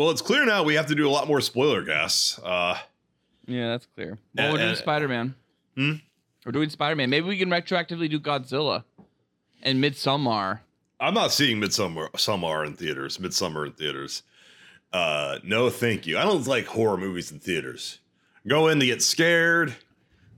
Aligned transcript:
Well, 0.00 0.08
it's 0.08 0.22
clear 0.22 0.46
now 0.46 0.62
we 0.62 0.76
have 0.76 0.86
to 0.86 0.94
do 0.94 1.06
a 1.06 1.10
lot 1.10 1.28
more 1.28 1.42
spoiler 1.42 1.84
casts. 1.84 2.38
Uh, 2.38 2.78
Yeah, 3.46 3.68
that's 3.68 3.84
clear. 3.84 4.16
Well, 4.34 4.48
Uh, 4.48 4.52
we're 4.52 4.58
doing 4.60 4.70
uh, 4.70 4.74
Spider 4.76 5.08
Man. 5.08 5.34
Hmm? 5.76 5.92
We're 6.46 6.52
doing 6.52 6.70
Spider 6.70 6.96
Man. 6.96 7.10
Maybe 7.10 7.26
we 7.26 7.36
can 7.36 7.50
retroactively 7.50 8.08
do 8.08 8.18
Godzilla 8.18 8.84
and 9.62 9.78
Midsummer. 9.78 10.62
I'm 11.00 11.12
not 11.12 11.32
seeing 11.32 11.60
Midsummer 11.60 12.08
Summer 12.16 12.64
in 12.64 12.76
theaters. 12.76 13.20
Midsummer 13.20 13.66
in 13.66 13.72
theaters. 13.72 14.22
Uh, 14.90 15.38
no, 15.44 15.68
thank 15.68 16.06
you. 16.06 16.16
I 16.16 16.22
don't 16.22 16.46
like 16.46 16.64
horror 16.64 16.96
movies 16.96 17.30
in 17.30 17.38
theaters. 17.38 17.98
Go 18.48 18.68
in 18.68 18.80
to 18.80 18.86
get 18.86 19.02
scared. 19.02 19.74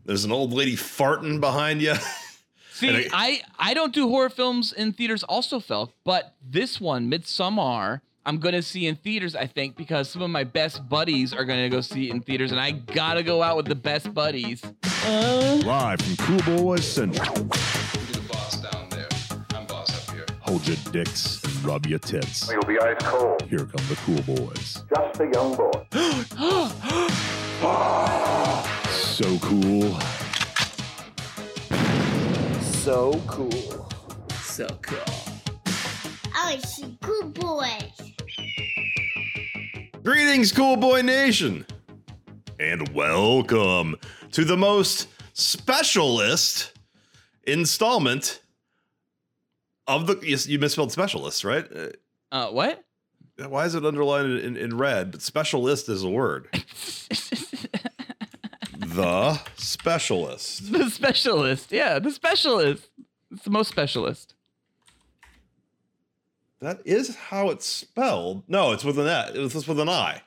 There's 0.04 0.24
an 0.24 0.32
old 0.32 0.52
lady 0.52 0.74
farting 0.74 1.38
behind 1.38 1.80
you. 1.80 1.94
See, 2.72 2.88
And 2.88 3.06
I, 3.12 3.42
I 3.60 3.74
don't 3.74 3.94
do 3.94 4.08
horror 4.08 4.28
films 4.28 4.72
in 4.72 4.92
theaters 4.92 5.22
also, 5.22 5.60
Felk, 5.60 5.92
but 6.02 6.34
this 6.44 6.80
one, 6.80 7.08
Midsommar, 7.08 8.00
I'm 8.24 8.38
going 8.38 8.54
to 8.54 8.62
see 8.62 8.86
in 8.86 8.94
theaters, 8.94 9.34
I 9.34 9.46
think, 9.46 9.76
because 9.76 10.08
some 10.08 10.22
of 10.22 10.30
my 10.30 10.44
best 10.44 10.88
buddies 10.88 11.34
are 11.34 11.44
going 11.44 11.62
to 11.64 11.68
go 11.68 11.80
see 11.80 12.08
it 12.08 12.14
in 12.14 12.20
theaters, 12.20 12.52
and 12.52 12.60
I 12.60 12.70
got 12.70 13.14
to 13.14 13.24
go 13.24 13.42
out 13.42 13.56
with 13.56 13.66
the 13.66 13.74
best 13.74 14.14
buddies. 14.14 14.62
Uh. 15.04 15.60
Live 15.64 16.00
from 16.00 16.16
Cool 16.16 16.56
Boys 16.56 16.84
Central. 16.86 17.36
You're 17.36 17.46
the 17.46 18.24
boss 18.28 18.60
down 18.60 18.88
there. 18.90 19.08
I'm 19.54 19.66
boss 19.66 20.08
up 20.08 20.14
here. 20.14 20.26
Hold 20.42 20.66
your 20.68 20.76
dicks 20.92 21.42
and 21.42 21.64
rub 21.64 21.86
your 21.86 21.98
tits. 21.98 22.48
You'll 22.48 22.62
be 22.62 22.78
ice 22.78 22.96
cold. 23.00 23.42
Here 23.42 23.66
come 23.66 23.86
the 23.88 23.96
Cool 24.04 24.22
Boys. 24.36 24.84
Just 24.94 25.20
a 25.20 25.30
young 25.32 25.56
boy. 25.56 25.86
So 28.92 29.38
cool. 29.38 30.00
So 32.60 33.22
cool. 33.28 33.88
So 34.40 34.66
cool. 34.82 35.21
I 36.44 36.58
see 36.58 36.98
cool 37.00 37.28
boys. 37.28 37.82
Greetings, 40.02 40.50
Cool 40.50 40.76
Boy 40.76 41.00
Nation, 41.00 41.64
and 42.58 42.88
welcome 42.88 43.94
to 44.32 44.44
the 44.44 44.56
most 44.56 45.06
specialist 45.34 46.72
installment 47.44 48.40
of 49.86 50.08
the. 50.08 50.18
Yes, 50.22 50.48
you 50.48 50.58
misspelled 50.58 50.90
specialist, 50.90 51.44
right? 51.44 51.64
Uh, 51.72 51.90
Uh, 52.32 52.48
what? 52.50 52.82
Why 53.38 53.64
is 53.64 53.76
it 53.76 53.86
underlined 53.86 54.38
in, 54.40 54.56
in 54.56 54.76
red? 54.76 55.12
But 55.12 55.22
specialist 55.22 55.88
is 55.88 56.02
a 56.02 56.10
word. 56.10 56.48
the 58.78 59.40
specialist. 59.56 60.72
the 60.72 60.90
specialist. 60.90 61.70
Yeah, 61.70 62.00
the 62.00 62.10
specialist. 62.10 62.90
It's 63.30 63.44
the 63.44 63.50
most 63.50 63.68
specialist. 63.68 64.34
That 66.62 66.80
is 66.84 67.16
how 67.16 67.50
it's 67.50 67.66
spelled. 67.66 68.44
No, 68.46 68.70
it's 68.70 68.84
with 68.84 68.96
an 68.96 69.08
I. 69.08 69.30
It's 69.34 69.66
with 69.66 69.80
an 69.80 69.88
I. 69.88 70.22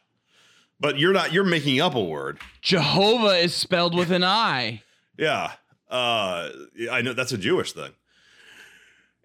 But 0.82 1.00
you're 1.00 1.14
not. 1.14 1.32
You're 1.32 1.46
making 1.46 1.80
up 1.80 1.96
a 1.96 2.04
word. 2.04 2.40
Jehovah 2.62 3.38
is 3.38 3.54
spelled 3.54 3.96
with 3.96 4.12
an 4.12 4.26
I. 4.26 4.84
Yeah. 5.18 5.54
Uh, 5.90 6.50
I 6.92 7.02
know 7.02 7.14
that's 7.14 7.32
a 7.32 7.38
Jewish 7.38 7.72
thing. 7.72 7.92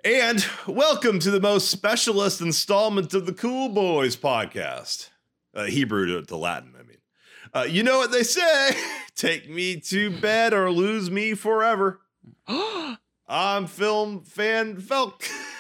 And 0.05 0.47
welcome 0.69 1.19
to 1.19 1.33
the 1.33 1.41
most 1.41 1.69
specialist 1.69 2.41
installment 2.41 3.13
of 3.13 3.27
the 3.27 3.33
Cool 3.33 3.71
Boys 3.71 4.17
podcast. 4.17 5.09
Uh, 5.53 5.65
Hebrew 5.65 6.07
to, 6.07 6.23
to 6.25 6.37
Latin, 6.37 6.75
I 6.79 6.85
mean. 6.85 6.99
Uh, 7.53 7.67
you 7.69 7.83
know 7.83 7.99
what 7.99 8.13
they 8.13 8.23
say 8.23 8.71
take 9.17 9.51
me 9.51 9.81
to 9.81 10.17
bed 10.21 10.55
or 10.55 10.71
lose 10.71 11.11
me 11.11 11.35
forever. 11.35 12.03
I'm 13.27 13.67
film 13.67 14.23
fan 14.23 14.77
Felk. 14.77 15.29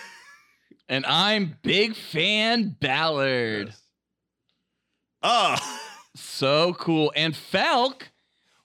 and 0.90 1.06
I'm 1.06 1.56
big 1.62 1.94
fan 1.96 2.76
Ballard. 2.78 3.72
Ah, 5.22 5.80
So 6.16 6.74
cool. 6.74 7.12
And 7.14 7.34
Felk, 7.34 8.02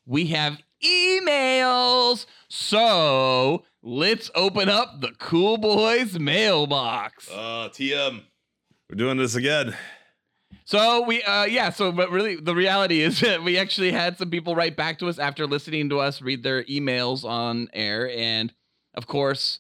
we 0.06 0.26
have 0.28 0.58
emails. 0.84 2.26
So 2.50 3.64
let's 3.84 4.32
open 4.34 4.68
up 4.68 5.00
the 5.02 5.12
Cool 5.20 5.58
Boys 5.58 6.20
mailbox. 6.20 7.30
uh, 7.32 7.70
TM. 7.72 8.22
We're 8.90 8.96
doing 8.96 9.18
this 9.18 9.36
again. 9.36 9.76
So 10.66 11.02
we, 11.04 11.22
uh, 11.24 11.46
yeah. 11.46 11.70
So, 11.70 11.92
but 11.92 12.10
really, 12.10 12.36
the 12.36 12.56
reality 12.56 13.02
is 13.02 13.20
that 13.22 13.44
we 13.44 13.58
actually 13.58 13.92
had 13.92 14.18
some 14.18 14.32
people 14.32 14.56
write 14.56 14.76
back 14.76 14.98
to 15.00 15.08
us 15.08 15.20
after 15.20 15.46
listening 15.46 15.90
to 15.90 16.00
us 16.00 16.22
read 16.22 16.42
their 16.44 16.64
emails 16.64 17.24
on 17.24 17.70
air, 17.74 18.10
and 18.10 18.52
of 18.96 19.06
course, 19.06 19.60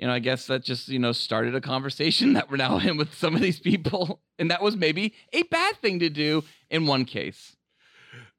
you 0.00 0.06
know, 0.06 0.14
I 0.14 0.18
guess 0.18 0.46
that 0.46 0.64
just 0.64 0.88
you 0.88 0.98
know 0.98 1.12
started 1.12 1.54
a 1.54 1.60
conversation 1.60 2.32
that 2.34 2.50
we're 2.50 2.56
now 2.56 2.78
in 2.78 2.96
with 2.96 3.14
some 3.14 3.34
of 3.34 3.42
these 3.42 3.60
people, 3.60 4.22
and 4.38 4.50
that 4.50 4.62
was 4.62 4.74
maybe 4.74 5.14
a 5.32 5.42
bad 5.44 5.76
thing 5.76 5.98
to 5.98 6.08
do 6.08 6.42
in 6.70 6.86
one 6.86 7.04
case. 7.04 7.54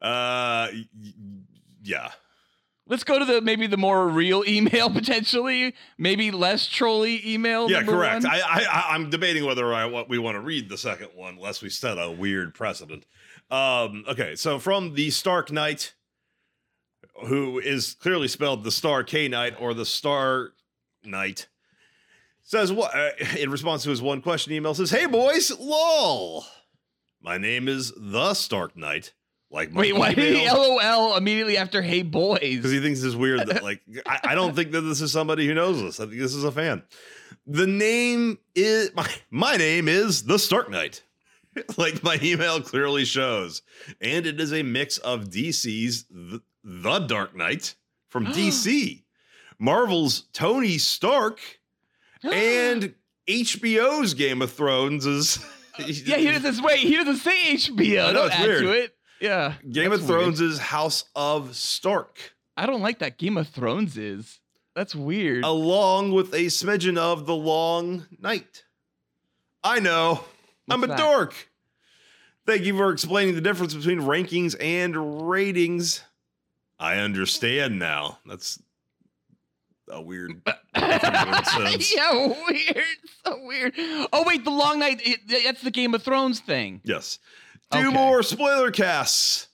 Uh, 0.01 0.67
yeah. 1.83 2.11
Let's 2.87 3.03
go 3.03 3.19
to 3.19 3.23
the 3.23 3.41
maybe 3.41 3.67
the 3.67 3.77
more 3.77 4.07
real 4.07 4.43
email 4.47 4.89
potentially, 4.89 5.75
maybe 5.99 6.31
less 6.31 6.65
trolly 6.65 7.21
email. 7.23 7.69
Yeah, 7.69 7.83
correct. 7.83 8.23
one. 8.23 8.33
I, 8.33 8.39
I 8.41 8.63
I- 8.63 8.95
I'm 8.95 9.11
debating 9.11 9.45
whether 9.45 9.71
I 9.71 9.85
what 9.85 10.09
we 10.09 10.17
want 10.17 10.35
to 10.35 10.41
read 10.41 10.67
the 10.67 10.79
second 10.79 11.09
one, 11.13 11.37
lest 11.37 11.61
we 11.61 11.69
set 11.69 11.99
a 11.99 12.09
weird 12.09 12.55
precedent. 12.55 13.05
Um, 13.51 14.03
okay, 14.09 14.35
so 14.35 14.57
from 14.57 14.95
the 14.95 15.11
Stark 15.11 15.51
Knight, 15.51 15.93
who 17.27 17.59
is 17.59 17.93
clearly 17.93 18.27
spelled 18.27 18.63
the 18.63 18.71
Star 18.71 19.03
K 19.03 19.27
Knight 19.27 19.53
or 19.59 19.75
the 19.75 19.85
Star 19.85 20.53
Knight, 21.03 21.47
says 22.43 22.71
what 22.71 22.95
uh, 22.95 23.09
in 23.37 23.49
response 23.49 23.83
to 23.83 23.89
his 23.89 24.01
one 24.01 24.21
question 24.21 24.53
email 24.53 24.73
says, 24.73 24.89
"Hey 24.91 25.05
boys, 25.05 25.51
lol, 25.59 26.45
my 27.21 27.37
name 27.37 27.67
is 27.67 27.93
the 27.95 28.33
Stark 28.33 28.75
Knight." 28.75 29.13
Like 29.49 29.71
my 29.71 29.81
Wait, 29.81 29.95
why 29.95 30.13
did 30.13 30.37
he. 30.37 30.49
LOL 30.49 31.17
immediately 31.17 31.57
after 31.57 31.81
"Hey 31.81 32.03
boys"? 32.03 32.39
because 32.39 32.71
he 32.71 32.79
thinks 32.79 33.03
it's 33.03 33.15
weird 33.15 33.47
that 33.47 33.63
like 33.63 33.81
I, 34.05 34.19
I 34.23 34.35
don't 34.35 34.55
think 34.55 34.71
that 34.71 34.81
this 34.81 35.01
is 35.01 35.11
somebody 35.11 35.45
who 35.45 35.53
knows 35.53 35.81
this. 35.81 35.99
I 35.99 36.05
think 36.05 36.19
this 36.19 36.33
is 36.33 36.43
a 36.43 36.51
fan. 36.51 36.83
The 37.45 37.67
name 37.67 38.37
is 38.55 38.91
my 38.95 39.09
my 39.29 39.57
name 39.57 39.87
is 39.87 40.23
the 40.23 40.39
Stark 40.39 40.69
Knight. 40.69 41.03
like 41.77 42.03
my 42.03 42.19
email 42.21 42.61
clearly 42.61 43.05
shows. 43.05 43.61
And 43.99 44.25
it 44.25 44.39
is 44.39 44.53
a 44.53 44.63
mix 44.63 44.97
of 44.99 45.25
DC's 45.25 46.05
The, 46.09 46.41
the 46.63 46.99
Dark 46.99 47.35
Knight 47.35 47.75
from 48.09 48.25
DC, 48.27 49.03
Marvel's 49.59 50.27
Tony 50.33 50.77
Stark, 50.77 51.39
and 52.33 52.93
HBO's 53.27 54.13
Game 54.13 54.41
of 54.41 54.51
Thrones 54.51 55.05
is 55.05 55.43
yeah, 55.79 56.17
he 56.17 56.31
doesn't 56.31 56.63
wait. 56.63 56.79
He 56.79 56.95
doesn't 56.95 57.17
say 57.17 57.55
HBO. 57.55 58.03
I 58.09 58.11
know, 58.11 58.13
Don't 58.13 58.25
it's 58.27 58.35
add 58.35 58.47
weird. 58.47 58.61
to 58.63 58.71
it. 58.71 58.95
Yeah, 59.19 59.53
Game 59.69 59.91
of 59.91 59.99
weird. 60.01 60.07
Thrones 60.09 60.41
is 60.41 60.57
House 60.59 61.05
of 61.15 61.55
Stark. 61.55 62.33
I 62.57 62.65
don't 62.65 62.81
like 62.81 62.99
that 62.99 63.17
Game 63.17 63.37
of 63.37 63.47
Thrones 63.47 63.97
is. 63.97 64.39
That's 64.75 64.95
weird. 64.95 65.43
along 65.43 66.13
with 66.13 66.33
a 66.33 66.45
smidgen 66.45 66.97
of 66.97 67.25
the 67.25 67.35
long 67.35 68.07
night. 68.19 68.63
I 69.63 69.79
know. 69.79 70.23
I'm 70.69 70.83
a 70.83 70.87
that? 70.87 70.97
dork. 70.97 71.49
Thank 72.47 72.63
you 72.63 72.75
for 72.75 72.91
explaining 72.91 73.35
the 73.35 73.41
difference 73.41 73.73
between 73.73 73.99
rankings 74.01 74.55
and 74.59 75.29
ratings. 75.29 76.01
I 76.79 76.97
understand 76.97 77.77
now. 77.77 78.19
That's 78.25 78.61
a 79.91 80.01
weird. 80.01 80.41
sense. 80.75 81.93
yeah, 81.95 82.27
weird. 82.49 82.85
So 83.25 83.39
weird. 83.45 83.73
Oh 83.77 84.23
wait, 84.25 84.43
the 84.43 84.51
Long 84.51 84.79
Night. 84.79 85.01
It, 85.03 85.19
that's 85.45 85.61
the 85.61 85.71
Game 85.71 85.93
of 85.93 86.01
Thrones 86.03 86.39
thing. 86.39 86.81
Yes. 86.83 87.19
Do 87.71 87.79
Okay. 87.79 87.89
more 87.89 88.23
spoiler 88.23 88.71
casts. 88.71 89.47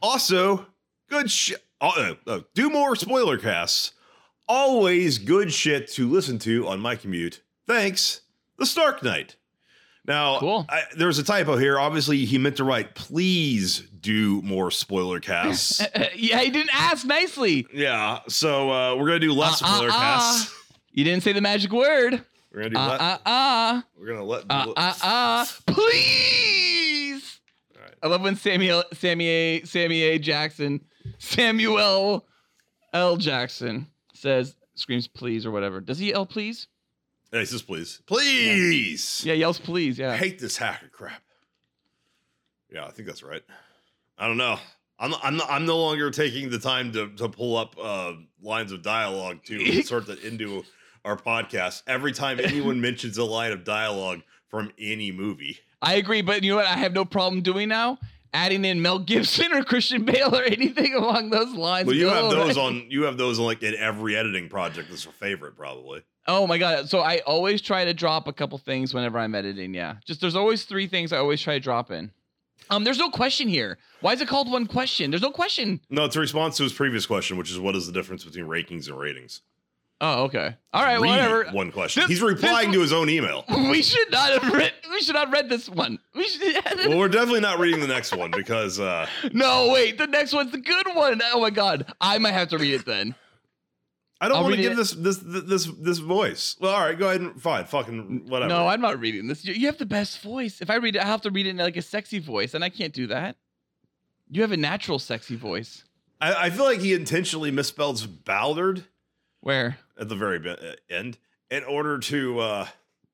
Also, 0.00 0.66
good 1.10 1.30
shit. 1.30 1.62
Uh, 1.80 2.14
uh, 2.26 2.40
do 2.54 2.70
more 2.70 2.94
spoiler 2.96 3.38
casts. 3.38 3.92
Always 4.46 5.18
good 5.18 5.52
shit 5.52 5.88
to 5.92 6.08
listen 6.08 6.38
to 6.40 6.66
on 6.68 6.80
my 6.80 6.96
commute. 6.96 7.42
Thanks, 7.66 8.20
the 8.56 8.66
Stark 8.66 9.02
Knight. 9.02 9.36
Now, 10.08 10.38
Cool. 10.40 10.66
I, 10.68 10.82
there's 10.96 11.18
a 11.18 11.22
typo 11.22 11.56
here. 11.58 11.78
Obviously, 11.78 12.24
he 12.24 12.38
meant 12.38 12.56
to 12.56 12.64
write, 12.64 12.94
please 12.96 13.80
do 14.00 14.40
more 14.42 14.70
spoiler 14.72 15.20
casts. 15.20 15.80
Yeah, 16.16 16.40
he 16.40 16.50
didn't 16.50 16.74
ask 16.74 17.06
nicely. 17.06 17.66
yeah, 17.72 18.20
so 18.28 18.70
uh, 18.70 18.94
we're 18.96 19.06
going 19.06 19.20
to 19.20 19.26
do 19.26 19.32
less 19.34 19.62
Uh, 19.62 19.66
spoiler 19.66 19.90
uh. 19.90 19.92
casts. 19.92 20.54
You 20.92 21.04
didn't 21.04 21.22
say 21.22 21.32
the 21.32 21.40
magic 21.40 21.70
word. 21.72 22.24
We're 22.52 22.60
going 22.62 22.70
to 22.72 22.76
do 22.76 22.80
Uh 22.80 22.86
le- 22.88 22.94
uh 22.96 23.18
uh. 23.28 23.82
We're 23.98 24.06
going 24.06 24.18
to 24.18 24.24
let. 24.24 24.44
Uh 24.50 24.72
uh 24.76 24.94
uh. 25.02 25.46
Please. 26.18 27.40
Right. 27.78 27.94
I 28.02 28.06
love 28.08 28.22
when 28.22 28.36
Samuel 28.36 28.84
Sammy 28.94 29.28
A 29.28 29.62
Sammy 29.64 30.02
A 30.02 30.18
Jackson 30.18 30.80
Samuel 31.18 32.24
L 32.94 33.16
Jackson 33.16 33.86
says 34.14 34.54
screams 34.74 35.06
please 35.08 35.44
or 35.44 35.50
whatever. 35.50 35.80
Does 35.80 35.98
he 35.98 36.08
yell 36.10 36.26
please? 36.26 36.66
Hey, 37.30 37.44
says 37.44 37.62
please. 37.62 38.00
Please. 38.06 39.22
Yeah, 39.24 39.34
yells 39.34 39.58
please. 39.58 39.98
Yeah. 39.98 40.12
I 40.12 40.16
hate 40.16 40.38
this 40.38 40.56
hacker 40.56 40.88
crap. 40.88 41.22
Yeah, 42.70 42.86
I 42.86 42.90
think 42.90 43.06
that's 43.06 43.22
right. 43.22 43.42
I 44.16 44.26
don't 44.26 44.36
know. 44.36 44.58
I'm 44.98 45.14
I'm 45.22 45.40
I'm 45.42 45.66
no 45.66 45.78
longer 45.78 46.10
taking 46.10 46.50
the 46.50 46.58
time 46.58 46.92
to 46.92 47.08
to 47.16 47.28
pull 47.28 47.56
up 47.56 47.76
uh, 47.80 48.14
lines 48.42 48.72
of 48.72 48.82
dialogue 48.82 49.44
to 49.44 49.60
insert 49.76 50.06
that 50.06 50.22
into 50.24 50.64
our 51.04 51.16
podcast 51.16 51.82
every 51.86 52.12
time 52.12 52.40
anyone 52.40 52.80
mentions 52.80 53.18
a 53.18 53.24
line 53.24 53.52
of 53.52 53.64
dialogue 53.64 54.22
from 54.48 54.72
any 54.78 55.12
movie. 55.12 55.58
I 55.80 55.94
agree, 55.94 56.22
but 56.22 56.42
you 56.42 56.52
know 56.52 56.56
what? 56.56 56.66
I 56.66 56.76
have 56.76 56.92
no 56.92 57.04
problem 57.04 57.42
doing 57.42 57.68
now. 57.68 57.98
Adding 58.34 58.64
in 58.64 58.82
Mel 58.82 58.98
Gibson 58.98 59.52
or 59.52 59.64
Christian 59.64 60.04
Bale 60.04 60.34
or 60.34 60.42
anything 60.42 60.94
along 60.94 61.30
those 61.30 61.54
lines. 61.54 61.86
Well, 61.86 61.96
you 61.96 62.08
have 62.08 62.30
those 62.30 62.56
right? 62.56 62.64
on. 62.64 62.86
You 62.90 63.04
have 63.04 63.16
those 63.16 63.38
on 63.38 63.46
like 63.46 63.62
in 63.62 63.74
every 63.74 64.16
editing 64.16 64.48
project. 64.48 64.90
That's 64.90 65.04
your 65.04 65.14
favorite, 65.14 65.56
probably. 65.56 66.02
Oh 66.26 66.46
my 66.46 66.58
god! 66.58 66.90
So 66.90 67.00
I 67.00 67.18
always 67.20 67.62
try 67.62 67.84
to 67.86 67.94
drop 67.94 68.28
a 68.28 68.32
couple 68.32 68.58
things 68.58 68.92
whenever 68.92 69.18
I'm 69.18 69.34
editing. 69.34 69.72
Yeah, 69.72 69.96
just 70.04 70.20
there's 70.20 70.36
always 70.36 70.64
three 70.64 70.86
things 70.86 71.12
I 71.12 71.18
always 71.18 71.40
try 71.40 71.54
to 71.54 71.60
drop 71.60 71.90
in. 71.90 72.10
Um, 72.70 72.84
there's 72.84 72.98
no 72.98 73.10
question 73.10 73.48
here. 73.48 73.78
Why 74.00 74.12
is 74.12 74.20
it 74.20 74.28
called 74.28 74.50
one 74.50 74.66
question? 74.66 75.10
There's 75.10 75.22
no 75.22 75.30
question. 75.30 75.80
No, 75.88 76.04
it's 76.04 76.16
a 76.16 76.20
response 76.20 76.56
to 76.58 76.64
his 76.64 76.72
previous 76.72 77.06
question, 77.06 77.36
which 77.38 77.50
is 77.50 77.58
what 77.58 77.74
is 77.74 77.86
the 77.86 77.92
difference 77.92 78.24
between 78.24 78.44
rankings 78.44 78.88
and 78.88 78.98
ratings? 78.98 79.40
Oh, 80.00 80.24
okay. 80.24 80.54
All 80.72 80.82
right, 80.84 81.00
Read 81.00 81.10
whatever. 81.10 81.44
One 81.50 81.72
question. 81.72 82.02
This- 82.02 82.10
He's 82.10 82.22
replying 82.22 82.68
this- 82.68 82.76
to 82.76 82.80
his 82.82 82.92
own 82.92 83.08
email. 83.10 83.44
We 83.70 83.82
should 83.82 84.10
not 84.12 84.30
have 84.30 84.52
read. 84.52 84.72
We 84.90 85.00
should 85.00 85.14
not 85.14 85.26
have 85.26 85.32
read 85.32 85.48
this 85.48 85.68
one. 85.68 85.98
We 86.14 86.24
should. 86.28 86.56
Well, 86.88 86.98
we're 86.98 87.08
definitely 87.08 87.40
not 87.40 87.58
reading 87.58 87.80
the 87.80 87.88
next 87.88 88.14
one 88.16 88.30
because 88.30 88.78
uh, 88.78 89.06
no, 89.32 89.70
wait. 89.72 89.98
The 89.98 90.06
next 90.06 90.32
one's 90.32 90.52
the 90.52 90.58
good 90.58 90.86
one. 90.94 91.20
Oh 91.32 91.40
my 91.40 91.50
god, 91.50 91.92
I 92.00 92.18
might 92.18 92.32
have 92.32 92.48
to 92.50 92.58
read 92.58 92.74
it 92.74 92.86
then. 92.86 93.14
I 94.20 94.28
don't 94.28 94.42
want 94.42 94.54
to 94.56 94.60
give 94.62 94.72
it. 94.72 94.76
this 94.76 94.92
this 94.92 95.18
this 95.18 95.66
this 95.80 95.98
voice. 95.98 96.56
Well, 96.60 96.74
all 96.74 96.80
right, 96.80 96.98
go 96.98 97.08
ahead 97.08 97.20
and 97.20 97.40
fine, 97.40 97.64
fucking 97.66 98.26
whatever. 98.28 98.48
No, 98.48 98.66
I'm 98.66 98.80
not 98.80 98.98
reading 99.00 99.26
this. 99.28 99.44
You, 99.44 99.54
you 99.54 99.66
have 99.66 99.78
the 99.78 99.86
best 99.86 100.20
voice. 100.22 100.60
If 100.60 100.70
I 100.70 100.76
read 100.76 100.96
it, 100.96 101.02
I 101.02 101.06
have 101.06 101.22
to 101.22 101.30
read 101.30 101.46
it 101.46 101.50
in 101.50 101.56
like 101.58 101.76
a 101.76 101.82
sexy 101.82 102.18
voice, 102.18 102.54
and 102.54 102.64
I 102.64 102.68
can't 102.68 102.92
do 102.92 103.08
that. 103.08 103.36
You 104.30 104.42
have 104.42 104.52
a 104.52 104.56
natural 104.56 104.98
sexy 104.98 105.36
voice. 105.36 105.84
I, 106.20 106.46
I 106.46 106.50
feel 106.50 106.64
like 106.64 106.80
he 106.80 106.94
intentionally 106.94 107.52
misspells 107.52 108.06
Ballard 108.24 108.84
Where? 109.40 109.78
at 109.98 110.08
the 110.08 110.16
very 110.16 110.38
be- 110.38 110.50
uh, 110.50 110.72
end 110.90 111.18
in 111.50 111.64
order 111.64 111.98
to 111.98 112.38
uh, 112.40 112.66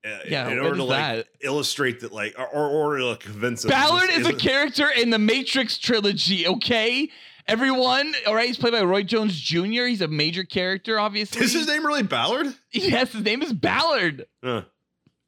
uh, 0.04 0.18
Yeah, 0.28 0.48
in 0.48 0.58
order 0.58 0.76
to 0.76 0.84
like 0.84 0.98
that? 0.98 1.26
illustrate 1.40 2.00
that 2.00 2.12
like 2.12 2.34
or 2.38 2.46
or, 2.46 2.98
or 2.98 3.14
to 3.14 3.16
convince 3.20 3.64
us 3.64 3.70
Ballard 3.70 4.08
this 4.08 4.18
is 4.18 4.26
a 4.26 4.28
isn't- 4.30 4.38
character 4.40 4.88
in 4.90 5.10
the 5.10 5.18
Matrix 5.18 5.78
trilogy, 5.78 6.46
okay? 6.46 7.10
Everyone, 7.46 8.14
all 8.26 8.34
right, 8.34 8.46
he's 8.46 8.56
played 8.56 8.72
by 8.72 8.82
Roy 8.82 9.02
Jones 9.02 9.38
Jr. 9.38 9.84
He's 9.84 10.00
a 10.00 10.08
major 10.08 10.44
character, 10.44 10.98
obviously. 10.98 11.44
Is 11.44 11.52
his 11.52 11.66
name 11.66 11.84
really 11.86 12.02
Ballard? 12.02 12.46
Yes, 12.72 13.12
his 13.12 13.22
name 13.22 13.42
is 13.42 13.52
Ballard. 13.52 14.24
Huh. 14.42 14.62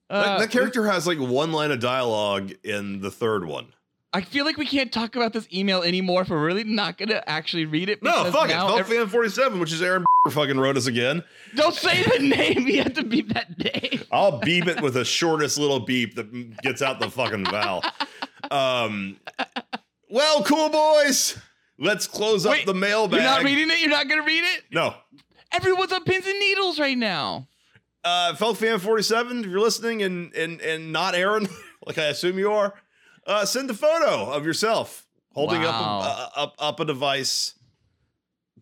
Uh, 0.09 0.23
that, 0.25 0.39
that 0.39 0.51
character 0.51 0.87
has 0.87 1.07
like 1.07 1.19
one 1.19 1.53
line 1.53 1.71
of 1.73 1.79
dialogue 1.81 2.53
in 2.65 3.01
the 3.03 3.11
third 3.11 3.45
one. 3.45 3.67
I 4.17 4.23
feel 4.23 4.47
like 4.47 4.57
we 4.57 4.65
can't 4.65 4.91
talk 4.91 5.15
about 5.15 5.35
this 5.35 5.47
email 5.53 5.83
anymore 5.83 6.23
if 6.23 6.31
we're 6.31 6.43
really 6.43 6.65
not 6.65 6.97
going 6.97 7.11
to 7.11 7.29
actually 7.29 7.67
read 7.67 7.91
it. 7.91 8.03
No, 8.03 8.31
fuck 8.33 8.49
it. 8.49 8.53
Felt 8.53 8.81
ev- 8.81 8.89
Fan 8.89 9.09
47, 9.09 9.61
which 9.61 9.75
is 9.75 9.83
Aaron 9.83 10.07
fucking 10.31 10.59
wrote 10.59 10.79
us 10.79 10.87
again. 10.87 11.23
Don't 11.55 11.75
say 11.75 12.03
the 12.03 12.19
name. 12.27 12.67
You 12.67 12.83
have 12.83 12.95
to 12.95 13.05
beep 13.05 13.35
that 13.35 13.59
name. 13.59 14.05
I'll 14.11 14.39
beep 14.39 14.69
it 14.69 14.81
with 14.81 14.95
the 14.95 15.05
shortest 15.05 15.59
little 15.59 15.81
beep 15.81 16.15
that 16.15 16.63
gets 16.63 16.81
out 16.81 16.99
the 16.99 17.11
fucking 17.11 17.45
vowel. 17.45 17.85
Um, 18.51 19.19
well, 20.09 20.43
cool 20.45 20.71
boys. 20.71 21.37
Let's 21.79 22.07
close 22.07 22.47
up 22.47 22.53
Wait, 22.53 22.65
the 22.65 22.73
mailbag. 22.73 23.21
You're 23.21 23.31
not 23.31 23.45
reading 23.45 23.69
it? 23.69 23.81
You're 23.81 23.91
not 23.91 24.09
going 24.09 24.23
to 24.23 24.27
read 24.27 24.45
it? 24.45 24.63
No. 24.73 24.95
Everyone's 25.53 25.93
on 25.93 26.05
pins 26.05 26.27
and 26.27 26.39
needles 26.41 26.81
right 26.81 26.97
now. 26.97 27.49
Uh, 28.03 28.35
Felt 28.35 28.57
Fan 28.57 28.79
47, 28.79 29.41
if 29.41 29.47
you're 29.47 29.61
listening 29.61 30.03
and 30.03 30.33
and 30.35 30.63
and 30.63 30.91
not 30.91 31.15
Aaron, 31.15 31.49
like 31.87 31.99
I 31.99 32.05
assume 32.05 32.39
you 32.39 32.51
are, 32.51 32.73
uh, 33.27 33.45
send 33.45 33.71
a 33.71 33.75
photo 33.75 34.31
of 34.31 34.45
yourself 34.47 35.07
holding 35.35 35.63
up, 35.65 35.75
a, 35.75 35.79
Wow. 35.83 36.01
uh, 36.01 36.41
up 36.41 36.55
up 36.59 36.81
a 36.81 36.85
device, 36.85 37.55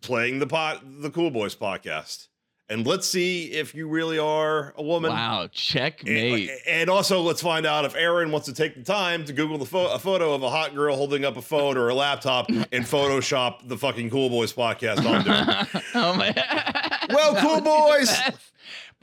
playing 0.01 0.39
the 0.39 0.47
pot 0.47 0.81
the 1.01 1.09
Cool 1.09 1.31
Boys 1.31 1.55
podcast, 1.55 2.27
and 2.69 2.85
let's 2.85 3.07
see 3.07 3.51
if 3.51 3.73
you 3.75 3.87
really 3.87 4.17
are 4.19 4.73
a 4.77 4.83
woman. 4.83 5.11
Wow, 5.11 5.47
checkmate. 5.51 6.49
and 6.67 6.89
also, 6.89 7.21
let's 7.21 7.41
find 7.41 7.65
out 7.65 7.85
if 7.85 7.95
Aaron 7.95 8.31
wants 8.31 8.47
to 8.47 8.53
take 8.53 8.75
the 8.75 8.83
time 8.83 9.23
to 9.25 9.33
Google 9.33 9.57
the 9.57 9.65
pho- 9.65 9.93
a 9.93 9.99
photo 9.99 10.33
of 10.33 10.43
a 10.43 10.49
hot 10.49 10.73
girl 10.75 10.95
holding 10.95 11.23
up 11.25 11.37
a 11.37 11.41
phone 11.41 11.77
or 11.77 11.89
a 11.89 11.95
laptop 11.95 12.49
and 12.49 12.65
Photoshop 12.71 13.67
the 13.67 13.77
fucking 13.77 14.09
Cool 14.09 14.29
Boys 14.29 14.51
podcast 14.53 15.05
onto 15.05 15.29
it. 15.31 15.83
oh 15.95 16.13
my. 16.15 16.33
Well, 17.13 17.35
cool 17.41 17.61
boys. 17.61 18.09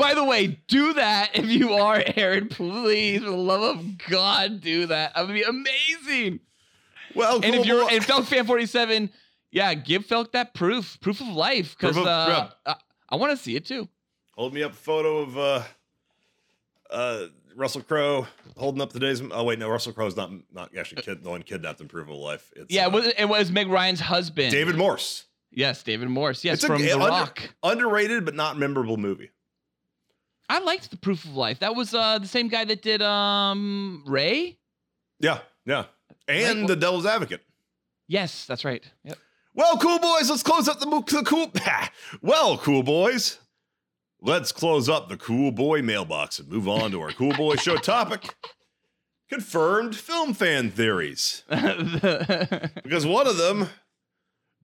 By 0.03 0.15
the 0.15 0.25
way, 0.25 0.59
do 0.69 0.95
that 0.95 1.31
if 1.35 1.47
you 1.47 1.73
are 1.75 2.03
Aaron. 2.17 2.49
Please, 2.49 3.21
for 3.21 3.31
the 3.31 3.37
love 3.37 3.79
of 3.79 3.99
God, 4.11 4.61
do 4.61 4.87
that. 4.87 5.15
That 5.15 5.27
would 5.27 5.33
be 5.35 5.43
amazing. 5.43 6.41
Well, 7.15 7.37
And 7.37 7.45
cool 7.45 7.55
if 7.61 7.67
you're 7.67 7.83
boy- 7.89 7.95
and 7.95 8.05
Felk 8.05 8.25
fan 8.25 8.45
47, 8.47 9.11
yeah, 9.51 9.75
give 9.75 10.07
Felk 10.07 10.33
that 10.33 10.55
proof, 10.55 10.99
proof 11.01 11.21
of 11.21 11.29
life, 11.29 11.77
because 11.79 11.97
uh, 11.97 12.51
I, 12.67 12.75
I 13.11 13.17
want 13.17 13.31
to 13.31 13.37
see 13.37 13.55
it 13.55 13.65
too. 13.67 13.89
hold 14.33 14.53
me 14.55 14.63
up 14.63 14.73
a 14.73 14.75
photo 14.75 15.19
of 15.19 15.39
uh, 15.39 15.63
uh, 16.91 17.27
Russell 17.55 17.83
Crowe 17.83 18.27
holding 18.57 18.81
up 18.81 18.93
today's. 18.93 19.23
Oh 19.31 19.45
wait, 19.45 19.59
no, 19.59 19.69
Russell 19.69 19.93
Crowe's 19.93 20.17
not 20.17 20.31
not 20.53 20.71
actually 20.77 21.03
kid, 21.03 21.23
the 21.23 21.31
one 21.31 21.43
kidnapped 21.43 21.81
in 21.81 21.89
Proof 21.89 22.09
of 22.09 22.17
Life. 22.17 22.51
It's, 22.57 22.73
Yeah, 22.75 22.87
uh, 22.87 22.89
it 22.89 22.93
was, 22.93 23.07
it 23.19 23.25
was 23.29 23.51
Meg 23.53 23.69
Ryan's 23.69 24.01
husband, 24.01 24.51
David 24.51 24.77
Morse. 24.77 25.27
Yes, 25.51 25.83
David 25.83 26.09
Morse. 26.09 26.45
Yes, 26.45 26.55
It's 26.57 26.65
a- 26.65 26.67
from 26.69 26.81
The 26.83 26.93
under- 26.93 27.07
Rock. 27.07 27.51
Underrated 27.63 28.25
but 28.25 28.35
not 28.35 28.59
memorable 28.59 28.97
movie. 28.97 29.31
I 30.53 30.59
liked 30.59 30.91
the 30.91 30.99
proof 30.99 31.25
of 31.25 31.35
life. 31.35 31.61
That 31.61 31.75
was 31.75 31.95
uh 31.95 32.19
the 32.19 32.29
same 32.29 32.49
guy 32.49 32.67
that 32.67 32.83
did 32.83 33.01
um 33.01 34.03
Ray. 34.07 34.59
Yeah, 35.19 35.39
yeah, 35.65 35.85
and 36.29 36.61
Right. 36.61 36.69
The 36.69 36.77
Devil's 36.77 37.07
Advocate. 37.07 37.41
Yes, 38.07 38.45
that's 38.45 38.63
right. 38.63 38.85
Yep. 39.05 39.17
Well, 39.55 39.79
cool 39.79 39.99
boys, 39.99 40.29
let's 40.29 40.43
close 40.43 40.69
up 40.69 40.79
the, 40.81 40.87
the 40.87 41.23
cool. 41.25 41.51
well, 42.23 42.59
cool 42.59 42.83
boys, 42.83 43.39
let's 44.21 44.53
close 44.53 44.91
up 44.91 45.09
the 45.09 45.17
cool 45.17 45.53
boy 45.53 45.81
mailbox 45.81 46.39
and 46.39 46.49
move 46.51 46.69
on 46.69 46.91
to 46.91 47.01
our 47.01 47.13
cool 47.13 47.33
boy 47.33 47.57
show 47.57 47.77
topic: 47.79 48.35
confirmed 49.31 49.97
film 49.97 50.35
fan 50.35 50.71
theories. 50.71 51.45
Because 52.83 53.07
one 53.07 53.27
of 53.27 53.39
them 53.39 53.71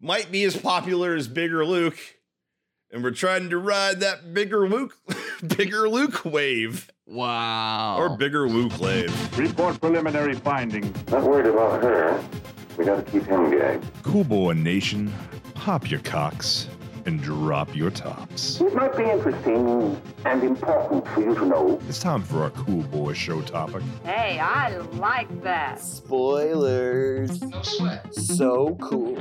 might 0.00 0.30
be 0.30 0.44
as 0.44 0.54
popular 0.54 1.14
as 1.14 1.28
Bigger 1.28 1.64
Luke, 1.64 1.98
and 2.90 3.02
we're 3.02 3.10
trying 3.10 3.50
to 3.50 3.58
ride 3.58 4.00
that 4.00 4.32
bigger 4.32 4.68
Luke, 4.68 4.98
bigger 5.56 5.88
Luke 5.88 6.24
wave 6.24 6.90
wow. 7.06 7.98
or 7.98 8.16
bigger 8.16 8.48
Luke 8.48 8.78
wave. 8.80 9.38
Report 9.38 9.80
preliminary 9.80 10.34
findings. 10.34 10.94
Not 11.10 11.22
worried 11.22 11.46
about 11.46 11.82
her. 11.82 12.22
We 12.76 12.84
gotta 12.84 13.02
keep 13.02 13.24
him 13.24 13.50
gagged. 13.50 13.84
Cool 14.02 14.24
Boy 14.24 14.52
Nation, 14.52 15.12
pop 15.54 15.90
your 15.90 16.00
cocks 16.00 16.68
and 17.06 17.22
drop 17.22 17.74
your 17.74 17.90
tops. 17.90 18.60
It 18.60 18.74
might 18.74 18.96
be 18.96 19.04
interesting 19.04 20.00
and 20.26 20.42
important 20.42 21.08
for 21.08 21.20
you 21.20 21.34
to 21.34 21.46
know. 21.46 21.80
It's 21.88 22.00
time 22.00 22.22
for 22.22 22.42
our 22.42 22.50
Cool 22.50 22.82
Boy 22.84 23.14
show 23.14 23.40
topic. 23.40 23.82
Hey, 24.04 24.38
I 24.38 24.76
like 24.76 25.42
that. 25.42 25.80
Spoilers. 25.80 27.40
No 27.40 27.62
sweat. 27.62 28.14
So 28.14 28.76
cool. 28.80 29.16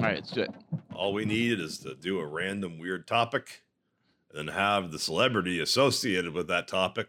All 0.00 0.06
right, 0.06 0.14
let's 0.14 0.30
do 0.30 0.40
it. 0.40 0.50
All 0.94 1.12
we 1.12 1.26
need 1.26 1.60
is 1.60 1.78
to 1.80 1.94
do 1.94 2.20
a 2.20 2.26
random 2.26 2.78
weird 2.78 3.06
topic 3.06 3.62
and 4.30 4.48
then 4.48 4.54
have 4.54 4.92
the 4.92 4.98
celebrity 4.98 5.60
associated 5.60 6.32
with 6.32 6.48
that 6.48 6.66
topic 6.66 7.08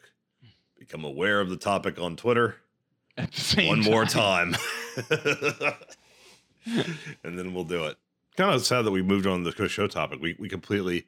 become 0.77 1.05
aware 1.05 1.39
of 1.39 1.50
the 1.50 1.55
topic 1.55 1.98
on 1.98 2.17
Twitter 2.17 2.57
At 3.17 3.31
the 3.31 3.39
same 3.39 3.67
one 3.69 3.79
more 3.79 4.03
time. 4.03 4.57
and 7.24 7.39
then 7.39 7.53
we'll 7.53 7.63
do 7.63 7.86
it. 7.86 7.95
Kind 8.36 8.55
of 8.55 8.65
sad 8.65 8.81
that 8.81 8.91
we 8.91 9.01
moved 9.01 9.25
on 9.25 9.45
to 9.45 9.51
the 9.51 9.69
show 9.69 9.88
topic. 9.88 10.19
We 10.21 10.36
we 10.38 10.50
completely 10.50 11.07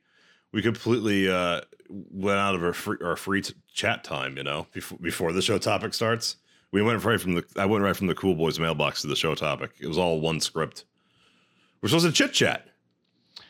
we 0.54 0.62
completely 0.62 1.30
uh 1.30 1.62
went 1.90 2.40
out 2.40 2.56
of 2.56 2.64
our 2.64 2.74
free 2.74 2.98
our 3.04 3.18
free 3.18 3.42
t- 3.42 3.56
chat 3.74 4.06
time, 4.06 4.38
you 4.38 4.44
know, 4.44 4.68
before 4.72 4.98
before 5.00 5.34
the 5.34 5.42
show 5.42 5.58
topic 5.58 5.94
starts. 5.94 6.38
We 6.72 6.82
went 6.82 7.04
right 7.04 7.20
from 7.20 7.34
the 7.34 7.46
I 7.58 7.66
went 7.66 7.84
right 7.84 7.96
from 7.96 8.08
the 8.08 8.16
cool 8.16 8.36
boys 8.36 8.58
mailbox 8.58 9.02
to 9.02 9.08
the 9.08 9.18
show 9.18 9.36
topic. 9.36 9.72
It 9.82 9.88
was 9.88 9.98
all 9.98 10.22
one 10.22 10.40
script. 10.40 10.86
We're 11.84 11.90
supposed 11.90 12.06
to 12.06 12.14
chit 12.14 12.32
chat. 12.32 12.66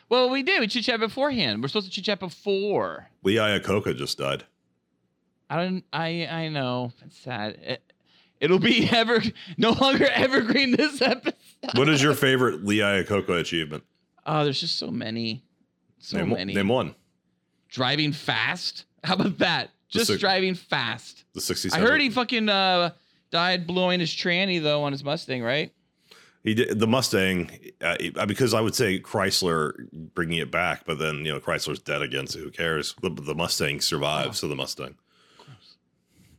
Well, 0.10 0.32
we 0.32 0.42
did. 0.42 0.60
We 0.60 0.66
chit 0.68 0.86
chat 0.86 1.00
beforehand. 1.00 1.62
We're 1.62 1.68
supposed 1.68 1.86
to 1.86 1.92
chit 1.92 2.06
chat 2.06 2.20
before. 2.20 3.08
Lee 3.22 3.36
Iacocca 3.36 3.96
just 3.96 4.18
died. 4.18 4.44
I 5.52 5.58
don't. 5.58 5.84
I 5.94 6.26
I 6.26 6.50
know. 6.50 6.92
It's 7.06 7.16
sad. 7.20 7.60
It, 7.62 7.94
it'll 8.42 8.58
be 8.58 8.90
ever 8.92 9.22
no 9.56 9.70
longer 9.70 10.10
evergreen 10.10 10.76
this 10.76 11.00
episode. 11.00 11.36
What 11.76 11.90
is 11.90 12.02
your 12.02 12.14
favorite 12.16 12.66
Lee 12.66 12.80
Iacocca 12.80 13.40
achievement? 13.40 13.84
Oh, 14.26 14.44
there's 14.44 14.60
just 14.60 14.80
so 14.80 14.90
many. 14.90 15.44
So 16.00 16.18
name, 16.18 16.30
many. 16.30 16.54
name 16.56 16.70
one. 16.70 16.96
Driving 17.70 18.14
fast. 18.14 18.86
How 19.04 19.14
about 19.14 19.38
that? 19.38 19.70
Just 19.90 20.08
six- 20.08 20.20
driving 20.20 20.56
fast. 20.56 21.24
The 21.34 21.42
67. 21.42 21.80
I 21.80 21.88
heard 21.88 22.02
he 22.02 22.10
fucking 22.10 22.50
uh, 22.50 22.92
died 23.30 23.68
blowing 23.68 24.00
his 24.00 24.10
tranny 24.10 24.62
though 24.62 24.84
on 24.84 24.92
his 24.92 25.04
Mustang, 25.04 25.44
right? 25.44 25.72
He 26.44 26.54
did 26.54 26.78
the 26.78 26.88
Mustang 26.88 27.50
uh, 27.82 28.26
because 28.26 28.54
I 28.54 28.60
would 28.60 28.76
say 28.76 29.00
Chrysler 29.00 29.90
bringing 30.14 30.40
it 30.40 30.52
back, 30.52 30.84
but 30.86 31.00
then 31.00 31.24
you 31.26 31.32
know 31.32 31.40
Chrysler's 31.40 31.80
dead 31.80 32.02
again, 32.02 32.28
so 32.28 32.40
who 32.40 32.52
cares? 32.52 32.96
The, 33.02 33.10
the 33.10 33.34
Mustang 33.34 33.80
survives, 33.80 34.40
so 34.40 34.48
the 34.48 34.56
Mustang, 34.56 34.96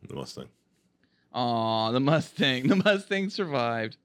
the 0.06 0.14
Mustang. 0.14 0.48
Aw, 1.32 1.90
the 1.90 2.00
Mustang. 2.00 2.68
The 2.68 2.76
Mustang 2.76 3.30
survived. 3.30 3.96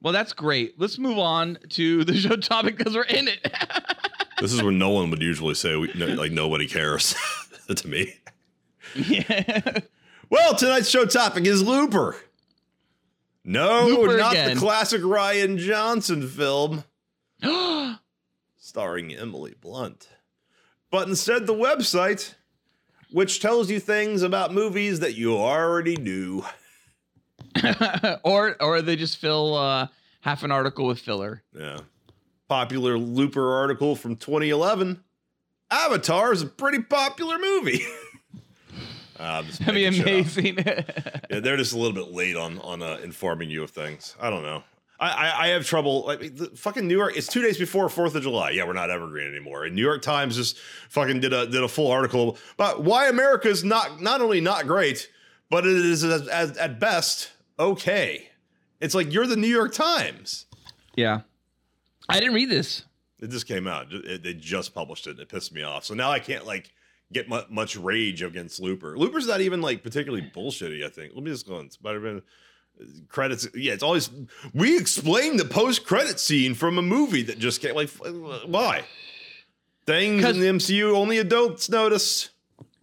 Well, 0.00 0.12
that's 0.12 0.32
great. 0.32 0.80
Let's 0.80 0.98
move 0.98 1.18
on 1.18 1.58
to 1.70 2.04
the 2.04 2.14
show 2.16 2.36
topic 2.36 2.78
because 2.78 2.94
we're 2.94 3.02
in 3.02 3.28
it. 3.28 3.46
This 4.40 4.54
is 4.54 4.62
where 4.62 4.72
no 4.72 4.88
one 4.88 5.10
would 5.10 5.20
usually 5.20 5.52
say 5.52 5.76
we, 5.76 5.92
no, 5.94 6.06
like 6.06 6.32
nobody 6.32 6.66
cares 6.66 7.14
to 7.76 7.86
me. 7.86 8.14
Yeah. 8.94 9.80
Well, 10.30 10.54
tonight's 10.54 10.88
show 10.88 11.04
topic 11.04 11.44
is 11.44 11.62
Looper. 11.62 12.16
No, 13.44 13.86
Looper 13.86 14.18
not 14.18 14.32
again. 14.32 14.54
the 14.54 14.60
classic 14.60 15.00
Rian 15.02 15.56
Johnson 15.56 16.28
film 16.28 16.84
starring 18.56 19.14
Emily 19.14 19.54
Blunt, 19.60 20.08
but 20.90 21.08
instead 21.08 21.46
the 21.46 21.54
website, 21.54 22.34
which 23.10 23.40
tells 23.40 23.70
you 23.70 23.80
things 23.80 24.22
about 24.22 24.52
movies 24.52 25.00
that 25.00 25.14
you 25.14 25.36
already 25.36 25.96
knew. 25.96 26.44
or 28.22 28.56
or 28.62 28.82
they 28.82 28.96
just 28.96 29.16
fill 29.16 29.56
uh, 29.56 29.88
half 30.20 30.42
an 30.42 30.52
article 30.52 30.86
with 30.86 31.00
filler. 31.00 31.42
Yeah. 31.56 31.78
Popular 32.48 32.98
Looper 32.98 33.54
article 33.54 33.96
from 33.96 34.16
2011. 34.16 35.02
Avatar 35.70 36.32
is 36.32 36.42
a 36.42 36.46
pretty 36.46 36.82
popular 36.82 37.38
movie. 37.38 37.80
Just 39.46 39.58
That'd 39.64 39.74
be 39.74 39.84
making 39.90 39.92
shit 39.92 40.46
up. 40.46 40.64
amazing. 40.66 41.14
Yeah, 41.30 41.40
they're 41.40 41.56
just 41.56 41.72
a 41.74 41.78
little 41.78 41.92
bit 41.92 42.12
late 42.12 42.36
on 42.36 42.58
on 42.60 42.82
uh, 42.82 42.98
informing 43.04 43.50
you 43.50 43.62
of 43.62 43.70
things. 43.70 44.16
I 44.20 44.30
don't 44.30 44.42
know. 44.42 44.62
I, 44.98 45.08
I, 45.10 45.44
I 45.44 45.48
have 45.48 45.64
trouble. 45.64 46.04
Like 46.06 46.36
the 46.36 46.46
fucking 46.56 46.86
New 46.88 46.96
York. 46.98 47.16
It's 47.16 47.28
two 47.28 47.40
days 47.40 47.56
before 47.56 47.88
Fourth 47.88 48.14
of 48.16 48.22
July. 48.22 48.50
Yeah, 48.50 48.64
we're 48.64 48.72
not 48.72 48.90
evergreen 48.90 49.28
anymore. 49.28 49.64
And 49.64 49.74
New 49.76 49.82
York 49.82 50.02
Times 50.02 50.36
just 50.36 50.58
fucking 50.88 51.20
did 51.20 51.32
a 51.32 51.46
did 51.46 51.62
a 51.62 51.68
full 51.68 51.90
article 51.90 52.36
about 52.54 52.82
why 52.82 53.08
America 53.08 53.48
is 53.48 53.62
not 53.64 54.00
not 54.00 54.20
only 54.20 54.40
not 54.40 54.66
great, 54.66 55.08
but 55.50 55.64
it 55.66 55.76
is 55.76 56.02
as, 56.04 56.26
as, 56.28 56.56
at 56.58 56.80
best 56.80 57.30
okay. 57.58 58.28
It's 58.80 58.94
like 58.94 59.12
you're 59.12 59.26
the 59.26 59.36
New 59.36 59.46
York 59.48 59.72
Times. 59.72 60.46
yeah. 60.96 61.20
I 62.08 62.18
didn't 62.18 62.34
read 62.34 62.48
this. 62.50 62.84
It 63.20 63.30
just 63.30 63.46
came 63.46 63.68
out. 63.68 63.86
It, 63.92 64.22
they 64.24 64.34
just 64.34 64.74
published 64.74 65.06
it. 65.06 65.10
and 65.10 65.20
It 65.20 65.28
pissed 65.28 65.52
me 65.54 65.62
off. 65.62 65.84
So 65.84 65.94
now 65.94 66.10
I 66.10 66.18
can't 66.18 66.44
like 66.44 66.72
get 67.12 67.28
mu- 67.28 67.42
much 67.48 67.76
rage 67.76 68.22
against 68.22 68.60
Looper. 68.60 68.96
Looper's 68.96 69.26
not 69.26 69.40
even 69.40 69.60
like 69.60 69.82
particularly 69.82 70.30
bullshitty. 70.34 70.84
I 70.84 70.88
think. 70.88 71.12
Let 71.14 71.24
me 71.24 71.30
just 71.30 71.46
go 71.46 71.56
on 71.56 71.70
Spider-Man 71.70 72.22
uh, 72.80 72.84
credits. 73.08 73.48
Yeah, 73.54 73.72
it's 73.72 73.82
always 73.82 74.10
we 74.54 74.76
explain 74.78 75.36
the 75.36 75.44
post-credit 75.44 76.20
scene 76.20 76.54
from 76.54 76.78
a 76.78 76.82
movie 76.82 77.22
that 77.22 77.38
just 77.38 77.60
came. 77.60 77.74
Like, 77.74 77.90
why? 78.46 78.84
Things 79.86 80.24
in 80.24 80.40
the 80.40 80.46
MCU 80.46 80.94
only 80.94 81.18
adults 81.18 81.68
notice. 81.68 82.30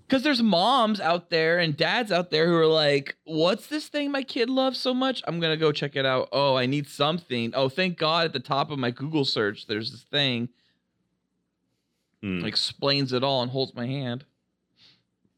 Because 0.07 0.24
there's 0.24 0.41
moms 0.41 1.01
out 1.01 1.29
there 1.29 1.60
and 1.60 1.75
dads 1.75 2.13
out 2.13 2.31
there 2.31 2.48
who 2.48 2.55
are 2.55 2.65
like, 2.65 3.17
what's 3.25 3.67
this 3.67 3.88
thing 3.88 4.10
my 4.10 4.24
kid 4.24 4.50
loves 4.50 4.79
so 4.79 4.93
much? 4.93 5.22
I'm 5.27 5.41
going 5.41 5.51
to 5.51 5.57
go 5.57 5.74
check 5.74 5.98
it 5.98 6.05
out. 6.05 6.29
Oh, 6.31 6.55
I 6.55 6.65
need 6.65 6.88
something. 6.88 7.51
Oh, 7.53 7.67
thank 7.67 7.98
God 7.98 8.25
at 8.25 8.34
the 8.34 8.39
top 8.39 8.72
of 8.72 8.79
my 8.79 8.89
Google 8.89 9.25
search, 9.25 9.67
there's 9.67 9.91
this 9.91 10.03
thing. 10.03 10.48
Hmm. 12.21 12.43
Explains 12.45 13.13
it 13.13 13.24
all 13.24 13.41
and 13.43 13.51
holds 13.51 13.74
my 13.75 13.86
hand. 13.86 14.25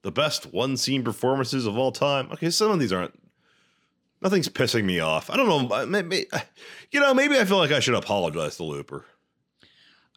The 0.02 0.12
best 0.12 0.54
one-scene 0.54 1.04
performances 1.04 1.66
of 1.66 1.78
all 1.78 1.92
time. 1.92 2.30
Okay, 2.32 2.50
some 2.50 2.72
of 2.72 2.80
these 2.80 2.94
aren't. 2.94 3.14
Nothing's 4.22 4.48
pissing 4.50 4.86
me 4.86 5.00
off. 5.00 5.30
I 5.30 5.38
don't 5.38 5.48
know. 5.48 5.76
uh, 5.76 5.86
Maybe, 5.86 6.26
you 6.92 7.00
know, 7.00 7.14
maybe 7.14 7.38
I 7.38 7.46
feel 7.46 7.58
like 7.58 7.72
I 7.72 7.80
should 7.80 7.96
apologize 7.96 8.56
to 8.58 8.64
Looper. 8.64 9.06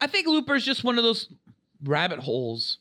I 0.00 0.06
think 0.06 0.26
Looper 0.26 0.54
is 0.56 0.64
just 0.64 0.82
one 0.84 0.98
of 0.98 1.04
those 1.04 1.28
rabbit 1.84 2.18
holes. 2.20 2.78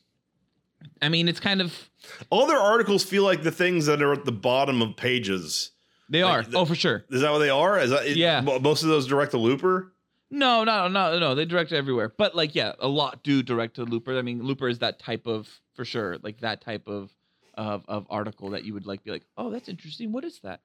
I 1.00 1.08
mean, 1.08 1.28
it's 1.28 1.38
kind 1.40 1.60
of, 1.60 1.90
All 2.30 2.46
their 2.46 2.58
articles 2.58 3.04
feel 3.04 3.22
like 3.24 3.42
the 3.44 3.52
things 3.52 3.86
that 3.86 4.02
are 4.02 4.12
at 4.12 4.24
the 4.24 4.32
bottom 4.32 4.82
of 4.82 4.96
pages. 4.96 5.70
they 6.08 6.24
Like 6.24 6.46
are. 6.46 6.50
the- 6.50 6.58
oh, 6.58 6.64
for 6.64 6.74
sure. 6.74 7.04
Is 7.10 7.20
that 7.20 7.30
what 7.30 7.38
they 7.38 7.50
are? 7.50 7.78
Is 7.80 7.90
that 7.90 8.16
Yeah. 8.16 8.40
mo- 8.40 8.58
Most 8.58 8.82
of 8.82 8.88
those 8.88 9.06
direct 9.06 9.30
to 9.32 9.38
Looper. 9.38 9.91
No, 10.32 10.64
no, 10.64 10.88
no, 10.88 11.18
no. 11.18 11.34
They 11.34 11.44
direct 11.44 11.72
everywhere. 11.72 12.08
But 12.08 12.34
like, 12.34 12.54
yeah, 12.54 12.72
a 12.80 12.88
lot 12.88 13.22
do 13.22 13.42
direct 13.42 13.76
to 13.76 13.84
Looper. 13.84 14.18
I 14.18 14.22
mean, 14.22 14.42
Looper 14.42 14.66
is 14.66 14.78
that 14.78 14.98
type 14.98 15.26
of, 15.26 15.46
for 15.74 15.84
sure, 15.84 16.16
like 16.22 16.40
that 16.40 16.62
type 16.62 16.88
of, 16.88 17.10
of, 17.54 17.84
of 17.86 18.06
article 18.08 18.50
that 18.50 18.64
you 18.64 18.72
would 18.72 18.86
like 18.86 19.04
be 19.04 19.10
like, 19.10 19.24
oh, 19.36 19.50
that's 19.50 19.68
interesting. 19.68 20.10
What 20.10 20.24
is 20.24 20.40
that? 20.40 20.60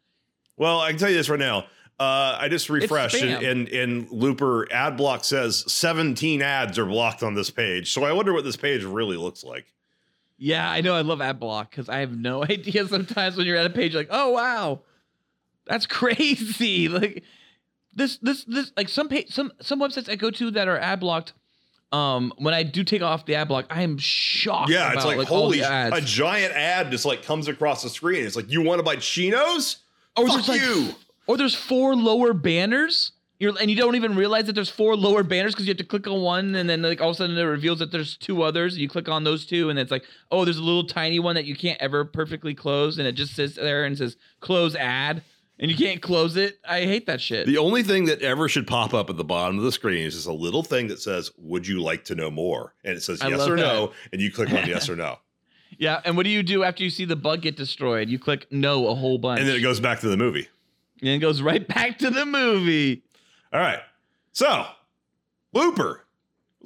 Well, 0.56 0.80
I 0.80 0.90
can 0.90 0.98
tell 0.98 1.10
you 1.10 1.18
this 1.18 1.30
right 1.30 1.38
now. 1.38 1.66
Uh, 2.00 2.38
I 2.40 2.48
just 2.48 2.70
refreshed, 2.70 3.16
and, 3.24 3.44
and 3.44 3.68
and 3.70 4.12
Looper 4.12 4.72
ad 4.72 4.98
block 4.98 5.24
says 5.24 5.64
17 5.72 6.44
ads 6.44 6.78
are 6.78 6.86
blocked 6.86 7.24
on 7.24 7.34
this 7.34 7.50
page. 7.50 7.92
So 7.92 8.04
I 8.04 8.12
wonder 8.12 8.34
what 8.34 8.44
this 8.44 8.56
page 8.56 8.84
really 8.84 9.18
looks 9.18 9.44
like. 9.44 9.74
Yeah, 10.38 10.70
I 10.70 10.82
know. 10.82 10.94
I 10.94 11.02
love 11.02 11.22
ad 11.22 11.40
block 11.40 11.72
because 11.72 11.90
I 11.90 12.00
have 12.00 12.16
no 12.16 12.44
idea 12.50 12.88
sometimes 12.88 13.36
when 13.36 13.48
you're 13.48 13.58
at 13.58 13.66
a 13.66 13.72
page 13.72 13.96
like, 13.96 14.10
oh 14.12 14.30
wow, 14.30 14.82
that's 15.66 15.88
crazy. 15.88 16.88
Like 16.88 17.24
this, 17.94 18.18
this, 18.18 18.44
this. 18.46 18.72
Like 18.78 18.90
some 18.90 19.10
page, 19.10 19.34
some 19.34 19.52
some 19.62 19.80
websites 19.80 20.10
I 20.10 20.16
go 20.16 20.32
to 20.32 20.52
that 20.52 20.68
are 20.68 20.78
ad 20.78 21.00
blocked. 21.00 21.34
Um, 21.92 22.34
when 22.38 22.54
I 22.54 22.64
do 22.64 22.84
take 22.84 23.02
off 23.02 23.26
the 23.26 23.36
ad 23.36 23.48
block, 23.48 23.66
I 23.70 23.84
am 23.84 23.98
shocked. 23.98 24.70
Yeah, 24.70 24.92
it's 24.92 25.06
about, 25.06 25.18
like, 25.18 25.32
all 25.32 25.44
holy, 25.44 25.62
a 25.62 26.02
giant 26.02 26.54
ad 26.54 26.92
just 26.92 27.06
like 27.06 27.24
comes 27.24 27.48
across 27.48 27.82
the 27.82 27.90
screen. 27.90 28.26
It's 28.26 28.36
like 28.36 28.52
you 28.52 28.62
want 28.62 28.80
to 28.80 28.84
buy 28.84 28.98
chinos? 28.98 29.78
or 30.18 30.28
Fuck 30.28 30.36
there's 30.36 30.48
like, 30.50 30.62
you. 30.62 30.90
or 31.28 31.38
there's 31.38 31.56
four 31.56 31.96
lower 31.96 32.34
banners. 32.34 33.14
You're, 33.40 33.54
and 33.62 33.70
you 33.70 33.78
don't 33.78 33.96
even 33.96 34.16
realize 34.16 34.46
that 34.46 34.54
there's 34.54 34.70
four 34.70 34.96
lower 34.96 35.22
banners 35.22 35.54
because 35.54 35.68
you 35.68 35.72
have 35.72 35.78
to 35.78 35.84
click 35.84 36.08
on 36.08 36.22
one, 36.22 36.56
and 36.56 36.68
then 36.68 36.82
like 36.82 37.02
all 37.02 37.12
of 37.12 37.16
a 37.16 37.18
sudden 37.18 37.38
it 37.38 37.44
reveals 37.44 37.78
that 37.80 37.92
there's 37.92 38.18
two 38.18 38.42
others. 38.42 38.74
And 38.74 38.82
you 38.82 38.90
click 38.90 39.08
on 39.08 39.24
those 39.24 39.46
two, 39.46 39.70
and 39.70 39.78
it's 39.78 39.92
like, 39.92 40.04
oh, 40.32 40.44
there's 40.44 40.58
a 40.58 40.64
little 40.64 40.88
tiny 40.88 41.20
one 41.20 41.36
that 41.36 41.46
you 41.46 41.56
can't 41.56 41.80
ever 41.80 42.04
perfectly 42.04 42.56
close, 42.56 42.98
and 42.98 43.08
it 43.08 43.12
just 43.12 43.36
sits 43.36 43.56
there 43.56 43.86
and 43.86 43.96
says 43.96 44.18
close 44.40 44.76
ad, 44.76 45.24
and 45.60 45.72
you 45.72 45.78
can't 45.78 46.02
close 46.02 46.36
it. 46.36 46.60
I 46.68 46.82
hate 46.82 47.06
that 47.08 47.20
shit. 47.22 47.48
The 47.48 47.58
only 47.58 47.84
thing 47.84 48.06
that 48.06 48.22
ever 48.22 48.48
should 48.48 48.68
pop 48.68 48.94
up 48.94 49.10
at 49.10 49.18
the 49.18 49.24
bottom 49.24 49.58
of 49.58 49.64
the 49.64 49.72
screen 49.72 50.06
is 50.06 50.14
just 50.14 50.28
a 50.28 50.34
little 50.34 50.64
thing 50.64 50.88
that 50.88 51.00
says, 51.00 51.32
"Would 51.38 51.68
you 51.68 51.82
like 51.82 52.06
to 52.06 52.16
know 52.16 52.30
more?" 52.30 52.74
And 52.84 52.96
it 52.96 53.02
says 53.02 53.22
I 53.22 53.30
yes 53.30 53.40
love 53.40 53.52
or 53.52 53.56
no, 53.56 53.92
and 54.12 54.22
you 54.22 54.32
click 54.32 54.50
on 54.54 54.68
yes 54.68 54.90
or 54.90 54.96
no, 54.98 55.18
yeah, 55.78 56.02
and 56.06 56.16
what 56.18 56.24
do 56.24 56.30
you 56.30 56.44
do 56.44 56.64
after 56.64 56.84
you 56.84 56.90
see 56.90 57.06
the 57.06 57.16
bug 57.16 57.42
get 57.42 57.56
destroyed? 57.58 58.10
You 58.10 58.20
click 58.20 58.48
no 58.52 58.88
a 58.88 58.96
whole 58.96 59.18
bunch, 59.18 59.40
and 59.40 59.50
then 59.50 59.56
it 59.56 59.62
goes 59.62 59.80
back 59.80 60.00
to 60.02 60.10
the 60.10 60.18
movie. 60.18 60.48
and 61.02 61.10
it 61.10 61.20
goes 61.20 61.42
right 61.42 61.68
back 61.68 61.98
to 62.00 62.10
the 62.10 62.26
movie. 62.26 63.04
All 63.54 63.60
right. 63.60 63.80
So, 64.32 64.66
Looper. 65.54 66.04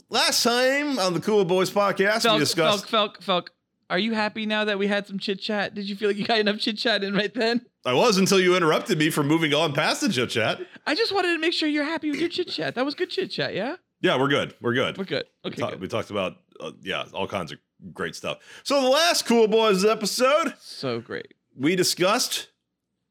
Last 0.10 0.43
time 0.43 1.00
on 1.00 1.13
the 1.13 1.19
Cool 1.21 1.45
Boys 1.45 1.69
podcast, 1.69 2.29
we 2.31 2.39
discussed. 2.39 2.88
Felk, 2.88 3.17
Felk, 3.17 3.24
Felk. 3.24 3.48
Are 3.89 4.00
you 4.00 4.13
happy 4.13 4.45
now 4.45 4.65
that 4.65 4.79
we 4.79 4.88
had 4.88 5.05
some 5.07 5.19
chit 5.19 5.39
chat? 5.39 5.74
Did 5.75 5.88
you 5.89 5.95
feel 5.95 6.10
like 6.10 6.17
you 6.17 6.25
got 6.25 6.39
enough 6.39 6.60
chit 6.60 6.77
chat 6.77 7.03
in 7.03 7.13
right 7.13 7.33
then? 7.33 7.65
I 7.86 7.94
was 7.94 8.18
until 8.18 8.40
you 8.40 8.56
interrupted 8.56 8.98
me 9.00 9.10
from 9.10 9.28
moving 9.28 9.54
on 9.54 9.74
past 9.74 10.02
the 10.02 10.10
chit 10.10 10.30
chat. 10.30 10.60
I 10.86 10.94
just 10.96 11.14
wanted 11.14 11.34
to 11.34 11.40
make 11.40 11.54
sure 11.54 11.68
you're 11.68 11.84
happy 11.84 12.12
with 12.12 12.20
your 12.20 12.30
chit 12.30 12.48
chat. 12.50 12.76
That 12.76 12.86
was 12.86 12.94
good 12.96 13.10
chit 13.10 13.32
chat, 13.32 13.56
yeah? 13.56 13.78
Yeah, 14.02 14.20
we're 14.20 14.28
good. 14.28 14.54
We're 14.62 14.74
good. 14.74 14.98
We're 14.98 15.04
good. 15.06 15.26
We, 15.44 15.50
Okay, 15.52 15.62
ta- 15.62 15.70
good. 15.72 15.82
we 15.82 15.88
talked 15.88 16.12
about 16.12 16.38
uh, 16.60 16.72
yeah, 16.84 17.06
all 17.14 17.28
kinds 17.28 17.52
of 17.52 17.58
great 17.94 18.16
stuff. 18.16 18.38
So 18.64 18.82
the 18.82 18.90
last 18.90 19.26
Cool 19.26 19.48
Boys 19.48 19.84
episode, 19.84 20.54
So 20.60 21.00
great. 21.00 21.34
we 21.58 21.76
discussed 21.76 22.50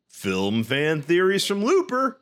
film 0.09 0.63
fan 0.63 1.03
theories 1.03 1.45
from 1.47 1.65
Looper, 1.65 2.21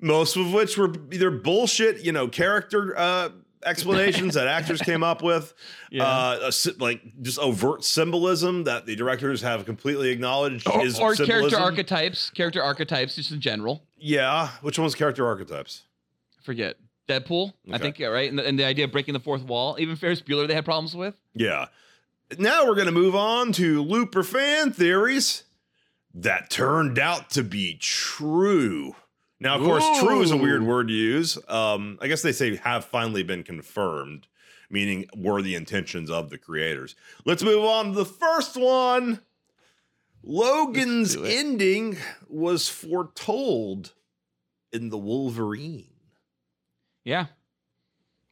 most 0.00 0.36
of 0.36 0.52
which 0.52 0.76
were 0.76 0.92
either 1.12 1.30
bullshit, 1.30 2.04
you 2.04 2.12
know, 2.12 2.28
character 2.28 2.94
uh, 2.98 3.30
explanations 3.66 4.34
that 4.34 4.46
actors 4.46 4.80
came 4.80 5.02
up 5.02 5.22
with, 5.22 5.52
Yeah. 5.90 6.04
uh, 6.04 6.50
a 6.50 6.70
like 6.78 7.00
just 7.22 7.38
overt 7.38 7.84
symbolism 7.84 8.64
that 8.64 8.86
the 8.86 8.96
directors 8.96 9.42
have 9.42 9.64
completely 9.66 10.10
acknowledged 10.10 10.68
or 10.68 10.84
is 10.84 10.98
or 10.98 11.14
character 11.14 11.58
archetypes, 11.58 12.30
character 12.30 12.62
archetypes, 12.62 13.16
just 13.16 13.30
in 13.32 13.40
general. 13.40 13.82
Yeah, 13.98 14.48
which 14.62 14.78
one's 14.78 14.94
character 14.94 15.26
archetypes? 15.26 15.82
Forget 16.42 16.76
Deadpool. 17.08 17.52
I 17.72 17.78
think 17.78 17.98
yeah, 17.98 18.08
right. 18.08 18.28
And 18.28 18.38
the, 18.38 18.46
and 18.46 18.58
the 18.58 18.64
idea 18.64 18.84
of 18.84 18.92
breaking 18.92 19.14
the 19.14 19.20
fourth 19.20 19.42
wall. 19.42 19.76
Even 19.78 19.96
Ferris 19.96 20.20
Bueller, 20.22 20.46
they 20.48 20.54
had 20.54 20.64
problems 20.64 20.94
with. 20.94 21.14
Yeah. 21.34 21.66
Now 22.38 22.66
we're 22.66 22.74
going 22.74 22.86
to 22.86 22.92
move 22.92 23.14
on 23.14 23.52
to 23.52 23.82
Looper 23.82 24.22
fan 24.24 24.72
theories 24.72 25.44
that 26.14 26.50
turned 26.50 26.98
out 26.98 27.30
to 27.30 27.42
be 27.44 27.76
true. 27.80 28.96
Now, 29.38 29.56
of 29.56 29.62
course, 29.62 29.84
true 30.00 30.22
is 30.22 30.30
a 30.30 30.36
weird 30.36 30.62
word 30.62 30.88
to 30.88 30.94
use. 30.94 31.38
Um, 31.48 31.98
I 32.00 32.08
guess 32.08 32.22
they 32.22 32.32
say 32.32 32.56
have 32.56 32.86
finally 32.86 33.22
been 33.22 33.42
confirmed, 33.42 34.26
meaning 34.70 35.06
were 35.14 35.42
the 35.42 35.54
intentions 35.54 36.10
of 36.10 36.30
the 36.30 36.38
creators. 36.38 36.94
Let's 37.24 37.42
move 37.42 37.62
on 37.62 37.86
to 37.86 37.92
the 37.92 38.06
first 38.06 38.56
one. 38.56 39.20
Logan's 40.22 41.14
ending 41.14 41.98
was 42.28 42.68
foretold 42.68 43.92
in 44.72 44.88
the 44.88 44.98
Wolverine. 44.98 45.90
Yeah. 47.04 47.26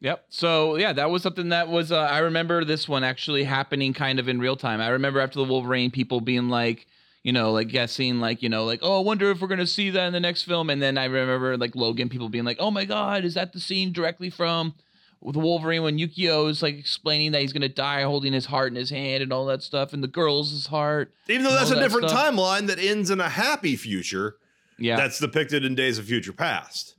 Yep. 0.00 0.24
So 0.28 0.76
yeah, 0.76 0.92
that 0.92 1.10
was 1.10 1.22
something 1.22 1.50
that 1.50 1.68
was. 1.68 1.92
Uh, 1.92 1.98
I 2.00 2.18
remember 2.18 2.64
this 2.64 2.88
one 2.88 3.04
actually 3.04 3.44
happening 3.44 3.92
kind 3.94 4.18
of 4.18 4.28
in 4.28 4.38
real 4.38 4.56
time. 4.56 4.80
I 4.80 4.88
remember 4.88 5.20
after 5.20 5.38
the 5.38 5.44
Wolverine, 5.44 5.90
people 5.90 6.20
being 6.20 6.48
like, 6.48 6.86
you 7.24 7.32
know, 7.32 7.50
like 7.50 7.68
guessing, 7.68 8.20
like 8.20 8.42
you 8.42 8.48
know, 8.48 8.64
like 8.64 8.80
oh, 8.82 9.00
I 9.00 9.02
wonder 9.02 9.30
if 9.30 9.40
we're 9.40 9.48
gonna 9.48 9.66
see 9.66 9.90
that 9.90 10.06
in 10.06 10.12
the 10.12 10.20
next 10.20 10.42
film. 10.44 10.70
And 10.70 10.80
then 10.80 10.96
I 10.96 11.06
remember 11.06 11.56
like 11.56 11.74
Logan, 11.74 12.08
people 12.08 12.28
being 12.28 12.44
like, 12.44 12.58
oh 12.60 12.70
my 12.70 12.84
god, 12.84 13.24
is 13.24 13.34
that 13.34 13.52
the 13.52 13.60
scene 13.60 13.92
directly 13.92 14.30
from 14.30 14.74
the 15.22 15.38
Wolverine 15.38 15.82
when 15.82 15.96
Yukio 15.98 16.50
is 16.50 16.62
like 16.62 16.78
explaining 16.78 17.32
that 17.32 17.40
he's 17.40 17.54
gonna 17.54 17.68
die 17.68 18.02
holding 18.02 18.34
his 18.34 18.44
heart 18.46 18.68
in 18.68 18.76
his 18.76 18.90
hand 18.90 19.22
and 19.22 19.32
all 19.32 19.46
that 19.46 19.62
stuff, 19.62 19.94
and 19.94 20.04
the 20.04 20.08
girl's 20.08 20.66
heart. 20.66 21.12
Even 21.28 21.44
though 21.44 21.54
that's 21.54 21.70
a 21.70 21.74
that 21.74 21.80
different 21.80 22.10
stuff. 22.10 22.34
timeline 22.34 22.66
that 22.66 22.78
ends 22.78 23.10
in 23.10 23.20
a 23.20 23.30
happy 23.30 23.74
future. 23.74 24.36
Yeah. 24.76 24.96
that's 24.96 25.20
depicted 25.20 25.64
in 25.64 25.76
Days 25.76 25.98
of 25.98 26.06
Future 26.06 26.32
Past. 26.32 26.96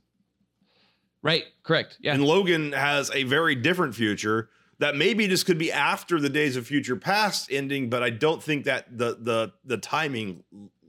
right. 1.22 1.44
Correct. 1.62 1.98
Yeah. 2.00 2.14
And 2.14 2.24
Logan 2.24 2.72
has 2.72 3.10
a 3.12 3.24
very 3.24 3.54
different 3.54 3.94
future 3.94 4.48
that 4.78 4.96
maybe 4.96 5.26
this 5.26 5.42
could 5.42 5.58
be 5.58 5.72
after 5.72 6.20
the 6.20 6.28
Days 6.28 6.56
of 6.56 6.66
Future 6.66 6.96
Past 6.96 7.50
ending, 7.50 7.88
but 7.88 8.02
I 8.02 8.10
don't 8.10 8.42
think 8.42 8.64
that 8.64 8.96
the 8.96 9.16
the 9.20 9.52
the 9.64 9.78
timing 9.78 10.44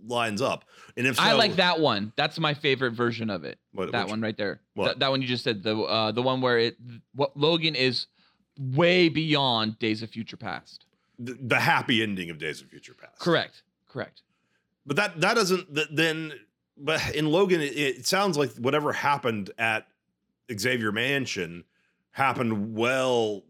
lines 0.06 0.42
up. 0.42 0.66
And 0.96 1.06
if 1.06 1.16
so, 1.18 1.24
I 1.24 1.34
like 1.34 1.56
that 1.58 1.80
one. 1.80 2.14
That's 2.16 2.40
my 2.40 2.54
favorite 2.54 2.92
version 2.92 3.30
of 3.30 3.44
it. 3.44 3.60
What- 3.74 3.92
that 3.92 4.06
which- 4.06 4.12
one 4.12 4.22
right 4.22 4.38
there. 4.38 4.62
what? 4.74 4.88
That, 4.88 5.00
that 5.00 5.12
one 5.12 5.22
you 5.22 5.28
just 5.28 5.44
said. 5.44 5.64
The 5.64 5.78
uh, 5.78 6.12
the 6.12 6.22
one 6.22 6.42
where 6.42 6.58
it 6.58 6.78
what 7.14 7.38
Logan 7.38 7.76
is 7.76 8.08
way 8.60 9.10
beyond 9.10 9.78
Days 9.80 10.02
of 10.02 10.10
Future 10.10 10.38
Past. 10.38 10.86
the, 11.20 11.38
the 11.40 11.60
happy 11.60 12.02
ending 12.04 12.30
of 12.30 12.38
Days 12.40 12.62
of 12.62 12.68
Future 12.70 12.94
Past. 12.94 13.20
Correct. 13.20 13.64
Correct. 13.88 14.22
But 14.86 14.96
that 14.98 15.22
that 15.22 15.36
doesn't 15.36 15.74
th- 15.74 15.90
then. 15.92 16.34
But 16.80 17.16
in 17.16 17.32
Logan, 17.32 17.60
it, 17.62 17.76
it 17.76 18.06
sounds 18.06 18.38
like 18.38 18.52
whatever 18.56 18.94
happened 18.94 19.50
at 19.58 19.88
Xavier 20.56 20.92
Mansion 20.92 21.64
happened 22.12 22.76
well 22.76 23.44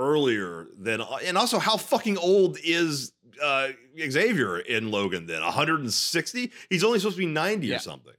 earlier 0.00 0.66
than. 0.78 1.00
And 1.24 1.36
also, 1.38 1.58
how 1.58 1.76
fucking 1.76 2.16
old 2.18 2.56
is 2.64 3.12
uh, 3.42 3.68
Xavier 3.98 4.58
in 4.58 4.90
Logan? 4.90 5.26
Then 5.26 5.42
160. 5.42 6.50
He's 6.68 6.82
only 6.84 6.98
supposed 6.98 7.16
to 7.16 7.20
be 7.20 7.26
90 7.26 7.66
Yeah. 7.66 7.76
or 7.76 7.78
something. 7.78 8.14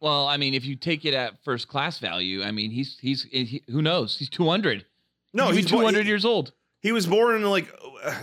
Well, 0.00 0.26
I 0.26 0.36
mean, 0.38 0.54
if 0.54 0.64
you 0.64 0.76
take 0.76 1.04
it 1.04 1.12
at 1.14 1.42
first 1.44 1.68
class 1.68 1.98
value, 1.98 2.42
I 2.42 2.50
mean, 2.52 2.70
he's 2.70 2.98
he's 3.00 3.24
he, 3.24 3.62
who 3.70 3.82
knows? 3.82 4.16
He's 4.18 4.30
two 4.30 4.48
hundred. 4.48 4.86
No, 5.34 5.48
he's 5.48 5.56
he's 5.56 5.66
two 5.66 5.76
bo- 5.76 5.88
he- 5.88 6.02
years 6.08 6.24
old. 6.24 6.52
He 6.80 6.90
was 6.92 7.06
born 7.06 7.36
in 7.36 7.42
like 7.50 7.70
uh, 8.02 8.22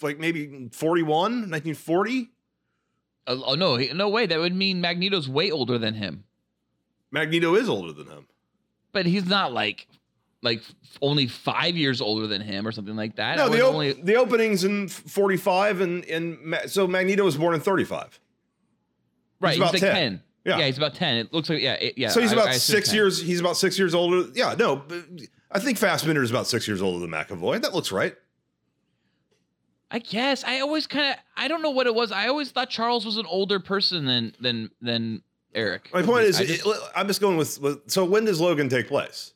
like 0.00 0.20
maybe 0.20 0.68
41, 0.72 1.50
1940. 1.50 2.30
Uh, 3.26 3.36
oh 3.44 3.54
no, 3.56 3.74
he, 3.76 3.92
no 3.92 4.08
way. 4.08 4.26
That 4.26 4.38
would 4.38 4.54
mean 4.54 4.80
Magneto's 4.80 5.28
way 5.28 5.50
older 5.50 5.76
than 5.78 5.94
him. 5.94 6.22
Magneto 7.10 7.56
is 7.56 7.68
older 7.68 7.92
than 7.92 8.06
him. 8.06 8.26
But 8.92 9.06
he's 9.06 9.26
not 9.26 9.52
like 9.52 9.88
like 10.42 10.58
f- 10.58 10.74
only 11.00 11.26
five 11.28 11.76
years 11.76 12.00
older 12.00 12.26
than 12.26 12.40
him 12.42 12.66
or 12.66 12.72
something 12.72 12.96
like 12.96 13.16
that. 13.16 13.36
No, 13.36 13.48
the 13.48 13.60
op- 13.64 13.74
only 13.74 13.92
the 13.92 14.16
openings 14.16 14.64
in 14.64 14.88
45 14.88 15.80
and 15.80 16.04
and 16.06 16.40
Ma- 16.42 16.66
so 16.66 16.86
Magneto 16.86 17.24
was 17.24 17.36
born 17.36 17.54
in 17.54 17.60
35. 17.60 18.18
right. 19.40 19.50
He's, 19.52 19.58
about 19.58 19.72
like 19.72 19.80
10. 19.80 19.94
ten. 19.94 20.22
Yeah. 20.44 20.60
he's 20.66 20.76
about 20.78 20.94
ten. 20.94 21.16
It 21.16 21.32
looks 21.32 21.48
like 21.48 21.60
yeah, 21.60 21.74
it- 21.74 21.96
yeah. 21.96 22.08
so 22.08 22.20
he's 22.20 22.30
I- 22.32 22.36
about 22.36 22.48
I 22.48 22.52
six 22.54 22.88
10. 22.88 22.94
years. 22.96 23.22
He's 23.22 23.38
about 23.40 23.56
six 23.56 23.78
years 23.78 23.94
older. 23.94 24.28
Yeah, 24.34 24.54
no, 24.58 24.76
but 24.76 25.04
I 25.52 25.58
think 25.60 25.78
Fassbender 25.78 26.22
is 26.22 26.30
about 26.30 26.46
six 26.48 26.66
years 26.66 26.82
older 26.82 26.98
than 26.98 27.10
McAvoy. 27.10 27.62
That 27.62 27.72
looks 27.74 27.92
right. 27.92 28.16
I 29.90 29.98
guess 29.98 30.42
I 30.44 30.60
always 30.60 30.86
kind 30.86 31.12
of 31.14 31.20
I 31.36 31.48
don't 31.48 31.62
know 31.62 31.70
what 31.70 31.86
it 31.86 31.94
was. 31.94 32.10
I 32.12 32.28
always 32.28 32.50
thought 32.50 32.70
Charles 32.70 33.04
was 33.04 33.18
an 33.18 33.26
older 33.26 33.60
person 33.60 34.06
than 34.06 34.34
than 34.40 34.70
than 34.80 35.22
Eric. 35.54 35.90
My 35.92 36.02
point 36.02 36.24
is, 36.24 36.40
I 36.40 36.44
just- 36.46 36.66
it- 36.66 36.76
I'm 36.96 37.06
just 37.06 37.20
going 37.20 37.36
with, 37.36 37.60
with. 37.60 37.90
So 37.90 38.04
when 38.04 38.24
does 38.24 38.40
Logan 38.40 38.68
take 38.70 38.88
place? 38.88 39.34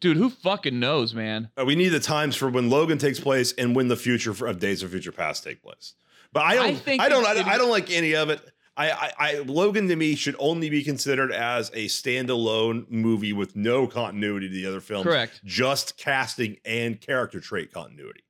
Dude, 0.00 0.16
who 0.16 0.30
fucking 0.30 0.78
knows, 0.78 1.14
man? 1.14 1.50
Uh, 1.58 1.64
we 1.64 1.76
need 1.76 1.88
the 1.88 2.00
times 2.00 2.36
for 2.36 2.48
when 2.48 2.70
Logan 2.70 2.98
takes 2.98 3.20
place 3.20 3.52
and 3.52 3.74
when 3.74 3.88
the 3.88 3.96
future 3.96 4.34
for, 4.34 4.46
of 4.46 4.58
Days 4.58 4.82
of 4.82 4.90
Future 4.90 5.12
Past 5.12 5.44
take 5.44 5.62
place. 5.62 5.94
But 6.32 6.44
I 6.44 6.54
don't. 6.54 6.88
I 6.88 7.04
I, 7.04 7.08
don't. 7.08 7.26
I, 7.26 7.52
I 7.54 7.58
don't 7.58 7.70
like 7.70 7.90
any 7.90 8.14
of 8.14 8.28
it. 8.28 8.40
I, 8.76 8.90
I, 8.90 9.12
I 9.18 9.38
Logan 9.46 9.88
to 9.88 9.96
me 9.96 10.16
should 10.16 10.36
only 10.38 10.68
be 10.68 10.82
considered 10.82 11.32
as 11.32 11.70
a 11.70 11.86
standalone 11.86 12.90
movie 12.90 13.32
with 13.32 13.54
no 13.54 13.86
continuity 13.86 14.48
to 14.48 14.54
the 14.54 14.66
other 14.66 14.80
films. 14.80 15.04
Correct. 15.04 15.40
Just 15.44 15.96
casting 15.96 16.56
and 16.64 17.00
character 17.00 17.40
trait 17.40 17.72
continuity. 17.72 18.24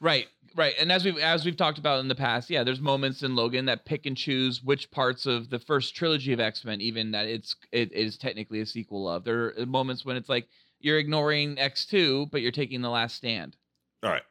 Right, 0.00 0.26
right. 0.56 0.74
And 0.78 0.90
as 0.90 1.04
we've 1.04 1.18
as 1.18 1.44
we've 1.44 1.56
talked 1.56 1.78
about 1.78 2.00
in 2.00 2.08
the 2.08 2.14
past, 2.16 2.50
yeah, 2.50 2.64
there's 2.64 2.80
moments 2.80 3.22
in 3.22 3.36
Logan 3.36 3.66
that 3.66 3.84
pick 3.84 4.06
and 4.06 4.16
choose 4.16 4.62
which 4.62 4.90
parts 4.90 5.24
of 5.24 5.50
the 5.50 5.58
first 5.60 5.94
trilogy 5.94 6.32
of 6.32 6.40
X 6.40 6.64
Men, 6.64 6.80
even 6.80 7.12
that 7.12 7.26
it's 7.26 7.54
it 7.70 7.92
is 7.92 8.18
technically 8.18 8.60
a 8.60 8.66
sequel 8.66 9.08
of. 9.08 9.22
There 9.22 9.54
are 9.56 9.66
moments 9.66 10.04
when 10.04 10.16
it's 10.16 10.28
like 10.28 10.48
you're 10.80 10.98
ignoring 10.98 11.58
X 11.58 11.84
two, 11.86 12.26
but 12.30 12.40
you're 12.42 12.52
taking 12.52 12.82
the 12.82 12.90
Last 12.90 13.16
Stand. 13.16 13.56
All 14.02 14.10
right. 14.10 14.22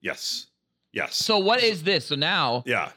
Yes. 0.00 0.46
Yes. 0.92 1.16
So 1.16 1.38
what 1.38 1.62
is 1.62 1.82
this? 1.82 2.06
So 2.06 2.14
now 2.14 2.62
yeah. 2.66 2.90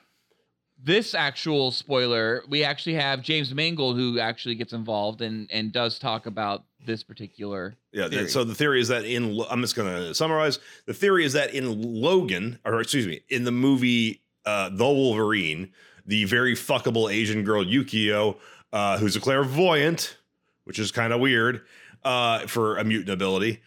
this 0.82 1.16
actual 1.16 1.72
spoiler, 1.72 2.44
we 2.48 2.64
actually 2.64 2.96
have 2.96 3.22
James 3.22 3.54
Mangold 3.54 3.96
who 3.96 4.20
actually 4.20 4.56
gets 4.56 4.74
involved 4.74 5.22
and 5.22 5.50
and 5.52 5.72
does 5.72 5.98
talk 5.98 6.26
about 6.26 6.64
this 6.86 7.04
particular. 7.04 7.76
Yeah. 7.92 8.08
theory. 8.08 8.30
So 8.30 8.44
the 8.44 8.54
theory 8.54 8.82
is 8.82 8.88
that 8.90 9.06
in 9.06 9.42
I'm 9.50 9.62
just 9.62 9.76
going 9.76 9.94
to 9.94 10.14
summarize. 10.14 10.60
The 10.86 10.94
theory 10.94 11.26
is 11.26 11.34
that 11.34 11.54
in 11.54 11.82
Logan, 11.82 12.60
or 12.66 12.82
excuse 12.82 13.08
me, 13.08 13.22
in 13.30 13.46
the 13.46 13.52
movie 13.52 14.22
uh, 14.46 14.70
The 14.70 14.86
Wolverine, 14.86 15.72
the 16.06 16.26
very 16.26 16.54
fuckable 16.54 17.12
Asian 17.12 17.44
girl 17.44 17.64
Yukio, 17.64 18.38
uh, 18.72 18.98
who's 18.98 19.16
a 19.16 19.20
clairvoyant, 19.20 20.18
which 20.66 20.78
is 20.78 20.92
kind 20.92 21.14
of 21.14 21.20
weird 21.20 21.62
uh, 22.04 22.48
for 22.48 22.78
a 22.78 22.84
mutant 22.84 23.10
ability, 23.10 23.62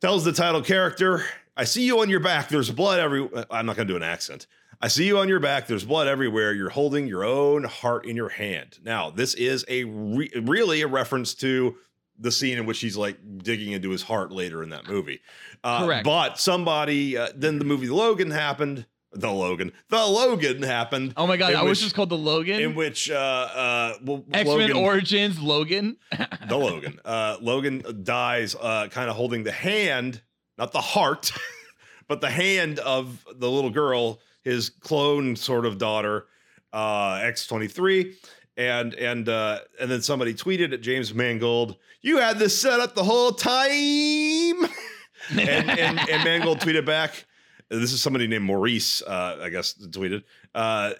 tells 0.00 0.24
the 0.24 0.32
title 0.32 0.62
character, 0.62 1.24
"I 1.56 1.64
see 1.64 1.84
you 1.84 2.00
on 2.00 2.10
your 2.10 2.20
back. 2.20 2.48
There's 2.48 2.70
blood 2.70 3.00
every." 3.00 3.28
I'm 3.50 3.66
not 3.66 3.76
going 3.76 3.88
to 3.88 3.92
do 3.92 3.96
an 3.96 4.02
accent. 4.02 4.46
I 4.80 4.88
see 4.88 5.06
you 5.06 5.18
on 5.18 5.28
your 5.28 5.40
back. 5.40 5.66
There's 5.66 5.84
blood 5.84 6.06
everywhere. 6.06 6.52
You're 6.52 6.68
holding 6.68 7.06
your 7.06 7.24
own 7.24 7.64
heart 7.64 8.04
in 8.04 8.14
your 8.14 8.28
hand. 8.28 8.78
Now, 8.84 9.10
this 9.10 9.32
is 9.34 9.64
a 9.68 9.84
re- 9.84 10.30
really 10.42 10.82
a 10.82 10.86
reference 10.86 11.34
to 11.36 11.76
the 12.18 12.30
scene 12.30 12.58
in 12.58 12.66
which 12.66 12.80
he's 12.80 12.96
like 12.96 13.18
digging 13.38 13.72
into 13.72 13.90
his 13.90 14.02
heart 14.02 14.32
later 14.32 14.62
in 14.62 14.70
that 14.70 14.86
movie. 14.86 15.20
Uh, 15.64 15.84
Correct. 15.84 16.04
But 16.04 16.38
somebody, 16.38 17.16
uh, 17.16 17.28
then 17.34 17.58
the 17.58 17.64
movie 17.64 17.88
Logan 17.88 18.30
happened. 18.30 18.86
The 19.12 19.30
Logan, 19.30 19.72
the 19.88 20.04
Logan 20.04 20.62
happened. 20.62 21.14
Oh 21.16 21.26
my 21.26 21.36
god, 21.36 21.54
I 21.54 21.62
was 21.62 21.80
just 21.80 21.94
called 21.94 22.10
the 22.10 22.18
Logan. 22.18 22.60
in 22.60 22.74
which 22.74 23.10
uh, 23.10 23.14
uh, 23.14 23.94
well, 24.04 24.24
X 24.32 24.48
Men 24.48 24.72
Origins 24.72 25.40
Logan. 25.40 25.96
the 26.48 26.56
Logan. 26.56 27.00
Uh, 27.04 27.36
Logan 27.40 27.82
dies, 28.02 28.54
uh, 28.54 28.88
kind 28.88 29.08
of 29.08 29.16
holding 29.16 29.44
the 29.44 29.52
hand, 29.52 30.22
not 30.58 30.72
the 30.72 30.80
heart, 30.80 31.32
but 32.08 32.20
the 32.20 32.30
hand 32.30 32.78
of 32.80 33.24
the 33.36 33.50
little 33.50 33.70
girl, 33.70 34.20
his 34.42 34.68
clone 34.68 35.34
sort 35.36 35.64
of 35.64 35.78
daughter, 35.78 36.26
uh, 36.72 37.20
X 37.22 37.46
twenty 37.46 37.68
three, 37.68 38.16
and 38.56 38.92
and 38.94 39.28
uh, 39.28 39.60
and 39.80 39.90
then 39.90 40.02
somebody 40.02 40.34
tweeted 40.34 40.72
at 40.72 40.82
James 40.82 41.14
Mangold, 41.14 41.76
"You 42.02 42.18
had 42.18 42.38
this 42.38 42.60
set 42.60 42.80
up 42.80 42.94
the 42.94 43.04
whole 43.04 43.32
time," 43.32 43.70
and 45.30 45.70
and, 45.70 45.98
and 46.10 46.24
Mangold 46.24 46.60
tweeted 46.60 46.84
back. 46.84 47.24
This 47.68 47.92
is 47.92 48.00
somebody 48.00 48.26
named 48.26 48.44
Maurice, 48.44 49.02
uh, 49.02 49.38
I 49.42 49.48
guess, 49.48 49.74
tweeted. 49.74 50.22
Uh, 50.54 50.92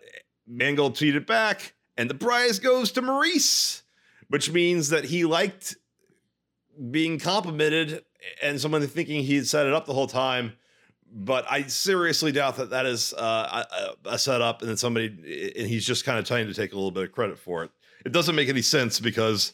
Mangold 0.46 0.96
tweeted 0.96 1.26
back, 1.26 1.74
and 1.96 2.10
the 2.10 2.14
prize 2.14 2.58
goes 2.58 2.92
to 2.92 3.02
Maurice 3.02 3.82
which 4.28 4.50
means 4.50 4.90
that 4.90 5.04
he 5.04 5.24
liked 5.24 5.76
being 6.90 7.18
complimented 7.18 8.04
and 8.42 8.60
someone 8.60 8.86
thinking 8.86 9.22
he 9.22 9.36
had 9.36 9.46
set 9.46 9.66
it 9.66 9.72
up 9.72 9.86
the 9.86 9.94
whole 9.94 10.06
time. 10.06 10.52
But 11.10 11.46
I 11.50 11.62
seriously 11.62 12.32
doubt 12.32 12.56
that 12.56 12.70
that 12.70 12.84
is 12.84 13.14
uh, 13.14 13.64
a, 14.04 14.10
a 14.10 14.18
setup, 14.18 14.60
and 14.60 14.68
then 14.68 14.76
somebody 14.76 15.06
and 15.56 15.68
he's 15.68 15.86
just 15.86 16.04
kind 16.04 16.18
of 16.18 16.26
trying 16.26 16.48
to 16.48 16.54
take 16.54 16.72
a 16.72 16.74
little 16.74 16.90
bit 16.90 17.04
of 17.04 17.12
credit 17.12 17.38
for 17.38 17.62
it. 17.64 17.70
It 18.04 18.12
doesn't 18.12 18.34
make 18.34 18.48
any 18.48 18.60
sense 18.60 18.98
because 18.98 19.52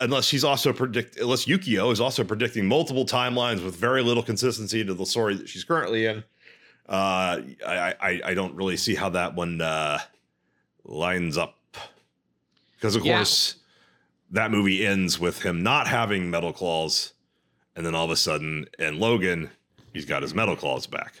unless 0.00 0.24
she's 0.24 0.42
also 0.42 0.72
predict, 0.72 1.18
unless 1.18 1.46
Yukio 1.46 1.92
is 1.92 2.00
also 2.00 2.24
predicting 2.24 2.66
multiple 2.66 3.06
timelines 3.06 3.64
with 3.64 3.76
very 3.76 4.02
little 4.02 4.24
consistency 4.24 4.84
to 4.84 4.92
the 4.92 5.06
story 5.06 5.36
that 5.36 5.48
she's 5.48 5.64
currently 5.64 6.04
in, 6.06 6.24
uh, 6.92 7.40
I, 7.66 7.94
I 8.00 8.20
I 8.26 8.34
don't 8.34 8.54
really 8.54 8.76
see 8.76 8.94
how 8.94 9.08
that 9.10 9.34
one 9.34 9.60
uh, 9.60 9.98
lines 10.84 11.38
up. 11.38 11.56
Because 12.76 12.94
of 12.96 13.04
Yeah. 13.04 13.18
course, 13.18 13.56
that 14.30 14.50
movie 14.50 14.84
ends 14.86 15.18
with 15.18 15.42
him 15.42 15.62
not 15.62 15.86
having 15.88 16.30
metal 16.30 16.52
claws, 16.52 17.14
and 17.74 17.86
then 17.86 17.94
all 17.94 18.04
of 18.04 18.10
a 18.10 18.16
sudden, 18.16 18.66
in 18.78 18.98
Logan, 19.00 19.50
he's 19.92 20.04
got 20.04 20.22
his 20.22 20.34
metal 20.34 20.54
claws 20.56 20.86
back. 20.86 21.14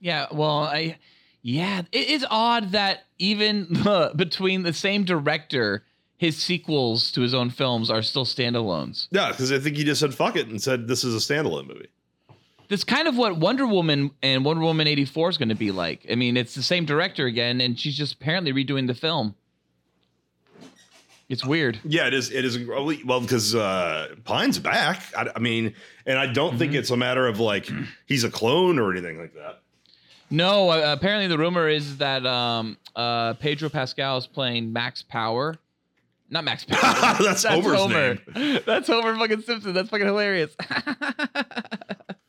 Yeah, 0.00 0.26
well, 0.32 0.64
I 0.64 0.98
yeah, 1.42 1.82
it 1.92 2.08
is 2.08 2.26
odd 2.30 2.72
that 2.72 3.04
even 3.18 3.66
between 4.16 4.62
the 4.62 4.72
same 4.72 5.04
director, 5.04 5.84
his 6.16 6.36
sequels 6.36 7.12
to 7.12 7.20
his 7.22 7.32
own 7.34 7.50
films 7.50 7.90
are 7.90 8.02
still 8.02 8.24
standalones. 8.26 9.08
Yeah, 9.10 9.30
because 9.30 9.52
I 9.52 9.58
think 9.58 9.76
he 9.76 9.84
just 9.84 10.00
said 10.00 10.14
fuck 10.14 10.36
it 10.36 10.48
and 10.48 10.60
said 10.60 10.88
this 10.88 11.04
is 11.04 11.14
a 11.14 11.18
standalone 11.34 11.68
movie. 11.68 11.88
That's 12.70 12.84
kind 12.84 13.08
of 13.08 13.16
what 13.16 13.36
Wonder 13.36 13.66
Woman 13.66 14.12
and 14.22 14.44
Wonder 14.44 14.62
Woman 14.62 14.86
84 14.86 15.30
is 15.30 15.38
going 15.38 15.48
to 15.48 15.56
be 15.56 15.72
like. 15.72 16.06
I 16.08 16.14
mean, 16.14 16.36
it's 16.36 16.54
the 16.54 16.62
same 16.62 16.84
director 16.84 17.26
again 17.26 17.60
and 17.60 17.78
she's 17.78 17.96
just 17.96 18.14
apparently 18.14 18.52
redoing 18.52 18.86
the 18.86 18.94
film. 18.94 19.34
It's 21.28 21.44
weird. 21.44 21.80
Yeah, 21.84 22.06
it 22.06 22.14
is. 22.14 22.30
It 22.30 22.44
is 22.44 22.58
well 23.04 23.20
because 23.20 23.54
uh, 23.54 24.14
Pine's 24.24 24.58
back. 24.58 25.02
I, 25.16 25.30
I 25.34 25.38
mean, 25.40 25.74
and 26.06 26.18
I 26.18 26.26
don't 26.26 26.58
think 26.58 26.74
it's 26.74 26.90
a 26.90 26.96
matter 26.96 27.26
of 27.26 27.38
like 27.38 27.68
he's 28.06 28.24
a 28.24 28.30
clone 28.30 28.78
or 28.78 28.90
anything 28.90 29.18
like 29.18 29.34
that. 29.34 29.60
No, 30.30 30.70
uh, 30.70 30.92
apparently 30.96 31.26
the 31.26 31.38
rumor 31.38 31.68
is 31.68 31.98
that 31.98 32.24
um, 32.24 32.78
uh, 32.96 33.34
Pedro 33.34 33.68
Pascal 33.68 34.16
is 34.18 34.26
playing 34.26 34.72
Max 34.72 35.02
Power. 35.02 35.56
Not 36.30 36.44
Max 36.44 36.64
Power. 36.64 37.16
That's 37.22 37.44
Homer's 37.44 37.78
Homer. 37.78 38.18
That's 38.66 38.86
Homer 38.86 39.16
fucking 39.16 39.42
Simpson. 39.42 39.72
That's 39.72 39.88
fucking 39.88 40.06
hilarious. 40.06 40.54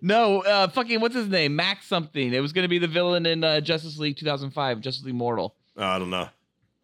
no, 0.00 0.40
uh, 0.42 0.68
fucking 0.68 1.00
what's 1.00 1.14
his 1.14 1.28
name? 1.28 1.56
Max 1.56 1.86
something. 1.86 2.32
It 2.32 2.40
was 2.40 2.52
gonna 2.52 2.68
be 2.68 2.78
the 2.78 2.88
villain 2.88 3.26
in 3.26 3.44
uh, 3.44 3.60
Justice 3.60 3.98
League 3.98 4.16
2005, 4.16 4.80
Justice 4.80 5.04
League 5.04 5.14
Mortal. 5.14 5.54
I 5.76 5.98
don't 5.98 6.10
know. 6.10 6.28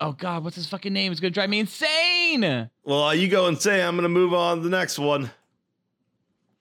Oh 0.01 0.13
God, 0.13 0.45
what's 0.45 0.57
his 0.57 0.67
fucking 0.67 0.93
name? 0.93 1.13
It's 1.13 1.21
gonna 1.21 1.31
drive 1.31 1.51
me 1.51 1.61
insane. 1.61 2.71
Well, 2.85 3.05
uh, 3.05 3.13
you 3.13 3.29
go 3.29 3.47
and 3.47 3.61
say 3.61 3.83
I'm 3.83 3.95
going 3.95 4.05
to 4.05 4.09
move 4.09 4.33
on 4.33 4.59
to 4.59 4.63
the 4.63 4.71
next 4.71 4.99
one. 4.99 5.31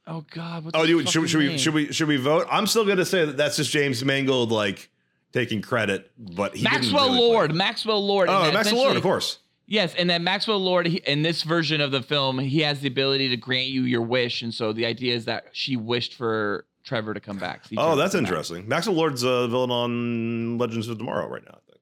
Oh 0.06 0.26
God! 0.32 0.66
What's 0.66 0.78
Oh, 0.78 0.84
you, 0.84 1.06
should, 1.06 1.30
should 1.30 1.40
we 1.40 1.58
should 1.58 1.74
we 1.74 1.94
should 1.94 2.08
we 2.08 2.18
vote? 2.18 2.48
I'm 2.50 2.66
still 2.68 2.86
gonna 2.86 3.06
say 3.06 3.26
that 3.26 3.38
that's 3.38 3.58
just 3.58 3.72
James 3.72 4.04
Mangold 4.04 4.52
like 4.52 4.90
taking 5.32 5.62
credit, 5.62 6.12
but 6.18 6.56
he 6.56 6.64
Maxwell 6.64 7.06
really 7.06 7.18
play. 7.20 7.28
Lord. 7.28 7.56
Maxwell 7.56 8.06
Lord. 8.06 8.28
Oh, 8.30 8.52
Maxwell 8.52 8.82
Lord, 8.82 8.98
of 8.98 9.04
course. 9.04 9.38
Yes, 9.72 9.94
and 9.94 10.10
then 10.10 10.24
Maxwell 10.24 10.58
Lord 10.58 10.88
he, 10.88 10.98
in 11.06 11.22
this 11.22 11.44
version 11.44 11.80
of 11.80 11.92
the 11.92 12.02
film, 12.02 12.40
he 12.40 12.62
has 12.62 12.80
the 12.80 12.88
ability 12.88 13.30
to 13.30 13.38
grant 13.38 13.68
you 13.68 13.84
your 13.84 14.02
wish, 14.02 14.42
and 14.42 14.52
so 14.52 14.74
the 14.74 14.88
idea 14.88 15.16
is 15.16 15.26
that 15.26 15.50
she 15.52 15.78
wished 15.78 16.16
for 16.16 16.66
Trevor 16.84 17.14
to 17.14 17.20
come 17.20 17.38
back. 17.38 17.66
See 17.66 17.76
Oh, 17.78 17.96
that's 17.96 18.14
come 18.14 18.24
back. 18.24 18.30
interesting. 18.30 18.68
Maxwell 18.68 18.96
Lord's 18.96 19.22
a 19.22 19.48
villain 19.48 19.70
on 19.70 20.58
Legends 20.58 20.88
of 20.88 20.98
Tomorrow 20.98 21.28
right 21.28 21.44
now. 21.46 21.52
I 21.52 21.62
think. 21.70 21.82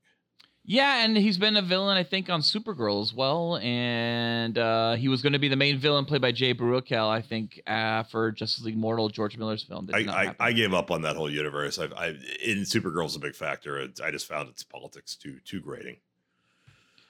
Yeah, 0.65 1.05
and 1.05 1.15
he's 1.15 1.37
been 1.37 1.55
a 1.55 1.61
villain, 1.61 1.95
I 1.95 2.03
think, 2.03 2.29
on 2.29 2.41
Supergirl 2.41 3.01
as 3.01 3.13
well, 3.13 3.55
and 3.55 4.57
uh, 4.57 4.95
he 4.95 5.07
was 5.07 5.21
going 5.21 5.31
to 5.31 5.39
be 5.39 5.47
the 5.47 5.55
main 5.55 5.79
villain 5.79 6.03
played 6.03 6.21
by 6.21 6.33
Jay 6.33 6.53
Baruchel, 6.53 7.07
I 7.07 7.21
think, 7.21 7.61
uh, 7.67 8.03
for 8.03 8.33
Justice 8.33 8.65
League 8.65 8.75
Mortal, 8.75 9.07
George 9.07 9.37
Miller's 9.37 9.63
film. 9.63 9.85
That 9.85 9.95
I, 9.95 10.01
not 10.01 10.17
I. 10.17 10.35
I 10.47 10.51
gave 10.51 10.73
up 10.73 10.91
on 10.91 11.03
that 11.03 11.15
whole 11.15 11.31
universe. 11.31 11.79
I, 11.79 11.85
I 11.85 12.07
in 12.43 12.63
Supergirl's 12.65 13.15
a 13.15 13.19
big 13.19 13.33
factor. 13.33 13.79
It, 13.79 14.01
I 14.03 14.11
just 14.11 14.27
found 14.27 14.49
its 14.49 14.63
politics 14.63 15.15
too 15.15 15.37
too 15.45 15.61
grating. 15.61 15.99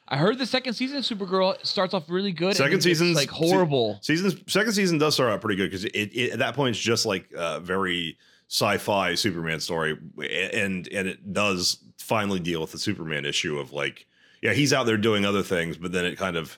I 0.09 0.17
heard 0.17 0.37
the 0.37 0.45
second 0.45 0.73
season 0.73 0.97
of 0.97 1.03
Supergirl 1.03 1.63
starts 1.65 1.93
off 1.93 2.09
really 2.09 2.31
good. 2.31 2.55
Second 2.55 2.81
season's- 2.81 3.15
like 3.15 3.29
horrible. 3.29 3.99
Seasons 4.01 4.35
second 4.47 4.71
season 4.73 4.97
does 4.97 5.15
start 5.15 5.31
out 5.31 5.41
pretty 5.41 5.57
good 5.57 5.69
because 5.69 5.83
it, 5.85 5.91
it 6.15 6.31
at 6.31 6.39
that 6.39 6.55
point 6.55 6.75
it's 6.75 6.83
just 6.83 7.05
like 7.05 7.29
a 7.35 7.59
very 7.59 8.17
sci-fi 8.49 9.15
Superman 9.15 9.59
story, 9.59 9.97
and 10.17 10.87
and 10.87 11.07
it 11.07 11.33
does 11.33 11.83
finally 11.97 12.39
deal 12.39 12.61
with 12.61 12.71
the 12.71 12.77
Superman 12.79 13.25
issue 13.25 13.59
of 13.59 13.73
like, 13.73 14.05
yeah, 14.41 14.53
he's 14.53 14.71
out 14.71 14.85
there 14.85 14.95
doing 14.97 15.25
other 15.25 15.43
things, 15.43 15.75
but 15.77 15.91
then 15.91 16.05
it 16.05 16.17
kind 16.17 16.37
of, 16.37 16.57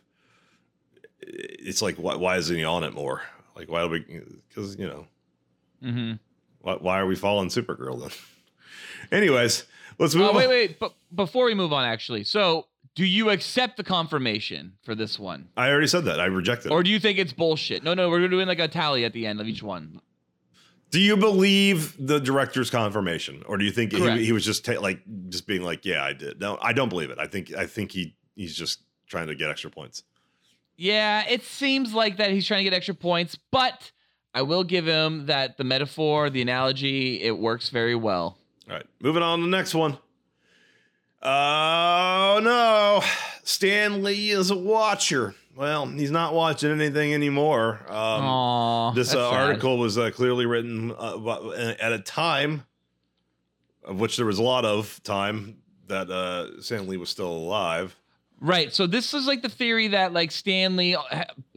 it's 1.22 1.82
like, 1.82 1.96
why, 1.96 2.16
why 2.16 2.38
isn't 2.38 2.56
he 2.56 2.64
on 2.64 2.84
it 2.84 2.94
more? 2.94 3.22
Like, 3.56 3.70
why 3.70 3.82
do 3.82 3.90
we? 3.90 4.00
Because 4.48 4.78
you 4.78 4.88
know, 4.88 5.08
hmm 5.82 6.14
why, 6.62 6.76
why 6.76 7.00
are 7.00 7.06
we 7.08 7.16
following 7.16 7.50
Supergirl 7.50 8.00
then? 8.02 8.12
Anyways, 9.12 9.64
let's 9.98 10.14
move. 10.14 10.30
Oh, 10.30 10.34
wait, 10.38 10.44
on. 10.46 10.50
wait. 10.50 10.80
But 10.80 10.94
before 11.16 11.46
we 11.46 11.56
move 11.56 11.74
on, 11.74 11.86
actually, 11.86 12.24
so 12.24 12.68
do 12.96 13.06
you 13.06 13.30
accept 13.30 13.78
the 13.78 13.84
confirmation 13.84 14.74
for 14.84 14.96
this 14.96 15.18
one? 15.18 15.50
I 15.56 15.70
already 15.70 15.88
said 15.88 16.06
that. 16.06 16.20
I 16.20 16.26
reject 16.26 16.66
It. 16.66 16.72
Or 16.72 16.84
do 16.84 16.90
you 16.90 17.00
think 17.00 17.18
it's 17.18 17.34
bullshit? 17.34 17.84
No, 17.84 17.94
no, 17.94 18.10
we're 18.10 18.28
doing 18.28 18.48
like 18.48 18.60
a 18.60 18.68
tally 18.68 19.06
at 19.06 19.14
the 19.14 19.26
end 19.26 19.40
of 19.40 19.48
each 19.48 19.64
one. 19.64 20.02
Do 20.92 21.00
you 21.00 21.16
believe 21.16 21.96
the 22.04 22.20
director's 22.20 22.72
confirmation, 22.72 23.44
or 23.46 23.58
do 23.58 23.66
you 23.66 23.72
think 23.72 23.94
Correct. 23.94 24.20
he, 24.20 24.26
he 24.26 24.32
was 24.32 24.44
just 24.44 24.66
ta- 24.66 24.80
like 24.80 25.02
just 25.30 25.46
being 25.46 25.62
like, 25.62 25.86
"Yeah, 25.86 26.04
I 26.04 26.14
did"? 26.14 26.40
No, 26.40 26.58
I 26.62 26.74
don't 26.74 26.90
believe 26.90 27.12
it. 27.12 27.20
I 27.20 27.28
think 27.28 27.54
I 27.54 27.68
think 27.68 27.92
he 27.92 28.16
he's 28.36 28.56
just 28.56 28.82
trying 29.08 29.28
to 29.28 29.36
get 29.36 29.52
extra 29.52 29.70
points. 29.70 30.04
Yeah, 30.78 31.26
it 31.30 31.44
seems 31.44 31.94
like 31.94 32.18
that 32.18 32.32
he's 32.32 32.48
trying 32.48 32.62
to 32.62 32.64
get 32.64 32.74
extra 32.74 32.96
points, 32.96 33.38
but 33.52 33.92
I 34.34 34.42
will 34.42 34.64
give 34.64 34.88
him 34.88 35.28
that 35.28 35.58
the 35.58 35.64
metaphor, 35.64 36.30
the 36.30 36.42
analogy, 36.42 37.22
it 37.22 37.38
works 37.38 37.70
very 37.70 37.96
well. 37.96 38.38
All 38.68 38.76
right, 38.76 38.86
moving 39.00 39.22
on 39.22 39.40
to 39.40 39.46
the 39.46 39.52
next 39.52 39.76
one. 39.76 39.98
Oh 41.22 42.40
no, 42.42 43.02
Stan 43.44 44.04
Lee 44.04 44.30
is 44.30 44.52
a 44.52 44.58
watcher. 44.58 45.36
Well, 45.56 45.88
he's 45.88 46.12
not 46.12 46.34
watching 46.34 46.72
anything 46.72 47.14
anymore. 47.14 47.82
Um, 47.90 48.24
Aww, 48.24 48.96
this 48.96 49.14
uh, 49.14 49.30
article 49.30 49.78
was 49.78 49.98
uh, 49.98 50.12
clearly 50.12 50.46
written 50.46 50.94
uh, 50.98 51.76
at 51.80 51.92
a 51.92 52.00
time 52.00 52.64
of 53.84 54.00
which 54.00 54.16
there 54.16 54.26
was 54.26 54.40
a 54.40 54.44
lot 54.44 54.64
of 54.64 55.02
time 55.04 55.58
that 55.88 56.10
uh, 56.10 56.62
Stan 56.62 56.88
Lee 56.88 56.98
was 56.98 57.10
still 57.10 57.32
alive. 57.32 57.96
Right. 58.40 58.74
So 58.74 58.88
this 58.88 59.14
is 59.14 59.28
like 59.28 59.42
the 59.42 59.50
theory 59.50 59.90
that 59.90 60.14
like 60.14 60.32
Stan 60.32 60.78
Lee 60.78 60.96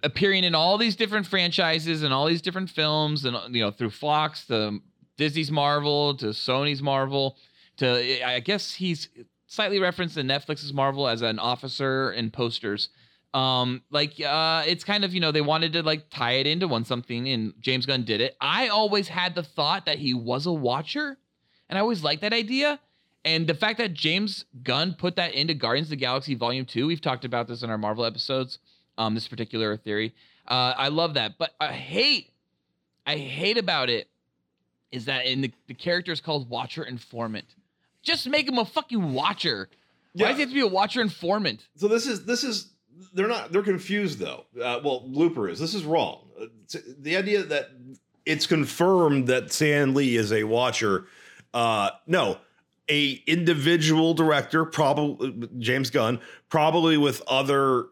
appearing 0.02 0.42
in 0.42 0.54
all 0.54 0.78
these 0.78 0.96
different 0.96 1.26
franchises 1.26 2.02
and 2.02 2.12
all 2.12 2.26
these 2.26 2.42
different 2.42 2.70
films 2.70 3.24
and 3.24 3.36
you 3.54 3.62
know 3.62 3.70
through 3.70 3.90
Fox 3.90 4.46
to 4.46 4.80
Disney's 5.16 5.52
Marvel 5.52 6.16
to 6.16 6.26
Sony's 6.26 6.82
Marvel 6.82 7.36
to 7.76 8.26
I 8.26 8.40
guess 8.40 8.74
he's 8.74 9.08
slightly 9.52 9.78
referenced 9.78 10.16
in 10.16 10.26
Netflix's 10.26 10.72
Marvel 10.72 11.06
as 11.06 11.22
an 11.22 11.38
officer 11.38 12.12
in 12.12 12.30
posters. 12.30 12.88
Um 13.34 13.82
like 13.90 14.20
uh 14.20 14.62
it's 14.66 14.84
kind 14.84 15.04
of 15.04 15.14
you 15.14 15.20
know 15.20 15.32
they 15.32 15.40
wanted 15.40 15.72
to 15.74 15.82
like 15.82 16.10
tie 16.10 16.32
it 16.32 16.46
into 16.46 16.68
one 16.68 16.84
something 16.84 17.28
and 17.28 17.54
James 17.60 17.86
Gunn 17.86 18.04
did 18.04 18.20
it. 18.20 18.36
I 18.40 18.68
always 18.68 19.08
had 19.08 19.34
the 19.34 19.42
thought 19.42 19.86
that 19.86 19.98
he 19.98 20.12
was 20.12 20.44
a 20.46 20.52
watcher 20.52 21.16
and 21.68 21.78
I 21.78 21.80
always 21.80 22.02
liked 22.02 22.20
that 22.20 22.34
idea. 22.34 22.78
And 23.24 23.46
the 23.46 23.54
fact 23.54 23.78
that 23.78 23.94
James 23.94 24.44
Gunn 24.62 24.94
put 24.98 25.16
that 25.16 25.32
into 25.32 25.54
Guardians 25.54 25.86
of 25.86 25.90
the 25.90 25.96
Galaxy 25.96 26.34
Volume 26.34 26.66
2, 26.66 26.86
we've 26.86 27.00
talked 27.00 27.24
about 27.24 27.46
this 27.46 27.62
in 27.62 27.70
our 27.70 27.78
Marvel 27.78 28.04
episodes, 28.04 28.58
um, 28.98 29.14
this 29.14 29.28
particular 29.28 29.76
theory. 29.76 30.12
Uh, 30.46 30.74
I 30.76 30.88
love 30.88 31.14
that. 31.14 31.38
But 31.38 31.52
I 31.60 31.68
hate, 31.68 32.32
I 33.06 33.16
hate 33.16 33.58
about 33.58 33.88
it 33.88 34.08
is 34.90 35.06
that 35.06 35.24
in 35.24 35.40
the, 35.40 35.52
the 35.68 35.74
character 35.74 36.12
is 36.12 36.20
called 36.20 36.50
Watcher 36.50 36.82
Informant. 36.82 37.46
Just 38.02 38.28
make 38.28 38.48
him 38.48 38.58
a 38.58 38.64
fucking 38.64 39.12
watcher. 39.12 39.68
Why 40.14 40.28
does 40.28 40.36
he 40.36 40.40
have 40.42 40.50
to 40.50 40.54
be 40.54 40.60
a 40.60 40.66
watcher 40.66 41.00
informant? 41.00 41.66
So 41.76 41.88
this 41.88 42.06
is 42.06 42.24
this 42.24 42.44
is 42.44 42.72
they're 43.14 43.28
not 43.28 43.52
they're 43.52 43.62
confused 43.62 44.18
though. 44.18 44.44
Uh, 44.60 44.80
well, 44.84 45.04
Looper 45.06 45.48
is 45.48 45.58
this 45.58 45.74
is 45.74 45.84
wrong. 45.84 46.28
Uh, 46.40 46.46
the 46.98 47.16
idea 47.16 47.42
that 47.42 47.70
it's 48.26 48.46
confirmed 48.46 49.26
that 49.28 49.52
Stan 49.52 49.94
Lee 49.94 50.16
is 50.16 50.32
a 50.32 50.44
watcher. 50.44 51.06
Uh, 51.54 51.90
no, 52.06 52.38
a 52.90 53.22
individual 53.26 54.14
director, 54.14 54.64
probably 54.64 55.48
James 55.58 55.90
Gunn, 55.90 56.20
probably 56.48 56.96
with 56.96 57.22
other 57.26 57.86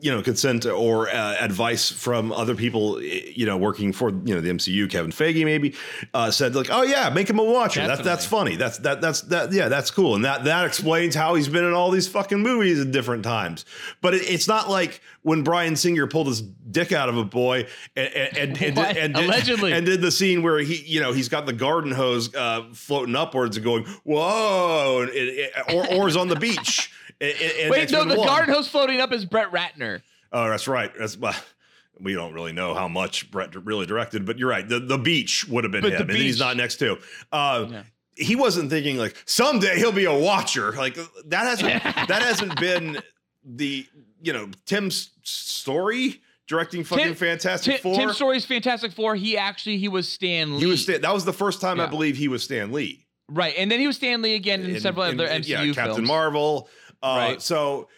you 0.00 0.10
know 0.10 0.22
consent 0.22 0.66
or 0.66 1.08
uh, 1.08 1.34
advice 1.40 1.90
from 1.90 2.30
other 2.32 2.54
people 2.54 3.02
you 3.02 3.44
know 3.44 3.56
working 3.56 3.92
for 3.92 4.10
you 4.10 4.34
know 4.34 4.40
the 4.40 4.48
MCU 4.50 4.88
Kevin 4.88 5.10
Feige 5.10 5.44
maybe 5.44 5.74
uh, 6.14 6.30
said 6.30 6.54
like 6.54 6.68
oh 6.70 6.82
yeah 6.82 7.10
make 7.10 7.28
him 7.28 7.38
a 7.38 7.44
watcher. 7.44 7.86
That's 7.86 8.00
that's 8.02 8.24
funny. 8.24 8.56
That's 8.56 8.78
that 8.78 9.00
that's 9.00 9.22
that 9.22 9.52
yeah 9.52 9.68
that's 9.68 9.90
cool. 9.90 10.14
And 10.14 10.24
that 10.24 10.44
that 10.44 10.64
explains 10.64 11.14
how 11.14 11.34
he's 11.34 11.48
been 11.48 11.64
in 11.64 11.72
all 11.72 11.90
these 11.90 12.06
fucking 12.08 12.38
movies 12.40 12.80
at 12.80 12.90
different 12.92 13.24
times. 13.24 13.64
But 14.00 14.14
it, 14.14 14.22
it's 14.30 14.46
not 14.48 14.70
like 14.70 15.00
when 15.22 15.42
Bryan 15.42 15.76
Singer 15.76 16.06
pulled 16.06 16.28
his 16.28 16.40
dick 16.40 16.92
out 16.92 17.08
of 17.08 17.16
a 17.16 17.24
boy 17.24 17.66
and 17.96 18.08
and 18.14 18.36
and, 18.38 18.62
and, 18.78 18.78
and 18.96 19.14
did, 19.14 19.24
Allegedly. 19.24 19.72
and 19.72 19.84
did 19.84 20.00
the 20.00 20.10
scene 20.12 20.42
where 20.42 20.58
he 20.60 20.76
you 20.86 21.00
know 21.00 21.12
he's 21.12 21.28
got 21.28 21.46
the 21.46 21.52
garden 21.52 21.90
hose 21.92 22.32
uh, 22.34 22.68
floating 22.72 23.16
upwards 23.16 23.56
and 23.56 23.64
going 23.64 23.84
whoa 24.04 25.00
and 25.02 25.10
it, 25.10 25.50
it- 25.56 25.74
or 25.74 25.86
or 25.94 26.08
is 26.08 26.16
on 26.16 26.28
the 26.28 26.36
beach 26.36 26.92
and, 27.60 27.70
Wait, 27.70 27.90
no, 27.90 28.04
the 28.04 28.16
1. 28.16 28.26
garden 28.26 28.54
hose 28.54 28.68
floating 28.68 29.00
up 29.00 29.12
is 29.12 29.24
Brett 29.24 29.52
Ratner. 29.52 30.02
Oh, 30.32 30.48
that's 30.48 30.68
right. 30.68 30.90
That's 30.98 31.16
well, 31.16 31.34
we 32.00 32.14
don't 32.14 32.32
really 32.32 32.52
know 32.52 32.74
how 32.74 32.88
much 32.88 33.30
Brett 33.30 33.54
really 33.64 33.86
directed, 33.86 34.24
but 34.24 34.38
you're 34.38 34.48
right. 34.48 34.68
The 34.68 34.80
the 34.80 34.98
beach 34.98 35.46
would 35.48 35.64
have 35.64 35.72
been 35.72 35.82
But 35.82 35.92
him, 35.92 36.00
and 36.02 36.10
then 36.10 36.16
he's 36.16 36.38
not 36.38 36.56
next 36.56 36.76
to. 36.76 36.98
Uh, 37.32 37.66
Yeah. 37.70 37.82
He 38.16 38.36
wasn't 38.36 38.68
thinking 38.68 38.98
like 38.98 39.16
someday 39.24 39.78
he'll 39.78 39.92
be 39.92 40.04
a 40.04 40.12
watcher. 40.12 40.72
Like 40.72 40.98
that 41.26 41.46
hasn't 41.46 41.82
that 42.08 42.22
hasn't 42.22 42.58
been 42.60 42.98
the 43.44 43.86
you 44.20 44.32
know 44.32 44.50
Tim's 44.66 45.10
story 45.22 46.20
directing 46.46 46.84
fucking 46.84 47.04
Tim- 47.06 47.14
Fantastic 47.14 47.74
Tim, 47.74 47.82
Four. 47.82 47.94
Tim 47.94 48.12
Story's 48.12 48.44
Fantastic 48.44 48.92
Four. 48.92 49.14
He 49.14 49.38
actually 49.38 49.78
he 49.78 49.88
was 49.88 50.08
Stan 50.08 50.54
Lee. 50.54 50.60
he 50.60 50.66
was 50.66 50.82
Stan, 50.82 51.00
that 51.00 51.14
was 51.14 51.24
the 51.24 51.32
first 51.32 51.60
time 51.60 51.80
I 51.80 51.86
believe 51.86 52.16
he 52.16 52.28
was 52.28 52.42
Stan 52.42 52.72
Lee. 52.72 53.06
right, 53.30 53.54
and 53.56 53.70
then 53.70 53.80
he 53.80 53.86
was 53.86 53.96
Stan 53.96 54.20
Lee 54.20 54.34
again 54.34 54.62
in, 54.62 54.80
several 54.80 55.04
other 55.04 55.26
MCU 55.26 55.46
yeah, 55.46 55.60
films. 55.62 55.76
Captain 55.76 56.04
Marvel. 56.04 56.68
Uh, 57.02 57.14
Right. 57.16 57.42
So 57.42 57.88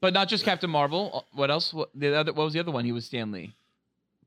But 0.00 0.14
not 0.14 0.28
just 0.28 0.44
Captain 0.44 0.70
Marvel. 0.70 1.24
What 1.32 1.50
else? 1.50 1.72
What, 1.74 1.90
the 1.94 2.14
other, 2.16 2.32
what 2.32 2.44
was 2.44 2.52
the 2.52 2.60
other 2.60 2.70
one? 2.72 2.84
He 2.84 2.92
was 2.92 3.04
Stan 3.06 3.32
Lee. 3.32 3.54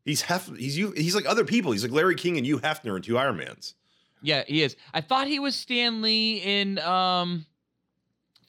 he's 0.05 0.21
Hef, 0.21 0.47
he's 0.57 0.77
you 0.77 0.91
he's 0.91 1.15
like 1.15 1.25
other 1.25 1.45
people. 1.45 1.71
He's 1.71 1.83
like 1.83 1.91
Larry 1.93 2.15
King 2.15 2.37
and 2.37 2.45
Hugh 2.45 2.59
Hefner 2.59 2.95
and 2.95 3.03
two 3.03 3.17
Iron 3.17 3.37
Mans. 3.37 3.75
Yeah, 4.23 4.43
he 4.47 4.61
is. 4.61 4.75
I 4.93 5.01
thought 5.01 5.27
he 5.27 5.39
was 5.39 5.55
Stan 5.55 6.01
Lee 6.01 6.37
in 6.37 6.77
um, 6.79 7.45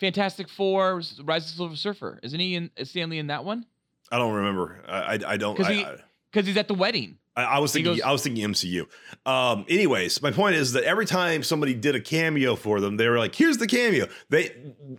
Fantastic 0.01 0.49
Four: 0.49 0.97
Rise 1.23 1.45
of 1.47 1.51
the 1.53 1.57
Silver 1.57 1.77
Surfer. 1.77 2.19
Isn't 2.23 2.41
he 2.41 2.55
in 2.57 2.71
is 2.77 2.91
Stan 2.91 3.09
Lee 3.11 3.19
in 3.19 3.29
that 3.29 3.45
one? 3.45 3.65
I 4.11 4.19
don't 4.19 4.35
remember. 4.35 4.81
I 4.87 4.99
I, 4.99 5.19
I 5.29 5.37
don't. 5.37 5.57
'Cause 5.57 5.67
I, 5.69 5.73
he- 5.73 5.85
I- 5.85 5.97
Because 6.31 6.47
he's 6.47 6.57
at 6.57 6.69
the 6.69 6.75
wedding. 6.75 7.19
I, 7.35 7.45
I 7.45 7.59
was 7.61 7.73
thinking. 7.73 7.93
goes- 7.95 8.03
I 8.03 8.13
was 8.13 8.23
thinking 8.23 8.47
MCU. 8.51 8.87
Um, 9.25 9.65
anyways, 9.69 10.21
my 10.21 10.31
point 10.33 10.57
is 10.57 10.73
that 10.73 10.85
every 10.85 11.07
time 11.07 11.43
somebody 11.43 11.73
did 11.75 11.95
a 11.95 12.01
cameo 12.01 12.57
for 12.57 12.81
them, 12.81 12.97
they 12.99 13.09
were 13.09 13.19
like, 13.19 13.35
"Here's 13.35 13.57
the 13.57 13.67
cameo." 13.67 14.07
They, 14.29 14.51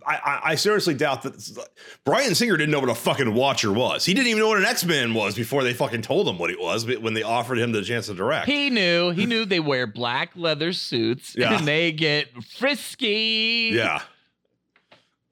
I, 0.06 0.16
I, 0.16 0.40
I 0.50 0.54
seriously 0.56 0.94
doubt 0.94 1.22
that 1.22 1.68
Bryan 2.04 2.34
Singer 2.34 2.56
didn't 2.56 2.72
know 2.72 2.80
what 2.80 2.88
a 2.88 2.94
fucking 2.94 3.32
Watcher 3.34 3.72
was. 3.72 4.04
He 4.04 4.14
didn't 4.14 4.26
even 4.28 4.40
know 4.40 4.48
what 4.48 4.58
an 4.58 4.64
X 4.64 4.84
Men 4.84 5.14
was 5.14 5.34
before 5.36 5.62
they 5.62 5.74
fucking 5.74 6.02
told 6.02 6.26
him 6.26 6.38
what 6.38 6.50
it 6.50 6.58
was. 6.60 6.84
When 6.86 7.14
they 7.14 7.22
offered 7.22 7.58
him 7.58 7.70
the 7.72 7.82
chance 7.82 8.06
to 8.06 8.14
direct, 8.14 8.46
He 8.48 8.68
knew. 8.70 9.10
He 9.10 9.26
knew 9.26 9.44
they 9.44 9.60
wear 9.60 9.86
black 9.86 10.30
leather 10.34 10.72
suits 10.72 11.36
Yeah. 11.38 11.56
and 11.56 11.68
they 11.68 11.92
get 11.92 12.28
frisky. 12.42 13.70
yeah, 13.74 14.02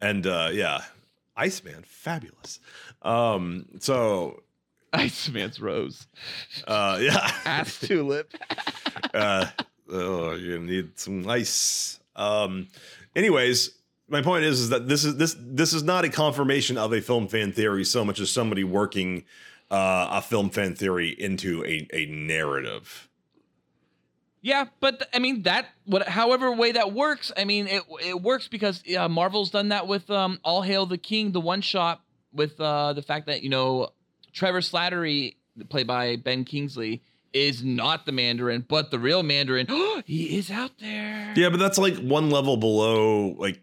and 0.01 0.27
uh, 0.27 0.51
yeah, 0.53 0.83
Iceman, 1.37 1.83
fabulous. 1.87 2.61
Um, 3.03 3.67
so 3.81 4.43
Iceman's 4.99 5.61
rose. 5.61 6.07
uh, 6.67 6.99
yeah, 7.01 7.31
Ass 7.45 7.79
tulip. 7.83 8.33
uh, 9.15 9.47
oh, 9.91 10.33
you're 10.35 10.59
gonna 10.59 10.71
need 10.71 10.99
some 10.99 11.27
ice. 11.29 11.99
Um, 12.15 12.69
anyways, 13.17 13.71
my 14.09 14.21
point 14.21 14.45
is, 14.45 14.61
is 14.61 14.69
that 14.69 14.89
this 14.89 15.05
is 15.05 15.17
this 15.17 15.35
this 15.39 15.73
is 15.73 15.83
not 15.83 16.05
a 16.05 16.11
confirmation 16.11 16.77
of 16.77 16.93
a 16.93 17.01
film 17.01 17.27
fan 17.29 17.53
theory 17.53 17.85
so 17.85 18.05
much 18.05 18.21
as 18.21 18.31
somebody 18.31 18.65
working 18.65 19.25
uh, 19.71 20.09
a 20.11 20.23
film 20.23 20.51
fan 20.51 20.75
theory 20.75 21.09
into 21.09 21.65
a, 21.65 21.89
a 21.95 22.07
narrative. 22.07 23.09
Yeah, 24.43 24.67
but 24.81 24.99
th- 24.99 25.11
I 25.15 25.21
mean 25.21 25.43
that 25.43 25.69
what 25.87 26.07
however 26.09 26.53
way 26.53 26.73
that 26.73 26.93
works, 26.93 27.33
I 27.37 27.45
mean 27.45 27.67
it 27.69 27.83
it 28.05 28.21
works 28.21 28.49
because 28.49 28.83
uh, 28.95 29.09
Marvel's 29.09 29.51
done 29.51 29.69
that 29.71 29.87
with 29.87 30.11
um 30.11 30.39
All 30.45 30.61
Hail 30.63 30.85
the 30.85 30.99
King, 30.99 31.33
the 31.33 31.41
one 31.41 31.63
shot 31.63 32.03
with 32.33 32.61
uh 32.61 32.93
the 32.93 33.03
fact 33.03 33.27
that 33.29 33.43
you 33.43 33.49
know 33.49 33.91
Trevor 34.33 34.61
Slattery, 34.61 35.37
played 35.69 35.87
by 35.87 36.17
Ben 36.17 36.45
Kingsley, 36.45 37.03
is 37.33 37.63
not 37.63 38.07
the 38.07 38.13
Mandarin, 38.13 38.65
but 38.69 38.91
the 38.91 38.99
real 38.99 39.23
Mandarin. 39.23 39.67
he 40.07 40.37
is 40.37 40.51
out 40.51 40.73
there. 40.79 41.33
Yeah, 41.37 41.49
but 41.51 41.59
that's 41.59 41.79
like 41.79 41.97
one 41.97 42.31
level 42.31 42.57
below. 42.57 43.35
Like, 43.39 43.61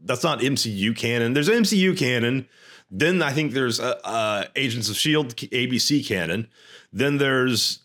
that's 0.00 0.22
not 0.22 0.40
MCU 0.40 0.96
canon. 0.96 1.32
There's 1.32 1.48
MCU 1.48 1.96
canon. 1.96 2.48
Then 2.90 3.22
I 3.22 3.32
think 3.32 3.52
there's 3.52 3.80
uh, 3.80 3.98
uh, 4.04 4.44
Agents 4.54 4.88
of 4.88 4.96
Shield 4.96 5.34
ABC 5.36 6.06
canon. 6.06 6.48
Then 6.92 7.18
there's 7.18 7.80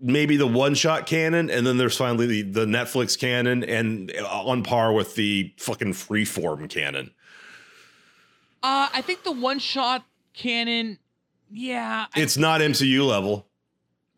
maybe 0.00 0.36
the 0.36 0.46
one 0.46 0.74
shot 0.74 1.06
canon, 1.06 1.50
and 1.50 1.66
then 1.66 1.76
there's 1.76 1.96
finally 1.96 2.26
the, 2.26 2.42
the 2.42 2.66
Netflix 2.66 3.18
canon, 3.18 3.62
and 3.62 4.12
uh, 4.18 4.26
on 4.26 4.62
par 4.62 4.92
with 4.92 5.14
the 5.14 5.52
fucking 5.58 5.92
freeform 5.92 6.68
canon. 6.68 7.10
Uh, 8.62 8.88
I 8.92 9.02
think 9.02 9.22
the 9.22 9.32
one 9.32 9.58
shot 9.58 10.04
canon. 10.34 10.98
Yeah, 11.50 12.06
I, 12.14 12.20
It's 12.20 12.36
not 12.36 12.60
MCU 12.60 13.06
level. 13.06 13.46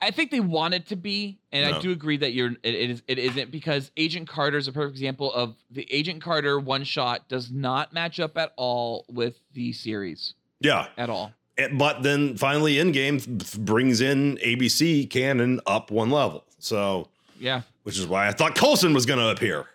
I 0.00 0.10
think 0.10 0.32
they 0.32 0.40
want 0.40 0.74
it 0.74 0.86
to 0.88 0.96
be, 0.96 1.38
and 1.52 1.70
No. 1.70 1.78
I 1.78 1.80
do 1.80 1.92
agree 1.92 2.16
that 2.16 2.32
you're. 2.32 2.50
It, 2.64 2.74
it 2.74 2.90
is. 2.90 3.02
It 3.06 3.18
isn't 3.20 3.52
because 3.52 3.92
Agent 3.96 4.28
Carter 4.28 4.58
is 4.58 4.66
a 4.66 4.72
perfect 4.72 4.96
example 4.96 5.32
of 5.32 5.54
the 5.70 5.86
Agent 5.92 6.20
Carter 6.22 6.58
one 6.58 6.82
shot 6.82 7.28
does 7.28 7.52
not 7.52 7.92
match 7.92 8.18
up 8.18 8.36
at 8.36 8.52
all 8.56 9.04
with 9.08 9.38
the 9.54 9.72
series 9.72 10.34
Yeah, 10.60 10.88
at 10.96 11.08
all. 11.08 11.32
And- 11.56 11.78
but 11.78 12.02
then 12.02 12.36
finally, 12.36 12.74
Endgame 12.76 13.64
brings 13.64 14.00
in 14.00 14.38
ABC 14.38 15.08
canon 15.08 15.60
up 15.66 15.90
one 15.92 16.10
level. 16.10 16.44
So, 16.58 17.08
Yeah. 17.38 17.62
which 17.84 17.96
is 17.98 18.06
why 18.06 18.26
I 18.26 18.32
thought 18.32 18.54
Coulson 18.56 18.94
was 18.94 19.06
going 19.06 19.18
to 19.20 19.28
appear. 19.28 19.66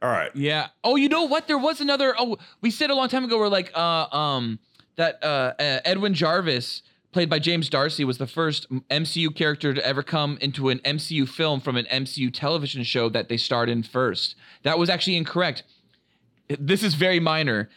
All 0.00 0.08
right. 0.10 0.30
Yeah. 0.34 0.68
Oh, 0.82 0.96
you 0.96 1.08
know 1.10 1.24
what? 1.24 1.46
There 1.46 1.58
was 1.58 1.80
another. 1.80 2.14
Oh, 2.18 2.38
we 2.60 2.70
said 2.70 2.88
a 2.90 2.94
long 2.94 3.08
time 3.08 3.24
ago. 3.24 3.36
We're 3.38 3.48
like, 3.48 3.70
uh, 3.74 4.06
um, 4.16 4.58
that 4.96 5.22
uh, 5.22 5.54
uh, 5.58 5.80
Edwin 5.84 6.14
Jarvis, 6.14 6.82
played 7.12 7.30
by 7.30 7.38
James 7.38 7.68
D'Arcy, 7.68 8.04
was 8.04 8.18
the 8.18 8.26
first 8.26 8.70
MCU 8.88 9.34
character 9.34 9.74
to 9.74 9.86
ever 9.86 10.02
come 10.02 10.38
into 10.40 10.68
an 10.68 10.78
MCU 10.80 11.28
film 11.28 11.60
from 11.60 11.76
an 11.76 11.86
MCU 11.86 12.32
television 12.32 12.82
show 12.82 13.08
that 13.08 13.28
they 13.28 13.36
starred 13.36 13.68
in 13.68 13.82
first. 13.82 14.34
That 14.62 14.78
was 14.78 14.88
actually 14.88 15.16
incorrect. 15.16 15.62
This 16.48 16.82
is 16.82 16.94
very 16.94 17.20
minor. 17.20 17.70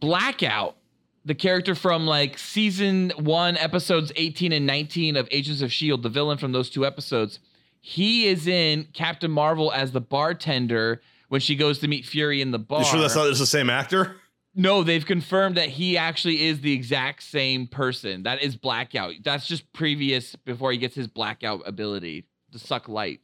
Blackout, 0.00 0.76
the 1.24 1.34
character 1.34 1.74
from 1.74 2.06
like 2.06 2.38
season 2.38 3.12
one, 3.16 3.56
episodes 3.56 4.12
18 4.16 4.52
and 4.52 4.66
19 4.66 5.16
of 5.16 5.28
Agents 5.30 5.60
of 5.60 5.66
S.H.I.E.L.D., 5.66 6.02
the 6.02 6.08
villain 6.08 6.38
from 6.38 6.52
those 6.52 6.70
two 6.70 6.84
episodes, 6.84 7.38
he 7.80 8.26
is 8.26 8.46
in 8.46 8.84
Captain 8.92 9.30
Marvel 9.30 9.72
as 9.72 9.92
the 9.92 10.00
bartender 10.00 11.02
when 11.28 11.40
she 11.40 11.56
goes 11.56 11.78
to 11.80 11.88
meet 11.88 12.04
Fury 12.04 12.40
in 12.40 12.50
the 12.50 12.58
bar. 12.58 12.80
You 12.80 12.84
sure 12.84 13.00
that's 13.00 13.16
not 13.16 13.26
just 13.26 13.40
the 13.40 13.46
same 13.46 13.70
actor? 13.70 14.16
No, 14.54 14.82
they've 14.82 15.04
confirmed 15.04 15.56
that 15.56 15.70
he 15.70 15.96
actually 15.96 16.44
is 16.44 16.60
the 16.60 16.72
exact 16.72 17.22
same 17.22 17.66
person. 17.66 18.24
That 18.24 18.42
is 18.42 18.56
Blackout. 18.56 19.14
That's 19.24 19.46
just 19.46 19.72
previous 19.72 20.36
before 20.36 20.72
he 20.72 20.78
gets 20.78 20.94
his 20.94 21.08
Blackout 21.08 21.62
ability 21.66 22.26
to 22.52 22.58
suck 22.58 22.88
light. 22.88 23.20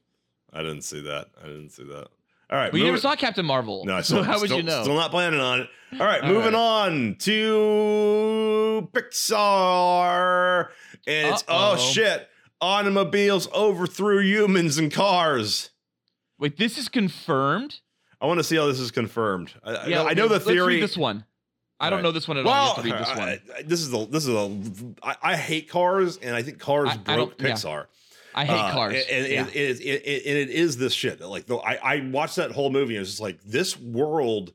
I 0.52 0.62
didn't 0.62 0.82
see 0.82 1.02
that. 1.02 1.28
I 1.42 1.46
didn't 1.46 1.70
see 1.70 1.84
that. 1.84 2.08
All 2.50 2.56
right. 2.58 2.70
But 2.70 2.78
you 2.78 2.86
never 2.86 2.96
saw 2.98 3.14
Captain 3.14 3.44
Marvel. 3.44 3.84
No, 3.84 3.96
I 3.96 4.00
so 4.00 4.14
still, 4.22 4.24
how 4.24 4.40
would 4.40 4.50
you 4.50 4.62
know? 4.62 4.82
Still 4.82 4.94
not 4.94 5.10
planning 5.10 5.40
on 5.40 5.60
it. 5.60 5.68
All 5.92 6.06
right, 6.06 6.22
All 6.22 6.28
moving 6.28 6.54
right. 6.54 6.84
on 6.86 7.16
to 7.20 8.88
Pixar. 8.92 10.68
And 11.06 11.28
it's 11.34 11.44
oh, 11.48 11.54
Uh-oh. 11.54 11.74
oh 11.74 11.76
shit. 11.76 12.28
Automobiles 12.60 13.48
overthrew 13.52 14.20
humans 14.20 14.78
and 14.78 14.92
cars. 14.92 15.70
Wait, 16.38 16.56
this 16.56 16.78
is 16.78 16.88
confirmed? 16.88 17.80
I 18.20 18.26
want 18.26 18.38
to 18.38 18.44
see 18.44 18.57
how 18.57 18.66
this 18.66 18.81
is 18.81 18.90
confirmed. 18.90 19.52
I, 19.64 19.74
I- 19.74 19.87
Yeah, 19.87 20.02
I 20.04 20.14
know 20.14 20.28
the 20.28 20.40
theory. 20.40 20.81
this 20.81 20.96
one. 20.96 21.24
I 21.81 21.90
don't 21.90 21.98
Right. 21.98 22.02
know 22.02 22.11
this 22.12 22.26
one 22.26 22.37
at 22.38 22.44
all. 22.46 22.52
Well, 22.52 22.74
have 22.74 22.85
to 22.85 22.90
read 22.90 23.00
this 23.00 23.09
one. 23.16 23.28
I- 23.28 23.40
I- 23.59 23.62
this 23.62 23.81
is 23.81 23.92
a 23.94 24.07
this 24.07 24.26
is 24.26 24.35
a. 24.35 25.07
I, 25.07 25.16
I 25.22 25.37
hate 25.37 25.68
cars, 25.68 26.16
and 26.18 26.35
I 26.35 26.42
think 26.42 26.59
cars 26.59 26.94
broke 26.96 27.38
don't- 27.38 27.40
yeah. 27.40 27.54
Pixar. 27.54 27.87
I 28.35 28.44
hate 28.44 28.52
Uh, 28.59 28.72
cars. 28.72 28.94
and, 29.11 29.26
and 29.26 29.33
Yeah. 29.33 29.46
it, 29.46 29.57
is, 29.57 29.81
it, 29.81 29.85
it, 29.85 30.26
it 30.26 30.50
is 30.50 30.76
this 30.76 30.92
shit. 30.92 31.20
Like, 31.20 31.46
though, 31.46 31.61
I, 31.61 31.74
I 31.96 32.00
watched 32.11 32.37
that 32.37 32.52
whole 32.52 32.70
movie 32.70 32.94
and 32.94 33.02
it's 33.02 33.11
just 33.12 33.20
like, 33.22 33.40
this 33.42 33.76
world 33.78 34.52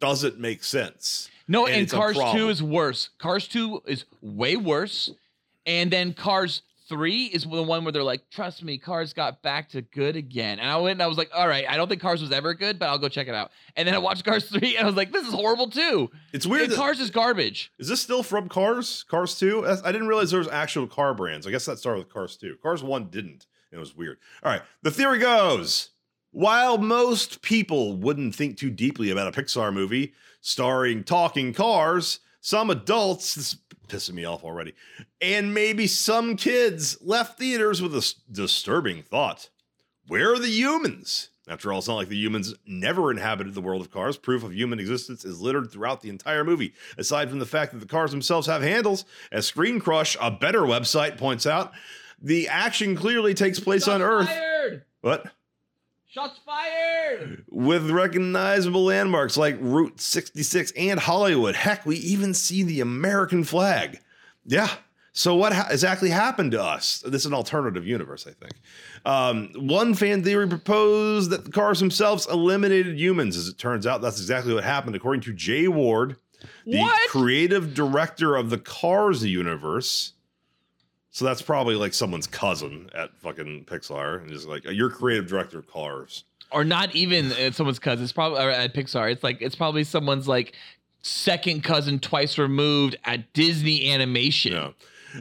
doesn't 0.00 0.38
make 0.38 0.62
sense. 0.62 1.28
No, 1.48 1.66
and 1.66 1.76
and, 1.76 1.90
Cars 1.90 2.16
2 2.16 2.48
is 2.48 2.62
worse. 2.62 3.08
Cars 3.18 3.48
2 3.48 3.82
is 3.86 4.04
way 4.20 4.56
worse. 4.56 5.10
And 5.66 5.90
then 5.90 6.12
Cars 6.12 6.62
3 6.88 7.24
is 7.26 7.44
the 7.44 7.62
one 7.62 7.84
where 7.84 7.92
they're 7.92 8.02
like, 8.02 8.28
trust 8.30 8.62
me, 8.64 8.78
Cars 8.78 9.12
got 9.12 9.42
back 9.42 9.68
to 9.70 9.82
good 9.82 10.16
again. 10.16 10.58
And 10.58 10.68
I 10.68 10.76
went 10.78 10.92
and 10.92 11.02
I 11.02 11.06
was 11.06 11.18
like, 11.18 11.30
all 11.34 11.46
right, 11.46 11.64
I 11.68 11.76
don't 11.76 11.88
think 11.88 12.00
Cars 12.00 12.20
was 12.22 12.32
ever 12.32 12.54
good, 12.54 12.78
but 12.78 12.88
I'll 12.88 12.98
go 12.98 13.08
check 13.08 13.28
it 13.28 13.34
out. 13.34 13.50
And 13.76 13.86
then 13.86 13.94
I 13.94 13.98
watched 13.98 14.24
Cars 14.24 14.44
3 14.50 14.76
and 14.76 14.84
I 14.84 14.86
was 14.86 14.96
like, 14.96 15.12
this 15.12 15.26
is 15.26 15.32
horrible 15.34 15.68
too. 15.70 16.10
It's 16.32 16.46
weird. 16.46 16.64
And 16.64 16.72
That, 16.72 16.76
Cars 16.76 17.00
is 17.00 17.10
garbage. 17.10 17.72
is 17.78 17.88
this 17.88 18.00
still 18.00 18.22
from 18.22 18.48
Cars? 18.48 19.04
Cars 19.08 19.38
2? 19.38 19.66
I 19.84 19.92
didn't 19.92 20.08
realize 20.08 20.30
there 20.30 20.38
was 20.40 20.48
actual 20.48 20.86
car 20.86 21.14
brands. 21.14 21.46
I 21.46 21.50
guess 21.50 21.66
that 21.66 21.78
started 21.78 21.98
with 22.04 22.12
Cars 22.12 22.36
2. 22.36 22.56
Cars 22.62 22.82
1 22.82 23.06
didn't. 23.10 23.46
It 23.70 23.78
was 23.78 23.94
weird. 23.94 24.18
All 24.42 24.50
right. 24.50 24.62
The 24.82 24.90
theory 24.90 25.18
goes 25.18 25.90
while 26.30 26.78
most 26.78 27.42
people 27.42 27.96
wouldn't 27.96 28.34
think 28.34 28.56
too 28.56 28.70
deeply 28.70 29.10
about 29.10 29.28
a 29.36 29.40
Pixar 29.42 29.72
movie 29.72 30.14
starring 30.40 31.04
talking 31.04 31.52
cars, 31.52 32.20
some 32.40 32.70
adults, 32.70 33.56
pissing 33.88 34.14
me 34.14 34.24
off 34.24 34.44
already, 34.44 34.74
and 35.20 35.52
maybe 35.54 35.86
some 35.86 36.36
kids 36.36 36.98
left 37.00 37.38
theaters 37.38 37.80
with 37.82 37.94
a 37.94 37.98
s- 37.98 38.14
disturbing 38.30 39.02
thought. 39.02 39.48
Where 40.06 40.32
are 40.34 40.38
the 40.38 40.48
humans? 40.50 41.30
After 41.48 41.72
all, 41.72 41.78
it's 41.78 41.88
not 41.88 41.94
like 41.96 42.08
the 42.08 42.16
humans 42.16 42.54
never 42.66 43.10
inhabited 43.10 43.54
the 43.54 43.62
world 43.62 43.80
of 43.80 43.90
cars. 43.90 44.18
Proof 44.18 44.44
of 44.44 44.52
human 44.52 44.78
existence 44.78 45.24
is 45.24 45.40
littered 45.40 45.70
throughout 45.70 46.02
the 46.02 46.10
entire 46.10 46.44
movie. 46.44 46.74
Aside 46.98 47.30
from 47.30 47.38
the 47.38 47.46
fact 47.46 47.72
that 47.72 47.78
the 47.78 47.86
cars 47.86 48.10
themselves 48.10 48.46
have 48.46 48.60
handles, 48.62 49.06
as 49.32 49.46
Screen 49.46 49.80
Crush, 49.80 50.14
a 50.20 50.30
better 50.30 50.60
website, 50.60 51.16
points 51.16 51.46
out, 51.46 51.72
the 52.20 52.48
action 52.48 52.94
clearly 52.96 53.32
takes 53.32 53.58
place 53.60 53.88
on 53.88 54.02
Earth. 54.02 54.26
Fired! 54.28 54.84
What? 55.00 55.26
Shots 56.10 56.40
fired! 56.44 57.44
With 57.50 57.90
recognizable 57.90 58.84
landmarks 58.84 59.36
like 59.36 59.58
Route 59.60 60.00
66 60.00 60.72
and 60.76 60.98
Hollywood. 60.98 61.54
Heck, 61.54 61.84
we 61.84 61.96
even 61.96 62.32
see 62.32 62.62
the 62.62 62.80
American 62.80 63.44
flag. 63.44 63.98
Yeah. 64.46 64.70
So 65.12 65.34
what 65.34 65.52
ha- 65.52 65.68
exactly 65.70 66.08
happened 66.08 66.52
to 66.52 66.62
us? 66.62 67.02
This 67.06 67.22
is 67.22 67.26
an 67.26 67.34
alternative 67.34 67.86
universe, 67.86 68.26
I 68.26 68.30
think. 68.32 68.54
Um, 69.04 69.50
one 69.68 69.92
fan 69.92 70.22
theory 70.24 70.48
proposed 70.48 71.28
that 71.30 71.44
the 71.44 71.50
cars 71.50 71.78
themselves 71.80 72.26
eliminated 72.26 72.98
humans. 72.98 73.36
As 73.36 73.46
it 73.48 73.58
turns 73.58 73.86
out, 73.86 74.00
that's 74.00 74.18
exactly 74.20 74.54
what 74.54 74.64
happened, 74.64 74.96
according 74.96 75.20
to 75.22 75.34
Jay 75.34 75.68
Ward, 75.68 76.16
the 76.64 76.78
What? 76.78 77.10
creative 77.10 77.74
director 77.74 78.34
of 78.34 78.48
the 78.48 78.58
Cars 78.58 79.24
universe. 79.26 80.14
So 81.18 81.24
that's 81.24 81.42
probably 81.42 81.74
like 81.74 81.94
someone's 81.94 82.28
cousin 82.28 82.90
at 82.94 83.12
fucking 83.16 83.64
Pixar, 83.64 84.22
and 84.22 84.30
just 84.30 84.46
like 84.46 84.62
you're 84.64 84.88
creative 84.88 85.26
director 85.26 85.58
of 85.58 85.66
Cars. 85.66 86.22
Or 86.52 86.62
not 86.62 86.94
even 86.94 87.32
uh, 87.32 87.50
someone's 87.50 87.80
cousin. 87.80 88.04
It's 88.04 88.12
probably 88.12 88.38
at 88.38 88.72
Pixar. 88.72 89.10
It's 89.10 89.24
like 89.24 89.42
it's 89.42 89.56
probably 89.56 89.82
someone's 89.82 90.28
like 90.28 90.54
second 91.02 91.64
cousin 91.64 91.98
twice 91.98 92.38
removed 92.38 92.98
at 93.04 93.32
Disney 93.32 93.90
Animation. 93.90 94.52
Yeah. 94.52 94.70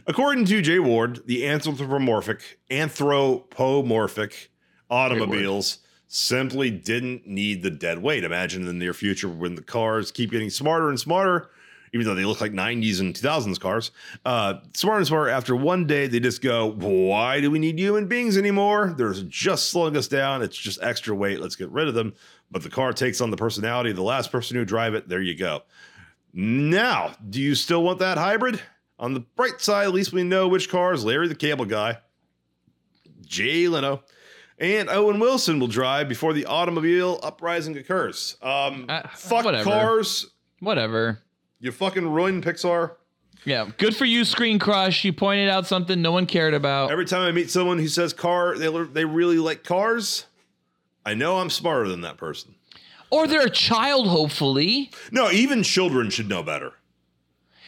According 0.06 0.46
to 0.46 0.62
Jay 0.62 0.78
Ward, 0.78 1.26
the 1.26 1.48
anthropomorphic, 1.48 2.60
anthropomorphic 2.70 4.52
automobiles 4.92 5.80
simply 6.08 6.70
didn't 6.70 7.26
need 7.26 7.64
the 7.64 7.72
dead 7.72 8.04
weight. 8.04 8.24
Imagine 8.24 8.62
in 8.62 8.68
the 8.68 8.74
near 8.74 8.94
future 8.94 9.30
when 9.30 9.56
the 9.56 9.64
cars 9.64 10.12
keep 10.12 10.30
getting 10.30 10.52
smarter 10.52 10.90
and 10.90 11.00
smarter, 11.00 11.50
even 11.93 12.06
though 12.06 12.15
they 12.15 12.26
look 12.26 12.41
like 12.41 12.52
90s 12.52 13.00
and 13.00 13.13
2000s 13.13 13.60
cars, 13.60 13.91
uh, 14.26 14.56
smarter 14.73 14.97
and 15.00 15.08
smarter. 15.08 15.30
After 15.30 15.56
one 15.56 15.86
day, 15.88 16.08
they 16.08 16.19
just 16.19 16.41
go, 16.41 16.67
Why 16.71 17.39
do 17.41 17.50
we 17.52 17.60
need 17.60 17.78
human 17.80 18.08
beings 18.08 18.38
anymore? 18.38 18.93
They're 18.97 19.13
just 19.13 19.69
slowing 19.69 19.95
us 19.97 20.08
down. 20.08 20.41
It's 20.41 20.58
just 20.58 20.82
extra 20.82 21.15
weight. 21.15 21.39
Let's 21.39 21.56
get 21.56 21.69
rid 21.69 21.88
of 21.88 21.93
them. 21.93 22.13
But 22.52 22.63
the 22.63 22.69
car 22.69 22.93
takes 22.93 23.19
on 23.21 23.30
the 23.32 23.38
personality 23.38 23.89
of 23.89 23.95
the 23.95 24.04
last 24.04 24.32
person 24.32 24.56
who 24.58 24.63
drive 24.65 24.93
it. 24.95 25.10
There 25.10 25.21
you 25.21 25.36
go. 25.36 25.63
Now, 26.34 27.15
do 27.30 27.41
you 27.41 27.56
still 27.56 27.84
want 27.84 28.00
that 28.00 28.17
hybrid? 28.17 28.62
On 29.00 29.13
the 29.13 29.19
bright 29.21 29.62
side, 29.62 29.86
at 29.88 29.93
least 29.93 30.13
we 30.13 30.23
know 30.23 30.47
which 30.47 30.69
cars 30.69 31.04
Larry 31.06 31.28
the 31.28 31.36
Cable 31.36 31.65
Guy, 31.65 31.97
Jay 33.26 33.67
Leno, 33.67 34.04
and 34.60 34.89
Owen 34.89 35.19
Wilson 35.19 35.60
will 35.60 35.67
drive 35.67 36.10
before 36.10 36.34
the 36.34 36.45
automobile 36.45 37.19
uprising 37.21 37.78
occurs. 37.78 38.38
Um, 38.41 38.86
Uh, 38.89 39.04
fuck 39.15 39.45
whatever. 39.45 39.63
cars. 39.63 40.28
Whatever. 40.60 41.19
You 41.60 41.72
fucking 41.72 42.08
ruined 42.08 42.43
Pixar. 42.43 42.91
Yeah, 43.46 43.70
good 43.78 43.96
for 43.96 44.06
you, 44.06 44.26
Screen 44.26 44.60
Crush. 44.60 45.04
You 45.06 45.13
pointed 45.13 45.50
out 45.50 45.67
something 45.67 46.02
no 46.02 46.12
one 46.12 46.26
cared 46.26 46.54
about. 46.54 46.91
Every 46.91 47.06
time 47.06 47.22
I 47.22 47.32
meet 47.32 47.50
someone 47.50 47.78
who 47.80 47.88
says 47.88 48.13
car, 48.13 48.58
they, 48.58 48.67
they 48.67 49.06
really 49.06 49.38
like 49.38 49.63
cars, 49.63 50.26
I 51.06 51.13
know 51.13 51.38
I'm 51.38 51.50
smarter 51.50 51.88
than 51.88 52.02
that 52.02 52.17
person. 52.17 52.56
or 53.10 53.28
they're 53.28 53.46
a 53.46 53.50
child, 53.50 54.08
hopefully. 54.08 54.91
No, 55.12 55.32
even 55.32 55.63
children 55.63 56.10
should 56.10 56.28
know 56.28 56.43
better. 56.43 56.74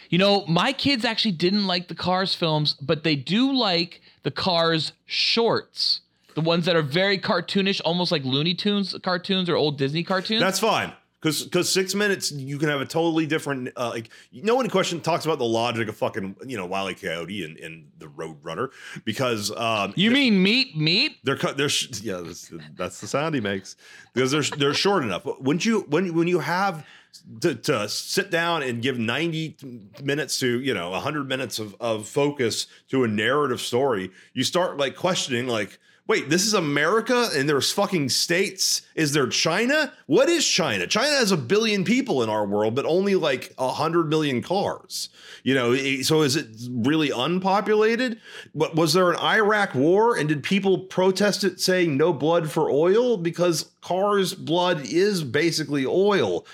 You 0.09 0.17
know, 0.17 0.43
my 0.47 0.73
kids 0.73 1.05
actually 1.05 1.33
didn't 1.33 1.67
like 1.67 1.87
the 1.87 1.95
Cars 1.95 2.33
films, 2.33 2.73
but 2.81 3.03
they 3.03 3.15
do 3.15 3.53
like 3.53 4.01
the 4.23 4.31
Cars 4.31 4.91
shorts. 5.05 6.01
The 6.33 6.41
ones 6.41 6.65
that 6.65 6.75
are 6.75 6.81
very 6.81 7.17
cartoonish, 7.19 7.79
almost 7.85 8.11
like 8.11 8.23
Looney 8.23 8.55
Tunes 8.55 8.95
cartoons 9.03 9.49
or 9.49 9.55
old 9.55 9.77
Disney 9.77 10.03
cartoons. 10.03 10.41
That's 10.41 10.59
fine. 10.59 10.93
Because 11.21 11.43
because 11.43 11.71
six 11.71 11.93
minutes 11.93 12.31
you 12.31 12.57
can 12.57 12.69
have 12.69 12.79
a 12.79 12.85
totally 12.85 13.25
different 13.25 13.69
uh, 13.75 13.89
like 13.89 14.09
no 14.31 14.55
one 14.55 14.65
in 14.65 14.71
question 14.71 15.01
talks 15.01 15.25
about 15.25 15.37
the 15.37 15.45
logic 15.45 15.89
of 15.89 15.97
fucking 15.97 16.35
you 16.45 16.55
know 16.55 16.65
Wile 16.65 16.89
E. 16.89 16.93
Coyote 16.93 17.43
and, 17.43 17.57
and 17.57 17.91
the 17.97 18.07
Road 18.07 18.37
Runner 18.41 18.69
because 19.03 19.51
um 19.57 19.91
you 19.97 20.11
mean 20.11 20.41
meat 20.41 20.77
meat? 20.77 21.17
they're 21.23 21.35
cut 21.35 21.57
they're 21.57 21.69
yeah 22.01 22.21
that's, 22.23 22.51
that's 22.77 23.01
the 23.01 23.07
sound 23.07 23.35
he 23.35 23.41
makes 23.41 23.75
because 24.13 24.31
they're 24.31 24.57
they're 24.57 24.73
short 24.73 25.03
enough. 25.03 25.23
But 25.23 25.43
When 25.43 25.59
you 25.59 25.81
when 25.89 26.13
when 26.13 26.27
you 26.27 26.39
have 26.39 26.85
to, 27.41 27.55
to 27.55 27.89
sit 27.89 28.29
down 28.31 28.63
and 28.63 28.81
give 28.81 28.97
90 28.97 29.57
minutes 30.03 30.39
to 30.39 30.59
you 30.61 30.73
know 30.73 30.91
100 30.91 31.27
minutes 31.27 31.59
of, 31.59 31.75
of 31.79 32.07
focus 32.07 32.67
to 32.89 33.03
a 33.03 33.07
narrative 33.07 33.59
story 33.59 34.11
you 34.33 34.43
start 34.43 34.77
like 34.77 34.95
questioning 34.95 35.47
like 35.47 35.79
wait 36.09 36.27
this 36.27 36.47
is 36.47 36.55
america 36.55 37.29
and 37.35 37.47
there's 37.47 37.71
fucking 37.71 38.09
states. 38.09 38.81
Is 38.95 39.13
there 39.13 39.27
china? 39.27 39.93
What 40.07 40.27
is 40.27 40.45
china? 40.45 40.87
China 40.87 41.15
has 41.15 41.31
a 41.31 41.37
billion 41.37 41.85
people 41.85 42.23
in 42.23 42.29
our 42.29 42.45
world 42.45 42.73
but 42.73 42.85
only 42.85 43.13
like 43.13 43.53
a 43.59 43.69
hundred 43.69 44.09
million 44.09 44.41
cars. 44.41 45.09
You 45.43 45.53
know 45.53 45.75
so 46.01 46.23
is 46.23 46.35
it 46.35 46.47
really 46.69 47.11
unpopulated? 47.11 48.19
But 48.55 48.75
was 48.75 48.93
there 48.93 49.11
an 49.11 49.19
iraq 49.19 49.75
war 49.75 50.17
and 50.17 50.27
did 50.27 50.41
people 50.41 50.79
protest 50.79 51.43
it 51.43 51.61
saying 51.61 51.95
no 51.95 52.11
blood 52.11 52.49
for 52.49 52.71
oil? 52.71 53.15
Because 53.15 53.69
cars 53.81 54.33
blood 54.33 54.81
is 54.85 55.23
basically 55.23 55.85
oil 55.85 56.45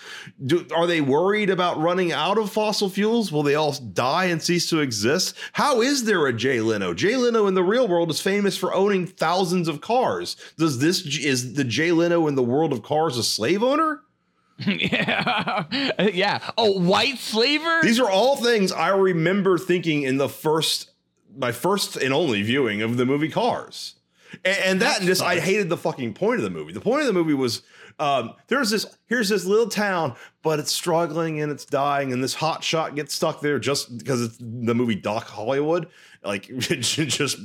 do, 0.45 0.65
are 0.75 0.87
they 0.87 1.01
worried 1.01 1.49
about 1.49 1.79
running 1.79 2.11
out 2.11 2.37
of 2.37 2.51
fossil 2.51 2.89
fuels? 2.89 3.31
Will 3.31 3.43
they 3.43 3.55
all 3.55 3.71
die 3.73 4.25
and 4.25 4.41
cease 4.41 4.69
to 4.69 4.79
exist? 4.79 5.35
How 5.53 5.81
is 5.81 6.03
there 6.03 6.25
a 6.27 6.33
Jay 6.33 6.59
Leno? 6.59 6.93
Jay 6.93 7.15
Leno 7.15 7.47
in 7.47 7.53
the 7.53 7.63
real 7.63 7.87
world 7.87 8.09
is 8.09 8.21
famous 8.21 8.57
for 8.57 8.73
owning 8.73 9.07
thousands 9.07 9.67
of 9.67 9.81
cars. 9.81 10.35
Does 10.57 10.79
this 10.79 11.05
is 11.17 11.53
the 11.53 11.63
Jay 11.63 11.91
Leno 11.91 12.27
in 12.27 12.35
the 12.35 12.43
world 12.43 12.73
of 12.73 12.83
cars 12.83 13.17
a 13.17 13.23
slave 13.23 13.63
owner? 13.63 14.01
yeah. 14.59 15.65
yeah. 15.99 16.39
Oh, 16.57 16.79
white 16.79 17.17
slaver? 17.17 17.81
These 17.81 17.99
are 17.99 18.09
all 18.09 18.37
things 18.37 18.71
I 18.71 18.89
remember 18.89 19.57
thinking 19.57 20.03
in 20.03 20.17
the 20.17 20.29
first 20.29 20.91
my 21.37 21.51
first 21.51 21.97
and 21.97 22.13
only 22.13 22.41
viewing 22.41 22.81
of 22.81 22.97
the 22.97 23.05
movie 23.05 23.29
Cars. 23.29 23.95
And, 24.43 24.57
and 24.57 24.81
that 24.81 24.99
and 24.99 25.07
just 25.07 25.21
I 25.21 25.39
hated 25.39 25.69
the 25.69 25.77
fucking 25.77 26.13
point 26.13 26.39
of 26.39 26.43
the 26.43 26.49
movie. 26.49 26.73
The 26.73 26.81
point 26.81 27.01
of 27.01 27.07
the 27.07 27.13
movie 27.13 27.33
was 27.33 27.61
um, 27.99 28.33
there's 28.47 28.69
this 28.69 28.85
here's 29.07 29.29
this 29.29 29.45
little 29.45 29.69
town, 29.69 30.15
but 30.43 30.59
it's 30.59 30.71
struggling 30.71 31.41
and 31.41 31.51
it's 31.51 31.65
dying, 31.65 32.11
and 32.11 32.23
this 32.23 32.33
hot 32.33 32.63
shot 32.63 32.95
gets 32.95 33.13
stuck 33.13 33.41
there 33.41 33.59
just 33.59 33.97
because 33.97 34.21
it's 34.21 34.37
the 34.37 34.75
movie 34.75 34.95
Doc 34.95 35.27
Hollywood, 35.27 35.87
like 36.23 36.43
just 36.57 37.37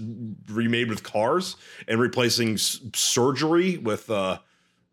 remade 0.49 0.89
with 0.89 1.03
cars 1.03 1.57
and 1.87 2.01
replacing 2.01 2.55
s- 2.55 2.81
surgery 2.95 3.79
with 3.79 4.11
uh, 4.11 4.39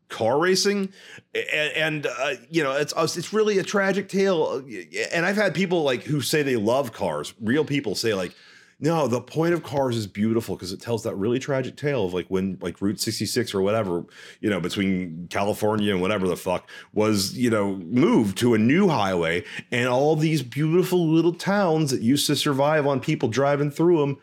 car 0.10 0.38
racing. 0.38 0.90
And, 1.34 1.72
and 1.76 2.08
uh, 2.08 2.34
you 2.50 2.64
know 2.64 2.74
it's 2.74 2.94
it's 2.96 3.34
really 3.34 3.58
a 3.58 3.64
tragic 3.64 4.10
tale. 4.10 4.64
And 5.12 5.26
i've 5.26 5.38
had 5.38 5.56
people 5.56 5.84
like 5.84 6.04
who 6.04 6.22
say 6.22 6.44
they 6.44 6.56
love 6.56 6.94
cars. 6.94 7.34
Real 7.42 7.66
people 7.66 7.96
say 7.96 8.14
like 8.14 8.36
no 8.80 9.08
the 9.08 9.22
point 9.22 9.54
of 9.54 9.64
cars 9.64 9.96
is 9.96 10.08
beautiful 10.08 10.56
because 10.56 10.72
it 10.72 10.82
tells 10.82 11.04
that 11.04 11.16
really 11.16 11.40
tragic 11.40 11.76
tale 11.76 12.06
of 12.06 12.14
like 12.14 12.28
when 12.28 12.58
like 12.62 12.82
route 12.82 13.00
66 13.00 13.54
or 13.54 13.62
whatever 13.62 14.04
you 14.40 14.50
know 14.50 14.60
between 14.60 15.28
california 15.30 15.92
and 15.92 16.02
whatever 16.02 16.28
the 16.28 16.38
fuck 16.38 16.70
was 16.94 17.36
you 17.38 17.50
know 17.50 17.76
moved 17.78 18.38
to 18.38 18.54
a 18.54 18.58
new 18.58 18.88
highway 18.88 19.44
and 19.72 19.88
all 19.88 20.16
these 20.16 20.44
beautiful 20.44 21.08
little 21.08 21.34
towns 21.34 21.92
that 21.92 22.02
used 22.02 22.28
to 22.28 22.36
survive 22.36 22.86
on 22.86 23.00
people 23.00 23.30
driving 23.30 23.72
through 23.72 24.00
them 24.00 24.18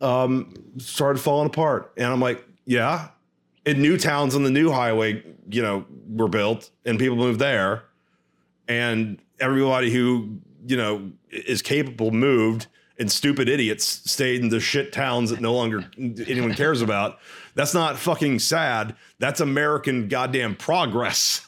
um 0.00 0.54
started 0.76 1.18
falling 1.18 1.46
apart. 1.48 1.92
And 1.96 2.06
i'm 2.06 2.20
like 2.20 2.44
yeah. 2.68 3.08
And 3.64 3.80
new 3.80 3.96
towns 3.96 4.34
on 4.34 4.44
the 4.44 4.50
new 4.50 4.70
highway, 4.70 5.24
you 5.48 5.62
know, 5.62 5.86
were 6.06 6.28
built 6.28 6.70
and 6.84 6.98
people 6.98 7.16
moved 7.16 7.40
there. 7.40 7.84
And 8.68 9.18
everybody 9.40 9.90
who, 9.90 10.38
you 10.66 10.76
know, 10.76 11.10
is 11.30 11.62
capable 11.62 12.10
moved 12.10 12.66
and 12.98 13.10
stupid 13.10 13.48
idiots 13.48 13.84
stayed 14.10 14.40
in 14.40 14.48
the 14.48 14.60
shit 14.60 14.92
towns 14.92 15.30
that 15.30 15.40
no 15.40 15.54
longer 15.54 15.84
anyone 15.98 16.54
cares 16.54 16.82
about. 16.82 17.18
That's 17.54 17.74
not 17.74 17.96
fucking 17.96 18.38
sad. 18.40 18.94
That's 19.18 19.40
American 19.40 20.08
goddamn 20.08 20.56
progress. 20.56 21.46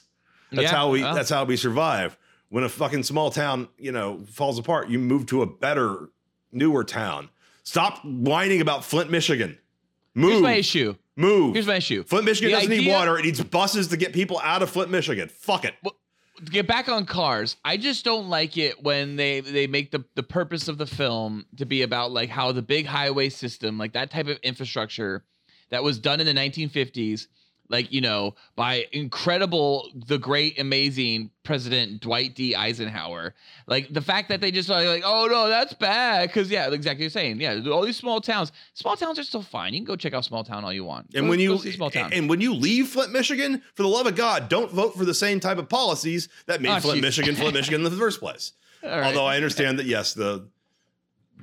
That's 0.53 0.65
Yeah, 0.65 0.71
how 0.77 0.91
we 0.91 1.03
well. 1.03 1.15
that's 1.15 1.31
how 1.31 1.45
we 1.45 1.57
survive. 1.57 2.17
When 2.49 2.65
a 2.65 2.69
fucking 2.69 3.05
small 3.05 3.31
town, 3.31 3.69
you 3.79 3.93
know, 3.93 4.21
falls 4.31 4.59
apart, 4.59 4.89
you 4.89 4.99
move 4.99 5.27
to 5.27 5.43
a 5.43 5.47
better, 5.47 6.09
newer 6.53 6.83
town. 6.83 7.29
Stop 7.63 8.05
whining 8.05 8.61
about 8.61 8.85
Flint, 8.85 9.11
Michigan. 9.11 9.57
Move. 10.15 10.31
Here's 10.33 10.43
my 10.43 10.55
issue. 10.55 10.97
Move. 11.15 11.55
Here's 11.55 11.67
my 11.69 11.77
issue. 11.77 12.03
Flint, 12.03 12.25
Michigan 12.25 12.51
The 12.51 12.57
doesn't 12.57 12.71
need 12.71 12.89
water. 12.89 13.17
It 13.19 13.25
needs 13.25 13.41
buses 13.45 13.87
to 13.89 13.97
get 13.97 14.13
people 14.13 14.41
out 14.43 14.63
of 14.63 14.71
Flint, 14.71 14.91
Michigan. 14.91 15.29
Fuck 15.29 15.65
it. 15.65 15.75
to 15.85 15.93
get 16.45 16.67
back 16.67 16.89
on 16.89 17.07
cars. 17.07 17.57
I 17.65 17.77
just 17.77 18.05
don't 18.05 18.29
like 18.29 18.57
it 18.57 18.83
when 18.83 19.17
they 19.17 19.41
they 19.41 19.67
make 19.67 19.91
the 19.91 20.05
the 20.15 20.23
purpose 20.23 20.69
of 20.69 20.79
the 20.79 20.87
film 20.87 21.47
to 21.57 21.67
be 21.67 21.83
about 21.83 22.13
like 22.13 22.29
how 22.29 22.53
the 22.53 22.63
big 22.63 22.87
highway 22.87 23.29
system 23.29 23.79
like 23.79 23.93
that 23.93 24.11
type 24.11 24.29
of 24.29 24.39
infrastructure 24.43 25.25
that 25.71 25.83
was 25.83 25.99
done 25.99 26.21
in 26.21 26.27
the 26.27 26.35
1950s 26.35 27.27
like 27.71 27.91
you 27.91 28.03
know 28.03 28.35
by 28.57 28.85
incredible 28.93 29.89
the 29.95 30.19
great 30.19 30.59
amazing 30.59 31.31
president 31.45 32.01
dwight 32.01 32.35
d 32.35 32.55
eisenhower 32.55 33.35
like 33.67 33.93
the 33.93 34.01
fact 34.03 34.29
that 34.29 34.41
they 34.41 34.51
just 34.51 34.71
are 34.71 34.85
like 34.85 35.03
oh 35.07 35.27
no 35.31 35.49
that's 35.49 35.73
bad 35.73 36.29
because 36.29 36.51
yeah 36.51 36.69
exactly 36.71 37.05
you're 37.05 37.11
saying 37.11 37.41
yeah 37.41 37.59
all 37.71 37.83
these 37.83 37.97
small 37.97 38.21
towns 38.21 38.53
small 38.75 38.97
towns 38.97 39.19
are 39.19 39.23
still 39.25 39.43
fine 39.43 39.73
you 39.73 39.81
can 39.81 39.85
go 39.87 39.97
check 39.97 40.13
out 40.13 40.25
small 40.25 40.45
town 40.45 40.65
all 40.65 40.73
you 40.73 40.85
want 40.85 41.07
And 41.15 41.25
Go- 41.25 41.31
when 41.31 41.41
you 41.41 41.57
small 41.59 41.91
town 41.91 42.13
and 42.13 42.29
when 42.29 42.41
you 42.41 42.55
leave 42.55 42.89
Flint, 42.89 43.13
Michigan, 43.13 43.63
for 43.75 43.83
the 43.85 43.89
love 43.89 44.07
of 44.07 44.17
God, 44.17 44.49
don't 44.49 44.71
vote 44.73 44.97
for 44.97 45.05
the 45.05 45.15
same 45.15 45.39
type 45.39 45.59
of 45.59 45.69
policies 45.69 46.29
that 46.47 46.61
made 46.61 46.71
Oh, 46.77 46.81
Flint, 46.81 46.99
jeez. 46.99 47.03
Michigan, 47.03 47.37
Flint, 47.37 47.55
Michigan 47.55 47.85
in 47.85 47.91
the 47.91 47.97
first 47.97 48.19
place. 48.21 48.53
Right. 48.83 49.05
Although 49.05 49.27
I 49.27 49.37
understand 49.37 49.79
that 49.79 49.85
yes, 49.87 50.15
the 50.15 50.49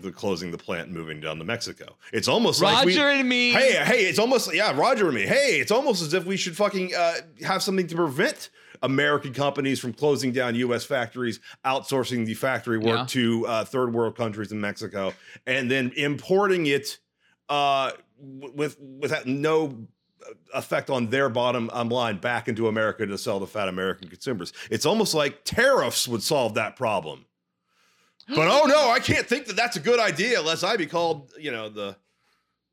the 0.02 0.12
closing 0.12 0.52
the 0.52 0.58
plant, 0.58 0.88
and 0.88 0.96
moving 0.96 1.20
down 1.20 1.38
to 1.40 1.44
Mexico. 1.46 1.96
It's 2.14 2.28
almost 2.28 2.62
like 2.62 2.86
we, 2.86 2.94
roger 2.98 3.08
and 3.10 3.28
me 3.28 3.52
Hey, 3.52 3.74
hey, 3.84 4.06
it's 4.06 4.20
almost 4.20 4.54
yeah, 4.54 4.78
Roger 4.78 5.06
and 5.08 5.16
me. 5.16 5.26
Hey, 5.26 5.60
it's 5.60 5.72
almost 5.72 6.02
as 6.02 6.14
if 6.14 6.26
we 6.26 6.38
should 6.38 6.56
fucking 6.56 6.94
uh, 6.96 7.16
have 7.46 7.62
something 7.64 7.88
to 7.88 7.96
prevent 7.96 8.50
American 8.84 9.34
companies 9.34 9.80
from 9.80 9.92
closing 9.94 10.32
down 10.32 10.54
U.S. 10.56 10.84
factories, 10.86 11.40
outsourcing 11.66 12.26
the 12.26 12.34
factory 12.36 12.78
work 12.78 13.00
Yeah. 13.00 13.06
to 13.08 13.48
uh, 13.48 13.66
third 13.66 13.94
world 13.94 14.16
countries 14.16 14.52
in 14.52 14.62
Mexico, 14.62 15.14
and 15.46 15.70
then 15.72 15.92
importing 15.96 16.68
it 16.68 17.00
uh, 17.50 17.92
with 18.20 18.80
without 18.80 19.26
no 19.26 19.88
effect 20.54 20.90
on 20.90 21.10
their 21.10 21.30
bottom 21.30 21.70
um, 21.72 21.88
line 21.90 22.18
back 22.18 22.48
into 22.50 22.68
America 22.68 23.06
to 23.06 23.18
sell 23.18 23.40
to 23.40 23.48
fat 23.48 23.70
American 23.70 24.10
consumers. 24.10 24.52
It's 24.70 24.86
almost 24.86 25.14
like 25.14 25.44
tariffs 25.46 26.08
would 26.08 26.22
solve 26.22 26.56
that 26.56 26.76
problem. 26.76 27.26
But 28.28 28.48
oh 28.50 28.66
no, 28.66 28.90
I 28.90 29.00
can't 29.00 29.26
think 29.26 29.46
that 29.48 29.56
that's 29.56 29.78
a 29.78 29.80
good 29.80 30.00
idea 30.00 30.40
unless 30.40 30.64
I 30.64 30.76
be 30.76 30.86
called, 30.86 31.32
you 31.40 31.52
know, 31.52 31.70
the 31.70 31.96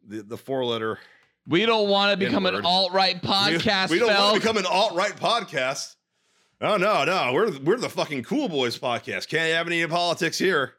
the, 0.06 0.22
the 0.22 0.36
four 0.36 0.64
letter. 0.64 0.98
We 1.46 1.66
don't 1.66 1.88
want 1.88 2.10
to 2.10 2.16
become 2.16 2.46
an 2.46 2.64
alt 2.64 2.92
right 2.92 3.20
podcast. 3.22 3.90
We, 3.90 3.96
we 3.96 4.00
don't 4.00 4.14
want 4.14 4.34
to 4.34 4.40
become 4.40 4.56
an 4.56 4.66
alt 4.66 4.94
right 4.94 5.14
podcast. 5.14 5.96
Oh 6.60 6.76
no, 6.76 7.04
no, 7.04 7.32
we're 7.32 7.56
we're 7.58 7.76
the 7.76 7.88
fucking 7.88 8.22
cool 8.24 8.48
boys 8.48 8.78
podcast. 8.78 9.28
Can't 9.28 9.52
have 9.52 9.66
any 9.66 9.86
politics 9.86 10.38
here. 10.38 10.74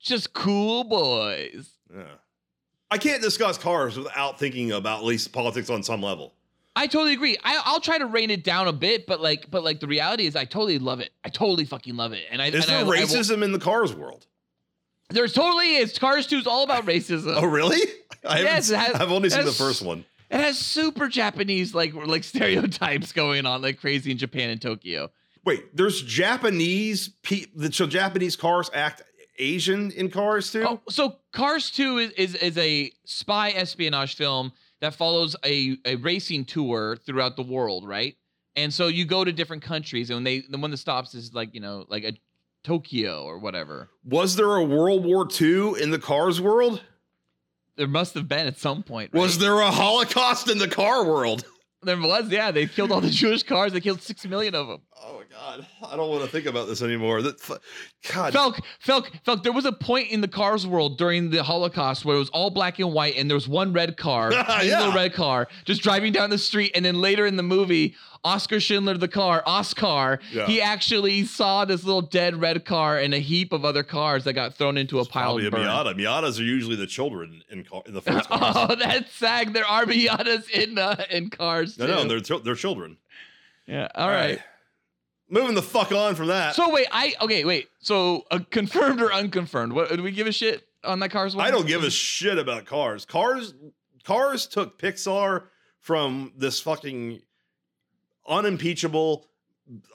just 0.00 0.32
cool 0.32 0.84
boys. 0.84 1.70
Yeah. 1.94 2.04
I 2.90 2.98
can't 2.98 3.22
discuss 3.22 3.56
cars 3.58 3.96
without 3.96 4.38
thinking 4.38 4.72
about 4.72 5.00
at 5.00 5.04
least 5.04 5.32
politics 5.32 5.70
on 5.70 5.82
some 5.82 6.02
level. 6.02 6.34
I 6.74 6.86
totally 6.86 7.12
agree. 7.12 7.36
I, 7.44 7.60
I'll 7.66 7.80
try 7.80 7.98
to 7.98 8.06
rein 8.06 8.30
it 8.30 8.42
down 8.44 8.66
a 8.66 8.72
bit, 8.72 9.06
but 9.06 9.20
like, 9.20 9.50
but 9.50 9.62
like 9.62 9.80
the 9.80 9.86
reality 9.86 10.26
is, 10.26 10.36
I 10.36 10.44
totally 10.46 10.78
love 10.78 11.00
it. 11.00 11.10
I 11.24 11.28
totally 11.28 11.64
fucking 11.66 11.96
love 11.96 12.12
it. 12.12 12.24
And 12.30 12.40
I 12.40 12.46
Is 12.48 12.54
and 12.54 12.64
there 12.64 12.76
I- 12.78 12.80
I 12.80 12.84
will- 12.84 12.92
racism 12.92 13.42
in 13.44 13.52
the 13.52 13.58
cars 13.58 13.94
world? 13.94 14.26
There's 15.10 15.34
totally 15.34 15.76
is. 15.76 15.98
Cars 15.98 16.26
2 16.26 16.38
is 16.38 16.46
all 16.46 16.64
about 16.64 16.86
racism. 16.86 17.34
Oh 17.36 17.44
really? 17.44 17.80
I 18.26 18.40
Yes, 18.40 18.70
it 18.70 18.78
has- 18.78 18.94
I've 18.94 19.12
only 19.12 19.28
seen 19.28 19.44
the 19.44 19.52
first 19.52 19.82
one. 19.82 20.06
It 20.30 20.40
has 20.40 20.58
super 20.58 21.08
Japanese 21.08 21.74
like 21.74 21.92
like 21.94 22.24
stereotypes 22.24 23.12
going 23.12 23.44
on 23.44 23.60
like 23.60 23.78
crazy 23.78 24.10
in 24.10 24.16
Japan 24.16 24.48
and 24.48 24.62
Tokyo. 24.62 25.10
Wait, 25.44 25.76
there's 25.76 26.00
Japanese 26.02 27.08
pe- 27.22 27.44
so 27.72 27.86
Japanese 27.86 28.36
cars 28.36 28.70
act 28.72 29.02
Asian 29.38 29.90
in 29.90 30.10
cars 30.10 30.50
too? 30.52 30.64
Oh, 30.66 30.80
so 30.88 31.16
Cars 31.32 31.70
2 31.70 31.98
is, 31.98 32.10
is 32.12 32.34
is 32.36 32.56
a 32.58 32.90
spy 33.04 33.50
espionage 33.50 34.14
film 34.14 34.52
that 34.82 34.94
follows 34.94 35.36
a, 35.44 35.78
a 35.86 35.94
racing 35.96 36.44
tour 36.44 36.96
throughout 37.06 37.36
the 37.36 37.42
world, 37.42 37.88
right? 37.88 38.16
And 38.56 38.74
so 38.74 38.88
you 38.88 39.06
go 39.06 39.24
to 39.24 39.32
different 39.32 39.62
countries, 39.62 40.10
and 40.10 40.16
when 40.18 40.24
they 40.24 40.40
the 40.40 40.58
one 40.58 40.70
that 40.72 40.76
stops 40.76 41.14
is 41.14 41.32
like 41.32 41.54
you 41.54 41.60
know 41.60 41.86
like 41.88 42.04
a 42.04 42.12
Tokyo 42.62 43.24
or 43.24 43.38
whatever. 43.38 43.88
Was 44.04 44.36
there 44.36 44.56
a 44.56 44.64
World 44.64 45.04
War 45.04 45.26
II 45.40 45.80
in 45.80 45.90
the 45.90 45.98
cars 45.98 46.40
world? 46.40 46.82
There 47.76 47.88
must 47.88 48.12
have 48.14 48.28
been 48.28 48.46
at 48.46 48.58
some 48.58 48.82
point. 48.82 49.14
Was 49.14 49.38
there 49.38 49.60
a 49.60 49.70
Holocaust 49.70 50.50
in 50.50 50.58
the 50.58 50.68
car 50.68 51.04
world? 51.04 51.44
There 51.82 51.96
was, 51.96 52.28
yeah. 52.30 52.50
They 52.50 52.66
killed 52.66 52.92
all 52.92 53.00
the 53.00 53.10
Jewish 53.10 53.42
cars. 53.42 53.72
They 53.72 53.80
killed 53.80 54.02
six 54.02 54.24
million 54.26 54.54
of 54.54 54.68
them. 54.68 54.82
Oh 55.02 55.21
god, 55.32 55.66
I 55.90 55.96
don't 55.96 56.08
want 56.10 56.22
to 56.24 56.28
think 56.30 56.46
about 56.46 56.68
this 56.68 56.82
anymore. 56.82 57.22
That, 57.22 57.40
God, 58.12 58.32
Felk, 58.32 58.60
Felk, 58.84 59.06
Felk. 59.26 59.42
There 59.42 59.52
was 59.52 59.64
a 59.64 59.72
point 59.72 60.10
in 60.10 60.20
the 60.20 60.28
cars 60.28 60.66
world 60.66 60.98
during 60.98 61.30
the 61.30 61.42
Holocaust 61.42 62.04
where 62.04 62.16
it 62.16 62.18
was 62.18 62.28
all 62.30 62.50
black 62.50 62.78
and 62.78 62.92
white, 62.92 63.16
and 63.16 63.28
there 63.30 63.36
was 63.36 63.48
one 63.48 63.72
red 63.72 63.96
car, 63.96 64.32
Yeah. 64.62 64.78
little 64.78 64.92
red 64.94 65.12
car, 65.14 65.48
just 65.64 65.82
driving 65.82 66.12
down 66.12 66.30
the 66.30 66.38
street. 66.38 66.72
And 66.74 66.84
then 66.84 67.00
later 67.00 67.26
in 67.26 67.36
the 67.36 67.42
movie, 67.42 67.94
Oscar 68.24 68.60
Schindler, 68.60 68.96
the 68.96 69.08
car, 69.08 69.42
Oscar, 69.46 70.20
Yeah. 70.30 70.46
he 70.46 70.60
actually 70.62 71.24
saw 71.24 71.64
this 71.64 71.82
little 71.84 72.02
dead 72.02 72.40
red 72.40 72.64
car 72.64 72.98
and 72.98 73.12
a 73.14 73.18
heap 73.18 73.52
of 73.52 73.64
other 73.64 73.82
cars 73.82 74.24
that 74.24 74.34
got 74.34 74.54
thrown 74.54 74.76
into 74.76 75.00
a 75.00 75.04
pile 75.04 75.24
probably 75.24 75.46
a 75.46 75.50
burn. 75.50 75.62
Miata. 75.66 75.94
Miatas 75.98 76.38
are 76.38 76.44
usually 76.44 76.76
the 76.76 76.86
children 76.86 77.42
in 77.50 77.64
car, 77.64 77.82
in 77.86 77.94
the 77.94 78.02
first 78.02 78.28
cars. 78.28 78.54
Oh, 78.56 78.74
that's 78.76 79.12
sad. 79.14 79.52
There 79.52 79.66
are 79.66 79.84
Miatas 79.86 80.48
in 80.50 80.78
uh, 80.78 81.04
in 81.10 81.30
cars. 81.30 81.78
no, 81.78 81.86
no, 81.86 82.04
they're 82.20 82.38
they're 82.38 82.54
children. 82.54 82.96
yeah. 83.66 83.88
All 83.94 84.08
right. 84.08 84.40
Moving 85.32 85.54
the 85.54 85.62
fuck 85.62 85.92
on 85.92 86.14
from 86.14 86.26
that. 86.26 86.54
So 86.54 86.70
wait, 86.70 86.86
I 86.92 87.14
okay, 87.22 87.46
wait. 87.46 87.70
So 87.78 88.24
uh, 88.30 88.40
confirmed 88.50 89.00
or 89.00 89.10
unconfirmed? 89.10 89.72
What 89.72 89.88
do 89.96 90.02
we 90.02 90.10
give 90.12 90.26
a 90.26 90.32
shit 90.32 90.68
on 90.84 91.00
that 91.00 91.10
cars 91.10 91.34
one? 91.34 91.46
I 91.46 91.50
don't 91.50 91.66
give 91.66 91.82
a 91.84 91.90
shit 91.90 92.36
about 92.36 92.66
cars. 92.66 93.06
Cars, 93.06 93.54
cars 94.04 94.46
took 94.46 94.78
Pixar 94.78 95.44
from 95.80 96.32
this 96.36 96.60
fucking 96.60 97.22
unimpeachable, 98.28 99.26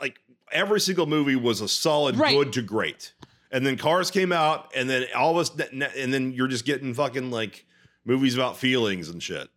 like 0.01 0.19
every 0.51 0.79
single 0.79 1.05
movie 1.05 1.35
was 1.35 1.61
a 1.61 1.67
solid 1.67 2.17
Right. 2.17 2.35
good 2.35 2.53
to 2.53 2.63
great, 2.63 3.13
and 3.51 3.63
then 3.63 3.77
Cars 3.77 4.09
came 4.09 4.31
out, 4.31 4.71
and 4.75 4.89
then 4.89 5.05
all 5.15 5.37
of 5.37 5.37
us, 5.37 5.69
and 5.71 6.11
then 6.13 6.31
you're 6.33 6.47
just 6.47 6.65
getting 6.65 6.95
fucking 6.95 7.29
like 7.29 7.65
movies 8.05 8.33
about 8.35 8.57
feelings 8.57 9.09
and 9.09 9.21
shit. 9.21 9.49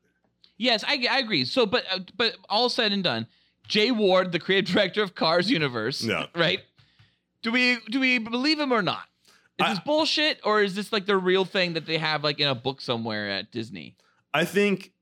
Yes, 0.59 0.85
I, 0.87 1.07
I 1.11 1.21
agree. 1.21 1.47
So, 1.47 1.65
but 1.65 1.85
uh, 1.91 2.01
but 2.19 2.37
all 2.51 2.69
said 2.69 2.93
and 2.93 3.03
done, 3.03 3.27
Jay 3.71 3.91
Ward, 3.91 4.33
the 4.33 4.39
creative 4.39 4.75
director 4.75 5.03
of 5.03 5.15
Cars 5.15 5.49
Universe, 5.51 6.03
Yeah. 6.03 6.27
right? 6.35 6.61
Do 7.43 7.51
we 7.53 7.79
do 7.89 8.01
we 8.01 8.19
believe 8.19 8.59
him 8.61 8.73
or 8.73 8.83
not? 8.83 9.05
Is 9.59 9.67
I- 9.67 9.71
this 9.71 9.81
bullshit 9.81 10.41
or 10.45 10.63
is 10.63 10.75
this 10.75 10.93
like 10.93 11.07
the 11.07 11.17
real 11.17 11.45
thing 11.45 11.73
that 11.75 11.87
they 11.87 11.97
have 11.99 12.23
like 12.25 12.41
in 12.41 12.49
a 12.49 12.55
book 12.55 12.81
somewhere 12.81 13.31
at 13.31 13.51
Disney? 13.53 13.97
I 14.35 14.45
think, 14.45 14.93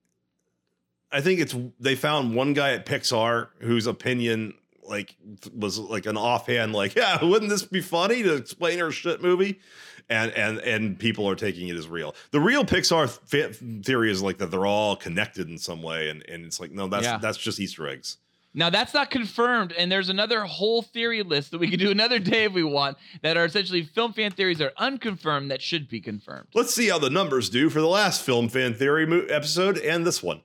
I 1.13 1.21
think 1.21 1.41
it's 1.41 1.55
they 1.81 1.95
found 1.97 2.35
one 2.35 2.53
guy 2.55 2.73
at 2.75 2.87
Pixar 2.87 3.49
whose 3.61 3.87
opinion 3.87 4.55
like 4.83 5.17
was 5.55 5.79
like 5.79 6.07
an 6.07 6.17
offhand 6.17 6.73
like 6.73 6.95
yeah 7.03 7.23
wouldn't 7.23 7.51
this 7.51 7.63
be 7.63 7.81
funny 7.81 8.23
to 8.23 8.35
explain 8.35 8.81
our 8.81 8.91
shit 8.91 9.21
movie 9.23 9.61
and 10.09 10.33
and 10.33 10.59
and 10.61 10.99
people 10.99 11.29
are 11.29 11.35
taking 11.35 11.69
it 11.69 11.77
as 11.77 11.87
real 11.87 12.15
the 12.31 12.41
real 12.41 12.65
pixar 12.65 13.07
th- 13.29 13.57
theory 13.85 14.11
is 14.11 14.23
like 14.23 14.39
that 14.39 14.51
they're 14.51 14.65
all 14.65 14.97
connected 14.97 15.47
in 15.51 15.59
some 15.59 15.83
way 15.83 16.09
and 16.09 16.25
and 16.27 16.43
it's 16.47 16.59
like 16.59 16.71
no 16.73 16.87
that's 16.89 17.05
Yeah. 17.05 17.19
that's 17.19 17.37
just 17.37 17.61
easter 17.61 17.87
eggs 17.87 18.17
Now 18.55 18.71
that's 18.71 18.95
not 18.95 19.11
confirmed, 19.11 19.73
and 19.73 19.93
there's 19.93 20.09
another 20.09 20.41
whole 20.45 20.83
theory 20.83 21.23
list 21.23 21.51
that 21.53 21.59
we 21.59 21.69
could 21.71 21.79
do 21.79 21.91
another 21.91 22.19
day 22.19 22.45
if 22.45 22.53
we 22.53 22.63
want 22.65 22.97
that 23.23 23.37
are 23.37 23.45
essentially 23.45 23.83
film 23.83 24.13
fan 24.13 24.33
theories 24.33 24.59
that 24.59 24.69
are 24.69 24.73
unconfirmed 24.79 25.51
that 25.51 25.61
should 25.63 25.89
be 25.89 26.01
confirmed. 26.01 26.47
let's 26.55 26.75
see 26.75 26.89
how 26.89 26.99
the 26.99 27.11
numbers 27.11 27.51
do 27.51 27.69
for 27.71 27.81
the 27.81 27.87
last 27.87 28.23
film 28.23 28.49
fan 28.49 28.75
theory 28.75 29.07
mo- 29.07 29.27
episode 29.29 29.79
and 29.79 30.07
this 30.07 30.23
one 30.23 30.41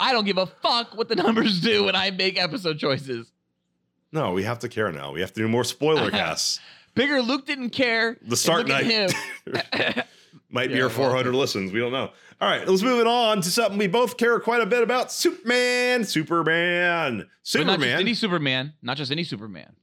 I 0.00 0.12
don't 0.12 0.24
give 0.24 0.38
a 0.38 0.46
fuck 0.46 0.96
what 0.96 1.08
the 1.08 1.14
numbers 1.14 1.60
do 1.60 1.84
when 1.84 1.94
I 1.94 2.10
make 2.10 2.36
episode 2.40 2.78
choices. 2.78 3.30
no 4.10 4.32
we 4.32 4.42
have 4.42 4.58
to 4.60 4.68
care 4.68 4.90
now 4.90 5.12
we 5.12 5.20
have 5.20 5.32
to 5.34 5.40
do 5.40 5.46
more 5.48 5.64
spoiler 5.64 6.10
casts 6.22 6.58
Bigger 6.94 7.20
Luke 7.22 7.44
didn't 7.46 7.70
care. 7.70 8.16
the 8.22 8.36
start 8.36 8.68
and 8.68 8.68
look 9.46 9.62
at 9.72 9.96
night 9.96 10.06
Might 10.54 10.68
be 10.68 10.76
Yeah, 10.76 10.82
our 10.82 10.88
well- 10.88 10.96
400 11.10 11.34
listens. 11.34 11.72
We 11.72 11.80
don't 11.80 11.90
know. 11.90 12.12
All 12.40 12.48
right, 12.48 12.66
let's 12.66 12.82
move 12.82 13.00
it 13.00 13.08
on 13.08 13.40
to 13.40 13.50
something 13.50 13.76
we 13.76 13.88
both 13.88 14.16
care 14.16 14.38
quite 14.38 14.62
a 14.62 14.66
bit 14.66 14.84
about 14.84 15.10
Superman. 15.10 16.04
Superman. 16.04 17.18
But 17.18 17.24
not 17.24 17.26
just 17.34 17.52
Superman. 17.52 18.00
any 18.00 18.14
Superman, 18.14 18.72
not 18.80 18.96
just 18.96 19.10
any 19.10 19.24
Superman. 19.24 19.74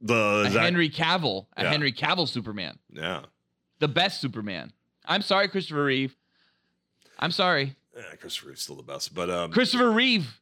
the 0.00 0.50
Henry 0.52 0.90
Cavill, 0.90 1.46
a 1.56 1.62
Yeah. 1.62 1.70
Henry 1.70 1.92
Cavill 1.92 2.28
Superman, 2.28 2.78
Yeah. 2.92 3.22
the 3.78 3.86
best 3.88 4.20
Superman. 4.20 4.72
I'm 5.06 5.22
sorry, 5.22 5.48
Christopher 5.48 5.84
Reeve. 5.84 6.16
I'm 7.18 7.30
sorry, 7.30 7.76
yeah. 7.96 8.02
Christopher 8.20 8.48
Reeve's 8.48 8.62
still 8.62 8.76
the 8.76 8.82
best, 8.82 9.14
but 9.14 9.30
um, 9.30 9.52
Christopher 9.52 9.90
Reeve. 9.92 10.40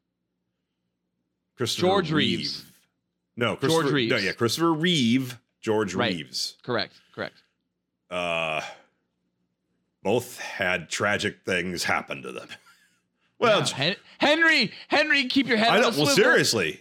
Christopher 1.57 1.87
George 1.87 2.11
Reeve. 2.11 2.39
Reeves. 2.41 2.65
No, 3.37 3.57
Christopher, 3.57 3.83
George 3.83 3.93
Reeves. 3.95 4.11
No, 4.13 4.17
yeah, 4.19 4.33
Christopher 4.33 4.73
Reeve, 4.73 5.39
George 5.61 5.95
Right. 5.95 6.15
Reeves. 6.15 6.57
Correct, 6.63 6.95
correct. 7.15 7.43
Uh, 8.11 8.61
both 10.05 10.39
had 10.39 10.89
tragic 10.89 11.39
things 11.45 11.83
happen 11.85 12.23
to 12.23 12.31
them. 12.31 12.49
Well, 13.41 13.59
Yeah, 13.61 13.67
Hen- 13.75 13.97
Henry, 14.19 14.73
Henry, 14.87 15.27
keep 15.27 15.49
your 15.49 15.57
head 15.57 15.71
I 15.71 15.77
know. 15.79 15.83
Well, 15.89 15.93
swivel. 15.93 16.15
seriously, 16.15 16.81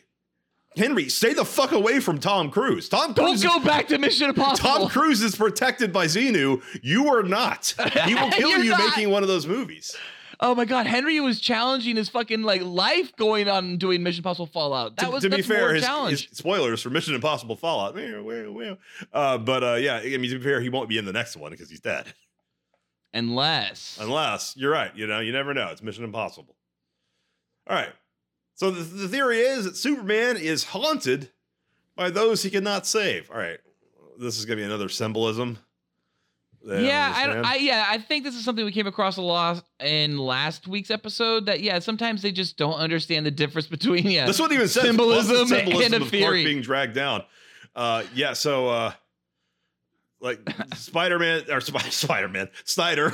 Henry, 0.77 1.09
stay 1.09 1.33
the 1.33 1.43
fuck 1.43 1.71
away 1.71 1.99
from 1.99 2.19
Tom 2.19 2.51
Cruise. 2.51 2.87
Tom 2.87 3.15
Cruise. 3.15 3.41
Don't 3.41 3.63
go 3.63 3.67
back 3.67 3.87
to 3.87 3.97
Mission 3.97 4.29
Impossible. 4.29 4.69
Tom 4.69 4.87
Cruise 4.87 5.21
is 5.23 5.35
protected 5.35 5.91
by 5.91 6.05
Xenu. 6.05 6.61
You 6.83 7.07
are 7.07 7.23
not. 7.23 7.73
He 8.05 8.13
will 8.13 8.29
kill 8.31 8.49
You're 8.63 8.77
not. 8.77 8.85
making 8.95 9.09
one 9.09 9.23
of 9.23 9.29
those 9.29 9.47
movies. 9.47 9.97
Oh 10.39 10.53
my 10.53 10.65
God, 10.65 10.85
Henry 10.85 11.19
was 11.19 11.39
challenging 11.39 11.95
his 11.95 12.07
fucking 12.07 12.43
like 12.43 12.61
life 12.61 13.15
going 13.15 13.49
on 13.49 13.77
doing 13.77 14.03
Mission 14.03 14.19
Impossible 14.19 14.45
Fallout. 14.47 14.95
That 14.97 15.05
to, 15.05 15.11
was 15.11 15.23
to 15.23 15.29
be 15.29 15.41
fair, 15.41 15.73
his, 15.73 15.83
challenge. 15.83 16.27
his 16.29 16.37
spoilers 16.37 16.81
for 16.83 16.91
Mission 16.91 17.15
Impossible 17.15 17.55
Fallout. 17.55 17.97
Uh, 17.97 19.37
but 19.39 19.63
uh, 19.63 19.73
yeah, 19.75 19.97
I 19.97 20.17
mean 20.17 20.29
to 20.29 20.37
be 20.37 20.43
fair, 20.43 20.61
he 20.61 20.69
won't 20.69 20.87
be 20.87 20.97
in 20.97 21.05
the 21.05 21.13
next 21.13 21.35
one 21.35 21.51
because 21.51 21.69
he's 21.69 21.79
dead. 21.81 22.13
Unless 23.13 23.99
Unless 24.01 24.55
you're 24.57 24.71
right, 24.71 24.95
you 24.95 25.07
know, 25.07 25.19
you 25.19 25.31
never 25.31 25.53
know. 25.53 25.69
It's 25.69 25.83
Mission 25.83 26.03
Impossible. 26.03 26.55
All 27.67 27.75
right. 27.75 27.91
So 28.55 28.71
the, 28.71 28.83
the 28.83 29.07
theory 29.07 29.39
is 29.39 29.65
that 29.65 29.75
Superman 29.75 30.37
is 30.37 30.63
haunted 30.63 31.29
by 31.95 32.09
those 32.09 32.43
he 32.43 32.49
cannot 32.49 32.85
save. 32.85 33.29
All 33.31 33.37
right. 33.37 33.59
This 34.19 34.37
is 34.37 34.45
gonna 34.45 34.57
be 34.57 34.63
another 34.63 34.89
symbolism. 34.89 35.57
yeah, 36.63 37.13
I. 37.15 37.53
I 37.53 37.55
yeah, 37.55 37.85
I 37.87 37.97
think 37.97 38.23
this 38.23 38.35
is 38.35 38.45
something 38.45 38.63
we 38.63 38.71
came 38.71 38.87
across 38.87 39.17
a 39.17 39.21
lot 39.21 39.63
in 39.79 40.17
last 40.17 40.67
week's 40.67 40.91
episode. 40.91 41.47
That 41.47 41.61
yeah, 41.61 41.79
sometimes 41.79 42.21
they 42.21 42.31
just 42.31 42.57
don't 42.57 42.75
understand 42.75 43.25
the 43.25 43.31
difference 43.31 43.67
between 43.67 44.07
yeah. 44.07 44.27
This 44.27 44.39
one 44.39 44.53
even 44.53 44.67
says 44.67 44.83
Symbolism 44.83 45.51
and 45.51 45.67
a 45.69 45.75
of 45.75 45.89
Clark 45.89 46.11
theory. 46.11 46.45
being 46.45 46.61
dragged 46.61 46.93
down. 46.93 47.23
Uh, 47.75 48.03
yeah, 48.13 48.33
so 48.33 48.69
uh, 48.69 48.93
like 50.23 50.39
Spider 50.75 51.19
Man 51.19 51.43
or 51.51 51.61
Sp- 51.61 51.77
Spider 51.91 52.29
Man 52.29 52.49
Snyder, 52.63 53.13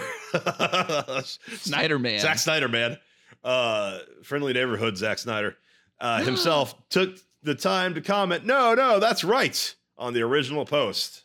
Snyder 1.24 2.00
Man. 2.00 2.20
Zack 2.20 2.38
Snyder 2.38 2.68
man, 2.70 2.98
uh, 3.44 4.00
friendly 4.24 4.54
neighborhood 4.54 4.96
Zack 4.96 5.18
Snyder 5.18 5.58
uh, 6.00 6.22
himself 6.22 6.76
took 6.90 7.18
the 7.44 7.56
time 7.56 7.96
to 7.96 8.02
comment. 8.02 8.46
No, 8.46 8.74
no, 8.76 9.00
that's 9.00 9.24
right 9.24 9.76
on 9.98 10.14
the 10.14 10.22
original 10.22 10.66
post 10.66 11.24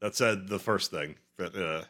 that 0.00 0.14
said 0.14 0.48
the 0.48 0.58
first 0.58 0.90
thing. 0.90 1.16
But, 1.38 1.56
uh, 1.56 1.82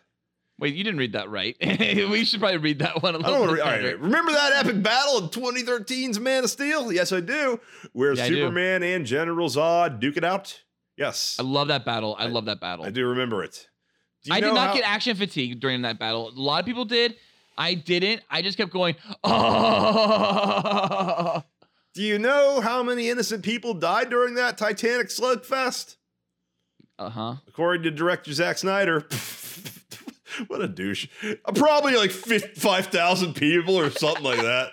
Wait, 0.59 0.75
you 0.75 0.85
didn't 0.85 0.99
read 0.99 1.13
that 1.13 1.29
right. 1.29 1.55
we 1.61 2.25
should 2.25 2.41
probably 2.41 2.57
read 2.59 2.79
that 2.79 3.03
one 3.03 3.15
a 3.15 3.19
I 3.19 3.21
little 3.29 3.47
don't 3.47 3.47
bit 3.49 3.53
re- 3.55 3.61
all 3.61 3.71
right, 3.71 4.01
remember 4.01 4.33
that 4.33 4.53
epic 4.65 4.83
battle 4.83 5.19
in 5.19 5.29
2013's 5.29 6.19
Man 6.19 6.45
of 6.45 6.51
Steel? 6.51 6.91
Yes, 6.93 7.13
I 7.13 7.21
do. 7.21 7.61
Where 7.93 8.15
Yeah, 8.15 8.25
I 8.25 8.29
do. 8.29 8.37
Superman 8.37 8.83
and 8.83 9.05
General 9.05 9.49
Zod 9.49 10.01
duke 10.01 10.17
it 10.17 10.25
out. 10.25 10.63
Yes, 10.97 11.37
I 11.39 11.43
love 11.43 11.69
that 11.69 11.85
battle. 11.85 12.17
I, 12.19 12.27
love 12.27 12.47
that 12.47 12.61
battle. 12.61 12.85
I 12.85 12.91
do 12.91 13.07
remember 13.07 13.45
it. 13.45 13.69
Do 14.25 14.31
you 14.31 14.37
I 14.37 14.41
did 14.41 14.55
not 14.55 14.69
how- 14.69 14.75
get 14.75 14.85
action 14.89 15.15
fatigue 15.17 15.61
during 15.61 15.83
that 15.83 15.99
battle. 15.99 16.29
A 16.29 16.41
lot 16.41 16.61
of 16.61 16.67
people 16.67 16.85
did. 16.85 17.17
I 17.59 17.75
didn't. 17.75 18.23
I 18.31 18.43
just 18.43 18.59
kept 18.59 18.71
going. 18.73 18.97
Oh. 20.15 21.43
Do 21.95 22.03
you 22.03 22.19
know 22.19 22.61
how 22.61 22.83
many 22.83 23.09
innocent 23.09 23.43
people 23.43 23.73
died 23.73 24.11
during 24.11 24.35
that 24.35 24.59
Titanic 24.59 25.07
slugfest? 25.09 25.97
Uh 26.99 27.09
huh. 27.09 27.35
According 27.49 27.85
to 27.85 27.91
director 27.91 28.33
Zack 28.35 28.59
Snyder. 28.59 29.07
what 30.49 30.61
a 30.61 30.69
douche. 30.69 31.09
Probably 31.55 31.97
like 31.97 32.11
5,000 32.11 33.35
people 33.35 33.79
or 33.79 33.91
something 33.91 34.25
like 34.25 34.41
that. 34.41 34.71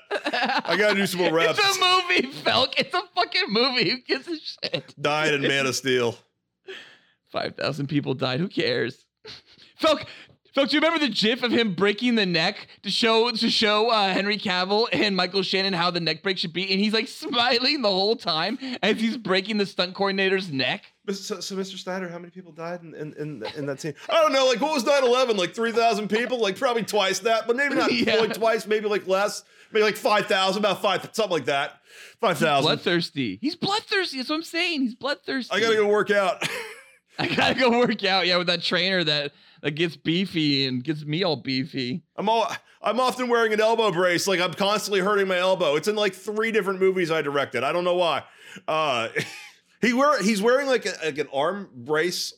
I 0.66 0.76
gotta 0.78 0.96
do 0.96 1.06
some 1.06 1.22
more 1.22 1.34
reps. 1.34 1.60
It's 1.60 1.78
a 1.78 1.80
movie, 1.80 2.34
Felk. 2.44 2.74
It's 2.78 2.94
a 2.94 3.02
fucking 3.16 3.46
movie. 3.50 3.90
Who 3.90 3.98
gives 4.02 4.28
a 4.28 4.38
shit? 4.38 4.94
Died 5.02 5.34
in 5.34 5.42
Man 5.42 5.66
of 5.66 5.76
Steel. 5.76 6.16
Five 7.32 7.56
thousand 7.56 7.88
people 7.88 8.14
died. 8.14 8.40
Who 8.40 8.48
cares? 8.48 9.06
Felk. 9.82 10.06
Felk, 10.56 10.70
do 10.70 10.76
you 10.76 10.82
remember 10.82 11.04
the 11.04 11.12
GIF 11.12 11.42
of 11.42 11.52
him 11.52 11.74
breaking 11.74 12.14
the 12.14 12.28
neck 12.28 12.68
to 12.84 12.92
show 12.92 13.32
to 13.32 13.50
show 13.50 13.90
uh, 13.90 14.14
Henry 14.14 14.38
Cavill 14.38 14.88
and 14.94 15.16
Michael 15.16 15.42
Shannon 15.42 15.74
how 15.74 15.90
the 15.90 16.00
neck 16.00 16.22
break 16.22 16.38
should 16.38 16.54
be, 16.54 16.70
and 16.72 16.80
he's 16.80 16.94
like 16.94 17.08
smiling 17.08 17.82
the 17.82 17.90
whole 17.90 18.16
time 18.16 18.60
as 18.84 19.00
he's 19.00 19.18
breaking 19.18 19.58
the 19.58 19.66
stunt 19.66 19.96
coordinator's 19.96 20.52
neck. 20.52 20.93
So, 21.12 21.42
so 21.42 21.56
Mr. 21.58 21.78
Snyder, 21.78 22.08
how 22.08 22.18
many 22.18 22.32
people 22.32 22.54
died 22.54 22.82
in, 22.82 22.94
in, 22.96 23.14
in, 23.14 23.44
in 23.58 23.66
that 23.66 23.82
scene? 23.82 23.94
I 24.10 24.22
don't 24.22 24.32
know. 24.32 24.46
Like, 24.46 24.62
what 24.62 24.74
was 24.74 24.86
9 24.86 25.04
11? 25.04 25.36
Like 25.36 25.54
3,000 25.54 26.08
people? 26.08 26.40
Like, 26.40 26.58
probably 26.58 26.84
twice 26.84 27.20
that, 27.20 27.46
but 27.46 27.58
maybe 27.58 27.76
not 27.76 27.92
Yeah. 27.94 28.16
fully 28.16 28.30
twice, 28.30 28.66
maybe 28.66 28.88
like 28.88 29.06
less. 29.06 29.44
Maybe 29.74 29.84
like 29.84 29.98
5,000, 29.98 30.62
about 30.62 30.82
five, 30.82 31.10
something 31.14 31.32
like 31.32 31.46
that. 31.46 31.80
5,000. 32.22 32.62
Bloodthirsty. 32.64 33.38
He's 33.42 33.56
bloodthirsty. 33.56 34.18
That's 34.18 34.30
what 34.30 34.38
I'm 34.38 34.44
saying. 34.44 34.82
He's 34.82 34.96
bloodthirsty. 34.96 35.54
I 35.54 35.60
gotta 35.60 35.76
go 35.76 35.88
work 35.88 36.10
out. 36.12 36.48
I 37.20 37.28
gotta 37.28 37.56
go 37.56 37.72
work 37.80 38.04
out. 38.04 38.26
Yeah, 38.26 38.38
with 38.38 38.48
that 38.48 38.62
trainer 38.62 39.04
that 39.04 39.34
that 39.62 39.72
gets 39.72 39.96
beefy 39.96 40.68
and 40.68 40.84
gets 40.84 41.04
me 41.06 41.24
all 41.24 41.36
beefy. 41.36 42.04
I'm 42.16 42.30
all 42.30 42.52
I'm 42.82 43.00
often 43.00 43.30
wearing 43.30 43.52
an 43.54 43.62
elbow 43.62 43.92
brace. 43.92 44.28
Like 44.28 44.40
I'm 44.40 44.54
constantly 44.54 45.00
hurting 45.00 45.28
my 45.28 45.38
elbow. 45.38 45.76
It's 45.76 45.88
in 45.88 45.96
like 45.96 46.14
three 46.14 46.52
different 46.52 46.80
movies 46.80 47.12
I 47.12 47.22
directed. 47.22 47.64
I 47.64 47.72
don't 47.72 47.84
know 47.84 47.96
why. 47.96 48.24
Uh, 48.68 49.10
he 49.84 49.94
wear 49.94 50.22
he's 50.24 50.42
wearing 50.42 50.68
like, 50.68 50.86
a, 50.86 50.94
like 51.06 51.18
an 51.18 51.28
arm 51.34 51.70
brace 51.76 52.34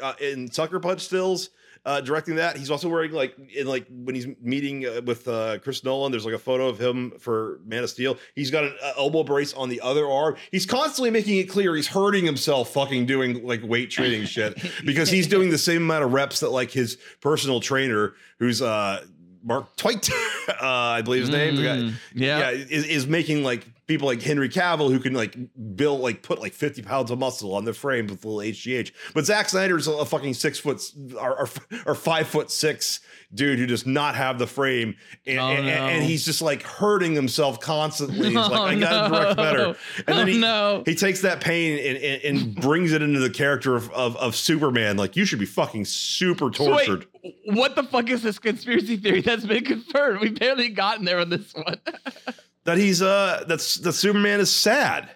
uh, 0.00 0.14
in 0.20 0.50
Sucker 0.50 0.80
Punch 0.80 1.00
stills. 1.02 1.50
Uh, 1.86 2.00
directing 2.00 2.36
that, 2.36 2.56
he's 2.56 2.70
also 2.70 2.88
wearing 2.88 3.12
like 3.12 3.36
in 3.54 3.66
like 3.66 3.84
when 3.90 4.14
he's 4.14 4.26
meeting 4.40 4.86
uh, 4.86 5.02
with 5.04 5.28
uh, 5.28 5.58
Chris 5.58 5.84
Nolan. 5.84 6.10
There's 6.12 6.24
like 6.24 6.32
a 6.32 6.38
photo 6.38 6.66
of 6.66 6.80
him 6.80 7.12
for 7.18 7.60
Man 7.66 7.84
of 7.84 7.90
Steel. 7.90 8.16
He's 8.34 8.50
got 8.50 8.64
an 8.64 8.74
uh, 8.82 8.92
elbow 8.96 9.22
brace 9.22 9.52
on 9.52 9.68
the 9.68 9.82
other 9.82 10.08
arm. 10.08 10.36
He's 10.50 10.64
constantly 10.64 11.10
making 11.10 11.36
it 11.36 11.44
clear 11.50 11.76
he's 11.76 11.88
hurting 11.88 12.24
himself, 12.24 12.70
fucking 12.72 13.04
doing 13.04 13.46
like 13.46 13.60
weight 13.62 13.90
training 13.90 14.24
shit 14.24 14.56
because 14.86 15.10
he's 15.10 15.26
doing 15.26 15.50
the 15.50 15.58
same 15.58 15.82
amount 15.82 16.04
of 16.04 16.14
reps 16.14 16.40
that 16.40 16.48
like 16.52 16.70
his 16.70 16.96
personal 17.20 17.60
trainer, 17.60 18.14
who's 18.38 18.62
uh 18.62 19.04
Mark 19.42 19.76
Twight, 19.76 20.08
uh, 20.48 20.54
I 20.62 21.02
believe 21.02 21.20
his 21.20 21.28
name. 21.30 21.56
the 21.56 21.62
guy- 21.62 21.76
Mm, 21.76 21.92
yeah. 22.14 22.48
is, 22.48 22.86
is 22.86 23.06
making 23.06 23.44
like 23.44 23.66
people 23.86 24.06
like 24.08 24.22
Henry 24.22 24.48
Cavill 24.48 24.90
who 24.90 24.98
can 24.98 25.12
like 25.12 25.36
build 25.76 26.00
like 26.00 26.22
put 26.22 26.40
like 26.40 26.52
50 26.54 26.82
pounds 26.82 27.10
of 27.10 27.18
muscle 27.18 27.54
on 27.54 27.64
the 27.64 27.72
frame 27.74 28.06
with 28.06 28.24
a 28.24 28.28
little 28.28 28.52
HGH. 28.52 28.92
But 29.14 29.26
Zack 29.26 29.48
Snyder's 29.48 29.86
a, 29.86 29.92
a 29.92 30.04
fucking 30.06 30.34
six 30.34 30.58
foot 30.58 30.82
or, 31.20 31.40
or, 31.40 31.48
or 31.86 31.94
five 31.94 32.26
foot 32.28 32.50
six 32.50 33.00
dude 33.34 33.58
who 33.58 33.66
does 33.66 33.84
not 33.86 34.14
have 34.14 34.38
the 34.38 34.46
frame. 34.46 34.94
And, 35.26 35.38
Oh, 35.38 35.48
and, 35.48 35.66
no. 35.66 35.72
and 35.72 36.04
he's 36.04 36.24
just 36.24 36.40
like 36.40 36.62
hurting 36.62 37.14
himself 37.14 37.60
constantly. 37.60 38.28
He's 38.28 38.34
like, 38.36 38.50
Oh, 38.52 38.62
I 38.64 38.78
gotta 38.78 39.14
direct 39.14 39.36
better. 39.36 39.64
And 40.06 40.18
then 40.18 40.18
Oh, 40.20 40.24
he, 40.26 40.38
no. 40.38 40.82
he 40.86 40.94
takes 40.94 41.20
that 41.22 41.40
pain 41.40 41.78
and, 41.78 41.98
and, 41.98 42.22
and 42.42 42.54
brings 42.54 42.92
it 42.92 43.02
into 43.02 43.20
the 43.20 43.30
character 43.30 43.74
of, 43.76 43.90
of, 43.90 44.16
of 44.16 44.34
Superman. 44.36 44.96
Like, 44.96 45.16
you 45.16 45.24
should 45.24 45.38
be 45.40 45.46
fucking 45.46 45.84
super 45.84 46.50
So 46.52 46.74
wait, 46.74 46.86
tortured. 46.86 47.06
what 47.46 47.74
the 47.76 47.82
fuck 47.82 48.08
is 48.08 48.22
this 48.22 48.38
conspiracy 48.38 48.96
theory 48.96 49.20
that's 49.20 49.44
been 49.44 49.64
confirmed? 49.64 50.20
We've 50.20 50.38
barely 50.38 50.68
gotten 50.68 51.04
there 51.04 51.18
on 51.20 51.28
this 51.30 51.52
one. 51.54 51.80
that 52.64 52.78
he's 52.78 53.02
uh 53.02 53.44
that's 53.46 53.76
that 53.76 53.92
Superman 53.92 54.40
is 54.40 54.54
sad 54.54 55.10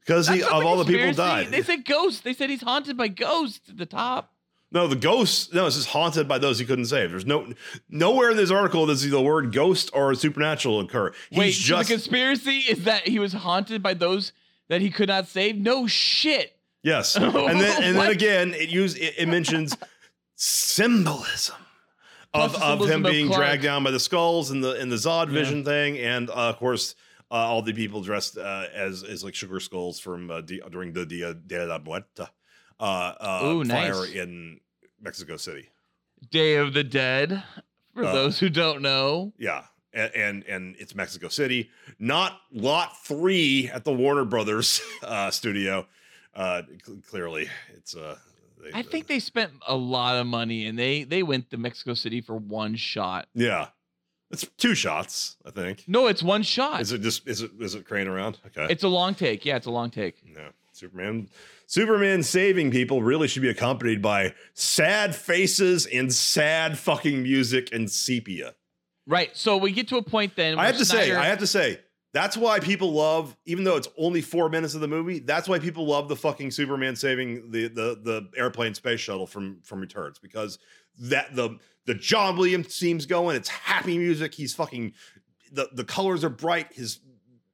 because 0.00 0.28
he 0.28 0.42
of 0.42 0.64
all 0.64 0.76
the 0.76 0.84
people 0.84 1.12
died. 1.12 1.48
They 1.48 1.62
said 1.62 1.84
ghosts. 1.84 2.20
They 2.20 2.34
said 2.34 2.50
he's 2.50 2.62
haunted 2.62 2.96
by 2.96 3.08
ghosts 3.08 3.68
at 3.68 3.78
the 3.78 3.86
top. 3.86 4.32
No, 4.72 4.86
the 4.86 4.96
ghost. 4.96 5.52
No, 5.52 5.66
it's 5.66 5.76
just 5.76 5.88
haunted 5.88 6.28
by 6.28 6.38
those 6.38 6.58
he 6.58 6.64
couldn't 6.64 6.86
save. 6.86 7.10
There's 7.10 7.26
no 7.26 7.52
nowhere 7.88 8.30
in 8.30 8.36
this 8.36 8.50
article 8.50 8.86
does 8.86 9.08
the 9.08 9.20
word 9.20 9.52
ghost 9.52 9.90
or 9.92 10.14
supernatural 10.14 10.80
occur. 10.80 11.12
He's 11.30 11.38
Wait, 11.38 11.52
so 11.52 11.78
the 11.78 11.84
conspiracy 11.84 12.58
is 12.58 12.84
that 12.84 13.06
he 13.08 13.18
was 13.18 13.32
haunted 13.32 13.82
by 13.82 13.94
those 13.94 14.32
that 14.68 14.80
he 14.80 14.90
could 14.90 15.08
not 15.08 15.26
save? 15.26 15.56
No 15.56 15.86
shit. 15.88 16.56
yes, 16.82 17.16
and 17.16 17.34
then 17.34 17.82
and 17.82 17.96
then 17.96 18.10
again 18.10 18.54
it 18.54 18.68
use 18.68 18.94
it, 18.94 19.14
it 19.18 19.28
mentions 19.28 19.76
symbolism. 20.36 21.56
Of, 22.32 22.54
of 22.62 22.88
him 22.88 23.02
being 23.02 23.26
Clark. 23.26 23.40
dragged 23.40 23.62
down 23.64 23.82
by 23.82 23.90
the 23.90 23.98
skulls 23.98 24.50
and 24.52 24.62
the 24.62 24.80
in 24.80 24.88
the 24.88 24.96
Zod 24.96 25.30
Vision 25.30 25.64
thing, 25.64 25.98
and 25.98 26.30
uh, 26.30 26.34
of 26.50 26.58
course 26.58 26.94
uh, 27.30 27.34
all 27.34 27.60
the 27.62 27.72
people 27.72 28.02
dressed 28.02 28.38
uh, 28.38 28.66
as 28.72 29.02
as 29.02 29.24
like 29.24 29.34
sugar 29.34 29.58
skulls 29.58 29.98
from 29.98 30.30
uh, 30.30 30.40
di- 30.40 30.60
during 30.70 30.92
the 30.92 31.04
Dia 31.04 31.34
de 31.34 31.66
la 31.66 31.78
Muerta 31.80 32.28
uh, 32.78 32.82
uh, 32.82 33.40
Ooh, 33.44 33.64
fire 33.64 33.94
nice. 33.94 34.12
in 34.12 34.60
Mexico 35.00 35.36
City. 35.36 35.68
Day 36.30 36.54
of 36.56 36.72
the 36.72 36.84
Dead. 36.84 37.42
For 37.94 38.04
Uh, 38.04 38.12
those 38.12 38.38
who 38.38 38.48
don't 38.48 38.80
know. 38.82 39.32
Yeah, 39.36 39.64
and, 39.92 40.14
and 40.14 40.44
and 40.44 40.76
it's 40.78 40.94
Mexico 40.94 41.26
City, 41.28 41.68
not 41.98 42.40
Lot 42.52 42.96
Three 43.04 43.68
at 43.74 43.84
the 43.84 43.92
Warner 43.92 44.24
Brothers 44.24 44.80
uh, 45.02 45.32
studio. 45.32 45.86
Uh, 46.32 46.62
cl- 46.86 46.98
clearly, 47.08 47.48
it's 47.74 47.96
uh. 47.96 48.16
They, 48.62 48.70
I 48.74 48.82
think 48.82 49.06
they 49.06 49.18
spent 49.18 49.52
a 49.66 49.74
lot 49.76 50.16
of 50.16 50.26
money 50.26 50.66
and 50.66 50.78
they 50.78 51.04
they 51.04 51.22
went 51.22 51.50
to 51.50 51.56
Mexico 51.56 51.94
City 51.94 52.20
for 52.20 52.36
one 52.36 52.76
shot. 52.76 53.28
yeah, 53.34 53.68
it's 54.30 54.46
two 54.56 54.74
shots. 54.74 55.36
I 55.44 55.50
think. 55.50 55.84
No, 55.86 56.06
it's 56.06 56.22
one 56.22 56.42
shot. 56.42 56.80
Is 56.80 56.92
it 56.92 57.00
just 57.00 57.26
is 57.26 57.42
it 57.42 57.50
is 57.58 57.74
it 57.74 57.84
crane 57.84 58.06
around? 58.08 58.38
Okay. 58.46 58.72
It's 58.72 58.84
a 58.84 58.88
long 58.88 59.14
take. 59.14 59.44
Yeah, 59.44 59.56
it's 59.56 59.66
a 59.66 59.70
long 59.70 59.90
take. 59.90 60.22
no, 60.26 60.48
Superman. 60.72 61.28
Superman 61.66 62.24
saving 62.24 62.72
people 62.72 63.00
really 63.02 63.28
should 63.28 63.42
be 63.42 63.48
accompanied 63.48 64.02
by 64.02 64.34
sad 64.54 65.14
faces 65.14 65.86
and 65.86 66.12
sad 66.12 66.76
fucking 66.78 67.22
music 67.22 67.72
and 67.72 67.88
sepia. 67.88 68.54
Right. 69.06 69.36
So 69.36 69.56
we 69.56 69.70
get 69.72 69.86
to 69.88 69.96
a 69.96 70.02
point 70.02 70.34
then. 70.36 70.58
I 70.58 70.66
have 70.66 70.78
to 70.78 70.84
say, 70.84 71.12
I 71.14 71.26
have 71.26 71.38
to 71.38 71.46
say, 71.46 71.78
that's 72.12 72.36
why 72.36 72.58
people 72.58 72.92
love, 72.92 73.36
even 73.44 73.64
though 73.64 73.76
it's 73.76 73.88
only 73.96 74.20
four 74.20 74.48
minutes 74.48 74.74
of 74.74 74.80
the 74.80 74.88
movie, 74.88 75.20
that's 75.20 75.48
why 75.48 75.58
people 75.58 75.86
love 75.86 76.08
the 76.08 76.16
fucking 76.16 76.50
Superman 76.50 76.96
saving 76.96 77.50
the 77.50 77.68
the 77.68 78.00
the 78.02 78.28
airplane 78.36 78.74
space 78.74 79.00
shuttle 79.00 79.26
from 79.26 79.60
from 79.62 79.80
Returns 79.80 80.18
because 80.18 80.58
that 80.98 81.34
the 81.36 81.58
the 81.86 81.94
John 81.94 82.36
Williams 82.36 82.78
theme's 82.78 83.06
going, 83.06 83.36
it's 83.36 83.48
happy 83.48 83.96
music. 83.96 84.34
He's 84.34 84.54
fucking 84.54 84.92
the 85.52 85.68
the 85.72 85.84
colors 85.84 86.24
are 86.24 86.30
bright. 86.30 86.72
His 86.72 86.98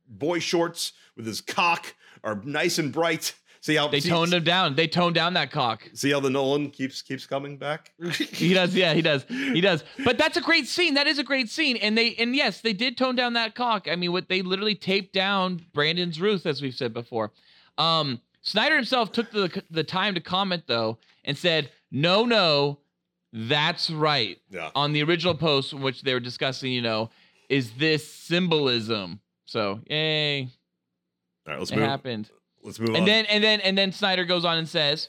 boy 0.08 0.38
shorts 0.38 0.92
with 1.16 1.26
his 1.26 1.40
cock 1.40 1.94
are 2.24 2.40
nice 2.44 2.78
and 2.78 2.92
bright. 2.92 3.34
See 3.66 3.74
how 3.74 3.88
they 3.88 3.98
see, 3.98 4.10
toned 4.10 4.32
him 4.32 4.44
down. 4.44 4.76
They 4.76 4.86
toned 4.86 5.16
down 5.16 5.34
that 5.34 5.50
cock. 5.50 5.90
See 5.92 6.12
how 6.12 6.20
the 6.20 6.30
Nolan 6.30 6.70
keeps 6.70 7.02
keeps 7.02 7.26
coming 7.26 7.56
back. 7.56 7.90
He 8.12 8.54
does. 8.54 8.72
Yeah, 8.76 8.94
he 8.94 9.02
does. 9.02 9.24
He 9.28 9.60
does. 9.60 9.82
But 10.04 10.18
that's 10.18 10.36
a 10.36 10.40
great 10.40 10.68
scene. 10.68 10.94
That 10.94 11.08
is 11.08 11.18
a 11.18 11.24
great 11.24 11.50
scene. 11.50 11.76
And 11.78 11.98
they 11.98 12.14
and 12.14 12.36
yes, 12.36 12.60
they 12.60 12.72
did 12.72 12.96
tone 12.96 13.16
down 13.16 13.32
that 13.32 13.56
cock. 13.56 13.88
I 13.90 13.96
mean, 13.96 14.12
what 14.12 14.28
they 14.28 14.40
literally 14.40 14.76
taped 14.76 15.12
down 15.12 15.66
Brandon's 15.74 16.20
Routh, 16.20 16.46
as 16.46 16.62
we've 16.62 16.76
said 16.76 16.94
before. 16.94 17.32
Um, 17.76 18.20
Snyder 18.40 18.76
himself 18.76 19.10
took 19.10 19.32
the 19.32 19.64
the 19.68 19.82
time 19.82 20.14
to 20.14 20.20
comment 20.20 20.62
though 20.68 20.98
and 21.24 21.36
said, 21.36 21.72
"No, 21.90 22.24
no, 22.24 22.78
that's 23.32 23.90
right." 23.90 24.38
Yeah. 24.48 24.70
On 24.76 24.92
the 24.92 25.02
original 25.02 25.34
post, 25.34 25.72
in 25.72 25.82
which 25.82 26.02
they 26.02 26.14
were 26.14 26.20
discussing, 26.20 26.70
you 26.70 26.82
know, 26.82 27.10
is 27.48 27.72
this 27.72 28.06
symbolism? 28.06 29.18
So, 29.44 29.80
yay, 29.90 30.42
All 30.42 30.48
right, 31.48 31.58
let's 31.58 31.72
it 31.72 31.76
move. 31.78 31.84
happened. 31.84 32.30
Let's 32.66 32.78
move 32.78 32.90
on. 32.90 32.96
And 32.96 33.06
then 33.06 33.24
and 33.26 33.42
then 33.42 33.60
and 33.60 33.78
then 33.78 33.92
Snyder 33.92 34.24
goes 34.24 34.44
on 34.44 34.58
and 34.58 34.68
says, 34.68 35.08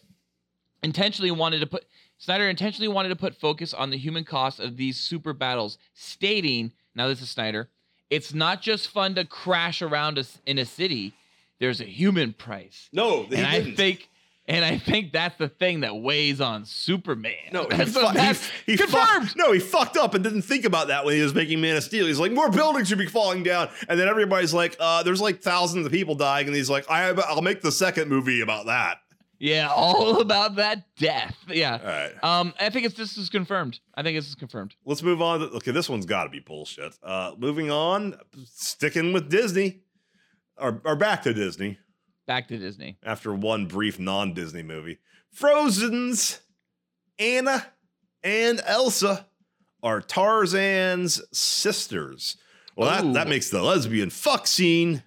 intentionally 0.84 1.32
wanted 1.32 1.60
to 1.60 1.68
put 1.68 1.86
Snyder 2.18 2.50
intentionally 2.50 2.88
wanted 2.88 3.10
to 3.10 3.16
put 3.16 3.36
focus 3.36 3.74
on 3.74 3.90
the 3.90 3.98
human 3.98 4.24
cost 4.24 4.60
of 4.60 4.78
these 4.78 4.98
super 4.98 5.34
battles, 5.34 5.78
stating, 5.94 6.72
now 6.96 7.08
this 7.08 7.22
is 7.22 7.30
Snyder, 7.30 7.70
it's 8.10 8.34
not 8.34 8.62
just 8.62 8.88
fun 8.88 9.16
to 9.16 9.26
crash 9.26 9.82
around 9.82 10.18
us 10.18 10.40
in 10.46 10.58
a 10.58 10.66
city. 10.66 11.14
There's 11.60 11.82
a 11.82 11.86
human 11.86 12.34
price. 12.34 12.88
no, 12.94 13.26
and 13.32 13.46
I 13.46 13.60
didn't. 13.60 13.76
think 13.76 14.10
and 14.48 14.64
I 14.64 14.78
think 14.78 15.12
that's 15.12 15.38
the 15.38 15.50
thing 15.50 15.82
that 15.82 15.96
weighs 15.98 16.40
on 16.42 16.66
Superman. 16.66 17.34
No, 17.52 17.64
he, 17.72 17.78
that's, 17.78 17.92
fu- 17.94 18.08
he- 18.08 18.14
that's 18.14 18.50
he 18.66 18.78
fu- 18.78 18.84
confirmed. 18.88 19.34
no, 19.36 19.52
he 19.52 19.60
fucked 19.60 19.98
up 19.98 20.14
and 20.14 20.24
didn't 20.24 20.44
think 20.44 20.66
about 20.66 20.88
that 20.88 21.06
when 21.06 21.16
he 21.16 21.22
was 21.22 21.34
making 21.36 21.60
Man 21.62 21.76
of 21.78 21.84
Steel. 21.84 22.08
He's 22.08 22.20
like, 22.20 22.32
more 22.32 22.50
buildings 22.50 22.88
should 22.88 22.98
be 22.98 23.06
falling 23.08 23.44
down, 23.44 23.70
and 23.90 24.00
then 24.00 24.08
everybody's 24.08 24.54
like, 24.54 24.76
uh, 24.80 25.04
"There's 25.04 25.22
like 25.22 25.42
thousands 25.42 25.86
of 25.86 25.92
people 25.92 26.16
dying," 26.16 26.48
and 26.48 26.56
he's 26.56 26.70
like, 26.70 26.90
I, 26.90 27.10
"I'll 27.28 27.42
make 27.42 27.62
the 27.62 27.72
second 27.72 28.10
movie 28.10 28.42
about 28.42 28.66
that." 28.68 29.00
yeah, 29.40 29.70
all 29.70 30.20
about 30.22 30.56
that 30.56 30.84
death. 30.98 31.36
Yeah. 31.48 31.74
All 31.80 31.86
right, 31.88 32.24
Um, 32.24 32.54
I 32.60 32.72
think 32.72 32.88
it's 32.88 32.96
this 32.96 33.18
is 33.18 33.30
confirmed. 33.30 33.80
I 33.94 34.02
think 34.02 34.18
this 34.18 34.28
is 34.28 34.34
confirmed. 34.34 34.76
let's 34.84 35.04
move 35.04 35.22
on. 35.22 35.42
To, 35.42 35.46
okay, 35.58 35.70
this 35.72 35.88
one's 35.88 36.08
got 36.08 36.24
to 36.24 36.30
be 36.32 36.40
bullshit. 36.40 36.98
Uh, 37.04 37.34
moving 37.38 37.70
on, 37.70 38.16
sticking 38.52 39.14
with 39.14 39.30
Disney, 39.30 39.82
or, 40.58 40.82
or 40.84 40.96
back 40.96 41.22
to 41.24 41.34
Disney 41.36 41.78
Back 42.28 42.50
to 42.50 42.58
Disney. 42.58 42.98
after 43.04 43.34
one 43.34 43.66
brief 43.66 43.98
non-Disney 44.00 44.62
movie. 44.64 45.00
Frozen's 45.32 46.42
Anna 47.18 47.66
and 48.24 48.62
Elsa 48.66 49.26
are 49.82 50.02
Tarzan's 50.02 51.22
sisters. 51.32 52.36
Well, 52.76 52.90
that, 52.90 53.04
Ooh. 53.06 53.14
that 53.14 53.28
makes 53.28 53.50
the 53.50 53.62
lesbian 53.64 54.10
fuck 54.10 54.46
scene. 54.46 55.04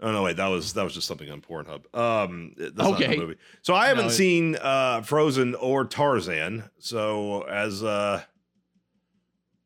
Oh 0.00 0.12
no, 0.12 0.22
wait, 0.24 0.36
that 0.36 0.48
was 0.48 0.74
that 0.74 0.82
was 0.84 0.92
just 0.92 1.06
something 1.06 1.30
on 1.30 1.40
Pornhub. 1.40 1.84
Um, 1.96 2.52
that's 2.58 2.76
not 2.76 3.00
Okay. 3.00 3.16
movie. 3.16 3.36
So 3.62 3.74
I 3.74 3.86
haven't 3.86 4.06
No, 4.06 4.10
seen 4.10 4.56
uh, 4.56 5.00
Frozen 5.02 5.54
or 5.54 5.86
Tarzan. 5.86 6.64
So 6.78 7.42
as 7.42 7.82
uh, 7.82 8.22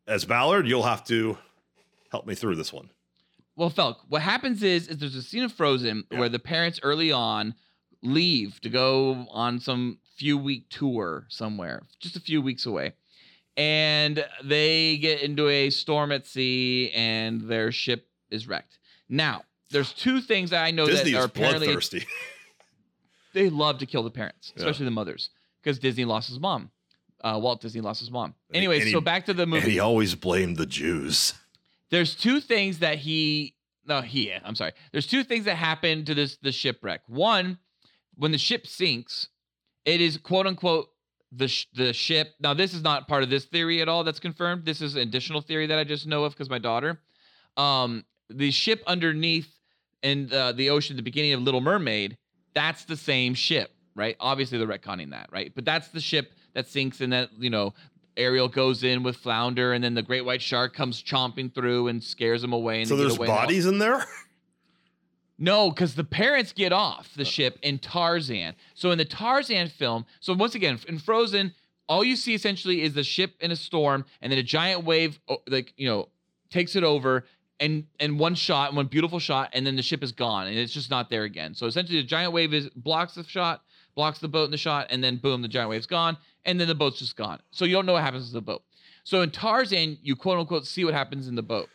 as 0.07 0.25
Ballard, 0.25 0.69
you'll 0.69 0.85
have 0.85 1.03
to 1.07 1.37
help 2.13 2.27
me 2.27 2.35
through 2.37 2.55
this 2.57 2.73
one. 2.73 2.91
Well, 3.59 3.71
Felk, 3.73 3.97
what 4.09 4.23
happens 4.23 4.63
is, 4.63 4.87
is 4.87 4.99
there's 4.99 5.17
a 5.17 5.23
scene 5.23 5.43
of 5.43 5.53
Frozen 5.53 6.05
Yeah. 6.13 6.21
where 6.21 6.29
the 6.29 6.39
parents 6.39 6.79
early 6.85 7.11
on 7.11 7.55
leave 8.03 8.61
to 8.61 8.69
go 8.69 9.27
on 9.33 9.59
some 9.59 9.99
few 10.17 10.39
week 10.39 10.69
tour 10.71 11.27
somewhere, 11.29 11.83
just 11.99 12.15
a 12.15 12.21
few 12.21 12.41
weeks 12.41 12.67
away. 12.67 12.93
And 13.57 14.25
they 14.45 14.97
get 14.99 15.23
into 15.23 15.49
a 15.49 15.71
storm 15.71 16.13
at 16.13 16.25
sea 16.25 16.93
and 16.95 17.41
their 17.41 17.73
ship 17.73 18.07
is 18.31 18.47
wrecked. 18.47 18.79
Now, 19.09 19.43
there's 19.71 19.93
two 19.93 20.21
things 20.21 20.51
that 20.51 20.63
I 20.63 20.71
know 20.71 20.87
Disney 20.87 21.11
that 21.11 21.17
are 21.19 21.21
is 21.23 21.25
apparently 21.27 21.67
bloodthirsty. 21.67 22.07
they 23.35 23.51
love 23.51 23.79
to 23.79 23.87
kill 23.87 24.05
the 24.05 24.11
parents, 24.13 24.53
Yeah. 24.55 24.61
especially 24.63 24.85
the 24.85 24.93
mothers, 24.93 25.31
because 25.61 25.81
Disney 25.81 26.05
lost 26.05 26.29
his 26.29 26.39
mom. 26.39 26.71
Uh, 27.21 27.41
Walt 27.43 27.61
Disney 27.61 27.81
lost 27.81 27.99
his 27.99 28.13
mom. 28.13 28.35
Anyways, 28.55 28.85
he- 28.85 28.93
so 28.93 29.01
back 29.01 29.27
to 29.27 29.35
the 29.35 29.47
movie 29.47 29.73
he 29.73 29.81
always 29.81 30.15
blamed 30.15 30.57
the 30.59 30.67
Jews. 30.67 31.35
There's 31.91 32.15
two 32.15 32.41
things 32.41 32.79
that 32.81 32.99
he 32.99 33.55
no 33.87 34.01
he 34.01 34.33
i'm 34.45 34.55
sorry 34.55 34.73
there's 34.93 35.07
two 35.07 35.25
things 35.25 35.45
that 35.45 35.57
happen 35.57 36.05
to 36.05 36.15
this 36.15 36.37
the 36.43 36.53
shipwreck 36.53 37.01
one 37.07 37.59
when 38.17 38.33
the 38.33 38.39
ship 38.39 38.67
sinks 38.67 39.29
it 39.85 40.01
is 40.01 40.17
quote 40.19 40.47
unquote 40.47 40.89
the 41.33 41.49
sh- 41.49 41.67
the 41.75 41.93
ship. 41.93 42.35
Now 42.41 42.55
this 42.55 42.75
is 42.75 42.83
not 42.83 43.09
part 43.09 43.23
of 43.23 43.31
this 43.31 43.45
theory 43.45 43.81
at 43.81 43.89
all. 43.89 44.05
That's 44.05 44.21
confirmed. 44.21 44.65
This 44.65 44.81
is 44.81 44.95
an 44.95 45.03
additional 45.03 45.41
theory 45.41 45.67
that 45.67 45.79
I 45.79 45.85
just 45.85 46.07
know 46.07 46.25
of 46.25 46.33
because 46.33 46.51
my 46.51 46.59
daughter. 46.59 47.01
Um, 47.57 48.05
the 48.31 48.51
ship 48.51 48.83
underneath 48.87 49.49
in 50.03 50.33
uh, 50.33 50.53
the 50.53 50.71
ocean, 50.71 50.97
the 50.97 51.03
beginning 51.03 51.33
of 51.33 51.43
Little 51.43 51.61
Mermaid, 51.61 52.17
that's 52.55 52.85
the 52.85 52.97
same 52.97 53.35
ship, 53.35 53.71
right? 53.95 54.17
Obviously, 54.21 54.59
they're 54.59 54.67
retconning 54.67 55.11
that, 55.11 55.29
right? 55.33 55.53
But 55.55 55.65
that's 55.65 55.89
the 55.89 56.01
ship 56.01 56.33
that 56.55 56.69
sinks 56.69 57.01
and 57.01 57.13
that 57.13 57.31
you 57.39 57.51
know 57.51 57.75
Ariel 58.19 58.49
goes 58.49 58.83
in 58.85 59.03
with 59.03 59.17
Flounder, 59.17 59.73
and 59.73 59.83
then 59.83 59.95
the 59.95 60.03
great 60.03 60.25
white 60.25 60.43
shark 60.43 60.75
comes 60.75 61.03
chomping 61.03 61.55
through 61.55 61.89
and 61.89 62.03
scares 62.03 62.43
them 62.43 62.53
away. 62.53 62.81
And 62.81 62.89
So 62.89 62.97
there's 62.97 63.17
away 63.17 63.29
bodies 63.29 63.65
in 63.65 63.79
there. 63.79 64.05
no, 65.39 65.71
because 65.71 65.95
the 65.95 66.05
parents 66.05 66.53
get 66.53 66.73
off 66.73 67.15
the 67.15 67.25
ship 67.25 67.59
in 67.63 67.79
Tarzan. 67.79 68.55
So 68.75 68.91
in 68.91 68.99
the 68.99 69.05
Tarzan 69.05 69.69
film, 69.69 70.05
so 70.21 70.35
once 70.35 70.55
again 70.55 70.79
in 70.89 70.99
Frozen, 70.99 71.55
all 71.89 72.05
you 72.05 72.17
see 72.17 72.35
essentially 72.35 72.83
is 72.83 72.93
the 72.95 73.05
ship 73.05 73.35
in 73.41 73.51
a 73.51 73.57
storm, 73.57 74.05
and 74.21 74.31
then 74.33 74.39
a 74.39 74.43
giant 74.43 74.85
wave, 74.85 75.19
like 75.49 75.73
you 75.77 75.89
know, 75.89 76.09
takes 76.51 76.77
it 76.77 76.85
over, 76.85 77.25
and 77.61 77.85
and 78.01 78.19
one 78.19 78.35
shot, 78.35 78.75
one 78.75 78.87
beautiful 78.87 79.19
shot, 79.19 79.51
and 79.53 79.67
then 79.67 79.77
the 79.77 79.83
ship 79.83 80.03
is 80.03 80.13
gone, 80.13 80.49
and 80.49 80.59
it's 80.59 80.73
just 80.73 80.91
not 80.91 81.09
there 81.09 81.23
again. 81.25 81.55
So 81.55 81.67
essentially, 81.67 82.01
the 82.01 82.07
giant 82.07 82.33
wave 82.33 82.53
is 82.53 82.69
blocks 82.71 83.15
the 83.15 83.25
shot, 83.25 83.63
blocks 83.95 84.19
the 84.19 84.29
boat 84.29 84.45
in 84.45 84.51
the 84.51 84.57
shot, 84.59 84.89
and 84.91 85.03
then 85.03 85.17
boom, 85.17 85.41
the 85.41 85.49
giant 85.49 85.71
wave's 85.71 85.87
gone, 85.87 86.19
and 86.45 86.61
then 86.61 86.69
the 86.69 86.75
boat's 86.75 86.99
just 86.99 87.17
gone. 87.17 87.41
So 87.51 87.65
you 87.65 87.75
don't 87.75 87.87
know 87.87 87.95
what 87.95 88.03
happens 88.03 88.29
to 88.29 88.33
the 88.35 88.41
boat. 88.41 88.63
So 89.05 89.23
in 89.23 89.31
Tarzan, 89.31 89.99
you 90.03 90.17
quote 90.17 90.39
unquote 90.39 90.67
see 90.67 90.85
what 90.85 90.95
happens 90.95 91.29
in 91.29 91.35
the 91.35 91.43
boat 91.43 91.69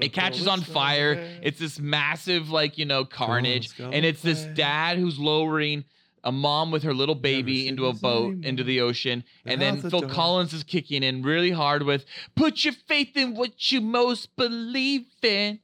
it 0.00 0.12
catches 0.12 0.46
on 0.46 0.60
fire. 0.60 1.14
It's 1.42 1.58
this 1.58 1.78
massive, 1.78 2.50
like 2.50 2.78
you 2.78 2.84
know, 2.84 3.04
carnage, 3.04 3.76
go 3.76 3.90
and 3.90 4.04
it's 4.04 4.22
this 4.22 4.44
dad 4.54 4.98
who's 4.98 5.18
lowering 5.18 5.84
a 6.24 6.30
mom 6.30 6.70
with 6.70 6.84
her 6.84 6.94
little 6.94 7.16
baby 7.16 7.66
into 7.66 7.86
a 7.86 7.92
boat 7.92 8.34
same 8.34 8.44
into 8.44 8.62
the 8.62 8.80
ocean, 8.80 9.24
and 9.44 9.60
then 9.60 9.80
Phil 9.80 10.02
door. 10.02 10.10
Collins 10.10 10.52
is 10.52 10.62
kicking 10.62 11.02
in 11.02 11.22
really 11.22 11.50
hard 11.50 11.82
with 11.82 12.04
"Put 12.36 12.64
your 12.64 12.74
faith 12.74 13.16
in 13.16 13.34
what 13.34 13.72
you 13.72 13.80
most 13.80 14.34
believe 14.36 15.06
in." 15.22 15.58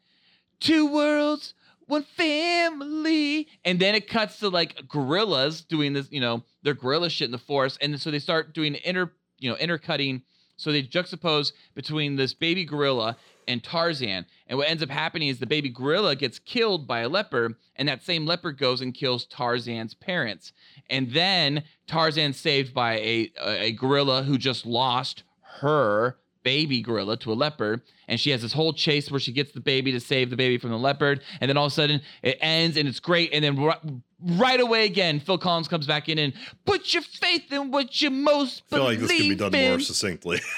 Two 0.59 0.93
worlds, 0.93 1.55
one 1.89 2.05
family, 2.05 3.49
and 3.65 3.81
then 3.81 3.95
it 3.95 4.09
cuts 4.09 4.39
to 4.39 4.49
like 4.49 4.89
gorillas 4.89 5.63
doing 5.63 5.93
this. 5.93 6.09
You 6.11 6.21
know, 6.21 6.45
they're 6.63 6.75
gorilla 6.75 7.11
shit 7.11 7.27
in 7.27 7.33
the 7.33 7.39
forest, 7.39 7.79
and 7.81 8.01
so 8.01 8.11
they 8.11 8.19
start 8.19 8.55
doing 8.55 8.77
inter, 8.85 9.11
you 9.39 9.51
know, 9.51 9.57
intercutting. 9.57 10.23
So 10.57 10.73
they 10.73 10.83
juxtapose 10.83 11.53
between 11.75 12.17
this 12.17 12.35
baby 12.35 12.65
gorilla 12.65 13.17
and 13.47 13.63
Tarzan. 13.63 14.27
And 14.49 14.59
what 14.59 14.69
ends 14.69 14.83
up 14.83 14.91
happening 14.91 15.29
is 15.29 15.39
the 15.39 15.47
baby 15.47 15.69
gorilla 15.69 16.17
gets 16.17 16.39
killed 16.39 16.87
by 16.87 17.01
a 17.01 17.09
leopard, 17.09 17.55
and 17.77 17.89
that 17.89 18.03
same 18.03 18.27
leopard 18.27 18.59
goes 18.59 18.81
and 18.81 18.93
kills 18.93 19.25
Tarzan's 19.25 19.95
parents. 19.95 20.53
And 20.91 21.13
then 21.13 21.63
Tarzan's 21.87 22.39
saved 22.39 22.75
by 22.75 22.99
a, 22.99 23.33
a, 23.41 23.65
a 23.67 23.73
gorilla 23.73 24.25
who 24.25 24.37
just 24.37 24.67
lost 24.67 25.23
her 25.61 26.19
baby 26.43 26.83
gorilla 26.83 27.17
to 27.19 27.33
a 27.33 27.35
leopard. 27.35 27.83
And 28.09 28.19
she 28.19 28.31
has 28.31 28.43
this 28.43 28.53
whole 28.53 28.73
chase 28.73 29.11
where 29.11 29.21
she 29.21 29.33
gets 29.33 29.53
the 29.53 29.61
baby 29.61 29.93
to 29.93 30.01
save 30.01 30.31
the 30.31 30.37
baby 30.37 30.59
from 30.59 30.71
the 30.71 30.79
leopard. 30.79 31.23
And 31.41 31.49
then 31.49 31.57
all 31.57 31.67
of 31.67 31.73
a 31.73 31.75
sudden 31.75 32.01
it 32.23 32.39
ends 32.41 32.77
and 32.77 32.89
it's 32.89 33.01
great. 33.01 33.33
And 33.33 33.45
then 33.45 33.63
ri- 33.63 34.03
right 34.25 34.59
away 34.59 34.87
again, 34.87 35.21
Phil 35.21 35.39
Collins 35.39 35.69
comes 35.69 35.87
back 35.87 36.09
in 36.09 36.19
and 36.19 36.33
put 36.65 36.93
your 36.95 37.03
faith 37.03 37.53
in 37.53 37.71
what 37.71 38.01
you 38.01 38.11
most 38.11 38.63
I 38.73 38.77
feel 38.77 38.85
like 38.85 38.99
this 38.99 39.11
could 39.11 39.19
be 39.19 39.35
done 39.35 39.55
in. 39.55 39.71
more 39.71 39.81
succinctly. 39.81 40.41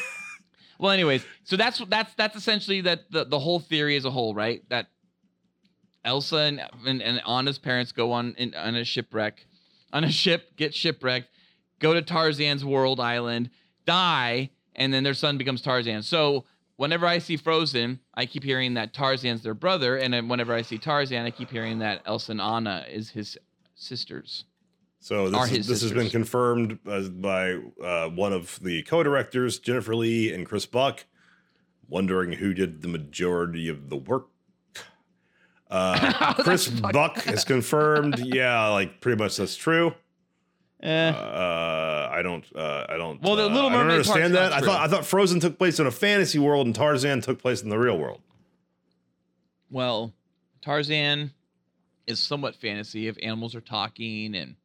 Well, 0.80 0.92
anyways, 0.92 1.26
so 1.44 1.56
that's 1.56 1.78
that's 1.90 2.14
that's 2.14 2.36
essentially 2.36 2.80
that 2.80 3.10
the, 3.10 3.26
the 3.26 3.38
whole 3.38 3.60
theory 3.60 3.96
as 3.96 4.06
a 4.06 4.10
whole, 4.10 4.32
right? 4.34 4.66
That 4.70 4.86
Elsa 6.06 6.36
and 6.38 6.62
and, 6.86 7.02
and 7.02 7.20
Anna's 7.28 7.58
parents 7.58 7.92
go 7.92 8.12
on 8.12 8.34
in, 8.38 8.54
on 8.54 8.74
a 8.76 8.84
shipwreck, 8.84 9.44
on 9.92 10.04
a 10.04 10.10
ship, 10.10 10.56
get 10.56 10.74
shipwrecked, 10.74 11.28
go 11.80 11.92
to 11.92 12.00
Tarzan's 12.00 12.64
world 12.64 12.98
island, 12.98 13.50
die, 13.84 14.48
and 14.74 14.90
then 14.94 15.04
their 15.04 15.12
son 15.12 15.36
becomes 15.36 15.60
Tarzan. 15.60 16.02
So 16.02 16.46
whenever 16.80 17.06
I 17.06 17.18
see 17.18 17.36
Frozen, 17.36 18.00
I 18.14 18.24
keep 18.24 18.42
hearing 18.42 18.72
that 18.74 18.94
Tarzan's 18.94 19.42
their 19.42 19.52
brother, 19.52 19.98
and 19.98 20.30
whenever 20.30 20.54
I 20.54 20.62
see 20.62 20.78
Tarzan, 20.78 21.26
I 21.26 21.30
keep 21.30 21.50
hearing 21.50 21.80
that 21.80 22.00
Elsa 22.06 22.32
and 22.32 22.40
Anna 22.40 22.86
is 22.90 23.10
his 23.10 23.36
sisters. 23.74 24.46
So 24.98 25.28
this, 25.28 25.48
his 25.50 25.66
this 25.66 25.82
has 25.82 25.92
been 25.92 26.08
confirmed 26.08 26.78
uh, 26.88 27.02
by 27.08 27.58
uh, 27.84 28.08
one 28.08 28.32
of 28.32 28.58
the 28.62 28.82
co-directors, 28.84 29.58
Jennifer 29.58 29.94
Lee 29.94 30.32
and 30.32 30.46
Chris 30.46 30.64
Buck, 30.64 31.04
wondering 31.86 32.32
who 32.32 32.54
did 32.54 32.80
the 32.80 32.88
majority 32.88 33.68
of 33.68 33.90
the 33.90 33.96
work. 33.96 34.28
Uh, 35.70 36.32
Chris 36.42 36.66
Buck 36.68 37.18
has 37.24 37.44
confirmed, 37.44 38.18
yeah, 38.24 38.68
like 38.68 39.02
pretty 39.02 39.22
much 39.22 39.36
that's 39.36 39.54
true. 39.54 39.94
Eh. 40.82 41.10
Uh, 41.10 42.08
I 42.10 42.22
don't, 42.22 42.44
uh, 42.56 42.86
I 42.88 42.96
don't. 42.96 43.20
Well, 43.20 43.36
the 43.36 43.44
uh, 43.44 43.48
Little 43.48 43.68
I 43.68 43.72
don't 43.72 43.86
Mermaid 43.86 43.98
understand 43.98 44.34
that. 44.34 44.52
I 44.52 44.60
thought, 44.60 44.80
I 44.80 44.88
thought 44.88 45.04
Frozen 45.04 45.40
took 45.40 45.58
place 45.58 45.78
in 45.78 45.86
a 45.86 45.90
fantasy 45.90 46.38
world 46.38 46.66
and 46.66 46.74
Tarzan 46.74 47.20
took 47.20 47.40
place 47.40 47.62
in 47.62 47.68
the 47.68 47.78
real 47.78 47.98
world. 47.98 48.22
Well, 49.70 50.12
Tarzan 50.62 51.32
is 52.06 52.18
somewhat 52.18 52.56
fantasy 52.56 53.08
if 53.08 53.16
animals 53.22 53.54
are 53.54 53.60
talking 53.60 54.34
and 54.34 54.56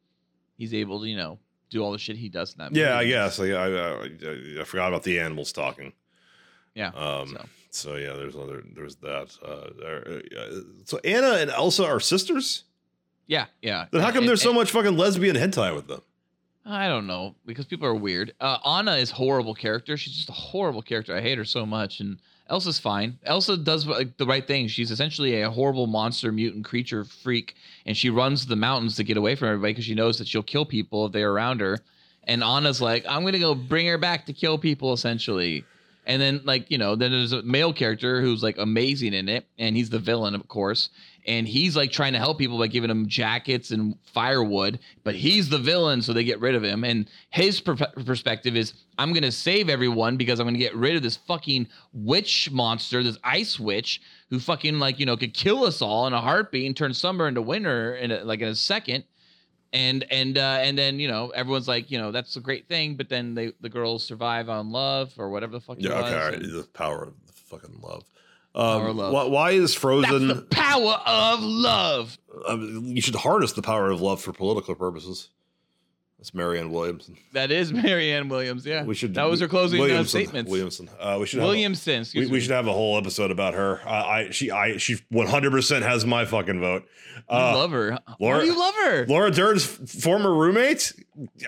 he's 0.56 0.72
able 0.74 1.00
to, 1.00 1.08
you 1.08 1.16
know, 1.16 1.38
do 1.70 1.82
all 1.82 1.92
the 1.92 1.98
shit 1.98 2.16
he 2.16 2.28
does 2.28 2.52
in 2.52 2.58
that 2.58 2.72
movie. 2.72 2.80
Yeah, 2.80 2.96
I 2.96 3.06
guess. 3.06 3.38
I, 3.38 3.50
I, 3.50 4.60
I 4.60 4.64
forgot 4.64 4.88
about 4.88 5.02
the 5.02 5.20
animals 5.20 5.52
talking. 5.52 5.92
Yeah. 6.74 6.88
Um, 6.88 7.28
so. 7.28 7.44
so. 7.70 7.96
yeah, 7.96 8.14
there's 8.14 8.36
other 8.36 8.62
there's 8.74 8.96
that. 8.96 9.36
Uh, 9.44 9.70
there, 9.78 10.22
uh, 10.38 10.60
so 10.84 10.98
Anna 11.04 11.32
and 11.32 11.50
Elsa 11.50 11.84
are 11.84 12.00
sisters. 12.00 12.64
Yeah, 13.26 13.46
yeah. 13.62 13.86
Then 13.90 14.00
how 14.02 14.08
come 14.10 14.18
And- 14.18 14.28
there's 14.28 14.42
so 14.42 14.50
and- 14.50 14.58
much 14.58 14.70
fucking 14.70 14.96
lesbian 14.96 15.36
hentai 15.36 15.74
with 15.74 15.88
them? 15.88 16.00
I 16.68 16.88
don't 16.88 17.06
know 17.06 17.36
because 17.46 17.64
people 17.64 17.86
are 17.86 17.94
weird. 17.94 18.32
Uh, 18.40 18.58
Anna 18.66 18.96
is 18.96 19.10
horrible 19.12 19.54
character. 19.54 19.96
She's 19.96 20.14
just 20.14 20.28
a 20.28 20.32
horrible 20.32 20.82
character. 20.82 21.14
I 21.14 21.20
hate 21.20 21.38
her 21.38 21.44
so 21.44 21.64
much. 21.64 22.00
And 22.00 22.18
Elsa's 22.50 22.78
fine. 22.78 23.18
Elsa 23.24 23.56
does 23.56 23.86
like, 23.86 24.16
the 24.16 24.26
right 24.26 24.44
thing. 24.44 24.66
She's 24.66 24.90
essentially 24.90 25.42
a 25.42 25.50
horrible 25.50 25.86
monster, 25.86 26.32
mutant 26.32 26.64
creature 26.64 27.04
freak, 27.04 27.54
and 27.86 27.96
she 27.96 28.10
runs 28.10 28.46
the 28.46 28.56
mountains 28.56 28.96
to 28.96 29.04
get 29.04 29.16
away 29.16 29.36
from 29.36 29.48
everybody 29.48 29.74
because 29.74 29.84
she 29.84 29.94
knows 29.94 30.18
that 30.18 30.26
she'll 30.26 30.42
kill 30.42 30.64
people 30.64 31.06
if 31.06 31.12
they're 31.12 31.30
around 31.30 31.60
her. 31.60 31.78
And 32.24 32.42
Anna's 32.42 32.80
like, 32.82 33.04
I'm 33.08 33.24
gonna 33.24 33.38
go 33.38 33.54
bring 33.54 33.86
her 33.86 33.98
back 33.98 34.26
to 34.26 34.32
kill 34.32 34.58
people, 34.58 34.92
essentially. 34.92 35.64
And 36.04 36.20
then, 36.22 36.40
like, 36.44 36.68
you 36.70 36.78
know, 36.78 36.94
then 36.96 37.12
there's 37.12 37.32
a 37.32 37.42
male 37.42 37.72
character 37.72 38.20
who's 38.20 38.42
like 38.42 38.58
amazing 38.58 39.14
in 39.14 39.28
it, 39.28 39.46
and 39.58 39.76
he's 39.76 39.90
the 39.90 39.98
villain, 40.00 40.34
of 40.34 40.46
course. 40.48 40.88
And 41.26 41.48
he's 41.48 41.76
like 41.76 41.90
trying 41.90 42.12
to 42.12 42.18
help 42.18 42.38
people 42.38 42.58
by 42.58 42.68
giving 42.68 42.88
them 42.88 43.08
jackets 43.08 43.70
and 43.72 43.96
firewood, 44.12 44.78
but 45.02 45.14
he's 45.14 45.48
the 45.48 45.58
villain, 45.58 46.00
so 46.00 46.12
they 46.12 46.22
get 46.22 46.40
rid 46.40 46.54
of 46.54 46.62
him. 46.62 46.84
And 46.84 47.10
his 47.30 47.60
per- 47.60 47.74
perspective 47.74 48.56
is, 48.56 48.74
I'm 48.96 49.12
gonna 49.12 49.32
save 49.32 49.68
everyone 49.68 50.16
because 50.16 50.38
I'm 50.38 50.46
gonna 50.46 50.58
get 50.58 50.74
rid 50.74 50.96
of 50.96 51.02
this 51.02 51.16
fucking 51.16 51.68
witch 51.92 52.50
monster, 52.52 53.02
this 53.02 53.18
ice 53.24 53.58
witch, 53.58 54.00
who 54.30 54.38
fucking 54.38 54.78
like 54.78 54.98
you 55.00 55.06
know 55.06 55.16
could 55.16 55.34
kill 55.34 55.64
us 55.64 55.82
all 55.82 56.06
in 56.06 56.12
a 56.12 56.20
heartbeat 56.20 56.66
and 56.66 56.76
turn 56.76 56.94
summer 56.94 57.28
into 57.28 57.42
winter 57.42 57.94
in 57.96 58.12
a, 58.12 58.24
like 58.24 58.40
in 58.40 58.48
a 58.48 58.54
second 58.54 59.04
and 59.72 60.06
and 60.10 60.38
uh, 60.38 60.58
and 60.60 60.76
then 60.76 60.98
you 60.98 61.08
know 61.08 61.30
everyone's 61.30 61.68
like 61.68 61.90
you 61.90 61.98
know 61.98 62.10
that's 62.10 62.36
a 62.36 62.40
great 62.40 62.68
thing, 62.68 62.96
but 62.96 63.08
then 63.08 63.34
they 63.34 63.52
the 63.60 63.68
girls 63.68 64.04
survive 64.04 64.48
on 64.48 64.70
love 64.70 65.12
or 65.18 65.30
whatever 65.30 65.52
the 65.52 65.60
fuck. 65.60 65.76
Yeah, 65.78 65.90
okay, 65.92 66.02
was, 66.02 66.12
all 66.12 66.18
right. 66.18 66.34
and 66.34 66.44
The 66.44 66.68
power 66.72 67.04
of 67.04 67.14
fucking 67.50 67.80
love. 67.82 68.04
Power 68.56 68.88
Um, 68.88 68.96
love. 68.96 69.12
Why, 69.12 69.24
why 69.24 69.50
is 69.52 69.74
Frozen 69.74 70.28
That's 70.28 70.40
the 70.40 70.46
power 70.46 71.00
of 71.06 71.40
love. 71.42 72.18
um, 72.48 72.82
you 72.86 73.02
should 73.02 73.14
harness 73.14 73.52
the 73.52 73.62
power 73.62 73.90
of 73.90 74.00
love 74.00 74.20
for 74.20 74.32
political 74.32 74.74
purposes. 74.74 75.28
That's 76.26 76.34
Marianne 76.34 76.72
Williamson. 76.72 77.16
That 77.34 77.52
is 77.52 77.72
Marianne 77.72 78.28
Williams. 78.28 78.66
Yeah, 78.66 78.82
We 78.82 78.96
should. 78.96 79.14
That 79.14 79.30
was 79.30 79.38
her 79.38 79.46
closing 79.46 79.78
uh, 79.80 79.84
Williamson, 79.84 80.22
statements. 80.22 80.50
Williamson. 80.50 80.90
Uh, 80.98 81.18
we 81.20 81.26
should. 81.26 81.38
have 81.38 81.44
a- 81.44 81.50
Williamson. 81.52 82.04
we, 82.16 82.26
we 82.26 82.40
should 82.40 82.50
have 82.50 82.66
a 82.66 82.72
whole 82.72 82.98
episode 82.98 83.30
about 83.30 83.54
her. 83.54 83.80
I, 83.86 83.94
I 84.26 84.30
she 84.30 84.50
I 84.50 84.76
she 84.78 84.96
100 85.10 85.52
percent 85.52 85.84
has 85.84 86.04
my 86.04 86.24
fucking 86.24 86.58
vote. 86.60 86.82
You 87.14 87.22
Uh, 87.36 87.52
love 87.56 87.70
her. 87.70 87.98
Laura- 88.18 88.38
Why 88.38 88.40
do 88.40 88.46
you 88.46 88.58
love 88.58 88.74
her? 88.74 89.06
Laura 89.06 89.30
Dern's 89.30 89.64
f- 89.64 89.88
former 89.88 90.34
roommate, 90.34 90.92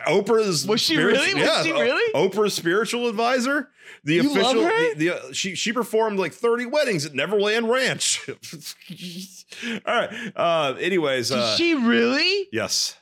Oprah's 0.07 0.65
Was 0.65 0.81
she 0.81 0.95
spirit- 0.95 1.15
really? 1.15 1.35
Was 1.35 1.43
yeah, 1.43 1.63
she 1.65 1.73
really? 1.73 2.13
Oprah's 2.15 2.55
spiritual 2.55 3.09
advisor. 3.09 3.71
The 4.05 4.15
You 4.15 4.31
official. 4.31 4.53
The, 4.63 4.95
the, 4.97 5.11
uh, 5.11 5.33
she 5.33 5.57
she 5.57 5.73
performed 5.73 6.21
like 6.21 6.33
30 6.33 6.67
weddings 6.67 7.05
at 7.05 7.15
Neverland 7.15 7.69
Ranch. 7.69 8.29
All 9.65 9.81
right. 9.87 10.33
Uh, 10.37 10.75
anyways, 10.79 11.31
Did 11.31 11.39
uh, 11.39 11.57
she 11.57 11.75
really? 11.75 12.49
yes. 12.53 12.95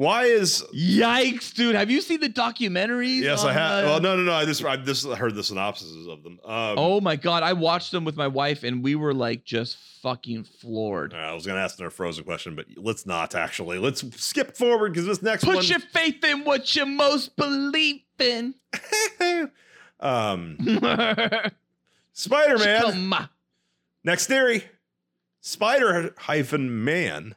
Why 0.00 0.24
is 0.24 0.64
Yikes, 0.74 1.52
dude! 1.52 1.74
Have 1.74 1.90
you 1.90 2.00
seen 2.00 2.20
the 2.20 2.30
documentaries? 2.30 3.20
yes? 3.20 3.44
I 3.44 3.52
have. 3.52 3.84
uh, 3.84 3.86
Well, 3.86 4.00
no, 4.00 4.16
no, 4.16 4.22
no. 4.22 4.32
I 4.32 4.46
just 4.46 4.64
I 4.64 4.78
just 4.78 5.06
heard 5.06 5.34
the 5.34 5.44
synopses 5.44 6.06
of 6.06 6.22
them. 6.22 6.40
Um, 6.42 6.78
Oh 6.78 7.02
my 7.02 7.16
god, 7.16 7.42
I 7.42 7.52
watched 7.52 7.92
them 7.92 8.06
with 8.06 8.16
my 8.16 8.26
wife, 8.26 8.64
and 8.64 8.82
we 8.82 8.94
were 8.94 9.12
like 9.12 9.44
just 9.44 9.76
fucking 10.00 10.44
floored. 10.44 11.12
I 11.12 11.34
was 11.34 11.44
gonna 11.46 11.60
ask 11.60 11.78
another 11.78 11.90
frozen 11.90 12.24
question, 12.24 12.56
but 12.56 12.64
let's 12.78 13.04
not 13.04 13.34
actually. 13.34 13.76
Let's 13.76 14.02
skip 14.16 14.56
forward 14.56 14.94
because 14.94 15.04
this 15.04 15.20
next 15.20 15.44
one 15.44 15.56
Put 15.56 15.64
one. 15.64 15.66
your 15.68 15.80
faith 15.80 16.24
in 16.24 16.44
what 16.44 16.74
you 16.74 16.86
most 16.86 17.36
believe 17.36 18.00
in. 18.18 18.54
um, 20.00 20.56
Spider 22.14 22.56
Man. 22.56 23.28
Next 24.02 24.28
theory 24.28 24.64
Spider 25.42 26.14
hyphen 26.20 26.82
man 26.84 27.34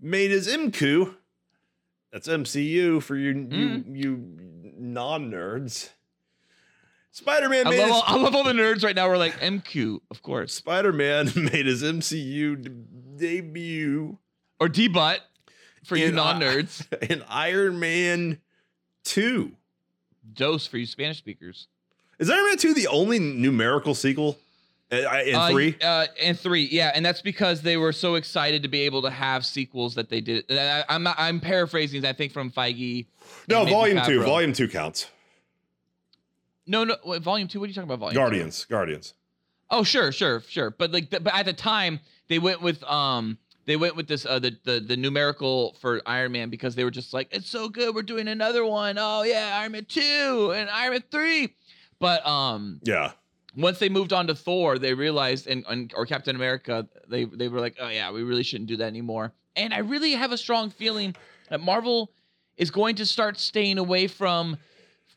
made 0.00 0.30
his 0.30 0.46
Imku 0.46 1.16
That's 2.14 2.28
MCU 2.28 3.02
for 3.02 3.16
you 3.16 3.30
you 3.32 3.68
Mm. 3.68 3.96
you 3.96 4.72
non 4.78 5.32
nerds. 5.32 5.90
Spider 7.10 7.48
Man 7.48 7.66
I 7.66 7.70
made 7.70 7.78
love, 7.80 7.86
his, 7.88 7.96
all, 7.96 8.04
I 8.06 8.16
love 8.22 8.34
all 8.36 8.44
the 8.44 8.52
nerds 8.52 8.84
right 8.84 8.94
now. 8.94 9.08
We're 9.08 9.16
like 9.16 9.34
MQ, 9.40 10.00
of 10.12 10.22
course, 10.22 10.54
Spider 10.54 10.92
Man 10.92 11.26
made 11.36 11.66
his 11.66 11.82
MCU 11.82 12.62
de- 12.62 12.70
debut 13.18 14.18
or 14.60 14.68
debut 14.68 15.16
for 15.84 15.96
you 15.96 16.06
In, 16.06 16.14
non 16.14 16.40
nerds. 16.40 16.86
in 17.10 17.22
Iron 17.28 17.80
Man 17.80 18.38
Two. 19.02 19.56
Dose 20.32 20.68
for 20.68 20.78
you 20.78 20.86
Spanish 20.86 21.18
speakers. 21.18 21.66
Is 22.20 22.30
Iron 22.30 22.44
Man 22.44 22.58
Two 22.58 22.74
the 22.74 22.86
only 22.86 23.18
numerical 23.18 23.96
sequel 23.96 24.38
in 24.90 25.34
Uh, 25.34 25.48
three? 25.50 25.76
uh, 25.82 26.06
and 26.20 26.38
three, 26.38 26.64
yeah, 26.70 26.92
and 26.94 27.04
that's 27.04 27.22
because 27.22 27.62
they 27.62 27.76
were 27.76 27.92
so 27.92 28.14
excited 28.14 28.62
to 28.62 28.68
be 28.68 28.80
able 28.82 29.02
to 29.02 29.10
have 29.10 29.44
sequels 29.44 29.94
that 29.96 30.08
they 30.08 30.20
did. 30.20 30.44
I, 30.50 30.84
I'm 30.88 31.02
not, 31.02 31.16
I'm 31.18 31.40
paraphrasing. 31.40 32.04
I 32.04 32.12
think 32.12 32.32
from 32.32 32.50
Feige. 32.50 33.06
No, 33.48 33.64
Volume 33.64 34.02
Two. 34.04 34.22
Volume 34.22 34.52
Two 34.52 34.68
counts. 34.68 35.08
No, 36.66 36.84
no, 36.84 36.96
wait, 37.04 37.20
volume 37.22 37.46
two. 37.46 37.60
What 37.60 37.66
are 37.66 37.68
you 37.68 37.74
talking 37.74 37.90
about? 37.90 37.98
Volume 37.98 38.14
two? 38.14 38.18
Guardians. 38.20 38.64
Guardians. 38.64 39.14
Oh, 39.70 39.82
sure, 39.82 40.12
sure, 40.12 40.40
sure. 40.48 40.70
But 40.70 40.92
like, 40.92 41.10
but 41.10 41.26
at 41.26 41.44
the 41.44 41.52
time, 41.52 42.00
they 42.28 42.38
went 42.38 42.62
with 42.62 42.82
um, 42.84 43.36
they 43.66 43.76
went 43.76 43.96
with 43.96 44.08
this 44.08 44.24
uh, 44.24 44.38
the 44.38 44.56
the 44.64 44.80
the 44.80 44.96
numerical 44.96 45.76
for 45.80 46.00
Iron 46.06 46.32
Man 46.32 46.48
because 46.48 46.74
they 46.74 46.84
were 46.84 46.90
just 46.90 47.12
like, 47.12 47.28
it's 47.32 47.50
so 47.50 47.68
good, 47.68 47.94
we're 47.94 48.02
doing 48.02 48.28
another 48.28 48.64
one. 48.64 48.96
Oh 48.98 49.24
yeah, 49.24 49.58
Iron 49.60 49.72
Man 49.72 49.84
two 49.84 50.52
and 50.56 50.70
Iron 50.70 50.92
Man 50.92 51.04
three. 51.10 51.54
But 51.98 52.26
um, 52.26 52.80
Yeah. 52.82 53.12
Once 53.56 53.78
they 53.78 53.88
moved 53.88 54.12
on 54.12 54.26
to 54.26 54.34
Thor, 54.34 54.78
they 54.78 54.94
realized 54.94 55.46
and, 55.46 55.64
and 55.68 55.92
or 55.96 56.06
Captain 56.06 56.34
America, 56.36 56.86
they 57.08 57.24
they 57.24 57.48
were 57.48 57.60
like, 57.60 57.76
oh 57.80 57.88
yeah, 57.88 58.10
we 58.10 58.22
really 58.22 58.42
shouldn't 58.42 58.68
do 58.68 58.76
that 58.78 58.86
anymore. 58.86 59.32
And 59.56 59.72
I 59.72 59.78
really 59.78 60.12
have 60.12 60.32
a 60.32 60.38
strong 60.38 60.70
feeling 60.70 61.14
that 61.50 61.60
Marvel 61.60 62.10
is 62.56 62.70
going 62.70 62.96
to 62.96 63.06
start 63.06 63.38
staying 63.38 63.78
away 63.78 64.06
from 64.08 64.56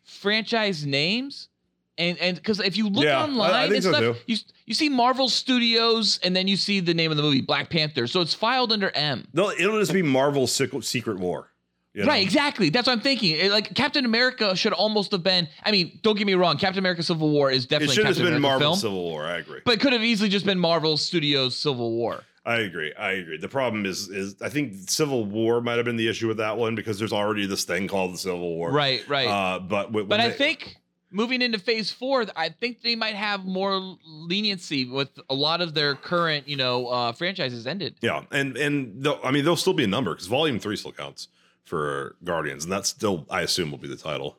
franchise 0.04 0.86
names. 0.86 1.50
And 1.98 2.18
and 2.20 2.38
because 2.38 2.60
if 2.60 2.78
you 2.78 2.90
look 2.90 3.04
Yeah, 3.06 3.18
I- 3.18 3.22
I 3.22 3.24
online 3.24 3.74
and 3.74 3.84
so 3.84 3.92
stuff, 3.92 4.02
too. 4.02 4.16
you 4.28 4.38
you 4.68 4.74
see 4.76 4.88
Marvel 4.90 5.30
Studios, 5.30 6.20
and 6.24 6.36
then 6.36 6.48
you 6.48 6.56
see 6.56 6.80
the 6.80 6.94
name 6.94 7.10
of 7.10 7.18
the 7.18 7.24
movie, 7.24 7.42
Black 7.42 7.70
Panther. 7.72 8.06
So 8.06 8.22
it's 8.22 8.36
filed 8.36 8.72
under 8.72 8.92
M. 8.92 9.28
They'll, 9.34 9.50
it'll 9.50 9.80
just 9.80 9.94
be 9.94 10.04
Secret, 10.48 10.84
Secret 10.84 11.18
War. 11.18 11.52
You 11.98 12.04
know? 12.04 12.10
Right, 12.10 12.22
exactly. 12.24 12.70
That's 12.70 12.88
what 12.88 12.94
I'm 12.94 13.02
thinking. 13.02 13.36
It- 13.36 13.52
like 13.52 13.74
Captain 13.74 14.06
America 14.06 14.56
should 14.56 14.74
almost 14.74 15.12
have 15.12 15.24
been. 15.24 15.48
I 15.64 15.72
mean, 15.72 16.00
don't 16.04 16.18
get 16.18 16.28
me 16.28 16.36
wrong. 16.36 16.58
Captain 16.58 16.80
America: 16.80 17.02
Civil 17.04 17.30
War 17.30 17.50
is 17.52 17.66
definitely 17.66 17.94
It 17.94 17.96
should 17.96 18.06
have 18.06 18.18
been 18.18 18.42
Marvel 18.42 18.60
film, 18.70 18.76
Civil 18.80 19.04
War. 19.04 19.26
I 19.26 19.38
agree. 19.38 19.62
but 19.66 19.74
it 19.74 19.80
could 19.80 19.94
have 19.94 20.04
easily 20.04 20.30
just 20.30 20.46
been 20.46 20.60
Marvel 20.60 20.98
Studios 20.98 21.56
Civil 21.56 21.92
War. 21.92 22.24
I 22.46 22.60
agree. 22.60 22.94
I 22.94 23.12
agree. 23.12 23.38
The 23.38 23.50
problem 23.50 23.86
is, 23.86 24.08
is 24.08 24.42
I 24.42 24.48
think 24.48 24.90
Civil 24.90 25.26
War 25.26 25.60
might 25.60 25.76
have 25.76 25.86
been 25.86 25.98
the 25.98 26.08
issue 26.08 26.30
with 26.30 26.38
that 26.38 26.58
one 26.58 26.76
because 26.76 26.98
there's 26.98 27.12
already 27.12 27.46
this 27.46 27.66
thing 27.66 27.90
called 27.90 28.14
the 28.14 28.18
Civil 28.18 28.56
War. 28.56 28.72
Right, 28.72 29.06
right. 29.10 29.28
Uh, 29.28 29.60
but 29.60 29.92
but 29.92 30.20
I 30.22 30.30
think 30.32 30.78
moving 31.12 31.42
into 31.42 31.60
Phase 31.60 31.92
Four, 31.92 32.26
I 32.38 32.50
think 32.50 32.82
they 32.84 32.96
might 32.96 33.16
have 33.16 33.44
more 33.44 33.98
leniency 34.06 34.86
with 34.86 35.10
a 35.30 35.34
lot 35.34 35.62
of 35.62 35.74
their 35.74 35.96
current, 35.96 36.48
you 36.48 36.56
know, 36.56 36.88
uh, 36.88 37.12
franchises 37.12 37.68
ended. 37.68 37.96
yeah, 38.02 38.24
and 38.32 38.56
and 38.58 39.06
I 39.24 39.32
mean 39.32 39.44
there'll 39.44 39.58
still 39.58 39.74
be 39.74 39.84
a 39.84 39.88
number 39.88 40.14
because 40.14 40.28
Volume 40.28 40.60
Three 40.60 40.76
still 40.78 40.92
counts 40.94 41.28
for 41.68 42.16
Guardians, 42.24 42.64
and 42.64 42.72
that's 42.72 42.90
still 42.90 43.26
I 43.30 43.42
assume 43.42 43.72
will 43.72 43.78
be 43.78 43.88
the 43.88 43.98
title. 43.98 44.38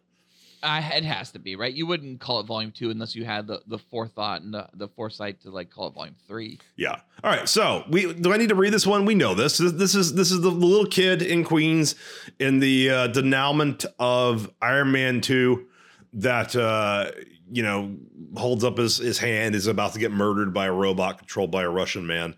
I, 0.63 0.81
it 0.81 1.05
has 1.05 1.31
to 1.33 1.39
be 1.39 1.55
right. 1.55 1.73
You 1.73 1.87
wouldn't 1.87 2.21
call 2.21 2.41
it 2.41 2.47
Volume 2.47 2.73
Two 2.73 2.91
unless 2.91 3.15
you 3.15 3.25
had 3.25 3.47
the 3.47 3.63
the 3.67 3.79
forethought 3.79 4.43
and 4.43 4.53
the, 4.53 4.69
the 4.75 4.89
foresight 4.89 5.41
to 5.43 5.51
like 5.51 5.71
call 5.71 5.89
it 5.89 5.95
Volume 5.95 6.17
Three. 6.27 6.59
Yeah. 6.77 6.97
All 7.23 7.31
right. 7.31 7.49
So 7.49 7.85
we 7.89 8.13
do 8.13 8.33
I 8.33 8.37
need 8.37 8.49
to 8.49 8.55
read 8.55 8.73
this 8.73 8.87
one? 8.87 9.05
We 9.05 9.15
know 9.15 9.35
this. 9.35 9.59
This, 9.59 9.73
this 9.73 9.95
is 9.95 10.15
this 10.15 10.31
is 10.33 10.41
the 10.41 10.51
little 10.51 10.87
kid 10.87 11.23
in 11.23 11.45
Queens 11.45 11.95
in 12.39 12.59
the 12.59 12.91
uh, 12.91 13.07
denouement 13.09 13.85
of 13.99 14.51
Iron 14.61 14.93
Man 14.93 15.21
Two 15.21 15.67
that 16.15 16.57
uh, 16.57 17.13
you 17.51 17.63
know 17.63 17.97
holds 18.37 18.65
up 18.65 18.79
his 18.79 18.99
his 18.99 19.19
hand 19.19 19.55
is 19.55 19.67
about 19.67 19.93
to 19.93 20.01
get 20.01 20.11
murdered 20.11 20.53
by 20.53 20.67
a 20.67 20.73
robot 20.73 21.19
controlled 21.19 21.51
by 21.51 21.63
a 21.63 21.71
Russian 21.71 22.07
man. 22.07 22.35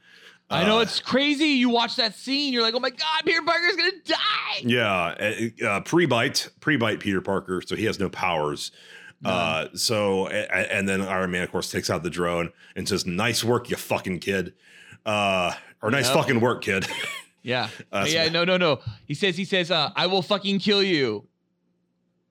I 0.52 0.64
know 0.64 0.78
Uh, 0.78 0.82
it's 0.82 0.98
crazy. 1.00 1.46
You 1.48 1.68
watch 1.68 1.96
that 1.96 2.14
scene, 2.16 2.52
you're 2.52 2.62
like, 2.62 2.74
oh 2.74 2.80
my 2.80 2.90
god, 2.90 3.22
Peter 3.24 3.40
Parker's 3.42 3.76
gonna 3.76 3.92
die. 4.04 4.16
Yeah, 4.62 4.90
uh, 5.62 5.64
uh, 5.66 5.80
pre-bite, 5.82 6.48
pre-bite 6.60 6.98
Peter 7.00 7.20
Parker, 7.20 7.62
so 7.64 7.76
he 7.76 7.84
has 7.84 8.00
no 8.00 8.08
powers. 8.10 8.72
Uh, 9.24 9.66
so 9.74 10.26
a- 10.28 10.46
a- 10.50 10.74
and 10.74 10.88
then 10.88 11.02
Iron 11.02 11.30
Man, 11.30 11.42
of 11.42 11.52
course, 11.52 11.70
takes 11.70 11.90
out 11.90 12.02
the 12.02 12.10
drone 12.10 12.50
and 12.74 12.88
says, 12.88 13.04
"Nice 13.06 13.44
work, 13.44 13.68
you 13.70 13.76
fucking 13.76 14.18
kid," 14.20 14.54
uh, 15.06 15.52
or 15.82 15.90
"Nice 15.90 16.06
Yep. 16.06 16.14
fucking 16.16 16.40
work, 16.40 16.62
kid." 16.62 16.86
Yeah, 17.42 17.68
Uh, 17.90 18.04
yeah, 18.06 18.28
no, 18.28 18.44
no, 18.44 18.58
no. 18.58 18.80
He 19.06 19.14
says, 19.14 19.34
he 19.34 19.46
says, 19.46 19.70
uh, 19.70 19.88
I 19.96 20.06
will 20.08 20.20
fucking 20.20 20.58
kill 20.58 20.82
you. 20.82 21.26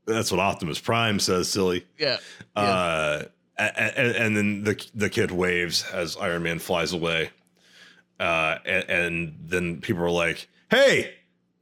That's 0.06 0.30
what 0.32 0.40
Optimus 0.40 0.80
Prime 0.80 1.20
says, 1.20 1.50
silly. 1.50 1.88
Yeah, 1.98 2.18
Uh, 2.56 3.24
and, 3.58 4.16
and 4.16 4.38
then 4.38 4.64
the 4.64 4.88
the 4.94 5.10
kid 5.10 5.32
waves 5.32 5.84
as 5.92 6.16
Iron 6.18 6.44
Man 6.44 6.60
flies 6.60 6.94
away. 6.94 7.32
Uh, 8.20 8.58
and, 8.66 8.90
and 8.90 9.36
then 9.48 9.82
people 9.82 10.04
are 10.04 10.10
like, 10.12 10.48
"Hey, 10.70 11.14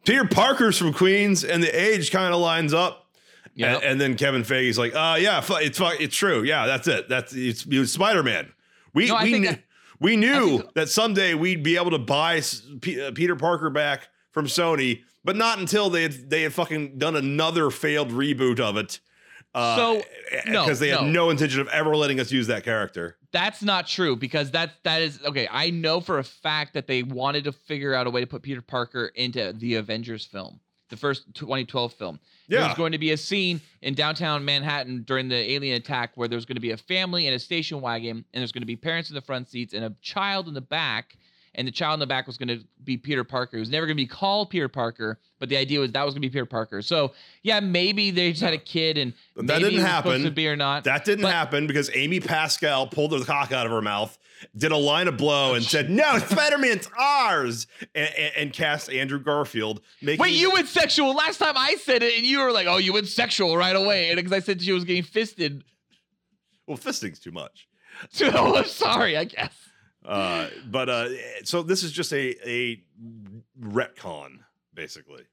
Peter 0.05 0.26
Parker's 0.26 0.78
from 0.78 0.93
Queens," 0.93 1.43
and 1.43 1.62
the 1.62 1.70
age 1.70 2.12
kind 2.12 2.34
of 2.34 2.39
lines 2.39 2.74
up. 2.74 3.05
yeah. 3.53 3.76
And, 3.76 3.84
and 3.84 4.01
then 4.01 4.16
Kevin 4.16 4.43
Feige's 4.43 4.78
like, 4.78 4.95
"Uh, 4.95 5.18
yeah, 5.20 5.43
it's 5.49 5.80
it's 5.82 6.16
true. 6.16 6.43
Yeah, 6.43 6.66
that's 6.66 6.88
it. 6.88 7.08
That's 7.10 7.34
it's, 7.34 7.66
it's 7.70 7.91
Spider 7.91 8.24
Man. 8.24 8.51
We 8.93 9.08
No, 9.08 9.20
we 9.22 9.32
knew, 9.39 9.45
that- 9.47 9.64
we 9.99 10.16
knew 10.16 10.60
think- 10.60 10.74
that 10.74 10.89
someday 10.89 11.34
we'd 11.36 11.62
be 11.64 11.76
able 11.78 11.91
to 11.91 11.99
buy 11.99 12.41
P- 12.82 13.01
uh, 13.01 13.12
Peter 13.12 13.36
Parker 13.36 13.70
back 13.70 14.08
from 14.32 14.45
Sony, 14.47 15.03
but 15.24 15.36
not 15.36 15.60
until 15.60 15.89
they 15.91 16.03
had 16.03 16.30
they 16.30 16.41
had 16.43 16.53
fucking 16.53 16.97
done 16.97 17.16
another 17.16 17.70
failed 17.70 18.10
reboot 18.12 18.60
of 18.60 18.78
it. 18.78 18.99
Uh, 19.58 19.76
So, 19.76 20.01
no, 20.47 20.66
because 20.66 20.80
they 20.80 20.89
had 20.89 21.01
no. 21.01 21.08
no 21.08 21.30
intention 21.30 21.60
of 21.62 21.68
ever 21.70 21.95
letting 21.95 22.20
us 22.20 22.32
use 22.32 22.47
that 22.47 22.64
character. 22.64 23.18
That's 23.32 23.62
not 23.62 23.88
true 23.88 24.16
because 24.16 24.51
that 24.51 24.72
that 24.84 25.01
is 25.01 25.20
okay. 25.26 25.47
I 25.51 25.70
know 25.70 25.99
for 25.99 26.20
a 26.20 26.24
fact 26.24 26.74
that 26.74 26.88
they 26.88 27.03
wanted 27.03 27.43
to 27.45 27.51
figure 27.51 27.93
out 27.93 28.08
a 28.08 28.10
way 28.10 28.22
to 28.22 28.28
put 28.28 28.41
Peter 28.41 28.62
Parker 28.62 29.08
into 29.16 29.53
the 29.53 29.76
Avengers 29.76 30.26
film, 30.26 30.60
the 30.89 30.97
first 30.97 31.34
2012 31.34 31.93
film. 31.93 32.20
Yeah. 32.47 32.62
There's 32.62 32.76
going 32.76 32.93
to 32.93 32.97
be 32.97 33.12
a 33.12 33.18
scene 33.18 33.60
in 33.82 33.93
downtown 33.93 34.45
Manhattan 34.45 35.03
during 35.03 35.28
the 35.28 35.36
alien 35.36 35.76
attack 35.76 36.12
where 36.16 36.30
there's 36.30 36.45
going 36.45 36.55
to 36.55 36.62
be 36.62 36.72
a 36.72 36.78
family 36.78 37.28
and 37.28 37.36
a 37.36 37.39
station 37.39 37.82
wagon, 37.82 38.24
and 38.34 38.41
there's 38.41 38.53
going 38.53 38.62
to 38.62 38.68
be 38.68 38.78
parents 38.78 39.10
in 39.10 39.16
the 39.16 39.22
front 39.22 39.49
seats 39.49 39.74
and 39.74 39.84
a 39.84 39.93
child 40.01 40.47
in 40.47 40.53
the 40.53 40.62
back. 40.62 41.16
And 41.58 41.68
the 41.68 41.72
child 41.72 41.95
in 41.95 41.99
the 41.99 42.05
back 42.05 42.28
was 42.28 42.38
going 42.38 42.49
to 42.49 42.64
be 42.84 42.97
Peter 42.97 43.24
Parker. 43.24 43.58
It 43.58 43.62
was 43.62 43.72
never 43.72 43.88
going 43.88 43.97
to 43.97 44.01
be 44.03 44.05
called 44.08 44.51
Peter 44.51 44.70
Parker, 44.70 45.20
but 45.39 45.49
the 45.49 45.58
idea 45.58 45.80
was 45.80 45.91
that 45.91 46.05
was 46.05 46.14
going 46.14 46.22
to 46.22 46.28
be 46.28 46.32
Peter 46.32 46.45
Parker. 46.45 46.84
So 46.84 47.14
yeah, 47.41 47.60
maybe 47.60 48.12
they 48.12 48.30
just 48.32 48.43
had 48.43 48.53
a 48.53 48.60
kid, 48.60 48.97
and 48.99 49.14
that 49.36 49.43
maybe 49.43 49.64
didn't 49.72 49.86
happen. 49.86 50.22
To 50.24 50.30
be 50.30 50.47
or 50.47 50.55
not? 50.55 50.84
That 50.84 51.03
didn't 51.03 51.24
But- 51.24 51.34
happen 51.34 51.66
because 51.66 51.89
Amy 51.95 52.20
Pascal 52.20 52.86
pulled 52.86 53.10
the 53.12 53.26
cock 53.26 53.51
out 53.51 53.66
of 53.66 53.72
her 53.72 53.82
mouth, 53.82 54.16
did 54.55 54.72
a 54.72 54.78
line 54.78 55.08
of 55.08 55.18
blow, 55.18 55.55
and 55.55 55.66
said, 55.66 55.89
"No, 55.89 56.20
Spider 56.20 56.60
Man's 56.60 56.88
ours," 56.95 57.66
and, 57.95 58.08
and, 58.16 58.32
and 58.38 58.53
cast 58.53 58.91
Andrew 58.91 59.20
Garfield. 59.20 59.82
Making, 60.03 60.22
Wait, 60.22 60.34
you 60.36 60.51
went 60.51 60.68
sexual 60.68 61.16
last 61.16 61.39
time 61.39 61.55
I 61.58 61.74
said 61.82 62.03
it, 62.03 62.16
and 62.18 62.24
you 62.26 62.38
were 62.39 62.51
like, 62.51 62.68
"Oh, 62.68 62.78
you 62.78 62.93
went 62.93 63.08
sexual 63.08 63.58
right 63.58 63.76
away," 63.76 64.10
and 64.12 64.18
because 64.18 64.32
I 64.32 64.39
said 64.41 64.62
she 64.62 64.74
was 64.74 64.84
getting 64.84 65.01
fisted. 65.01 65.64
well, 66.68 66.78
fisting's 66.78 67.20
too 67.20 67.32
much. 67.32 67.68
So 68.12 68.28
I'm 68.55 68.66
sorry, 68.66 69.18
I 69.18 69.24
guess. 69.24 69.55
Uh, 70.08 70.47
but 70.68 70.88
uh, 70.89 71.10
so 71.43 71.62
this 71.62 71.84
is 71.84 71.91
just 71.91 72.14
a 72.14 72.36
a 72.49 72.82
retcon, 73.62 74.39
basically. 74.74 75.24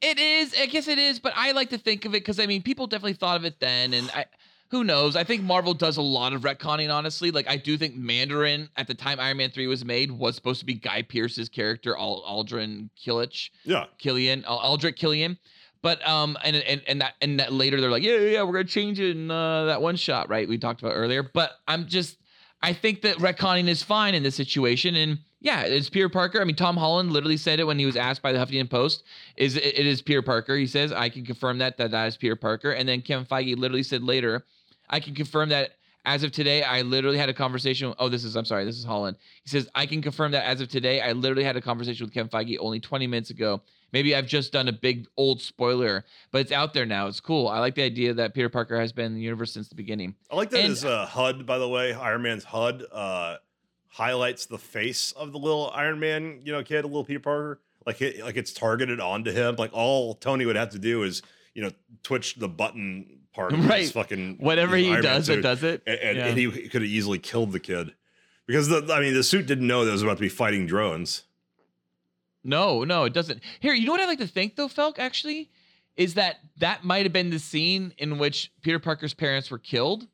It 0.00 0.18
is, 0.18 0.54
I 0.60 0.66
guess 0.66 0.88
it 0.88 0.98
is, 0.98 1.18
but 1.20 1.32
I 1.36 1.52
like 1.52 1.70
to 1.70 1.78
think 1.78 2.04
of 2.04 2.10
it 2.12 2.20
because 2.20 2.40
I 2.40 2.46
mean, 2.46 2.62
people 2.62 2.86
definitely 2.86 3.14
thought 3.14 3.36
of 3.36 3.44
it 3.44 3.60
then, 3.60 3.94
and 3.94 4.10
I, 4.10 4.26
who 4.70 4.82
knows? 4.82 5.14
I 5.14 5.22
think 5.22 5.42
Marvel 5.42 5.72
does 5.72 5.96
a 5.96 6.02
lot 6.02 6.32
of 6.32 6.42
retconning. 6.42 6.92
Honestly, 6.92 7.30
like 7.30 7.48
I 7.48 7.56
do 7.56 7.78
think 7.78 7.94
Mandarin 7.94 8.68
at 8.76 8.88
the 8.88 8.94
time 8.94 9.20
Iron 9.20 9.36
Man 9.36 9.50
three 9.50 9.68
was 9.68 9.84
made 9.84 10.10
was 10.10 10.34
supposed 10.34 10.58
to 10.60 10.66
be 10.66 10.74
Guy 10.74 11.02
Pearce's 11.02 11.48
character, 11.48 11.96
Al- 11.96 12.24
Aldrin 12.26 12.90
Killich. 13.00 13.50
Yeah, 13.64 13.84
Killian, 13.98 14.44
Al- 14.46 14.58
Aldrich 14.58 14.96
Killian. 14.96 15.38
But 15.80 16.06
um, 16.08 16.36
and 16.42 16.56
and 16.56 16.82
and 16.88 17.00
that 17.02 17.14
and 17.20 17.38
that 17.38 17.52
later 17.52 17.80
they're 17.80 17.90
like, 17.90 18.02
yeah, 18.02 18.16
yeah, 18.16 18.30
yeah, 18.30 18.42
we're 18.42 18.52
gonna 18.54 18.64
change 18.64 18.98
it 18.98 19.16
in 19.16 19.30
uh, 19.30 19.66
that 19.66 19.80
one 19.80 19.96
shot, 19.96 20.28
right? 20.28 20.48
We 20.48 20.58
talked 20.58 20.82
about 20.82 20.94
earlier. 20.94 21.22
But 21.22 21.52
I'm 21.68 21.86
just, 21.86 22.16
I 22.64 22.72
think 22.72 23.02
that 23.02 23.16
retconning 23.16 23.68
is 23.68 23.82
fine 23.82 24.14
in 24.14 24.22
this 24.22 24.34
situation, 24.34 24.94
and 24.94 25.18
yeah, 25.40 25.64
it's 25.64 25.90
Peter 25.90 26.08
Parker. 26.08 26.40
I 26.40 26.44
mean, 26.44 26.56
Tom 26.56 26.78
Holland 26.78 27.12
literally 27.12 27.36
said 27.36 27.60
it 27.60 27.66
when 27.66 27.78
he 27.78 27.84
was 27.84 27.94
asked 27.94 28.22
by 28.22 28.32
the 28.32 28.38
Huffington 28.38 28.70
Post, 28.70 29.04
"Is 29.36 29.56
it, 29.56 29.64
it 29.64 29.86
is 29.86 30.00
Peter 30.00 30.22
Parker?" 30.22 30.56
He 30.56 30.66
says, 30.66 30.90
"I 30.90 31.10
can 31.10 31.26
confirm 31.26 31.58
that 31.58 31.76
that 31.76 31.90
that 31.90 32.06
is 32.06 32.16
Peter 32.16 32.36
Parker." 32.36 32.70
And 32.70 32.88
then 32.88 33.02
Kevin 33.02 33.26
Feige 33.26 33.54
literally 33.58 33.82
said 33.82 34.02
later, 34.02 34.46
"I 34.88 35.00
can 35.00 35.14
confirm 35.14 35.50
that." 35.50 35.76
As 36.06 36.22
of 36.22 36.32
today, 36.32 36.62
I 36.62 36.82
literally 36.82 37.16
had 37.16 37.30
a 37.30 37.34
conversation. 37.34 37.94
Oh, 37.98 38.10
this 38.10 38.24
is, 38.24 38.36
I'm 38.36 38.44
sorry, 38.44 38.66
this 38.66 38.76
is 38.76 38.84
Holland. 38.84 39.16
He 39.42 39.48
says, 39.48 39.70
I 39.74 39.86
can 39.86 40.02
confirm 40.02 40.32
that 40.32 40.44
as 40.44 40.60
of 40.60 40.68
today, 40.68 41.00
I 41.00 41.12
literally 41.12 41.44
had 41.44 41.56
a 41.56 41.62
conversation 41.62 42.04
with 42.04 42.12
Kevin 42.12 42.28
Feige 42.28 42.58
only 42.60 42.78
20 42.78 43.06
minutes 43.06 43.30
ago. 43.30 43.62
Maybe 43.94 44.14
I've 44.14 44.26
just 44.26 44.52
done 44.52 44.66
a 44.68 44.72
big 44.72 45.06
old 45.16 45.40
spoiler, 45.40 46.04
but 46.32 46.40
it's 46.42 46.50
out 46.52 46.74
there 46.74 46.84
now. 46.84 47.06
It's 47.06 47.20
cool. 47.20 47.46
I 47.48 47.60
like 47.60 47.76
the 47.76 47.84
idea 47.84 48.12
that 48.14 48.34
Peter 48.34 48.48
Parker 48.48 48.78
has 48.78 48.92
been 48.92 49.06
in 49.06 49.14
the 49.14 49.20
universe 49.20 49.52
since 49.52 49.68
the 49.68 49.76
beginning. 49.76 50.16
I 50.30 50.34
like 50.36 50.50
that 50.50 50.58
And- 50.60 50.68
his 50.70 50.84
uh, 50.84 51.06
HUD, 51.06 51.46
by 51.46 51.58
the 51.58 51.68
way, 51.68 51.92
Iron 51.94 52.22
Man's 52.22 52.42
HUD 52.44 52.82
uh, 52.92 53.36
highlights 53.88 54.46
the 54.46 54.58
face 54.58 55.12
of 55.12 55.32
the 55.32 55.38
little 55.38 55.70
Iron 55.74 56.00
Man, 56.00 56.40
you 56.44 56.52
know, 56.52 56.62
kid, 56.64 56.84
a 56.84 56.88
little 56.88 57.04
Peter 57.04 57.20
Parker. 57.20 57.60
like 57.86 58.02
it, 58.02 58.22
like 58.24 58.36
it's 58.36 58.52
targeted 58.52 58.98
onto 59.00 59.30
him. 59.30 59.54
Like 59.56 59.70
all 59.72 60.14
Tony 60.14 60.44
would 60.44 60.56
have 60.56 60.70
to 60.70 60.78
do 60.78 61.02
is 61.04 61.22
you 61.54 61.62
know 61.62 61.70
twitch 62.02 62.34
the 62.34 62.48
button 62.48 63.20
part 63.32 63.52
of 63.52 63.64
Right. 63.68 63.82
his 63.82 63.92
fucking 63.92 64.38
Whatever 64.40 64.76
he 64.76 65.00
does, 65.00 65.28
it 65.28 65.40
does 65.42 65.62
it. 65.62 65.82
and, 65.86 65.98
and, 66.00 66.16
Yeah. 66.18 66.26
and 66.26 66.38
he 66.38 66.50
could 66.68 66.82
have 66.82 66.90
easily 66.90 67.18
killed 67.20 67.52
the 67.52 67.60
kid 67.60 67.94
because 68.46 68.66
the 68.68 68.92
I 68.92 68.98
mean 69.00 69.14
the 69.14 69.22
suit 69.22 69.46
didn't 69.46 69.66
know 69.68 69.84
that 69.84 69.90
it 69.90 69.92
was 69.92 70.02
about 70.02 70.16
to 70.16 70.20
be 70.22 70.28
fighting 70.28 70.66
drones. 70.66 71.22
No, 72.44 72.84
no, 72.84 73.04
it 73.04 73.14
doesn't. 73.14 73.42
Here, 73.60 73.72
you 73.72 73.86
know 73.86 73.92
what 73.92 74.00
I 74.00 74.06
like 74.06 74.18
to 74.18 74.26
think 74.26 74.54
though, 74.54 74.68
Felk, 74.68 74.98
actually, 74.98 75.50
is 75.96 76.14
that 76.14 76.36
that 76.58 76.84
might 76.84 77.06
have 77.06 77.12
been 77.12 77.30
the 77.30 77.38
scene 77.38 77.94
in 77.98 78.18
which 78.18 78.52
Peter 78.62 78.78
Parker's 78.78 79.14
parents 79.14 79.50
were 79.50 79.58
killed. 79.58 80.06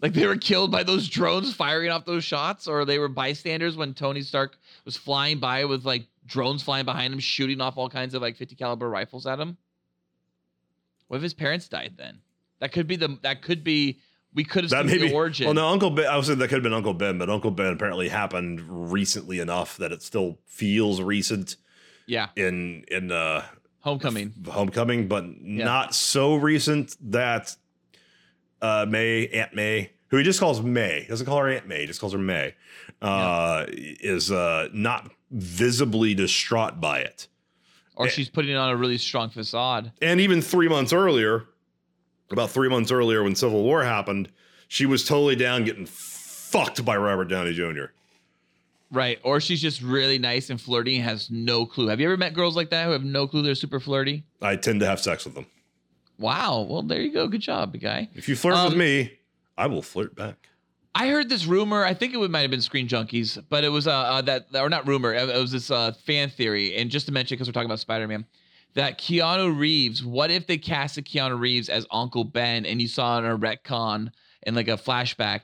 Like 0.00 0.12
they 0.12 0.26
were 0.26 0.36
killed 0.36 0.70
by 0.70 0.84
those 0.84 1.08
drones 1.08 1.52
firing 1.54 1.90
off 1.90 2.04
those 2.04 2.22
shots, 2.22 2.68
or 2.68 2.84
they 2.84 2.98
were 2.98 3.08
bystanders 3.08 3.76
when 3.76 3.94
Tony 3.94 4.22
Stark 4.22 4.56
was 4.84 4.96
flying 4.96 5.38
by 5.38 5.64
with 5.64 5.84
like 5.84 6.06
drones 6.24 6.62
flying 6.62 6.84
behind 6.84 7.12
him, 7.12 7.18
shooting 7.18 7.60
off 7.60 7.76
all 7.76 7.88
kinds 7.88 8.14
of 8.14 8.22
like 8.22 8.36
50 8.36 8.54
caliber 8.54 8.88
rifles 8.88 9.26
at 9.26 9.40
him. 9.40 9.56
What 11.08 11.16
if 11.16 11.22
his 11.22 11.34
parents 11.34 11.68
died 11.68 11.94
then? 11.96 12.20
That 12.60 12.70
could 12.70 12.86
be 12.86 12.96
the 12.96 13.18
that 13.22 13.42
could 13.42 13.64
be 13.64 13.98
we 14.34 14.44
could 14.44 14.64
have 14.64 14.70
That 14.70 14.88
seen 14.88 15.00
maybe 15.00 15.08
the 15.08 15.14
origin. 15.14 15.46
Well, 15.46 15.54
no, 15.54 15.68
Uncle 15.68 15.90
Ben. 15.90 16.06
I 16.06 16.16
was 16.16 16.26
saying 16.26 16.38
that 16.38 16.48
could 16.48 16.56
have 16.56 16.62
been 16.62 16.74
Uncle 16.74 16.94
Ben, 16.94 17.18
but 17.18 17.30
Uncle 17.30 17.50
Ben 17.50 17.72
apparently 17.72 18.08
happened 18.08 18.60
recently 18.92 19.40
enough 19.40 19.76
that 19.78 19.90
it 19.90 20.02
still 20.02 20.38
feels 20.44 21.00
recent 21.00 21.56
Yeah, 22.08 22.28
in 22.36 22.84
in 22.88 23.12
uh 23.12 23.44
Homecoming. 23.80 24.34
Homecoming, 24.50 25.06
but 25.06 25.24
not 25.40 25.94
so 25.94 26.34
recent 26.34 26.96
that 27.12 27.54
uh 28.60 28.86
May, 28.88 29.28
Aunt 29.28 29.54
May, 29.54 29.90
who 30.08 30.16
he 30.16 30.24
just 30.24 30.40
calls 30.40 30.60
May, 30.60 31.06
doesn't 31.08 31.26
call 31.26 31.38
her 31.38 31.48
Aunt 31.48 31.68
May, 31.68 31.86
just 31.86 32.00
calls 32.00 32.12
her 32.14 32.18
May, 32.18 32.54
uh 33.02 33.66
is 33.68 34.32
uh 34.32 34.68
not 34.72 35.12
visibly 35.30 36.14
distraught 36.14 36.80
by 36.80 37.00
it. 37.00 37.28
Or 37.94 38.06
Eh. 38.06 38.10
she's 38.10 38.28
putting 38.30 38.56
on 38.56 38.70
a 38.70 38.76
really 38.76 38.98
strong 38.98 39.28
facade. 39.30 39.92
And 40.02 40.20
even 40.20 40.40
three 40.40 40.68
months 40.68 40.92
earlier, 40.92 41.44
about 42.30 42.50
three 42.50 42.68
months 42.68 42.90
earlier 42.90 43.22
when 43.22 43.34
Civil 43.34 43.62
War 43.62 43.84
happened, 43.84 44.30
she 44.68 44.86
was 44.86 45.04
totally 45.04 45.36
down 45.36 45.64
getting 45.64 45.86
fucked 45.86 46.84
by 46.84 46.96
Robert 46.96 47.26
Downey 47.26 47.52
Jr. 47.52 47.86
Right. 48.90 49.18
Or 49.22 49.40
she's 49.40 49.60
just 49.60 49.82
really 49.82 50.18
nice 50.18 50.48
and 50.50 50.60
flirty 50.60 50.96
and 50.96 51.04
has 51.04 51.30
no 51.30 51.66
clue. 51.66 51.88
Have 51.88 52.00
you 52.00 52.06
ever 52.08 52.16
met 52.16 52.32
girls 52.32 52.56
like 52.56 52.70
that 52.70 52.86
who 52.86 52.92
have 52.92 53.04
no 53.04 53.26
clue 53.26 53.42
they're 53.42 53.54
super 53.54 53.80
flirty? 53.80 54.24
I 54.40 54.56
tend 54.56 54.80
to 54.80 54.86
have 54.86 55.00
sex 55.00 55.24
with 55.26 55.34
them. 55.34 55.46
Wow. 56.18 56.66
Well, 56.68 56.82
there 56.82 57.00
you 57.00 57.12
go. 57.12 57.28
Good 57.28 57.42
job, 57.42 57.72
big 57.72 57.82
guy. 57.82 58.08
If 58.14 58.28
you 58.28 58.34
flirt 58.36 58.54
with 58.64 58.72
Um, 58.72 58.78
me, 58.78 59.12
I 59.56 59.66
will 59.66 59.82
flirt 59.82 60.14
back. 60.16 60.48
I 60.94 61.08
heard 61.08 61.28
this 61.28 61.46
rumor. 61.46 61.84
I 61.84 61.94
think 61.94 62.14
it 62.14 62.30
might 62.30 62.40
have 62.40 62.50
been 62.50 62.62
Screen 62.62 62.88
Junkies, 62.88 63.42
but 63.48 63.62
it 63.62 63.68
was 63.68 63.86
uh, 63.86 63.92
uh 63.92 64.22
that 64.22 64.46
or 64.54 64.68
not 64.68 64.88
rumor. 64.88 65.12
It 65.14 65.26
was 65.36 65.52
this 65.52 65.70
uh 65.70 65.92
fan 66.06 66.30
theory. 66.30 66.76
And 66.76 66.90
just 66.90 67.06
to 67.06 67.12
mention, 67.12 67.36
because 67.36 67.46
we're 67.46 67.52
talking 67.52 67.66
about 67.68 67.78
Spider 67.78 68.08
Man, 68.08 68.24
that 68.74 68.98
Keanu 68.98 69.56
Reeves. 69.56 70.02
What 70.04 70.30
if 70.30 70.46
they 70.46 70.58
casted 70.58 71.04
Keanu 71.04 71.38
Reeves 71.38 71.68
as 71.68 71.86
Uncle 71.92 72.24
Ben, 72.24 72.66
and 72.66 72.80
you 72.82 72.88
saw 72.88 73.18
in 73.18 73.26
a 73.26 73.38
retcon 73.38 74.10
and 74.44 74.56
like 74.56 74.66
a 74.68 74.76
flashback 74.76 75.42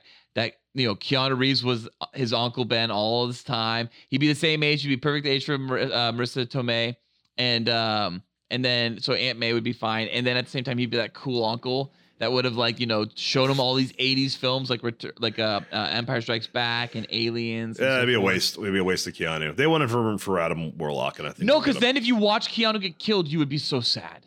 you 0.75 0.87
know 0.87 0.95
Keanu 0.95 1.37
Reeves 1.37 1.63
was 1.63 1.89
his 2.13 2.33
Uncle 2.33 2.65
Ben 2.65 2.91
all 2.91 3.25
this 3.27 3.43
time. 3.43 3.89
He'd 4.09 4.19
be 4.19 4.27
the 4.27 4.35
same 4.35 4.61
age. 4.61 4.83
He'd 4.83 4.89
be 4.89 4.97
perfect 4.97 5.25
age 5.25 5.45
for 5.45 5.57
Mar- 5.57 5.79
uh, 5.79 6.11
Marisa 6.11 6.45
Tomei, 6.45 6.95
and 7.37 7.67
um 7.69 8.21
and 8.51 8.63
then 8.63 8.99
so 8.99 9.13
Aunt 9.13 9.39
May 9.39 9.53
would 9.53 9.63
be 9.63 9.73
fine. 9.73 10.07
And 10.09 10.27
then 10.27 10.37
at 10.37 10.45
the 10.45 10.51
same 10.51 10.63
time, 10.63 10.77
he'd 10.77 10.91
be 10.91 10.97
that 10.97 11.13
cool 11.13 11.43
uncle 11.43 11.93
that 12.19 12.31
would 12.31 12.45
have 12.45 12.55
like 12.55 12.79
you 12.79 12.85
know 12.85 13.05
shown 13.15 13.49
him 13.49 13.59
all 13.59 13.75
these 13.75 13.91
80s 13.93 14.37
films 14.37 14.69
like 14.69 14.81
like 15.19 15.39
uh, 15.39 15.61
uh 15.71 15.89
empire 15.91 16.21
strikes 16.21 16.47
back 16.47 16.95
and 16.95 17.07
aliens 17.09 17.79
and 17.79 17.85
Yeah, 17.85 17.93
so 17.93 17.97
it'd 17.97 18.07
be 18.07 18.13
a 18.13 18.21
waste. 18.21 18.57
It'd 18.57 18.73
be 18.73 18.79
a 18.79 18.83
waste 18.83 19.07
of 19.07 19.13
Keanu. 19.13 19.55
They 19.55 19.67
wanted 19.67 19.89
for 19.89 20.17
for 20.17 20.39
Adam 20.39 20.77
Warlock, 20.77 21.19
and 21.19 21.27
I 21.27 21.31
think 21.31 21.47
no 21.47 21.59
because 21.59 21.79
then 21.79 21.97
if 21.97 22.05
you 22.05 22.15
watch 22.15 22.47
keanu 22.53 22.81
get 22.81 22.99
killed 22.99 23.27
you 23.27 23.39
would 23.39 23.49
be 23.49 23.57
so 23.57 23.79
sad 23.79 24.25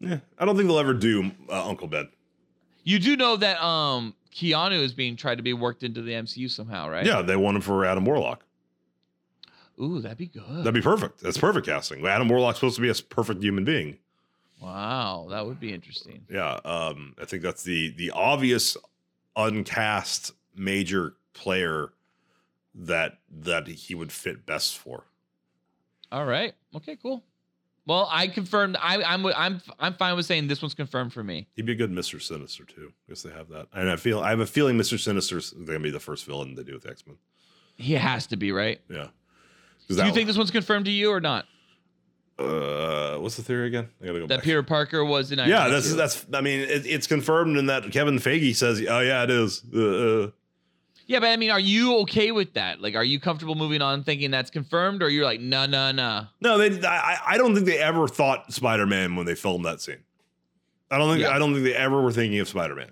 yeah, 0.00 0.18
I 0.38 0.44
don't 0.44 0.56
think 0.56 0.68
they'll 0.68 0.78
ever 0.78 0.92
do 0.94 1.30
uh, 1.48 1.66
Uncle 1.68 1.88
Ben. 1.88 2.08
you 2.82 2.98
do 2.98 3.16
know 3.16 3.36
that 3.36 3.62
um 3.62 4.14
keanu 4.34 4.80
is 4.82 4.92
being 4.92 5.16
tried 5.16 5.36
to 5.36 5.42
be 5.42 5.52
worked 5.52 5.82
into 5.82 6.02
the 6.02 6.12
mcu 6.12 6.50
somehow 6.50 6.88
right 6.88 7.06
Yeah, 7.06 7.22
they 7.22 7.36
want 7.36 7.54
him 7.56 7.60
for 7.62 7.84
Adam 7.84 8.04
Warlock. 8.04 8.44
ooh 9.80 10.00
that'd 10.00 10.18
be 10.18 10.26
good 10.26 10.42
That'd 10.58 10.74
be 10.74 10.80
perfect. 10.82 11.20
That's 11.20 11.38
perfect 11.38 11.66
casting. 11.66 12.04
Adam 12.06 12.28
Warlock's 12.28 12.58
supposed 12.58 12.76
to 12.76 12.82
be 12.82 12.88
a 12.90 12.94
perfect 12.94 13.42
human 13.42 13.64
being. 13.64 13.98
wow 14.60 15.26
that 15.30 15.46
would 15.46 15.60
be 15.60 15.72
interesting 15.72 16.22
Yeah, 16.30 16.58
um, 16.64 17.14
I 17.20 17.24
think 17.24 17.42
that's 17.42 17.62
the 17.62 17.90
the 17.90 18.10
obvious 18.10 18.76
uncast 19.36 20.32
major 20.56 21.14
player 21.32 21.92
that 22.74 23.18
that 23.30 23.66
he 23.68 23.94
would 23.94 24.12
fit 24.12 24.46
best 24.46 24.78
for. 24.78 25.04
all 26.12 26.24
right 26.24 26.54
okay 26.74 26.96
cool 27.00 27.22
well 27.86 28.08
i 28.10 28.26
confirmed 28.28 28.76
i 28.80 29.02
i'm 29.02 29.24
i'm 29.26 29.60
i'm 29.78 29.94
fine 29.94 30.16
with 30.16 30.26
saying 30.26 30.48
this 30.48 30.62
one's 30.62 30.74
confirmed 30.74 31.12
for 31.12 31.22
me 31.24 31.46
He'd 31.54 31.66
be 31.66 31.72
a 31.72 31.76
good 31.76 31.90
Mister 31.90 32.18
Sinister 32.20 32.64
too. 32.64 32.92
I 33.06 33.10
guess 33.12 33.22
they 33.22 33.30
have 33.30 33.48
that, 33.50 33.68
and 33.72 33.90
I 33.90 33.96
feel 33.96 34.20
I 34.20 34.30
have 34.30 34.40
a 34.40 34.46
feeling 34.46 34.76
Mister 34.76 34.98
Sinister's 34.98 35.50
gonna 35.52 35.80
be 35.80 35.90
the 35.90 36.00
first 36.00 36.24
villain 36.26 36.54
they 36.54 36.62
do 36.64 36.74
with 36.74 36.86
X 36.86 37.06
Men. 37.06 37.16
he 37.76 37.94
has 37.94 38.26
to 38.28 38.36
be 38.36 38.52
right 38.52 38.80
Yeah. 38.88 39.08
do 39.88 40.04
you 40.06 40.12
think 40.12 40.26
this 40.26 40.36
one's 40.38 40.50
confirmed 40.50 40.84
to 40.86 40.90
you 40.90 41.10
or 41.10 41.20
not 41.20 41.46
Uh, 42.38 43.16
what's 43.18 43.36
the 43.36 43.42
theory 43.42 43.68
again? 43.68 43.88
I 44.02 44.06
gotta 44.06 44.18
go 44.20 44.26
that 44.26 44.36
back. 44.38 44.44
peter 44.44 44.62
parker 44.62 45.04
was 45.04 45.30
in 45.30 45.38
Iron 45.38 45.50
yeah, 45.50 45.68
that's 45.68 45.90
2? 45.90 45.94
that's. 45.96 46.26
I 46.32 46.40
mean, 46.40 46.60
it, 46.60 46.84
it's 46.86 47.06
confirmed 47.06 47.56
in 47.58 47.66
that 47.66 47.90
Kevin 47.92 48.16
Feige 48.18 48.56
says, 48.56 48.80
"Oh 48.88 48.98
yeah, 49.00 49.22
it 49.22 49.30
is." 49.30 49.62
Uh, 49.72 49.78
uh, 49.80 50.30
Yeah, 51.06 51.20
but 51.20 51.26
I 51.28 51.36
mean, 51.36 51.50
are 51.50 51.60
you 51.60 51.98
okay 52.00 52.30
with 52.32 52.54
that? 52.54 52.80
Like, 52.80 52.94
are 52.94 53.04
you 53.04 53.20
comfortable 53.20 53.54
moving 53.54 53.82
on 53.82 54.04
thinking 54.04 54.30
that's 54.30 54.50
confirmed, 54.50 55.02
or 55.02 55.10
you're 55.10 55.24
like, 55.24 55.40
no, 55.40 55.66
no, 55.66 55.92
no? 55.92 56.26
no, 56.40 56.56
they. 56.58 56.86
I, 56.86 57.18
I 57.26 57.36
don't 57.38 57.54
think 57.54 57.66
they 57.66 57.78
ever 57.78 58.08
thought 58.08 58.52
Spider 58.52 58.86
Man 58.86 59.14
when 59.16 59.26
they 59.26 59.34
filmed 59.34 59.64
that 59.66 59.80
scene. 59.82 60.02
I 60.90 60.98
don't 60.98 61.08
think. 61.10 61.20
Yeah. 61.22 61.30
I 61.34 61.38
don't 61.38 61.52
think 61.52 61.64
they 61.64 61.74
ever 61.74 62.00
were 62.00 62.12
thinking 62.12 62.38
of 62.40 62.48
Spider 62.48 62.74
Man. 62.74 62.90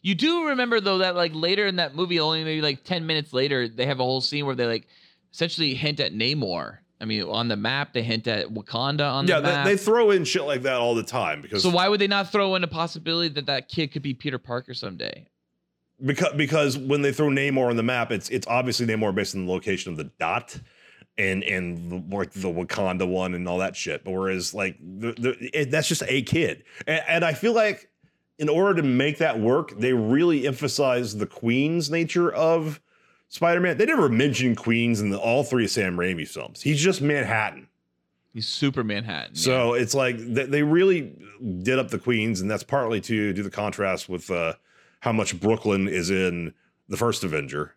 You 0.00 0.14
do 0.14 0.46
remember 0.48 0.80
though 0.80 0.98
that 0.98 1.14
like 1.14 1.32
later 1.34 1.66
in 1.66 1.76
that 1.76 1.94
movie, 1.94 2.18
only 2.18 2.42
maybe 2.44 2.60
like 2.62 2.84
ten 2.84 3.06
minutes 3.06 3.32
later, 3.32 3.68
they 3.68 3.86
have 3.86 4.00
a 4.00 4.04
whole 4.04 4.20
scene 4.20 4.46
where 4.46 4.54
they 4.54 4.66
like 4.66 4.86
essentially 5.32 5.74
hint 5.74 6.00
at 6.00 6.12
Namor. 6.12 6.78
I 7.00 7.04
mean, 7.04 7.22
on 7.24 7.48
the 7.48 7.56
map, 7.56 7.92
they 7.92 8.02
hint 8.02 8.26
at 8.28 8.48
Wakanda 8.48 9.12
on 9.12 9.26
Yeah, 9.26 9.40
the 9.40 9.48
map. 9.48 9.64
they, 9.66 9.72
they 9.72 9.76
throw 9.76 10.10
in 10.12 10.24
shit 10.24 10.42
like 10.44 10.62
that 10.62 10.76
all 10.76 10.94
the 10.94 11.02
time 11.02 11.42
because 11.42 11.62
so 11.62 11.70
why 11.70 11.88
would 11.88 12.00
they 12.00 12.06
not 12.06 12.30
throw 12.30 12.54
in 12.54 12.62
a 12.64 12.68
possibility 12.68 13.28
that 13.34 13.46
that 13.46 13.68
kid 13.68 13.92
could 13.92 14.02
be 14.02 14.14
Peter 14.14 14.38
Parker 14.38 14.72
someday? 14.72 15.26
Because 16.04 16.32
because 16.34 16.78
when 16.78 17.02
they 17.02 17.12
throw 17.12 17.28
Namor 17.28 17.70
on 17.70 17.76
the 17.76 17.82
map, 17.82 18.10
it's 18.10 18.28
it's 18.30 18.46
obviously 18.46 18.86
Namor 18.86 19.14
based 19.14 19.34
on 19.34 19.46
the 19.46 19.52
location 19.52 19.92
of 19.92 19.98
the 19.98 20.04
dot. 20.18 20.58
And 21.18 21.44
and 21.44 21.90
the, 21.92 22.16
like 22.16 22.30
the 22.30 22.48
Wakanda 22.48 23.06
one 23.06 23.34
and 23.34 23.46
all 23.46 23.58
that 23.58 23.76
shit, 23.76 24.02
but 24.02 24.12
whereas 24.12 24.54
like 24.54 24.78
the, 24.80 25.12
the 25.12 25.50
it, 25.52 25.70
that's 25.70 25.86
just 25.86 26.02
a 26.08 26.22
kid, 26.22 26.64
and, 26.86 27.02
and 27.06 27.24
I 27.24 27.34
feel 27.34 27.52
like 27.52 27.90
in 28.38 28.48
order 28.48 28.80
to 28.80 28.88
make 28.88 29.18
that 29.18 29.38
work, 29.38 29.78
they 29.78 29.92
really 29.92 30.46
emphasize 30.46 31.14
the 31.14 31.26
Queen's 31.26 31.90
nature 31.90 32.32
of 32.32 32.80
Spider-Man. 33.28 33.76
They 33.76 33.84
never 33.84 34.08
mention 34.08 34.56
Queens 34.56 35.02
in 35.02 35.10
the, 35.10 35.18
all 35.18 35.44
three 35.44 35.64
of 35.64 35.70
Sam 35.70 35.98
Raimi 35.98 36.26
films. 36.26 36.62
He's 36.62 36.80
just 36.80 37.02
Manhattan. 37.02 37.68
He's 38.32 38.48
Super 38.48 38.82
Manhattan. 38.82 39.32
yeah. 39.34 39.40
So 39.42 39.74
it's 39.74 39.94
like 39.94 40.16
th- 40.16 40.48
they 40.48 40.62
really 40.62 41.12
did 41.62 41.78
up 41.78 41.90
the 41.90 41.98
Queens, 41.98 42.40
and 42.40 42.50
that's 42.50 42.64
partly 42.64 43.02
to 43.02 43.34
do 43.34 43.42
the 43.42 43.50
contrast 43.50 44.08
with 44.08 44.30
uh, 44.30 44.54
how 45.02 45.10
much 45.12 45.38
Brooklyn 45.40 45.88
is 45.88 46.10
in 46.10 46.54
the 46.88 46.96
first 46.96 47.24
Avenger, 47.24 47.74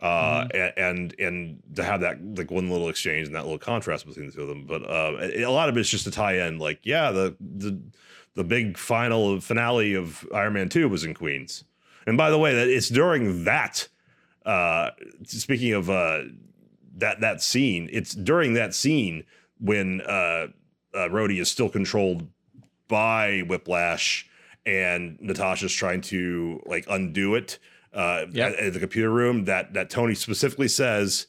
uh, 0.00 0.46
a- 0.54 0.78
and 0.78 1.12
and 1.18 1.60
to 1.74 1.82
have 1.82 2.00
that 2.02 2.18
like 2.36 2.50
one 2.52 2.70
little 2.70 2.88
exchange 2.88 3.26
and 3.26 3.34
that 3.34 3.42
little 3.42 3.58
contrast 3.58 4.06
between 4.06 4.26
the 4.26 4.32
two 4.32 4.42
of 4.42 4.48
them. 4.48 4.64
But 4.64 4.82
uh, 4.88 5.16
a 5.20 5.42
a 5.42 5.50
lot 5.50 5.68
of 5.68 5.76
it's 5.76 5.88
just 5.88 6.04
to 6.04 6.10
tie 6.12 6.46
in, 6.46 6.58
like 6.58 6.78
yeah, 6.84 7.10
the 7.10 7.34
the 7.40 7.80
the 8.34 8.44
big 8.44 8.78
final 8.78 9.40
finale 9.40 9.94
of 9.94 10.24
Iron 10.32 10.52
Man 10.52 10.68
Two 10.68 10.88
was 10.88 11.02
in 11.04 11.14
Queens, 11.14 11.64
and 12.06 12.16
by 12.16 12.30
the 12.30 12.38
way, 12.38 12.54
that 12.54 12.68
it's 12.68 12.88
during 12.88 13.42
that. 13.44 13.88
Uh, 14.46 14.90
speaking 15.24 15.72
of 15.72 15.90
uh, 15.90 16.20
that 16.96 17.20
that 17.20 17.42
scene, 17.42 17.88
it's 17.92 18.14
during 18.14 18.54
that 18.54 18.72
scene 18.74 19.24
when 19.58 20.00
uh, 20.02 20.46
uh, 20.94 21.08
Rhodey 21.10 21.40
is 21.40 21.50
still 21.50 21.68
controlled 21.68 22.28
by 22.86 23.40
Whiplash, 23.40 24.27
and 24.66 25.18
Natasha's 25.20 25.72
trying 25.72 26.00
to 26.02 26.62
like 26.66 26.84
undo 26.90 27.34
it 27.34 27.58
uh, 27.94 28.26
Yep. 28.30 28.52
at, 28.52 28.58
at 28.58 28.72
the 28.74 28.80
computer 28.80 29.10
room. 29.10 29.44
That 29.46 29.74
that 29.74 29.90
Tony 29.90 30.14
specifically 30.14 30.68
says, 30.68 31.26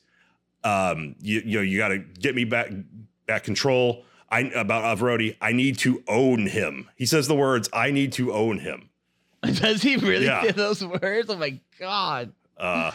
um, 0.63 1.15
you, 1.21 1.41
you 1.45 1.57
know, 1.57 1.61
you 1.63 1.77
got 1.77 1.89
to 1.89 1.99
get 1.99 2.35
me 2.35 2.43
back 2.43 2.69
back 3.27 3.43
control. 3.43 4.03
I 4.29 4.41
about 4.41 4.99
Rhodey. 4.99 5.37
I 5.41 5.53
need 5.53 5.77
to 5.79 6.03
own 6.07 6.45
him. 6.47 6.89
He 6.95 7.05
says 7.05 7.27
the 7.27 7.35
words, 7.35 7.69
"I 7.73 7.91
need 7.91 8.11
to 8.13 8.31
own 8.33 8.59
him." 8.59 8.89
does 9.53 9.81
he 9.81 9.95
really 9.95 10.25
Yeah. 10.25 10.41
say 10.43 10.51
those 10.51 10.83
words? 10.85 11.29
Oh 11.29 11.37
my 11.37 11.59
god! 11.79 12.31
Uh, 12.57 12.91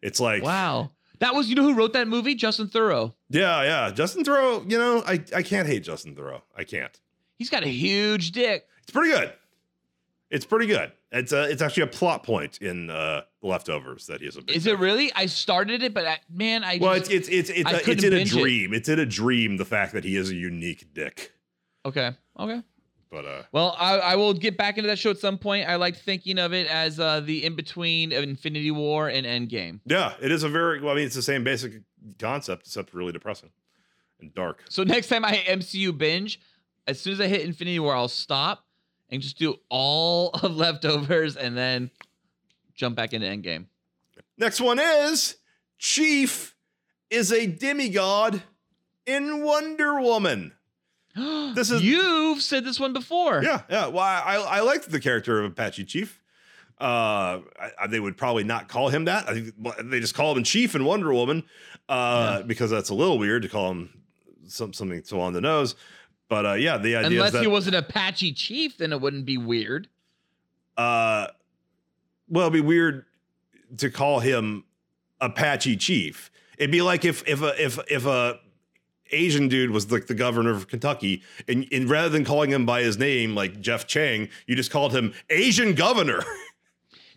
it's 0.00 0.18
like, 0.18 0.42
Wow, 0.42 0.90
that 1.20 1.34
was 1.34 1.48
you 1.48 1.54
know 1.54 1.62
who 1.62 1.74
wrote 1.74 1.92
that 1.92 2.08
movie? 2.08 2.34
Justin 2.34 2.66
Theroux. 2.66 3.12
yeah, 3.28 3.62
yeah. 3.62 3.90
Justin 3.92 4.24
Theroux. 4.24 4.68
You 4.68 4.78
know, 4.78 5.02
I 5.06 5.22
I 5.36 5.42
can't 5.42 5.68
hate 5.68 5.84
Justin 5.84 6.16
Theroux. 6.16 6.40
I 6.56 6.64
can't. 6.64 6.98
He's 7.38 7.50
got 7.50 7.62
a 7.62 7.68
huge 7.68 8.32
dick. 8.32 8.66
It's 8.82 8.90
pretty 8.90 9.10
good. 9.12 9.32
It's 10.32 10.46
pretty 10.46 10.66
good. 10.66 10.90
It's 11.12 11.32
a, 11.32 11.42
it's 11.50 11.60
actually 11.60 11.82
a 11.82 11.88
plot 11.88 12.22
point 12.22 12.56
in 12.62 12.88
uh, 12.88 13.20
Leftovers 13.42 14.06
that 14.06 14.22
he 14.22 14.26
is 14.26 14.38
a. 14.38 14.42
Big 14.42 14.56
Is 14.56 14.66
it 14.66 14.78
really? 14.78 15.12
I 15.14 15.26
started 15.26 15.82
it, 15.82 15.92
but 15.92 16.06
I, 16.06 16.20
man, 16.30 16.64
I 16.64 16.78
Well, 16.80 16.98
just, 16.98 17.10
it's 17.10 17.28
it's 17.28 17.50
it's 17.50 17.60
it's, 17.70 17.70
a, 17.70 17.90
it's 17.90 18.02
in 18.02 18.12
a 18.14 18.16
binge 18.16 18.34
it. 18.34 18.40
dream. 18.40 18.72
It's 18.72 18.88
in 18.88 18.98
a 18.98 19.04
dream. 19.04 19.58
The 19.58 19.66
fact 19.66 19.92
that 19.92 20.04
he 20.04 20.16
is 20.16 20.30
a 20.30 20.34
unique 20.34 20.94
dick, 20.94 21.32
okay, 21.84 22.12
okay. 22.40 22.62
but 23.10 23.26
uh, 23.26 23.42
Well, 23.52 23.76
I, 23.78 23.98
I 23.98 24.16
will 24.16 24.32
get 24.32 24.56
back 24.56 24.78
into 24.78 24.88
that 24.88 24.98
show 24.98 25.10
at 25.10 25.18
some 25.18 25.36
point. 25.36 25.68
I 25.68 25.76
like 25.76 25.98
thinking 25.98 26.38
of 26.38 26.54
it 26.54 26.66
as 26.66 26.98
uh, 26.98 27.20
the 27.20 27.44
in 27.44 27.54
between 27.54 28.14
of 28.14 28.22
Infinity 28.22 28.70
War 28.70 29.08
and 29.08 29.26
Endgame. 29.26 29.80
yeah, 29.84 30.14
it 30.22 30.32
is 30.32 30.44
a 30.44 30.48
very. 30.48 30.80
Well, 30.80 30.92
I 30.92 30.96
mean, 30.96 31.04
it's 31.04 31.14
the 31.14 31.20
same 31.20 31.44
basic 31.44 31.74
concept, 32.18 32.66
except 32.66 32.94
really 32.94 33.12
depressing 33.12 33.50
and 34.18 34.34
dark. 34.34 34.64
So 34.70 34.82
next 34.82 35.08
time 35.08 35.26
I 35.26 35.44
MCU 35.46 35.96
binge, 35.98 36.40
as 36.86 36.98
soon 36.98 37.12
as 37.12 37.20
I 37.20 37.26
hit 37.26 37.42
Infinity 37.42 37.80
War, 37.80 37.94
I'll 37.94 38.08
stop 38.08 38.64
and 39.12 39.22
just 39.22 39.38
do 39.38 39.54
all 39.68 40.30
of 40.42 40.56
leftovers 40.56 41.36
and 41.36 41.56
then 41.56 41.90
jump 42.74 42.96
back 42.96 43.12
into 43.12 43.26
Endgame. 43.28 43.66
Next 44.38 44.60
one 44.60 44.80
is 44.80 45.36
Chief 45.78 46.56
is 47.10 47.30
a 47.30 47.46
demigod 47.46 48.42
in 49.06 49.44
Wonder 49.44 50.00
Woman. 50.00 50.52
This 51.54 51.70
is- 51.70 51.82
you've 51.82 52.40
said 52.40 52.64
this 52.64 52.80
one 52.80 52.94
before. 52.94 53.42
Yeah, 53.44 53.60
yeah. 53.68 53.86
Well, 53.88 53.98
I 54.02 54.36
I, 54.48 54.60
liked 54.60 54.90
the 54.90 54.98
character 55.00 55.38
of 55.38 55.52
Apache 55.52 55.84
Chief. 55.84 56.18
Uh, 56.80 57.40
I, 57.60 57.70
I- 57.82 57.86
they 57.86 58.00
would 58.00 58.16
probably 58.16 58.44
not 58.44 58.68
call 58.68 58.88
him 58.88 59.04
that. 59.04 59.28
I 59.28 59.34
think 59.34 59.54
they 59.90 60.00
just 60.00 60.14
call 60.14 60.34
him 60.34 60.42
Chief 60.42 60.74
in 60.74 60.86
Wonder 60.86 61.12
Woman, 61.12 61.44
uh, 61.90 62.42
because 62.44 62.70
that's 62.70 62.88
a 62.88 62.94
little 62.94 63.18
weird 63.18 63.42
to 63.42 63.50
call 63.50 63.70
him 63.72 63.90
some, 64.46 64.72
something 64.72 65.04
so 65.04 65.20
on 65.20 65.34
the 65.34 65.42
nose. 65.42 65.74
But 66.32 66.46
uh, 66.46 66.52
yeah, 66.54 66.78
the 66.78 66.96
idea 66.96 67.08
Unless 67.08 67.26
is 67.26 67.32
that 67.34 67.40
he 67.42 67.46
was 67.46 67.66
an 67.68 67.74
Apache 67.74 68.32
chief, 68.32 68.78
then 68.78 68.90
it 68.90 69.02
wouldn't 69.02 69.26
be 69.26 69.36
weird. 69.36 69.86
uh, 70.78 71.26
well, 72.30 72.46
it'd 72.46 72.54
be 72.54 72.62
weird 72.62 73.04
to 73.76 73.90
call 73.90 74.20
him 74.20 74.64
Apache 75.20 75.76
Chief. 75.76 76.30
It'd 76.56 76.70
be 76.70 76.80
like 76.80 77.04
if 77.04 77.22
if 77.28 77.42
a 77.42 77.62
if 77.62 77.78
if 77.90 78.06
a 78.06 78.40
Asian 79.10 79.48
dude 79.48 79.72
was 79.72 79.92
like 79.92 80.06
the 80.06 80.14
governor 80.14 80.52
of 80.52 80.68
Kentucky, 80.68 81.22
and, 81.46 81.66
and 81.70 81.90
rather 81.90 82.08
than 82.08 82.24
calling 82.24 82.50
him 82.50 82.64
by 82.64 82.80
his 82.80 82.96
name 82.96 83.34
like 83.34 83.60
Jeff 83.60 83.86
Chang, 83.86 84.30
you 84.46 84.56
just 84.56 84.70
called 84.70 84.96
him 84.96 85.12
Asian 85.28 85.74
Governor. 85.74 86.24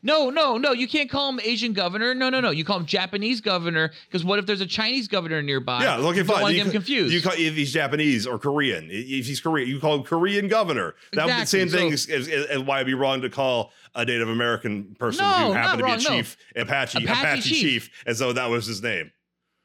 No, 0.06 0.30
no, 0.30 0.58
no. 0.58 0.72
You 0.72 0.88
can't 0.88 1.10
call 1.10 1.30
him 1.30 1.39
Asian 1.43 1.74
governor. 1.74 2.14
No, 2.14 2.30
no, 2.30 2.39
no. 2.39 2.51
You 2.51 2.64
call 2.64 2.78
him 2.78 2.86
Japanese 2.86 3.41
governor 3.41 3.91
because 4.08 4.24
what 4.24 4.38
if 4.38 4.45
there's 4.45 4.62
a 4.62 4.66
Chinese 4.68 5.08
governor 5.08 5.41
nearby? 5.41 5.82
yeah, 5.84 5.97
okay, 5.97 6.22
don't 6.22 6.28
fine. 6.28 6.56
You 6.56 6.64
get 6.64 6.72
confused. 6.72 7.12
You 7.12 7.22
call 7.24 7.34
if 7.34 7.56
he's 7.56 7.74
Japanese 7.74 8.28
or 8.28 8.38
Korean. 8.38 8.88
If 8.91 9.26
he's 9.26 9.41
Korean, 9.41 9.68
you 9.68 9.80
call 9.80 9.95
him 9.95 10.03
Korean 10.03 10.47
governor. 10.47 10.93
That 11.14 11.26
would 11.26 11.34
be 11.34 11.39
the 11.41 11.45
same 11.47 11.62
Exactly, 11.64 11.89
thing 11.89 11.93
as, 11.93 12.28
as, 12.30 12.45
as 12.45 12.60
why 12.62 12.78
it'd 12.78 12.86
be 12.88 12.93
wrong 12.93 13.22
to 13.24 13.30
call 13.32 13.72
a 13.95 14.06
Native 14.06 14.30
American 14.30 14.95
person 14.99 15.26
No, 15.26 15.32
who 15.47 15.53
happened 15.53 15.80
to 15.80 15.86
wrong, 15.86 15.97
be 15.97 16.03
no. 16.03 16.14
a 16.14 16.18
chief, 16.18 16.38
Apache, 16.56 17.03
Apache 17.03 17.20
Apache, 17.22 17.41
chief. 17.49 17.60
chief, 17.62 17.89
as 18.06 18.20
though 18.20 18.32
that 18.34 18.49
was 18.49 18.68
his 18.68 18.84
name. 18.84 19.12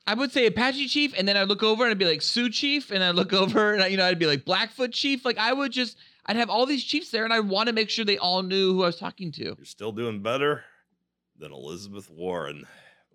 I 0.07 0.15
would 0.15 0.33
say 0.33 0.47
Apache 0.47 0.89
chief, 0.89 1.13
and 1.19 1.29
then 1.29 1.37
I'd 1.37 1.49
look 1.49 1.63
over 1.63 1.85
and 1.85 1.91
I'd 1.91 1.99
be 1.99 2.07
like 2.07 2.23
Sioux 2.23 2.49
chief, 2.49 2.91
and 2.91 3.05
I'd 3.05 3.15
look 3.15 3.33
over 3.35 3.75
and 3.75 3.83
I, 3.83 3.89
you 3.89 3.99
know 3.99 4.07
I'd 4.07 4.19
be 4.19 4.27
like 4.27 4.47
Blackfoot 4.47 4.93
chief. 4.93 5.25
Like 5.25 5.37
I 5.37 5.53
would 5.53 5.71
just 5.71 5.99
I'd 6.31 6.37
have 6.37 6.49
all 6.49 6.65
these 6.65 6.85
chiefs 6.85 7.11
there, 7.11 7.25
and 7.25 7.33
I 7.33 7.41
want 7.41 7.67
to 7.67 7.73
make 7.73 7.91
sure 7.91 8.05
they 8.05 8.17
all 8.19 8.43
knew 8.45 8.73
who 8.73 8.85
I 8.85 8.87
was 8.87 8.97
talking 8.97 9.33
to. 9.33 9.43
You're 9.43 9.57
still 9.65 9.91
doing 9.91 10.23
better 10.23 10.63
than 11.37 11.53
Elizabeth 11.53 12.09
Warren 12.09 12.67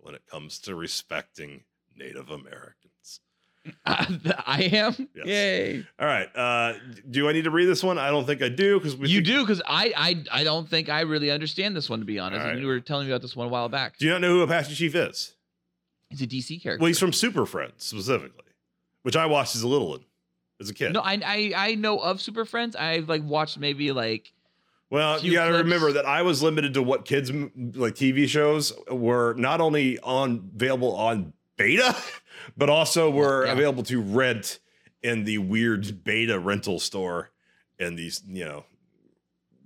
when 0.02 0.16
it 0.16 0.22
comes 0.30 0.60
to 0.60 0.76
respecting 0.76 1.64
Native 1.96 2.30
Americans. 2.30 3.22
I 3.86 4.70
am. 4.74 5.08
Yes. 5.16 5.26
Yay! 5.26 5.88
All 5.98 6.06
right. 6.06 6.28
Uh, 6.36 6.74
do 7.10 7.30
I 7.30 7.32
need 7.32 7.46
to 7.46 7.52
read 7.52 7.66
this 7.68 7.84
one? 7.84 7.98
I 7.98 8.10
don't 8.10 8.26
think 8.26 8.42
I 8.44 8.50
do 8.50 8.80
because 8.80 8.96
You 8.96 9.08
think- 9.20 9.26
do 9.26 9.42
because 9.44 9.62
I, 9.66 9.94
I 9.96 10.40
I 10.42 10.44
don't 10.44 10.70
think 10.70 10.90
I 10.90 11.02
really 11.02 11.32
understand 11.32 11.74
this 11.76 11.90
one 11.90 12.00
to 12.00 12.06
be 12.06 12.20
honest. 12.20 12.44
Right. 12.46 12.60
you 12.60 12.68
were 12.68 12.80
telling 12.82 13.08
me 13.08 13.14
about 13.14 13.22
this 13.22 13.34
one 13.36 13.48
a 13.48 13.50
while 13.50 13.70
back. 13.70 13.98
Do 13.98 14.06
you 14.06 14.12
not 14.12 14.20
know 14.22 14.30
who 14.34 14.42
Apache 14.42 14.76
Chief 14.76 14.94
is? 14.94 15.34
He's 16.10 16.22
a 16.22 16.28
DC 16.28 16.62
character. 16.62 16.82
Well, 16.82 16.88
he's 16.90 17.00
from 17.00 17.14
Super 17.14 17.46
Friends 17.48 17.74
specifically, 17.86 18.44
which 19.04 19.16
I 19.16 19.26
watched 19.26 19.56
as 19.56 19.62
a 19.64 19.68
little 19.68 19.90
one, 19.90 20.04
as 20.60 20.70
a 20.70 20.74
kid. 20.74 20.94
no, 20.94 21.02
I, 21.02 21.20
I 21.26 21.54
I 21.56 21.76
know 21.76 22.00
of 22.00 22.22
Super 22.22 22.46
Friends. 22.46 22.76
I've 22.76 23.10
like 23.10 23.24
watched 23.24 23.58
maybe 23.60 23.92
like 23.92 24.32
Well, 24.90 25.20
you 25.20 25.34
got 25.34 25.48
to 25.50 25.58
remember 25.58 25.92
that 25.94 26.06
I 26.06 26.22
was 26.22 26.42
limited 26.44 26.74
to 26.76 26.82
what 26.84 27.06
kids 27.06 27.32
like 27.32 27.96
TV 27.96 28.28
shows 28.28 28.72
were 28.90 29.34
not 29.36 29.60
only 29.62 30.00
on 30.00 30.52
available 30.56 30.96
on 30.96 31.34
beta, 31.58 31.96
but 32.58 32.70
also 32.70 33.10
were 33.10 33.46
Yeah. 33.46 33.54
available 33.54 33.84
to 33.84 34.02
rent 34.02 34.60
in 35.04 35.24
the 35.24 35.38
weird 35.40 36.04
beta 36.04 36.40
rental 36.40 36.80
store 36.80 37.32
in 37.78 37.96
these, 37.96 38.24
you 38.28 38.44
know, 38.46 38.66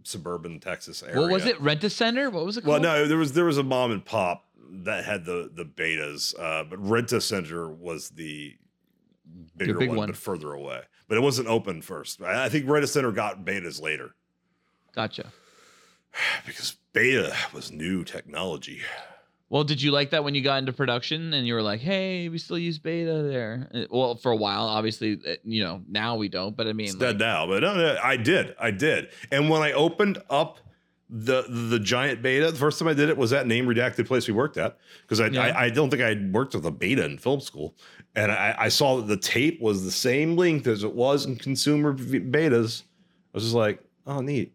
suburban 0.04 0.60
Texas 0.60 1.04
area. 1.04 1.20
what 1.22 1.32
was 1.32 1.46
it? 1.46 1.60
Rent 1.62 1.84
a 1.84 1.90
Center? 1.90 2.30
What 2.30 2.46
was 2.46 2.58
it 2.58 2.62
Called? 2.64 2.82
Well, 2.82 2.82
no, 2.82 3.08
there 3.08 3.18
was 3.18 3.34
there 3.34 3.46
was 3.46 3.58
a 3.58 3.64
mom 3.64 3.92
and 3.92 4.04
pop 4.04 4.46
that 4.72 5.06
had 5.06 5.26
the 5.26 5.50
the 5.54 5.66
betas, 5.66 6.34
uh, 6.40 6.64
but 6.64 6.80
Renta 6.84 7.22
Center 7.22 7.70
was 7.70 8.10
the 8.10 8.56
bigger 9.58 9.78
big 9.78 9.90
one, 9.90 9.98
one. 9.98 10.08
but 10.08 10.18
further 10.18 10.54
away. 10.54 10.82
But 11.08 11.18
it 11.18 11.22
wasn't 11.22 11.48
open 11.48 11.82
first. 11.82 12.22
I, 12.22 12.50
think 12.50 12.66
Renta 12.66 12.88
Center 12.88 13.12
got 13.12 13.44
betas 13.46 13.82
later 13.82 14.16
Gotcha. 14.96 15.32
because 16.46 16.76
beta 16.94 17.36
was 17.54 17.72
new 17.72 18.04
technology. 18.04 18.82
Well, 19.50 19.64
did 19.64 19.82
you 19.82 19.90
like 19.92 20.12
that 20.12 20.24
when 20.24 20.36
you 20.36 20.44
got 20.44 20.58
into 20.60 20.74
production 20.74 21.34
and 21.34 21.48
you 21.48 21.56
were 21.56 21.64
like, 21.64 21.80
"Hey, 21.80 22.30
we 22.30 22.38
still 22.38 22.60
use 22.60 22.78
beta 22.78 23.24
there"? 23.24 23.68
Uh, 23.74 23.86
Well, 23.90 24.16
for 24.16 24.32
a 24.32 24.36
while, 24.36 24.66
obviously, 24.66 25.20
uh, 25.28 25.36
you 25.44 25.64
know, 25.64 25.82
now 25.90 26.18
we 26.18 26.30
don't. 26.30 26.56
But 26.56 26.68
I 26.68 26.74
mean, 26.74 26.86
It's 26.86 26.94
like, 26.94 27.18
dead 27.18 27.20
now, 27.20 27.48
but 27.48 27.64
no, 27.64 27.74
no, 27.76 27.98
I 28.04 28.16
did, 28.16 28.56
I 28.60 28.70
did. 28.70 29.10
And 29.32 29.50
when 29.50 29.64
I 29.64 29.72
opened 29.72 30.22
up 30.30 30.60
the 31.10 31.46
the 31.50 31.80
giant 31.80 32.22
beta, 32.22 32.52
the 32.52 32.60
first 32.60 32.78
time 32.78 32.88
I 32.88 32.94
did 32.94 33.10
it 33.10 33.18
was 33.18 33.32
that 33.32 33.48
name 33.48 33.66
redacted 33.66 34.06
place 34.06 34.28
we 34.28 34.36
worked 34.36 34.58
at 34.58 34.78
because 35.02 35.20
I, 35.20 35.28
Yeah. 35.28 35.42
I 35.42 35.64
I 35.66 35.70
don't 35.72 35.90
think 35.90 36.04
I 36.04 36.16
worked 36.32 36.54
with 36.54 36.66
a 36.68 36.72
beta 36.72 37.04
in 37.04 37.18
film 37.18 37.40
school, 37.40 37.76
and 38.16 38.32
I, 38.32 38.55
I 38.57 38.70
saw 38.70 38.97
that 38.97 39.07
the 39.07 39.18
tape 39.18 39.62
was 39.62 39.84
the 39.84 39.91
same 39.91 40.36
length 40.36 40.68
as 40.68 40.84
it 40.84 40.93
was 40.93 41.26
in 41.26 41.36
consumer 41.36 41.91
v- 41.93 42.20
betas. 42.20 42.84
I 43.34 43.38
was 43.38 43.43
just 43.43 43.55
like, 43.55 43.84
oh, 44.07 44.22
neat. 44.22 44.53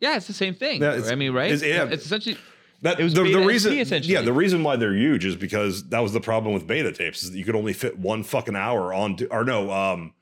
yeah, 0.00 0.16
it's 0.16 0.26
the 0.26 0.32
same 0.32 0.54
thing. 0.54 0.80
Yeah, 0.82 1.00
I 1.06 1.14
mean, 1.14 1.32
right? 1.32 1.50
it's- 1.52 1.62
yeah. 1.62 1.84
it's 1.92 2.04
essentially 2.06 2.36
That 2.82 2.98
It 2.98 3.04
was 3.04 3.12
the, 3.14 3.22
the 3.24 3.44
reason, 3.46 3.78
essentially. 3.78 4.14
yeah, 4.14 4.22
the 4.22 4.32
reason 4.32 4.62
why 4.62 4.76
they're 4.76 4.94
huge 4.94 5.24
is 5.26 5.36
because 5.36 5.88
that 5.90 6.00
was 6.00 6.12
the 6.14 6.20
problem 6.20 6.54
with 6.54 6.66
beta 6.66 6.90
tapes 6.92 7.22
is 7.22 7.30
that 7.32 7.38
you 7.38 7.44
could 7.44 7.54
only 7.56 7.74
fit 7.74 7.98
one 7.98 8.22
fucking 8.22 8.56
hour 8.56 8.92
onto, 8.94 9.26
or 9.30 9.44
no, 9.44 9.70
um, 9.70 10.14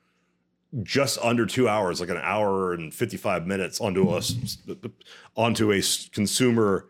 just 0.83 1.17
under 1.23 1.45
two 1.45 1.67
hours, 1.69 1.99
like 2.01 2.09
an 2.09 2.17
hour 2.21 2.73
and 2.73 2.93
fifty 2.93 3.15
five 3.17 3.47
minutes 3.47 3.79
onto 3.81 4.09
a 4.13 4.17
s- 4.17 4.57
onto 5.35 5.71
a 5.71 5.81
consumer 6.11 6.87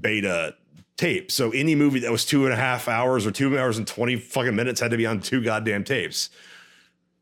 beta 0.00 0.54
tape. 0.96 1.30
So 1.30 1.50
any 1.50 1.74
movie 1.74 2.00
that 2.00 2.12
was 2.12 2.24
two 2.24 2.44
and 2.44 2.52
a 2.52 2.56
half 2.56 2.88
hours 2.88 3.26
or 3.26 3.30
two 3.30 3.58
hours 3.58 3.78
and 3.78 3.86
twenty 3.86 4.16
fucking 4.16 4.54
minutes 4.56 4.80
had 4.80 4.90
to 4.90 4.96
be 4.96 5.06
on 5.06 5.20
two 5.20 5.42
goddamn 5.42 5.84
tapes. 5.84 6.30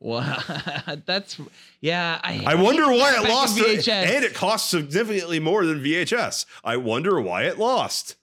wow. 0.01 0.39
That's 1.07 1.41
yeah. 1.81 2.20
I, 2.22 2.43
I 2.47 2.55
wonder 2.55 2.87
why 2.89 3.16
it 3.16 3.29
lost, 3.29 3.59
it, 3.59 3.81
VHS. 3.81 3.89
and 3.89 4.25
it 4.25 4.35
costs 4.35 4.70
significantly 4.70 5.41
more 5.41 5.64
than 5.66 5.81
VHS. 5.83 6.47
I 6.62 6.77
wonder 6.77 7.20
why 7.20 7.45
it 7.45 7.59
lost. 7.59 8.16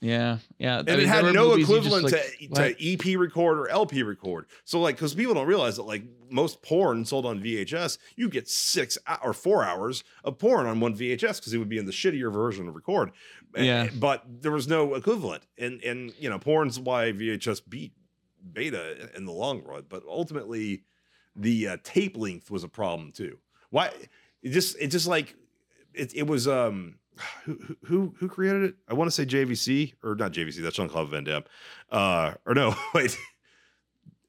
Yeah, 0.00 0.38
yeah. 0.58 0.78
and 0.78 0.88
it 0.88 1.08
had 1.08 1.34
no 1.34 1.54
equivalent 1.54 2.08
to, 2.08 2.48
to 2.54 2.92
EP 2.92 3.18
record 3.18 3.58
or 3.58 3.68
LP 3.68 4.04
record. 4.04 4.46
So 4.64 4.80
like, 4.80 4.94
because 4.94 5.14
people 5.14 5.34
don't 5.34 5.46
realize 5.46 5.76
that 5.76 5.82
like 5.82 6.04
most 6.30 6.62
porn 6.62 7.04
sold 7.04 7.26
on 7.26 7.40
VHS, 7.40 7.98
you 8.14 8.28
get 8.28 8.48
six 8.48 8.96
or 9.22 9.32
four 9.32 9.64
hours 9.64 10.04
of 10.22 10.38
porn 10.38 10.66
on 10.66 10.78
one 10.78 10.94
VHS 10.94 11.38
because 11.38 11.52
it 11.52 11.58
would 11.58 11.68
be 11.68 11.78
in 11.78 11.86
the 11.86 11.92
shittier 11.92 12.32
version 12.32 12.68
of 12.68 12.76
record. 12.76 13.10
Yeah. 13.56 13.88
but 13.98 14.24
there 14.42 14.52
was 14.52 14.68
no 14.68 14.94
equivalent, 14.94 15.42
and 15.56 15.82
and 15.82 16.12
you 16.18 16.30
know, 16.30 16.38
porn's 16.38 16.78
why 16.78 17.12
VHS 17.12 17.62
beat 17.68 17.92
beta 18.52 19.10
in 19.16 19.24
the 19.24 19.32
long 19.32 19.64
run. 19.64 19.84
But 19.88 20.04
ultimately, 20.06 20.84
the 21.34 21.68
uh, 21.68 21.76
tape 21.82 22.16
length 22.16 22.50
was 22.50 22.62
a 22.62 22.68
problem 22.68 23.10
too. 23.10 23.38
Why? 23.70 23.90
It 24.42 24.50
just 24.50 24.76
it 24.78 24.88
just 24.88 25.08
like 25.08 25.34
it, 25.92 26.14
it 26.14 26.26
was 26.26 26.46
um 26.46 26.97
who 27.44 27.58
who- 27.84 28.14
who 28.18 28.28
created 28.28 28.62
it? 28.64 28.74
I 28.88 28.94
want 28.94 29.08
to 29.08 29.14
say 29.14 29.24
JVC 29.26 29.94
or 30.02 30.14
not 30.14 30.32
JVC. 30.32 30.62
That's 30.62 30.76
Jean 30.76 30.88
Claude 30.88 31.10
Van 31.10 31.24
Damme. 31.24 31.44
Uh, 31.90 32.34
or 32.46 32.54
no, 32.54 32.74
wait. 32.94 33.16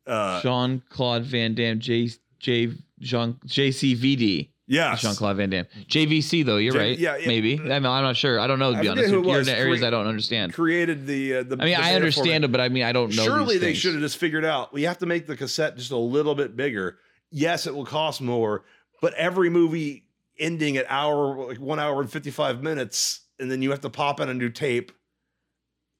Uh, 0.08 0.42
Jean 0.42 0.82
Claude 0.90 1.24
Van 1.24 1.54
Damme, 1.56 1.80
J 1.80 2.10
J 2.40 2.72
Jean 3.00 3.34
JCVD. 3.46 4.50
yeah, 4.68 4.96
Jean 4.96 5.14
Claude 5.16 5.38
Van 5.38 5.50
Damme. 5.50 5.66
JVC 5.88 6.44
though, 6.46 6.58
you're 6.58 6.74
J- 6.74 6.80
right. 6.80 6.98
yeah, 7.00 7.18
yeah. 7.18 7.28
maybe. 7.28 7.60
I 7.60 7.64
mean, 7.64 7.86
I'm 7.86 8.04
not 8.04 8.18
sure. 8.18 8.40
I 8.40 8.48
don't 8.48 8.60
know 8.60 8.74
to 8.74 8.80
be 8.82 8.88
honest. 8.88 9.10
You're 9.10 9.20
in 9.20 9.26
was. 9.26 9.48
areas 9.48 9.82
Cre- 9.82 9.86
I 9.86 9.90
don't 9.92 10.08
understand. 10.08 10.54
created 10.54 11.06
the 11.06 11.38
uh, 11.38 11.44
the. 11.44 11.58
I 11.60 11.66
mean, 11.66 11.76
the 11.78 11.84
I 11.84 11.94
understand 11.96 12.44
format. 12.44 12.44
it, 12.46 12.52
but 12.52 12.62
I 12.62 12.70
mean, 12.70 12.84
I 12.84 12.92
don't 12.92 13.16
know. 13.16 13.24
Surely 13.24 13.58
they 13.60 13.74
should 13.74 13.94
have 13.94 14.02
just 14.02 14.18
figured 14.18 14.46
out 14.46 14.74
we 14.74 14.84
have 14.84 14.98
to 15.00 15.06
make 15.06 15.28
the 15.28 15.38
cassette 15.38 15.78
just 15.78 15.92
a 15.92 15.98
little 15.98 16.34
bit 16.36 16.56
bigger. 16.56 16.98
Yes, 17.32 17.68
it 17.68 17.76
will 17.76 17.86
cost 17.86 18.22
more, 18.22 18.64
but 19.02 19.14
every 19.14 19.52
movie 19.52 20.06
ending 20.40 20.78
at 20.78 20.86
hour 20.90 21.48
like 21.48 21.60
one 21.60 21.80
hour 21.80 22.02
and 22.02 22.12
fifty 22.12 22.32
five 22.32 22.64
minutes, 22.64 23.22
and 23.40 23.52
then 23.52 23.62
you 23.62 23.70
have 23.72 23.82
to 23.82 23.90
pop 23.90 24.20
in 24.20 24.30
a 24.30 24.34
new 24.34 24.50
tape 24.50 24.92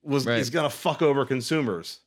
was 0.04 0.26
Right. 0.26 0.40
is 0.40 0.50
gonna 0.50 0.70
fuck 0.70 1.02
over 1.02 1.26
consumers. 1.26 2.00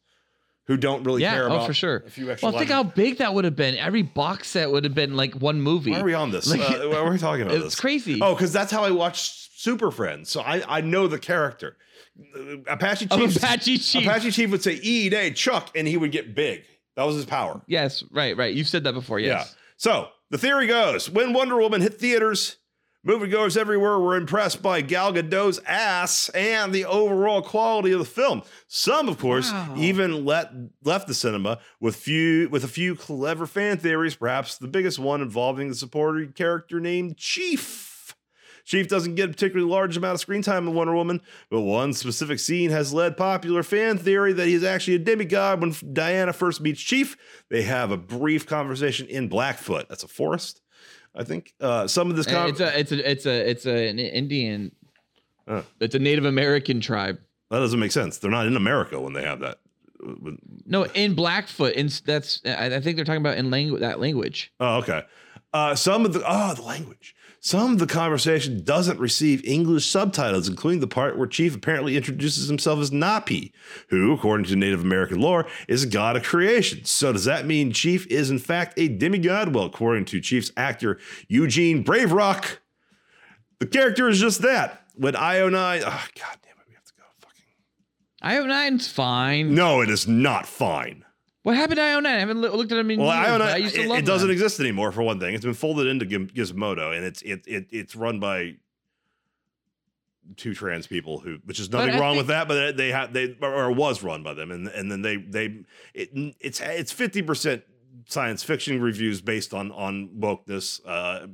who 0.69 0.77
don't 0.77 1.03
really 1.03 1.23
Yeah, 1.23 1.33
care 1.33 1.45
oh, 1.51 1.55
about 1.57 1.67
for 1.67 1.75
sure. 1.75 2.05
a 2.07 2.11
few 2.11 2.31
extra 2.31 2.49
Well, 2.49 2.57
think 2.57 2.71
how 2.71 2.85
big 2.85 3.19
that 3.19 3.35
would 3.35 3.45
have 3.45 3.57
been. 3.57 3.77
Every 3.77 4.03
box 4.03 4.47
set 4.47 4.71
would 4.71 4.85
have 4.85 4.95
been 4.95 5.17
like 5.17 5.35
one 5.35 5.61
movie. 5.61 5.91
Why 5.91 5.99
are 6.01 6.05
we 6.05 6.15
on 6.15 6.31
this? 6.31 6.47
Like- 6.47 6.61
uh, 6.61 6.89
why 6.89 6.99
are 6.99 7.11
we 7.11 7.19
talking 7.19 7.43
about 7.43 7.55
It's 7.57 7.65
this? 7.65 7.75
crazy. 7.81 8.21
Oh, 8.23 8.33
because 8.33 8.53
that's 8.53 8.71
how 8.71 8.85
I 8.85 8.93
watched 8.93 9.59
Super 9.61 9.91
Friends. 9.91 10.31
So 10.31 10.41
I, 10.41 10.63
I 10.79 10.81
know 10.81 11.09
the 11.09 11.19
character. 11.19 11.77
Apache 12.69 13.09
Oh, 13.11 13.27
Chief. 13.27 13.37
Apache 13.37 13.79
Chief. 13.79 14.07
Apache 14.07 14.31
Chief 14.31 14.51
would 14.53 14.63
say 14.63 14.75
E 14.75 15.09
day 15.09 15.33
Chuck, 15.33 15.71
and 15.75 15.89
he 15.89 15.97
would 15.97 16.13
get 16.13 16.33
big. 16.35 16.63
That 16.95 17.05
was 17.05 17.17
his 17.17 17.25
power. 17.25 17.61
Yes, 17.67 18.05
right, 18.13 18.37
right. 18.37 18.55
You've 18.55 18.69
said 18.69 18.85
that 18.85 18.93
before. 18.93 19.19
Yes. 19.19 19.49
Yeah. 19.51 19.55
So 19.79 20.09
the 20.33 20.39
theory 20.39 20.67
goes: 20.67 21.09
when 21.09 21.33
Wonder 21.33 21.57
Woman 21.59 21.81
hit 21.81 22.01
theaters, 22.01 22.57
moviegoers 23.07 23.57
everywhere 23.57 23.99
were 23.99 24.17
impressed 24.17 24.63
by 24.63 24.81
Gal 24.81 25.13
Gadot's 25.13 25.61
ass 25.67 26.29
and 26.31 26.73
the 26.73 26.85
overall 26.85 27.43
quality 27.43 27.93
of 27.93 27.99
the 28.01 28.05
film. 28.05 28.43
Some, 28.67 29.09
of 29.09 29.19
course, 29.19 29.51
Wow. 29.53 29.75
even 29.77 30.25
let 30.25 30.51
left 30.85 31.07
the 31.07 31.15
cinema 31.15 31.59
with 31.81 31.95
few 31.97 32.49
with 32.49 32.65
a 32.65 32.69
few 32.69 32.97
clever 32.97 33.47
fan 33.47 33.77
theories. 33.77 34.17
Perhaps 34.17 34.59
the 34.59 34.69
biggest 34.69 34.99
one 34.99 35.21
involving 35.21 35.69
the 35.69 35.75
supporting 35.77 36.33
character 36.33 36.81
named 36.81 37.17
Chief. 37.17 37.92
Chief 38.65 38.89
doesn't 38.89 39.17
get 39.17 39.27
a 39.27 39.33
particularly 39.33 39.71
large 39.71 39.97
amount 39.97 40.15
of 40.15 40.21
screen 40.21 40.43
time 40.43 40.69
in 40.69 40.75
Wonder 40.75 40.95
Woman, 40.95 41.21
but 41.51 41.61
one 41.63 41.93
specific 41.93 42.39
scene 42.39 42.71
has 42.71 42.93
led 42.93 43.17
popular 43.17 43.63
fan 43.63 43.99
theory 43.99 44.33
that 44.33 44.47
he's 44.47 44.63
actually 44.65 44.95
a 44.95 44.99
demigod. 45.01 45.61
When 45.61 45.75
Diana 45.93 46.33
first 46.33 46.61
meets 46.61 46.81
Chief, 46.81 47.17
they 47.51 47.63
have 47.63 47.91
a 47.91 47.97
brief 47.97 48.47
conversation 48.47 49.07
in 49.09 49.29
Blackfoot. 49.29 49.89
That's 49.89 50.05
a 50.05 50.09
forest, 50.09 50.61
I 51.15 51.25
think. 51.25 51.55
Uh, 51.61 51.87
some 51.89 52.09
of 52.11 52.17
this 52.17 52.27
con- 52.27 52.51
It's 52.51 52.61
a, 52.61 52.79
it's 52.79 52.93
a, 52.93 53.11
it's 53.11 53.27
a, 53.27 53.51
it's 53.51 53.67
a, 53.67 53.89
an 53.89 53.99
Indian. 53.99 54.73
Oh. 55.49 55.65
It's 55.81 55.95
a 55.97 55.99
Native 55.99 56.25
American 56.25 56.81
tribe. 56.81 57.19
that 57.51 57.59
doesn't 57.59 57.81
make 57.81 57.93
sense. 57.93 58.19
They're 58.19 58.31
not 58.31 58.47
in 58.47 58.57
America 58.57 59.01
when 59.01 59.13
they 59.13 59.25
have 59.25 59.41
that. 59.41 59.59
Uh, 60.05 60.31
No, 60.67 60.85
in 60.85 61.15
Blackfoot, 61.15 61.75
and 61.77 61.89
that's 62.07 62.41
I 62.45 62.77
I 62.77 62.81
think 62.81 62.95
they're 62.97 63.05
talking 63.05 63.21
about 63.21 63.39
in 63.39 63.51
language 63.51 63.81
that 63.81 63.99
language. 63.99 64.53
Oh, 64.61 64.77
okay. 64.79 65.03
Uh, 65.53 65.75
some 65.75 66.05
of 66.07 66.13
the 66.13 66.23
oh 66.27 66.55
the 66.55 66.63
language. 66.63 67.15
Some 67.45 67.73
of 67.73 67.81
the 67.81 67.89
conversation 67.89 68.63
doesn't 68.63 69.01
receive 69.01 69.45
English 69.45 69.87
subtitles, 69.87 70.47
including 70.47 70.79
the 70.79 70.87
part 70.87 71.19
where 71.19 71.27
Chief 71.27 71.57
apparently 71.57 71.97
introduces 71.97 72.47
himself 72.47 72.79
as 72.79 72.93
Napi, 72.93 73.51
who, 73.89 74.13
according 74.13 74.47
to 74.47 74.55
Native 74.55 74.81
American 74.81 75.21
lore, 75.21 75.49
is 75.67 75.83
a 75.83 75.89
god 75.89 76.15
of 76.15 76.23
creation. 76.23 76.85
So 76.85 77.13
does 77.13 77.25
that 77.25 77.45
mean 77.45 77.73
Chief 77.73 78.07
is 78.07 78.31
in 78.31 78.39
fact 78.39 78.79
a 78.79 78.87
demigod? 78.87 79.53
Well, 79.53 79.65
according 79.65 80.05
to 80.07 80.21
Chief's 80.21 80.53
actor 80.57 81.01
Eugene 81.27 81.83
Brave 81.83 82.13
Rock, 82.13 82.61
the 83.59 83.67
character 83.67 84.09
is 84.09 84.21
just 84.21 84.43
that. 84.43 84.85
When 84.95 85.15
Io9, 85.15 85.81
oh, 85.81 85.87
ah, 85.89 86.09
god 86.15 86.37
damn 86.45 86.53
it, 86.53 86.69
we 86.69 86.75
have 86.75 86.85
to 86.85 86.93
go. 86.97 87.03
Fucking 87.23 87.45
IO 88.23 88.47
nine's 88.47 88.87
fine. 88.87 89.53
no, 89.53 89.81
it 89.81 89.91
is 89.91 90.07
not 90.07 90.47
fine. 90.47 91.05
What 91.43 91.57
happened 91.57 91.77
to 91.79 91.83
IO 91.83 92.01
nine? 92.01 92.15
I 92.17 92.21
haven't 92.21 92.41
looked 92.41 92.71
at 92.71 92.77
them 92.77 92.91
in 92.91 93.01
Well, 93.01 93.09
years. 93.09 93.27
I 93.29 93.39
don't 93.39 93.43
I 93.49 93.57
used 93.57 93.75
to 93.75 93.83
it, 93.83 93.89
love 93.89 93.99
it 93.99 94.05
doesn't 94.07 94.29
them. 94.29 94.33
exist 94.33 94.61
anymore 94.61 94.93
for 94.93 95.03
one 95.03 95.19
thing. 95.19 95.35
It's 95.35 95.45
been 95.45 95.55
folded 95.55 95.89
into 95.89 96.05
Gizmodo, 96.07 96.95
and 96.97 97.05
it's 97.05 97.21
it, 97.23 97.43
it 97.47 97.67
it's 97.71 97.97
run 97.97 98.21
by 98.21 98.55
two 100.37 100.55
trans 100.55 100.87
people 100.87 101.19
who, 101.19 101.39
which 101.45 101.59
is 101.59 101.71
nothing 101.71 101.99
wrong 101.99 102.13
think- 102.13 102.19
with 102.19 102.27
that, 102.29 102.47
but 102.47 102.77
they 102.77 102.91
have 102.93 103.13
they 103.13 103.37
or 103.43 103.73
was 103.73 104.03
run 104.05 104.23
by 104.23 104.35
them, 104.35 104.51
and 104.53 104.69
and 104.69 104.91
then 104.91 105.03
they 105.03 105.17
they 105.17 105.65
it, 105.95 106.11
it's 106.41 106.61
it's 106.61 106.93
fifty 106.93 107.23
percent 107.23 107.65
science 108.07 108.43
fiction 108.45 108.81
reviews 108.81 109.21
based 109.21 109.53
on 109.53 109.73
on 109.73 110.11
wokeness, 110.21 110.81
uh, 110.87 111.27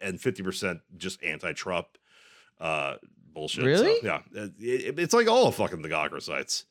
and 0.00 0.20
fifty 0.20 0.42
percent 0.42 0.80
just 0.96 1.22
anti-Trump 1.22 1.86
uh 2.60 2.94
bullshit. 3.34 3.64
Really? 3.64 4.00
So, 4.00 4.06
yeah, 4.06 4.20
it- 4.58 4.98
it's 4.98 5.12
like 5.12 5.28
all 5.28 5.46
of 5.48 5.54
fucking 5.56 5.82
the 5.82 5.88
Gawker 5.90 6.22
sites. 6.22 6.64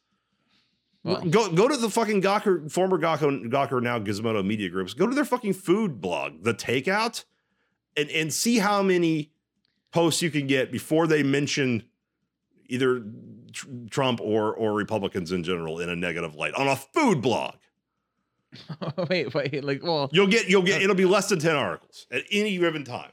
Well, 1.07 1.21
Go 1.21 1.49
go 1.49 1.67
to 1.67 1.77
the 1.77 1.89
fucking 1.89 2.21
Gawker, 2.21 2.69
former 2.69 2.97
Gawker, 2.97 3.49
Gawker 3.49 3.81
now 3.81 3.97
Gizmodo 3.97 4.45
media 4.45 4.69
groups. 4.69 4.93
Go 4.93 5.07
to 5.07 5.15
their 5.15 5.25
fucking 5.25 5.53
food 5.53 6.01
blog, 6.01 6.43
The 6.43 6.53
Takeout, 6.53 7.23
and 7.95 8.09
and 8.09 8.33
see 8.33 8.57
how 8.59 8.83
many 8.83 9.31
posts 9.91 10.21
you 10.21 10.29
can 10.29 10.47
get 10.47 10.71
before 10.71 11.07
they 11.07 11.23
mention 11.23 11.83
either 12.67 13.03
tr- 13.53 13.67
Trump 13.89 14.19
or 14.21 14.53
or 14.53 14.73
Republicans 14.73 15.31
in 15.31 15.43
general 15.43 15.79
in 15.79 15.89
a 15.89 15.95
negative 15.95 16.35
light 16.35 16.53
on 16.55 16.67
a 16.67 16.75
food 16.75 17.21
blog. 17.21 17.55
wait, 19.09 19.33
wait. 19.33 19.63
Like, 19.63 19.83
well, 19.83 20.09
You'll 20.11 20.27
get 20.27 20.49
you'll 20.49 20.61
get 20.61 20.81
uh, 20.81 20.83
it'll 20.83 20.95
be 20.95 21.05
less 21.05 21.29
than 21.29 21.39
ten 21.39 21.55
articles 21.55 22.05
at 22.11 22.23
any 22.31 22.57
given 22.57 22.83
time. 22.83 23.11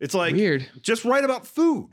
It's 0.00 0.14
like 0.14 0.34
weird. 0.34 0.66
just 0.80 1.04
write 1.04 1.24
about 1.24 1.46
food. 1.46 1.90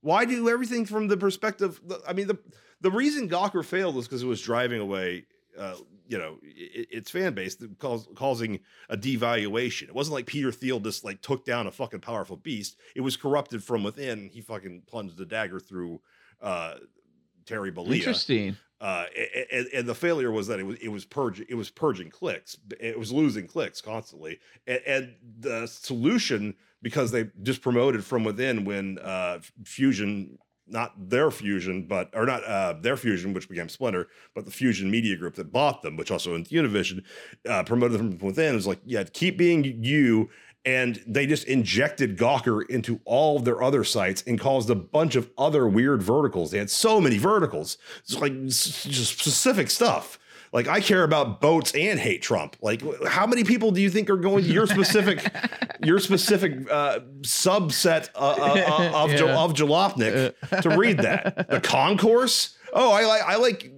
Why 0.00 0.24
do 0.24 0.48
everything 0.48 0.84
from 0.84 1.08
the 1.08 1.16
perspective? 1.16 1.80
I 2.06 2.12
mean, 2.12 2.26
the 2.28 2.38
the 2.80 2.90
reason 2.90 3.28
Gawker 3.28 3.64
failed 3.64 3.94
was 3.94 4.06
because 4.06 4.22
it 4.22 4.26
was 4.26 4.40
driving 4.40 4.80
away, 4.80 5.26
uh, 5.58 5.76
you 6.08 6.18
know, 6.18 6.38
i 6.44 6.86
its 6.90 7.10
fan 7.10 7.34
base, 7.34 7.56
cause, 7.78 8.08
causing 8.14 8.60
a 8.88 8.96
devaluation. 8.96 9.84
It 9.84 9.94
wasn't 9.94 10.14
like 10.14 10.26
Peter 10.26 10.52
Thiel 10.52 10.80
just 10.80 11.04
like 11.04 11.20
took 11.22 11.44
down 11.44 11.66
a 11.66 11.70
fucking 11.70 12.00
powerful 12.00 12.36
beast. 12.36 12.76
It 12.94 13.00
was 13.00 13.16
corrupted 13.16 13.62
from 13.62 13.82
within. 13.82 14.30
He 14.32 14.40
fucking 14.40 14.82
plunged 14.86 15.16
the 15.16 15.26
dagger 15.26 15.58
through 15.58 16.00
uh, 16.40 16.74
Terry 17.46 17.72
Bollea 17.72 17.96
Interesting. 17.96 18.56
uh, 18.80 19.06
and, 19.52 19.66
and 19.72 19.88
the 19.88 19.94
failure 19.94 20.30
was 20.30 20.46
that 20.48 20.60
it 20.60 20.64
was 20.64 20.76
it 20.78 20.88
was 20.88 21.04
purging 21.04 21.46
it 21.48 21.54
was 21.54 21.70
purging 21.70 22.10
clicks. 22.10 22.56
It 22.78 22.98
was 22.98 23.10
losing 23.10 23.46
clicks 23.46 23.80
constantly, 23.80 24.38
and, 24.66 24.80
and 24.86 25.14
the 25.38 25.66
solution 25.66 26.54
because 26.82 27.10
they 27.10 27.30
just 27.42 27.62
promoted 27.62 28.04
from 28.04 28.22
within 28.22 28.64
when 28.64 28.98
uh, 28.98 29.38
Fusion, 29.64 30.38
not 30.68 31.10
their 31.10 31.30
Fusion, 31.30 31.84
but 31.84 32.10
or 32.14 32.26
not 32.26 32.44
uh, 32.44 32.74
their 32.80 32.96
Fusion, 32.96 33.32
which 33.32 33.48
became 33.48 33.68
Splinter, 33.68 34.08
but 34.34 34.44
the 34.44 34.50
Fusion 34.50 34.90
Media 34.90 35.16
Group 35.16 35.34
that 35.36 35.52
bought 35.52 35.82
them, 35.82 35.96
which 35.96 36.10
also 36.10 36.34
owns 36.34 36.48
Univision, 36.48 37.02
uh, 37.48 37.62
promoted 37.62 38.00
them 38.00 38.18
from 38.18 38.26
within. 38.26 38.52
It 38.52 38.56
was 38.56 38.66
like, 38.66 38.80
yeah, 38.84 39.04
keep 39.04 39.38
being 39.38 39.64
you. 39.82 40.30
And 40.64 41.00
they 41.06 41.26
just 41.26 41.44
injected 41.44 42.18
Gawker 42.18 42.68
into 42.68 43.00
all 43.04 43.36
of 43.36 43.44
their 43.44 43.62
other 43.62 43.84
sites 43.84 44.24
and 44.26 44.38
caused 44.40 44.68
a 44.68 44.74
bunch 44.74 45.14
of 45.14 45.30
other 45.38 45.68
weird 45.68 46.02
verticals. 46.02 46.50
They 46.50 46.58
had 46.58 46.70
so 46.70 47.00
many 47.00 47.18
verticals. 47.18 47.78
It's 48.00 48.18
like 48.18 48.34
just 48.46 49.16
specific 49.16 49.70
stuff. 49.70 50.18
Like 50.52 50.68
I 50.68 50.80
care 50.80 51.04
about 51.04 51.40
boats 51.40 51.74
and 51.74 51.98
hate 51.98 52.22
Trump. 52.22 52.56
Like 52.60 52.82
how 53.06 53.26
many 53.26 53.44
people 53.44 53.70
do 53.70 53.80
you 53.80 53.90
think 53.90 54.10
are 54.10 54.16
going 54.16 54.44
to 54.44 54.50
your 54.50 54.66
specific, 54.66 55.32
your 55.82 55.98
specific 55.98 56.70
uh, 56.70 57.00
subset 57.20 58.08
uh, 58.14 58.18
uh, 58.18 58.34
uh, 58.34 58.90
of 59.04 59.12
Yeah. 59.12 59.36
Of 59.36 59.54
Jalopnik 59.54 60.62
to 60.62 60.70
read 60.70 60.98
that? 60.98 61.48
The 61.48 61.60
concourse. 61.62 62.56
Oh, 62.72 62.92
I 62.92 63.04
like 63.04 63.22
I 63.22 63.36
like 63.36 63.72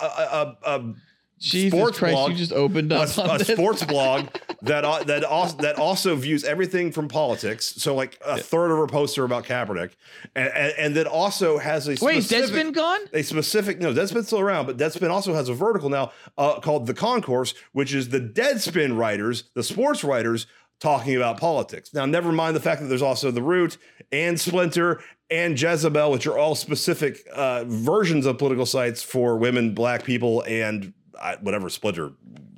a, 0.00 0.06
a, 0.06 0.56
a, 0.64 0.94
Jesus 1.38 1.78
sports 1.78 1.98
Christ, 1.98 2.14
blog- 2.14 2.30
you 2.30 2.36
just 2.36 2.52
opened 2.52 2.92
a, 2.92 3.00
up 3.00 3.08
a 3.18 3.38
this. 3.38 3.48
sports 3.48 3.84
blog 3.84 4.28
that 4.62 4.84
al- 4.84 5.04
that 5.04 5.22
also 5.24 5.56
that 5.58 5.76
also 5.76 6.16
views 6.16 6.44
everything 6.44 6.90
from 6.92 7.08
politics. 7.08 7.74
So 7.76 7.94
like 7.94 8.18
a 8.24 8.38
third 8.38 8.70
of 8.70 8.78
her 8.78 8.86
posts 8.86 9.18
are 9.18 9.24
about 9.24 9.44
Kaepernick, 9.44 9.92
and 10.34 10.48
and, 10.48 10.72
and 10.78 10.96
then 10.96 11.06
also 11.06 11.58
has 11.58 11.88
a 11.88 11.96
Wait, 12.02 12.24
Deadspin 12.24 12.72
gone? 12.72 13.00
a 13.12 13.22
specific 13.22 13.80
no 13.80 13.92
Deadspin's 13.92 14.26
still 14.28 14.40
around, 14.40 14.66
but 14.66 14.78
Deadspin 14.78 15.10
also 15.10 15.34
has 15.34 15.48
a 15.48 15.54
vertical 15.54 15.90
now 15.90 16.12
uh, 16.38 16.58
called 16.60 16.86
the 16.86 16.94
Concourse, 16.94 17.54
which 17.72 17.92
is 17.94 18.08
the 18.08 18.20
Deadspin 18.20 18.96
writers, 18.96 19.44
the 19.54 19.62
sports 19.62 20.02
writers 20.04 20.46
talking 20.80 21.16
about 21.16 21.38
politics. 21.38 21.94
Now, 21.94 22.04
never 22.06 22.32
mind 22.32 22.54
the 22.54 22.60
fact 22.60 22.82
that 22.82 22.88
there's 22.88 23.02
also 23.02 23.30
the 23.30 23.42
Root 23.42 23.78
and 24.12 24.38
Splinter 24.38 25.00
and 25.30 25.60
Jezebel, 25.60 26.10
which 26.10 26.26
are 26.26 26.36
all 26.38 26.54
specific 26.54 27.26
uh, 27.34 27.64
versions 27.66 28.26
of 28.26 28.38
political 28.38 28.66
sites 28.66 29.02
for 29.02 29.36
women, 29.38 29.74
black 29.74 30.04
people, 30.04 30.42
and 30.46 30.92
uh, 31.20 31.36
whatever 31.40 31.68
Splinter 31.68 32.12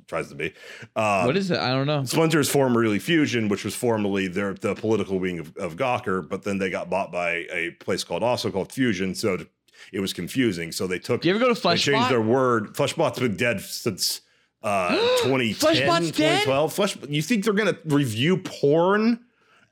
tries 0.07 0.29
to 0.29 0.35
be. 0.35 0.53
Um, 0.95 1.25
what 1.25 1.37
is 1.37 1.51
it? 1.51 1.59
I 1.59 1.69
don't 1.69 1.87
know. 1.87 2.03
Splinter 2.03 2.39
is 2.39 2.49
formerly 2.49 2.99
Fusion, 2.99 3.47
which 3.47 3.63
was 3.63 3.75
formerly 3.75 4.27
their 4.27 4.53
the 4.53 4.75
political 4.75 5.19
wing 5.19 5.39
of, 5.39 5.55
of 5.57 5.75
Gawker, 5.75 6.27
but 6.27 6.43
then 6.43 6.57
they 6.57 6.69
got 6.69 6.89
bought 6.89 7.11
by 7.11 7.45
a 7.51 7.71
place 7.79 8.03
called 8.03 8.23
also 8.23 8.51
called 8.51 8.71
Fusion, 8.71 9.15
so 9.15 9.37
to, 9.37 9.47
it 9.93 9.99
was 9.99 10.13
confusing. 10.13 10.71
So 10.71 10.87
they 10.87 10.99
took 10.99 11.21
Do 11.21 11.29
you 11.29 11.35
ever 11.35 11.45
go 11.45 11.53
to 11.53 11.61
they 11.61 11.77
changed 11.77 12.09
their 12.09 12.21
word. 12.21 12.75
Fleshbot's 12.75 13.19
been 13.19 13.37
dead 13.37 13.61
since 13.61 14.21
uh 14.63 14.89
2010, 15.23 15.53
2012. 15.53 16.73
Flesh, 16.73 16.97
you 17.07 17.21
think 17.21 17.45
they're 17.45 17.53
gonna 17.53 17.77
review 17.85 18.37
porn 18.37 19.19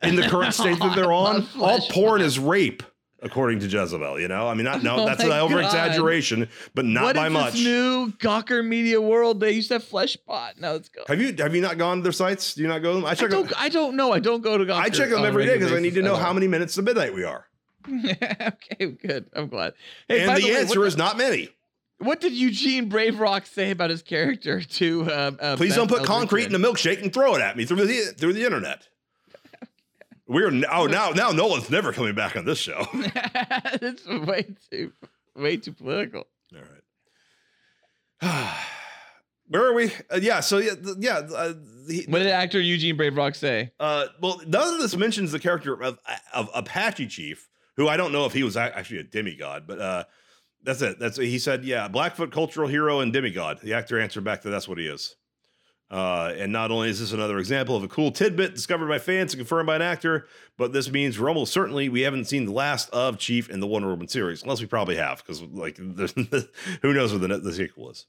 in 0.04 0.16
the 0.16 0.24
current 0.24 0.54
state 0.54 0.80
that 0.80 0.96
they're? 0.96 1.12
On 1.12 1.46
All 1.60 1.82
porn 1.90 2.22
is 2.22 2.40
rape. 2.40 2.84
According 3.20 3.62
to 3.62 3.66
Jezebel, 3.68 4.20
you 4.20 4.28
know, 4.28 4.48
I 4.48 4.54
mean, 4.54 4.66
not 4.66 4.84
no, 4.84 4.98
Oh 5.00 5.06
that's 5.06 5.24
an 5.24 5.32
over 5.32 5.60
exaggeration, 5.60 6.48
but 6.76 6.86
not 6.86 7.04
What 7.04 7.16
by 7.16 7.28
is 7.28 7.34
much. 7.34 7.54
this 7.54 7.64
new 7.64 8.12
Gawker 8.20 8.64
Media 8.64 9.02
World? 9.02 9.40
They 9.40 9.52
used 9.54 9.70
to 9.70 9.76
have 9.76 9.84
Fleshbot. 9.84 10.60
Now 10.60 10.74
let's 10.74 10.90
go. 10.90 11.02
have 11.08 11.20
you 11.20 11.34
have 11.40 11.56
you 11.56 11.62
not 11.62 11.80
gone 11.80 11.98
to 11.98 12.04
their 12.04 12.12
sites? 12.12 12.54
Do 12.54 12.62
you 12.62 12.68
not 12.68 12.84
go 12.84 12.92
to 12.92 12.96
them? 12.98 13.06
I 13.06 13.10
I 13.10 13.16
check. 13.16 13.32
them- 13.32 13.44
don't. 13.48 13.60
I 13.60 13.70
don't 13.70 13.96
know. 13.96 14.12
I 14.14 14.20
don't 14.20 14.42
go 14.42 14.58
to 14.58 14.66
Gawker. 14.66 14.80
I 14.80 14.90
check 14.90 15.10
them 15.10 15.26
every 15.26 15.46
day 15.46 15.58
because 15.58 15.74
I 15.74 15.80
need 15.80 15.96
to 15.96 16.02
know 16.04 16.16
how 16.16 16.32
many 16.32 16.48
minutes 16.48 16.76
to 16.76 16.84
midnight 16.84 17.14
we 17.16 17.24
are. 17.24 17.48
okay, 17.88 18.86
good. 19.02 19.30
I'm 19.34 19.48
glad. 19.48 19.74
Hey, 20.08 20.22
and 20.22 20.28
by 20.28 20.40
the, 20.40 20.46
way, 20.46 20.58
answer 20.58 20.86
is 20.86 20.98
not 20.98 21.18
many. 21.18 21.50
What 22.00 22.22
did 22.22 22.34
Eugene 22.34 22.90
Brave 22.90 23.20
Rock 23.20 23.48
say 23.48 23.72
about 23.72 23.90
his 23.90 24.04
character 24.04 24.62
to? 24.62 25.04
Uh, 25.10 25.32
uh, 25.40 25.56
Please 25.56 25.74
don't 25.76 25.90
Beth 25.90 26.00
put 26.00 26.08
concrete 26.08 26.46
in 26.46 26.54
a 26.54 26.60
milkshake 26.60 27.02
and 27.02 27.12
throw 27.12 27.36
it 27.36 27.42
at 27.42 27.58
me 27.58 27.66
through 27.66 27.86
the 27.86 28.14
through 28.18 28.34
the 28.34 28.46
internet. 28.46 28.88
We're 30.28 30.48
n- 30.50 30.66
oh 30.72 30.86
now 30.88 31.12
now 31.12 31.32
Nolan's 31.32 31.70
never 31.70 31.94
coming 31.94 32.14
back 32.16 32.36
on 32.36 32.46
this 32.46 32.60
show. 32.60 32.86
It's 33.82 34.06
way 34.08 34.46
too, 34.72 34.92
way 35.36 35.58
too 35.58 35.74
political. 35.74 36.28
right. 36.54 36.64
Where 39.50 39.66
are 39.66 39.74
we? 39.74 39.94
Uh, 40.12 40.20
yeah. 40.22 40.42
So 40.42 40.58
yeah, 40.58 40.76
th- 40.76 40.98
yeah. 41.00 41.20
Uh, 41.20 41.54
he, 41.88 42.04
What 42.10 42.20
did 42.20 42.28
actor 42.28 42.60
Eugene 42.60 42.98
Brave 42.98 43.16
Rock 43.16 43.36
say? 43.36 43.72
uh, 43.80 44.08
well, 44.22 44.42
none 44.46 44.74
of 44.76 44.82
this 44.82 44.96
mentions 44.98 45.32
the 45.32 45.40
character 45.40 45.82
of, 45.82 45.98
of 46.34 46.50
Apache 46.54 47.08
Chief, 47.08 47.48
who 47.78 47.88
I 47.88 47.96
don't 47.96 48.12
know 48.12 48.26
if 48.26 48.34
he 48.34 48.44
was 48.44 48.58
actually 48.58 49.00
a 49.00 49.04
demigod, 49.04 49.64
but 49.66 49.80
uh, 49.80 50.04
that's 50.64 50.82
it. 50.82 51.00
That's 51.00 51.16
he 51.18 51.40
said. 51.40 51.64
Yeah, 51.64 51.88
Blackfoot 51.88 52.32
cultural 52.34 52.68
hero 52.68 53.00
and 53.00 53.14
demigod. 53.14 53.60
The 53.64 53.74
actor 53.74 53.98
answered 54.00 54.26
back 54.26 54.42
that 54.42 54.50
that's 54.50 54.68
what 54.68 54.78
he 54.80 54.88
is. 54.88 55.16
Uh, 55.90 56.34
and 56.38 56.52
not 56.52 56.70
only 56.70 56.90
is 56.90 57.00
this 57.00 57.14
another 57.14 57.40
example 57.40 57.76
of 57.76 57.84
a 57.84 57.88
cool 57.88 58.12
tidbit 58.12 58.54
discovered 58.54 58.88
by 58.88 59.00
fans 59.00 59.34
and 59.34 59.40
confirmed 59.40 59.68
by 59.68 59.76
an 59.78 59.82
actor, 59.82 60.28
but 60.58 60.74
this 60.74 60.92
means 60.92 61.18
we're 61.18 61.30
almost 61.30 61.54
certainly 61.54 61.88
we 61.88 62.02
haven't 62.02 62.26
seen 62.26 62.46
the 62.46 62.52
last 62.52 62.90
of 62.90 63.18
Chief 63.18 63.50
in 63.50 63.62
the 63.62 63.68
Wonder 63.68 63.88
Woman 63.88 64.10
series, 64.10 64.44
unless 64.44 64.60
we 64.60 64.66
probably 64.68 64.98
have, 64.98 65.24
because 65.26 65.42
like 65.42 65.78
who 66.82 66.94
knows 66.94 67.14
what 67.14 67.22
the, 67.22 67.38
the 67.38 67.54
sequel 67.54 67.90
is. 67.90 68.06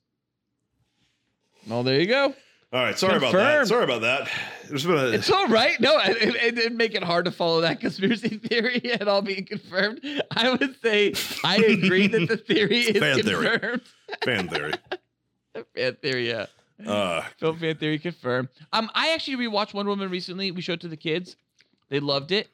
Well, 1.68 1.84
there 1.84 2.00
you 2.00 2.06
go. 2.06 2.34
All 2.70 2.82
right, 2.82 2.98
sorry 2.98 3.16
about 3.16 3.32
that. 3.32 3.66
Sorry 3.66 3.84
about 3.84 4.02
that. 4.02 4.28
There's 4.68 4.84
been 4.84 4.98
a, 4.98 5.06
It's 5.06 5.30
all 5.30 5.46
right. 5.46 5.80
No, 5.80 5.98
it, 6.00 6.34
it, 6.34 6.54
didn't 6.54 6.76
make 6.76 6.94
it 6.94 7.02
hard 7.02 7.24
to 7.24 7.30
follow 7.30 7.62
that 7.62 7.80
conspiracy 7.80 8.28
theory 8.44 8.92
at 8.92 9.08
all 9.08 9.22
being 9.22 9.46
confirmed. 9.46 10.00
I 10.36 10.50
would 10.50 10.76
say 10.82 11.14
I 11.44 11.56
agree 11.56 12.08
that 12.08 12.28
the 12.28 12.36
theory 12.36 12.80
is 12.80 12.98
Fan 12.98 13.22
theory. 13.22 13.80
fan 14.22 14.48
theory. 14.48 14.72
Fan 15.74 15.96
theory, 15.96 16.28
yeah. 16.28 16.46
Uh, 16.86 17.22
Film 17.38 17.56
fan 17.60 17.76
theory 17.76 17.98
confirmed. 17.98 18.48
Um, 18.72 18.90
I 18.94 19.12
actually 19.12 19.36
rewatched 19.48 19.74
Wonder 19.74 19.90
Woman 19.90 20.10
recently. 20.10 20.50
We 20.50 20.60
showed 20.62 20.74
it 20.74 20.80
to 20.82 20.88
the 20.88 20.96
kids. 20.96 21.36
They 21.88 22.00
loved 22.00 22.32
it. 22.32 22.48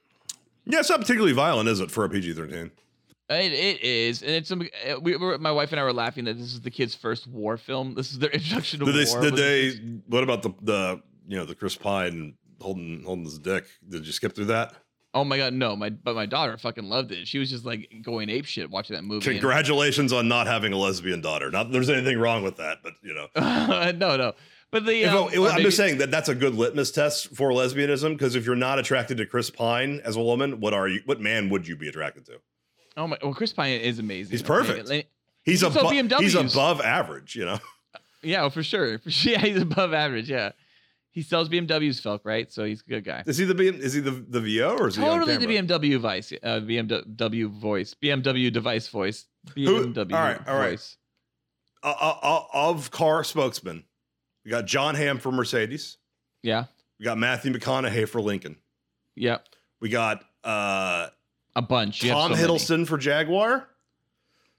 yeah, 0.64 0.78
it's 0.80 0.90
not 0.90 1.00
particularly 1.00 1.32
violent, 1.34 1.68
is 1.68 1.80
it, 1.80 1.90
for 1.90 2.04
a 2.04 2.08
PG-13? 2.08 2.70
It, 3.30 3.52
it 3.52 3.82
is, 3.82 4.22
and 4.22 4.30
it's 4.32 4.48
some. 4.48 4.60
uh, 4.88 5.00
We 5.00 5.16
were, 5.16 5.38
my 5.38 5.50
wife 5.50 5.72
and 5.72 5.80
I 5.80 5.84
were 5.84 5.92
laughing 5.94 6.24
that 6.26 6.34
this 6.38 6.52
is 6.52 6.60
the 6.60 6.70
kids' 6.70 6.94
first 6.94 7.26
war 7.26 7.56
film. 7.56 7.94
This 7.94 8.12
is 8.12 8.18
their 8.18 8.30
introduction 8.32 8.80
to 8.80 8.86
Did 8.86 8.94
they? 9.06 9.10
war. 9.10 9.20
Did 9.22 9.36
they? 9.36 9.70
What 10.08 10.22
about 10.22 10.42
the 10.42 10.50
the 10.60 11.02
you 11.26 11.36
know 11.38 11.46
the 11.46 11.54
Chris 11.54 11.74
Pine 11.74 12.34
holding 12.60 13.02
holding 13.02 13.24
his 13.24 13.38
dick? 13.38 13.64
Did 13.88 14.06
you 14.06 14.12
skip 14.12 14.34
through 14.34 14.44
that? 14.46 14.74
Oh 15.14 15.24
my 15.24 15.38
god, 15.38 15.54
no! 15.54 15.76
My 15.76 15.90
but 15.90 16.14
my 16.14 16.26
daughter 16.26 16.58
fucking 16.58 16.84
loved 16.84 17.12
it. 17.12 17.28
She 17.28 17.38
was 17.38 17.48
just 17.48 17.64
like 17.64 18.02
going 18.02 18.28
ape 18.28 18.46
shit 18.46 18.68
watching 18.68 18.96
that 18.96 19.04
movie. 19.04 19.24
Congratulations 19.24 20.12
on 20.12 20.26
not 20.26 20.48
having 20.48 20.72
a 20.72 20.76
lesbian 20.76 21.20
daughter. 21.20 21.50
Not 21.50 21.64
that 21.64 21.72
there's 21.72 21.88
anything 21.88 22.18
wrong 22.18 22.42
with 22.42 22.56
that, 22.56 22.78
but 22.82 22.94
you 23.02 23.14
know, 23.14 23.28
no, 23.92 24.16
no. 24.16 24.32
But 24.72 24.86
the 24.86 25.04
um, 25.04 25.28
I'm 25.32 25.62
just 25.62 25.76
saying 25.76 25.98
that 25.98 26.10
that's 26.10 26.28
a 26.28 26.34
good 26.34 26.56
litmus 26.56 26.90
test 26.90 27.34
for 27.36 27.50
lesbianism 27.50 28.14
because 28.14 28.34
if 28.34 28.44
you're 28.44 28.56
not 28.56 28.80
attracted 28.80 29.18
to 29.18 29.26
Chris 29.26 29.48
Pine 29.48 30.00
as 30.04 30.16
a 30.16 30.20
woman, 30.20 30.58
what 30.58 30.74
are 30.74 30.88
you? 30.88 31.00
What 31.04 31.20
man 31.20 31.48
would 31.50 31.68
you 31.68 31.76
be 31.76 31.88
attracted 31.88 32.26
to? 32.26 32.40
Oh 32.96 33.06
my! 33.06 33.16
Well, 33.22 33.34
Chris 33.34 33.52
Pine 33.52 33.80
is 33.80 34.00
amazing. 34.00 34.32
He's 34.32 34.42
perfect. 34.42 34.88
Like, 34.88 35.08
He's 35.44 35.60
saw 35.60 35.68
above. 35.68 35.92
He's 35.92 36.34
above 36.34 36.80
average. 36.80 37.36
You 37.36 37.44
know. 37.44 37.58
Yeah, 38.24 38.40
sure. 38.48 38.50
For 38.50 38.62
sure, 38.62 38.98
yeah, 39.32 39.38
he's 39.38 39.60
above 39.60 39.92
average. 39.92 40.30
Yeah, 40.30 40.52
he 41.14 41.22
sells 41.22 41.48
BMWs, 41.48 42.02
Felk, 42.02 42.20
right? 42.24 42.52
So 42.52 42.64
he's 42.64 42.82
a 42.82 42.84
good 42.90 43.04
guy. 43.04 43.22
Is 43.24 43.38
he 43.38 43.44
the 43.44 43.54
BM, 43.54 43.78
is 43.78 43.92
he 43.94 44.00
the 44.00 44.10
the 44.10 44.40
VO 44.40 44.76
or 44.76 44.88
is 44.88 44.96
Totally 44.96 45.32
he 45.38 45.38
the 45.38 45.46
BMW 45.46 45.98
voice, 46.00 46.32
uh, 46.42 46.60
BMW 46.60 47.48
voice, 47.48 47.94
BMW 47.94 48.52
device 48.52 48.88
voice, 48.88 49.26
Who- 49.54 49.92
BMW 49.94 50.12
all 50.12 50.20
right, 50.20 50.48
all 50.48 50.58
right. 50.58 50.70
voice. 50.70 50.96
uh, 51.82 51.94
uh, 52.00 52.18
uh, 52.22 52.42
of 52.52 52.90
car 52.90 53.22
spokesman? 53.24 53.84
We 54.44 54.50
got 54.50 54.66
Jon 54.66 54.94
Hamm 54.96 55.18
for 55.18 55.30
Mercedes. 55.32 55.96
Yeah, 56.42 56.64
We 56.98 57.04
got 57.04 57.16
Matthew 57.16 57.52
McConaughey 57.54 58.06
for 58.08 58.20
Lincoln. 58.20 58.56
yeah, 59.14 59.38
We 59.80 59.88
got 59.88 60.24
uh, 60.44 61.08
a 61.56 61.62
bunch. 61.62 62.02
You 62.02 62.10
Tom 62.10 62.32
so 62.34 62.36
many. 62.36 62.46
Hiddleston 62.48 62.86
for 62.86 62.98
Jaguar. 62.98 63.68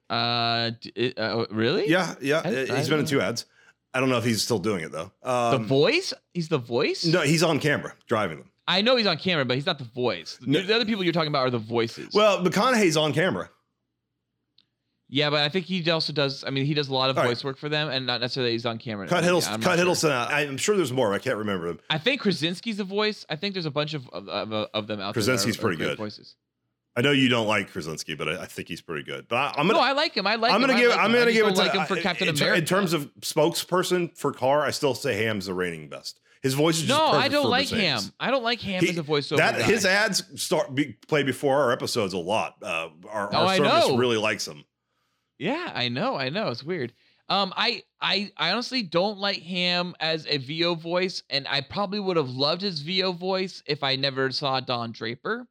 Uh, 0.09 0.71
d- 0.81 1.13
uh, 1.17 1.45
really? 1.51 1.89
Yeah, 1.89 2.15
yeah. 2.21 2.41
I- 2.43 2.49
he's 2.65 2.71
I 2.71 2.89
been 2.89 2.99
in 2.99 3.05
two 3.05 3.21
ads. 3.21 3.45
I 3.95 3.99
don't 4.01 4.09
know 4.09 4.17
if 4.17 4.25
he's 4.25 4.41
still 4.43 4.59
doing 4.59 4.83
it 4.83 4.91
though. 4.91 5.11
The 5.23 5.29
Um, 5.55 5.65
voice? 5.65 6.13
He's 6.33 6.49
the 6.49 6.57
voice? 6.59 7.05
no, 7.05 7.21
he's 7.21 7.41
on 7.43 7.59
camera 7.59 7.93
driving 8.07 8.39
them. 8.39 8.51
I 8.67 8.81
know 8.81 8.95
he's 8.97 9.07
on 9.07 9.17
camera, 9.17 9.45
but 9.45 9.55
he's 9.55 9.65
not 9.65 9.77
the 9.79 9.85
voice. 9.85 10.37
The, 10.41 10.47
No. 10.47 10.61
the 10.61 10.75
other 10.75 10.85
people 10.85 11.03
you're 11.03 11.13
talking 11.13 11.29
about 11.29 11.47
are 11.47 11.51
the 11.51 11.59
voices. 11.59 12.09
Well, 12.13 12.43
McConaughey's 12.43 12.97
on 12.97 13.13
camera. 13.13 13.49
yeah, 15.07 15.29
but 15.29 15.39
I 15.41 15.49
think 15.49 15.65
he 15.67 15.87
also 15.91 16.11
does. 16.11 16.43
I 16.43 16.49
mean, 16.49 16.65
he 16.65 16.73
does 16.73 16.89
a 16.89 16.93
lot 16.93 17.09
of 17.11 17.17
All 17.17 17.23
right. 17.23 17.29
voice 17.29 17.43
work 17.43 17.57
for 17.57 17.69
them, 17.69 17.89
and 17.89 18.05
not 18.07 18.21
necessarily 18.21 18.53
he's 18.53 18.65
on 18.65 18.79
camera. 18.79 19.07
Cut 19.07 19.23
Yeah, 19.23 19.29
Hiddleston. 19.29 19.51
I'm 19.53 19.61
cut 19.61 19.77
sure. 19.77 19.85
Hiddleston 19.87 20.11
out. 20.11 20.33
I'm 20.33 20.57
sure 20.57 20.75
there's 20.75 20.91
more. 20.91 21.13
I 21.13 21.19
can't 21.19 21.37
remember 21.37 21.67
them. 21.67 21.79
I 21.89 21.99
think 21.99 22.21
Krasinski's 22.21 22.77
the 22.77 22.83
voice. 22.83 23.23
I 23.29 23.35
think 23.35 23.53
there's 23.53 23.67
a 23.67 23.71
bunch 23.71 23.93
of 23.93 24.09
of, 24.09 24.27
of, 24.27 24.51
of 24.73 24.87
them 24.87 24.99
out 24.99 25.13
there. 25.13 25.21
Krasinski's 25.23 25.57
are- 25.57 25.59
are 25.59 25.61
pretty 25.61 25.77
great 25.77 25.89
good. 25.89 25.97
Voices. 25.99 26.35
I 26.97 27.01
know 27.01 27.11
you 27.11 27.27
don't 27.27 27.47
like 27.47 27.71
Krasinski, 27.71 28.15
but 28.15 28.29
I, 28.29 28.43
I 28.43 28.45
think 28.45 28.67
he's 28.69 28.81
pretty 28.81 29.03
good. 29.03 29.27
But 29.27 29.35
I, 29.35 29.47
I'm 29.57 29.67
gonna. 29.67 29.73
no, 29.73 29.79
I 29.81 29.91
like 29.91 30.15
him. 30.15 30.25
I 30.25 30.35
like. 30.35 30.53
I'm 30.53 30.61
gonna 30.61 30.73
I 30.73 30.79
give. 30.79 30.89
like 30.91 30.99
I'm 30.99 31.11
him. 31.13 31.19
Gonna 31.19 31.33
give 31.33 31.47
it 31.47 31.55
to 31.55 31.61
like 31.61 31.73
him 31.73 31.85
for 31.85 31.97
in- 31.97 32.03
Captain 32.03 32.27
in, 32.29 32.35
America. 32.35 32.57
In 32.59 32.65
terms 32.65 32.93
of 32.93 33.13
spokesperson 33.19 34.17
for 34.17 34.31
Carr, 34.31 34.61
I 34.61 34.71
still 34.71 34.95
say 34.95 35.23
Hamm's 35.23 35.47
the 35.47 35.53
reigning 35.53 35.89
best. 35.89 36.19
His 36.41 36.53
voice 36.53 36.75
is 36.75 36.83
just 36.87 36.97
no, 36.99 37.07
I 37.07 37.27
don't 37.27 37.49
like 37.49 37.69
Hamm. 37.69 38.01
I 38.19 38.29
don't 38.31 38.43
like 38.43 38.61
Hamm 38.61 38.83
He- 38.83 38.89
as 38.91 38.97
a 38.97 39.03
voiceover 39.03 39.37
That 39.37 39.57
guy. 39.57 39.63
his 39.63 39.83
ads 39.85 40.23
start 40.41 40.73
be, 40.75 40.95
play 41.07 41.23
before 41.23 41.59
our 41.59 41.71
episodes 41.71 42.13
a 42.13 42.17
lot. 42.19 42.55
Uh, 42.61 42.89
our 43.09 43.29
Oh, 43.33 43.47
our 43.47 43.55
service 43.57 43.97
really 43.97 44.17
likes 44.17 44.47
him. 44.47 44.63
Yeah, 45.39 45.71
I 45.73 45.89
know, 45.89 46.15
I 46.15 46.29
know. 46.29 46.49
It's 46.49 46.63
weird. 46.63 46.93
Um, 47.27 47.51
I, 47.57 47.81
I, 47.99 48.31
I 48.37 48.51
honestly 48.51 48.83
don't 48.83 49.17
like 49.17 49.37
him 49.37 49.95
as 49.99 50.27
a 50.27 50.37
VO 50.37 50.75
voice, 50.75 51.23
and 51.31 51.47
I 51.49 51.61
probably 51.61 51.99
would 51.99 52.15
have 52.17 52.29
loved 52.29 52.61
his 52.61 52.79
VO 52.81 53.11
voice 53.13 53.63
if 53.65 53.83
I 53.83 53.95
never 53.95 54.29
saw 54.31 54.59
Don 54.59 54.91
Draper. 54.91 55.47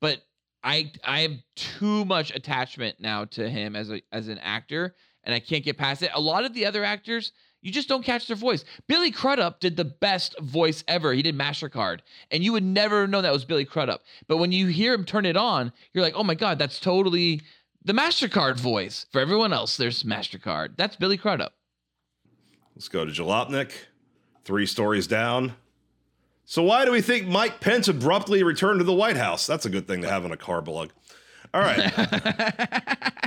But 0.00 0.20
I, 0.64 0.90
I 1.04 1.20
have 1.20 1.36
too 1.54 2.06
much 2.06 2.34
attachment 2.34 2.98
now 2.98 3.26
to 3.26 3.48
him 3.48 3.76
as 3.76 3.90
a 3.90 4.00
as 4.10 4.28
an 4.28 4.38
actor, 4.38 4.94
and 5.22 5.34
I 5.34 5.38
can't 5.38 5.62
get 5.62 5.76
past 5.76 6.02
it. 6.02 6.10
A 6.14 6.20
lot 6.20 6.46
of 6.46 6.54
the 6.54 6.64
other 6.64 6.82
actors, 6.82 7.32
you 7.60 7.70
just 7.70 7.88
don't 7.88 8.02
catch 8.02 8.26
their 8.26 8.36
voice. 8.36 8.64
Billy 8.88 9.10
Crudup 9.10 9.60
did 9.60 9.76
the 9.76 9.84
best 9.84 10.38
voice 10.40 10.82
ever. 10.88 11.12
He 11.12 11.20
did 11.20 11.36
Mastercard, 11.36 12.00
and 12.30 12.42
you 12.42 12.52
would 12.52 12.64
never 12.64 13.06
know 13.06 13.20
that 13.20 13.32
was 13.32 13.44
Billy 13.44 13.66
Crudup. 13.66 14.02
But 14.26 14.38
when 14.38 14.52
you 14.52 14.68
hear 14.68 14.94
him 14.94 15.04
turn 15.04 15.26
it 15.26 15.36
on, 15.36 15.70
you're 15.92 16.02
like, 16.02 16.14
oh 16.16 16.24
my 16.24 16.34
god, 16.34 16.58
that's 16.58 16.80
totally 16.80 17.42
the 17.84 17.92
MasterCard 17.92 18.58
voice. 18.58 19.04
For 19.12 19.20
everyone 19.20 19.52
else, 19.52 19.76
there's 19.76 20.02
MasterCard. 20.02 20.76
That's 20.78 20.96
Billy 20.96 21.18
Crudup. 21.18 21.52
Let's 22.74 22.88
go 22.88 23.04
to 23.04 23.12
Jalopnik. 23.12 23.70
Three 24.44 24.66
stories 24.66 25.06
down. 25.06 25.56
So 26.46 26.62
why 26.62 26.84
do 26.84 26.92
we 26.92 27.00
think 27.00 27.26
Mike 27.26 27.60
Pence 27.60 27.88
abruptly 27.88 28.42
returned 28.42 28.80
to 28.80 28.84
the 28.84 28.92
White 28.92 29.16
House? 29.16 29.46
That's 29.46 29.64
a 29.64 29.70
good 29.70 29.88
thing 29.88 30.02
to 30.02 30.08
have 30.08 30.24
on 30.24 30.32
a 30.32 30.36
car 30.36 30.60
blog. 30.60 30.90
All 31.54 31.60
right. 31.60 31.92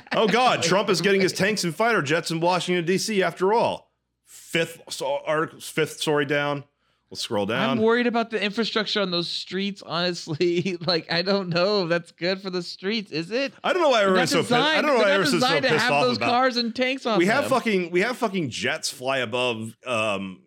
oh 0.15 0.27
God, 0.27 0.61
Trump 0.61 0.89
is 0.89 1.02
getting 1.02 1.22
his 1.22 1.34
tanks 1.34 1.64
and 1.64 1.73
fighter 1.73 2.02
jets 2.02 2.30
in 2.30 2.39
Washington 2.39 2.85
D.C. 2.85 3.23
After 3.23 3.53
all, 3.53 3.91
fifth 4.26 4.81
so, 4.89 5.19
article, 5.26 5.60
fifth 5.60 5.99
story 5.99 6.26
down. 6.26 6.64
We'll 7.10 7.15
scroll 7.15 7.45
down. 7.45 7.69
I'm 7.69 7.81
worried 7.81 8.06
about 8.06 8.31
the 8.31 8.44
infrastructure 8.44 9.02
on 9.02 9.11
those 9.11 9.30
streets, 9.30 9.81
honestly. 9.81 10.77
like, 10.85 11.10
I 11.10 11.22
don't 11.22 11.48
know 11.48 11.84
if 11.84 11.89
that's 11.89 12.11
good 12.11 12.41
for 12.41 12.49
the 12.49 12.61
streets, 12.61 13.11
is 13.11 13.31
it? 13.31 13.53
I 13.64 13.72
don't 13.72 13.81
know 13.81 13.89
why 13.89 14.03
everyone's 14.03 14.30
so 14.30 14.39
pissed. 14.39 14.52
I 14.52 14.81
don't 14.81 14.88
know 14.88 15.03
why 15.03 15.11
everyone's 15.11 15.30
so 15.30 15.38
designed 15.38 15.64
to 15.64 15.69
pissed 15.69 15.84
have 15.84 15.94
off 15.94 16.03
those 16.03 16.18
about. 16.18 16.30
cars 16.30 16.57
and 16.57 16.76
tanks 16.76 17.06
on 17.06 17.18
we 17.18 17.27
have 17.27 17.45
them. 17.45 17.49
fucking 17.52 17.91
we 17.91 18.02
have 18.02 18.18
fucking 18.18 18.49
jets 18.49 18.89
fly 18.89 19.19
above 19.19 19.73
um 19.85 20.41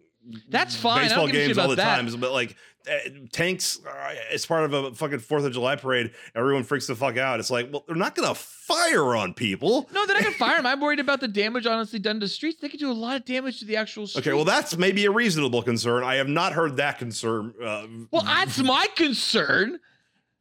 That's 0.49 0.77
fine. 0.77 1.03
Baseball 1.05 1.27
don't 1.27 1.33
give 1.33 1.37
a 1.37 1.39
shit 1.41 1.49
games 1.49 1.59
all 1.59 1.69
the 1.69 1.77
that. 1.77 1.97
times 1.97 2.17
but 2.17 2.33
like 2.33 2.57
uh, 2.91 2.95
tanks 3.33 3.79
uh, 3.87 4.15
it's 4.31 4.47
part 4.47 4.65
of 4.65 4.73
a 4.73 4.95
fucking 4.95 5.19
fourth 5.19 5.45
of 5.45 5.53
july 5.53 5.77
parade 5.77 6.13
everyone 6.35 6.63
freaks 6.65 6.87
the 6.87 6.95
fuck 6.95 7.19
out 7.19 7.39
it's 7.39 7.51
like 7.51 7.71
well 7.71 7.85
they're 7.87 7.95
not 7.95 8.15
gonna 8.15 8.35
fire 8.35 9.15
on 9.15 9.35
people 9.35 9.87
No, 9.93 10.07
they're 10.07 10.17
not 10.17 10.25
gonna 10.25 10.35
fire 10.37 10.59
him. 10.59 10.65
I'm 10.65 10.81
worried 10.81 10.99
about 10.99 11.21
the 11.21 11.29
damage 11.43 11.67
honestly 11.67 11.99
done 11.99 12.21
to 12.21 12.29
streets. 12.29 12.59
They 12.63 12.71
could 12.71 12.81
do 12.81 12.91
a 12.91 12.95
lot 12.95 13.17
of 13.17 13.27
damage 13.27 13.59
to 13.61 13.67
the 13.67 13.77
actual 13.77 14.07
streets. 14.07 14.27
okay 14.27 14.35
well 14.35 14.47
that's 14.47 14.79
maybe 14.79 15.05
a 15.05 15.11
reasonable 15.11 15.63
concern 15.63 16.05
i 16.05 16.15
have 16.15 16.29
not 16.29 16.55
heard 16.55 16.77
that 16.79 16.99
concern 16.99 17.53
uh 17.63 17.87
well, 18.11 18.23
that's 18.23 18.59
my 18.63 18.87
concern. 18.97 19.79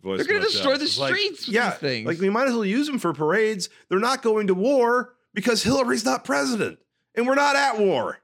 they're 0.02 0.24
gonna 0.24 0.40
destroy 0.40 0.78
the 0.78 0.86
like, 1.00 1.10
streets 1.14 1.46
with 1.48 1.56
yeah 1.56 1.72
these 1.72 1.80
things. 1.80 2.08
like 2.08 2.20
we 2.20 2.30
might 2.30 2.48
as 2.48 2.54
well 2.54 2.64
use 2.66 2.88
them 2.88 3.00
for 3.00 3.12
parades 3.14 3.70
they're 3.90 4.00
not 4.00 4.22
going 4.22 4.48
to 4.48 4.54
war 4.54 5.14
because 5.34 5.62
hillary's 5.64 6.06
not 6.06 6.24
president 6.24 6.80
and 7.16 7.28
we're 7.28 7.36
not 7.36 7.58
at 7.58 7.78
war 7.80 8.20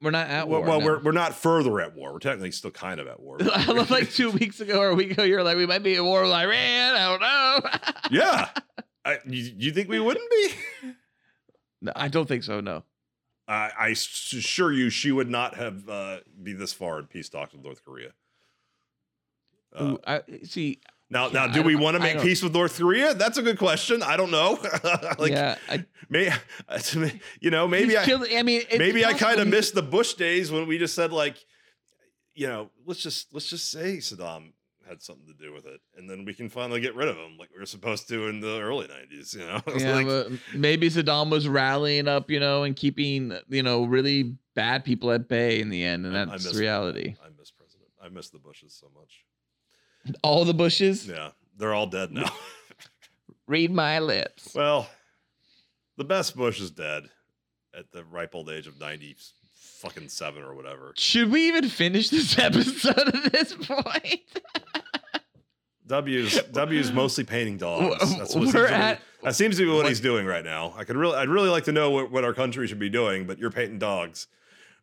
We're 0.00 0.10
not 0.10 0.28
at 0.28 0.48
well, 0.48 0.60
war. 0.60 0.68
well 0.68 0.80
no. 0.80 0.86
we're, 0.86 0.98
we're 1.00 1.12
not 1.12 1.34
further 1.34 1.80
at 1.80 1.94
war 1.94 2.12
we're 2.12 2.18
technically 2.18 2.50
still 2.50 2.70
kind 2.70 3.00
of 3.00 3.06
at 3.06 3.20
war 3.20 3.38
I 3.52 3.64
love 3.72 3.90
like 3.90 4.10
two 4.12 4.30
weeks 4.40 4.60
ago 4.60 4.80
or 4.80 4.90
a 4.90 4.94
week 4.94 5.12
ago, 5.12 5.22
you 5.22 5.34
were 5.36 5.42
like, 5.42 5.56
we 5.56 5.66
might 5.66 5.82
be 5.82 5.96
at 5.96 6.04
war 6.04 6.22
with 6.22 6.32
Iran. 6.32 6.94
I 6.94 7.08
don't 7.08 7.20
know. 7.20 7.92
yeah. 8.10 8.48
I, 9.04 9.18
you, 9.26 9.54
you 9.56 9.72
think 9.72 9.88
we 9.88 9.98
wouldn't 9.98 10.30
be? 10.30 10.94
no, 11.80 11.92
I 11.96 12.08
don't 12.08 12.26
think 12.26 12.44
so. 12.44 12.60
No. 12.60 12.84
I 13.48 13.88
assure 13.88 14.72
you, 14.72 14.90
she 14.90 15.10
would 15.10 15.28
not 15.28 15.56
have 15.56 15.88
uh, 15.88 16.18
be 16.40 16.52
this 16.52 16.72
far 16.72 17.00
in 17.00 17.06
peace 17.06 17.28
talks 17.28 17.52
with 17.52 17.64
North 17.64 17.84
Korea. 17.84 18.10
Uh, 19.74 19.82
Ooh, 19.82 19.98
I, 20.06 20.22
see, 20.44 20.80
now, 21.10 21.26
yeah, 21.26 21.32
now, 21.32 21.52
do 21.52 21.62
we 21.62 21.74
want 21.74 21.96
to 21.96 22.02
make 22.02 22.20
peace 22.20 22.42
with 22.42 22.52
North 22.54 22.78
Korea? 22.78 23.14
That's 23.14 23.36
a 23.36 23.42
good 23.42 23.58
question. 23.58 24.02
I 24.02 24.16
don't 24.16 24.30
know. 24.30 24.58
like, 25.18 25.32
yeah, 25.32 25.56
I, 25.68 25.84
may, 26.08 26.32
you 27.40 27.50
know, 27.50 27.66
maybe 27.66 27.98
I, 27.98 28.04
killing- 28.04 28.36
I 28.36 28.42
mean, 28.42 28.62
maybe 28.76 29.04
I 29.04 29.14
kind 29.14 29.40
of 29.40 29.48
missed 29.48 29.74
the 29.74 29.82
Bush 29.82 30.14
days 30.14 30.50
when 30.52 30.66
we 30.68 30.78
just 30.78 30.94
said 30.94 31.12
like, 31.12 31.36
you 32.34 32.46
know, 32.46 32.70
let's 32.86 33.02
just 33.02 33.34
let's 33.34 33.48
just 33.48 33.70
say 33.70 33.96
Saddam 33.96 34.52
had 34.88 35.02
something 35.02 35.26
to 35.26 35.34
do 35.34 35.52
with 35.52 35.66
it, 35.66 35.80
and 35.96 36.08
then 36.08 36.24
we 36.24 36.32
can 36.32 36.48
finally 36.48 36.80
get 36.80 36.94
rid 36.94 37.08
of 37.08 37.16
him 37.16 37.36
like 37.38 37.50
we 37.52 37.58
were 37.60 37.66
supposed 37.66 38.08
to 38.08 38.28
in 38.28 38.40
the 38.40 38.60
early 38.60 38.86
'90s. 38.86 39.34
You 39.34 39.40
know, 39.40 39.60
Yeah, 39.76 39.94
like- 40.00 40.40
maybe 40.54 40.88
Saddam 40.90 41.30
was 41.30 41.48
rallying 41.48 42.06
up, 42.08 42.30
you 42.30 42.38
know, 42.40 42.62
and 42.62 42.74
keeping, 42.76 43.36
you 43.48 43.62
know, 43.64 43.84
really 43.84 44.36
bad 44.54 44.84
people 44.84 45.10
at 45.10 45.28
bay 45.28 45.60
in 45.60 45.70
the 45.70 45.82
end, 45.84 46.06
and 46.06 46.16
I- 46.16 46.22
I 46.22 46.24
that's 46.26 46.44
miss- 46.44 46.54
reality. 46.56 47.16
I 47.24 47.28
miss 47.36 47.50
President. 47.50 47.88
I 48.02 48.08
miss 48.08 48.30
the 48.30 48.38
Bushes 48.38 48.72
so 48.80 48.88
much. 48.98 49.24
All 50.22 50.44
the 50.44 50.54
bushes, 50.54 51.06
Yeah, 51.06 51.30
they're 51.56 51.74
all 51.74 51.86
dead 51.86 52.10
now. 52.12 52.30
read 53.46 53.70
my 53.70 53.98
lips. 53.98 54.52
well, 54.54 54.88
the 55.96 56.04
best 56.04 56.36
Bush 56.36 56.60
is 56.60 56.70
dead 56.70 57.04
at 57.78 57.90
the 57.92 58.04
ripe 58.04 58.34
old 58.34 58.48
age 58.50 58.66
of 58.66 58.80
ninety 58.80 59.16
fucking 59.80 60.08
seven 60.08 60.42
or 60.42 60.54
whatever. 60.54 60.92
Should 60.96 61.30
we 61.30 61.48
even 61.48 61.68
finish 61.68 62.08
this 62.10 62.38
episode 62.38 62.96
at 63.14 63.32
this 63.32 63.54
point? 63.54 64.20
W's 65.86 66.40
W's 66.52 66.92
mostly 66.92 67.24
painting 67.24 67.56
dogs. 67.56 68.16
That's 68.16 68.34
what 68.34 68.44
We're 68.46 68.52
seems 68.52 68.52
to 68.52 68.68
be- 68.68 68.74
at- 68.74 69.00
that 69.22 69.34
seems 69.34 69.56
to 69.58 69.64
be 69.64 69.68
what, 69.68 69.78
what- 69.78 69.88
he's 69.88 70.00
doing 70.00 70.24
right 70.26 70.44
now. 70.44 70.72
I 70.76 70.84
could 70.84 70.96
really, 70.96 71.16
I'd 71.16 71.28
really 71.28 71.48
like 71.50 71.64
to 71.64 71.72
know 71.72 71.90
what, 71.90 72.10
what 72.10 72.24
our 72.24 72.32
country 72.32 72.66
should 72.66 72.78
be 72.78 72.88
doing, 72.88 73.26
but 73.26 73.38
you're 73.38 73.50
painting 73.50 73.78
dogs. 73.78 74.28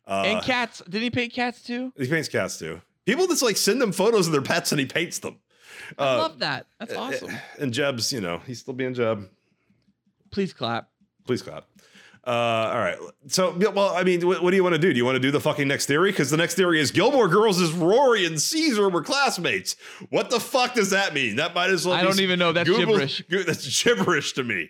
Uh, 0.06 0.22
and 0.26 0.44
cats. 0.44 0.82
Did 0.88 1.02
he 1.02 1.10
paint 1.10 1.32
cats 1.32 1.62
too? 1.62 1.92
He 1.96 2.06
paints 2.08 2.28
cats 2.28 2.58
too. 2.58 2.80
People 3.08 3.26
just 3.26 3.42
like 3.42 3.56
send 3.56 3.80
him 3.80 3.90
photos 3.90 4.26
of 4.26 4.32
their 4.34 4.42
pets 4.42 4.70
and 4.70 4.78
he 4.78 4.84
paints 4.84 5.18
them. 5.20 5.38
I 5.98 6.02
Uh, 6.14 6.18
love 6.18 6.38
that. 6.40 6.66
That's 6.78 6.92
awesome. 6.92 7.32
And 7.58 7.72
Jeb's, 7.72 8.12
you 8.12 8.20
know, 8.20 8.42
he's 8.46 8.60
still 8.60 8.74
being 8.74 8.92
Jeb. 8.92 9.26
Please 10.30 10.52
clap. 10.52 10.90
Please 11.26 11.40
clap. 11.40 11.64
Uh, 12.26 12.30
all 12.30 12.78
right. 12.78 12.98
So, 13.28 13.56
well, 13.74 13.94
I 13.96 14.02
mean, 14.04 14.26
what, 14.26 14.42
what 14.42 14.50
do 14.50 14.56
you 14.56 14.62
want 14.62 14.74
to 14.74 14.78
do? 14.78 14.92
Do 14.92 14.98
you 14.98 15.06
want 15.06 15.16
to 15.16 15.20
do 15.20 15.30
the 15.30 15.40
fucking 15.40 15.66
next 15.66 15.86
theory? 15.86 16.10
Because 16.10 16.28
the 16.28 16.36
next 16.36 16.56
theory 16.56 16.80
is 16.80 16.90
Gilmore 16.90 17.28
Girls 17.28 17.58
is 17.58 17.72
Rory 17.72 18.26
and 18.26 18.38
Caesar 18.38 18.90
were 18.90 19.02
classmates. 19.02 19.76
What 20.10 20.28
the 20.28 20.38
fuck 20.38 20.74
does 20.74 20.90
that 20.90 21.14
mean? 21.14 21.36
That 21.36 21.54
might 21.54 21.70
as 21.70 21.86
well. 21.86 21.94
I 21.94 22.02
be 22.02 22.08
don't 22.08 22.20
even 22.20 22.38
know. 22.38 22.52
That's 22.52 22.68
Google- 22.68 22.92
gibberish. 22.98 23.22
Go- 23.30 23.42
That's 23.44 23.82
gibberish 23.82 24.34
to 24.34 24.44
me. 24.44 24.68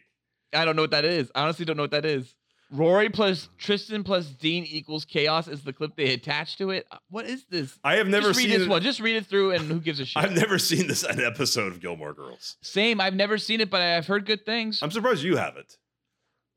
I 0.53 0.65
don't 0.65 0.77
know 0.77 0.83
what 0.83 0.93
that 0.93 1.05
is. 1.05 1.33
I 1.35 1.43
honestly 1.43 1.65
don't 1.65 1.77
know 1.77 1.83
what 1.83 1.91
that 1.91 2.05
is. 2.05 2.33
Rory 2.71 3.09
plus 3.09 3.49
Tristan 3.57 4.05
plus 4.05 4.27
Dean 4.27 4.65
equals 4.65 5.05
chaos 5.07 5.49
is 5.49 5.63
the 5.63 5.73
clip 5.73 5.97
they 5.97 6.13
attached 6.13 6.59
to 6.59 6.71
it. 6.71 6.87
Uh, 6.91 6.99
What 7.09 7.25
is 7.27 7.45
this? 7.49 7.79
I 7.83 7.97
have 7.97 8.07
never 8.09 8.29
Just 8.29 8.39
read 8.39 8.45
seen 8.51 8.59
this 8.59 8.67
it- 8.67 8.69
one. 8.71 8.83
Just 8.83 9.01
read 9.01 9.17
it 9.17 9.27
through, 9.27 9.53
and 9.53 9.63
who 9.71 9.81
gives 9.81 10.01
a 10.01 10.05
shit? 10.07 10.23
I've 10.23 10.33
never 10.35 10.59
seen 10.59 10.87
this 10.87 11.03
an 11.03 11.21
episode 11.21 11.73
of 11.73 11.81
Gilmore 11.81 12.13
Girls. 12.13 12.57
Same. 12.63 13.01
I've 13.01 13.15
never 13.15 13.39
seen 13.39 13.61
it, 13.63 13.71
but 13.71 13.81
I've 13.81 14.07
heard 14.07 14.27
good 14.27 14.45
things. 14.45 14.81
I'm 14.83 14.91
surprised 14.91 15.23
you 15.23 15.37
haven't. 15.37 15.79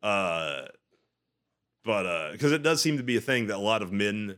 Uh, 0.03 0.63
but 1.85 2.05
uh, 2.05 2.31
because 2.33 2.51
it 2.51 2.61
does 2.61 2.81
seem 2.81 2.97
to 2.97 3.03
be 3.03 3.15
a 3.15 3.21
thing 3.21 3.47
that 3.47 3.55
a 3.55 3.59
lot 3.59 3.81
of 3.81 3.91
men 3.93 4.37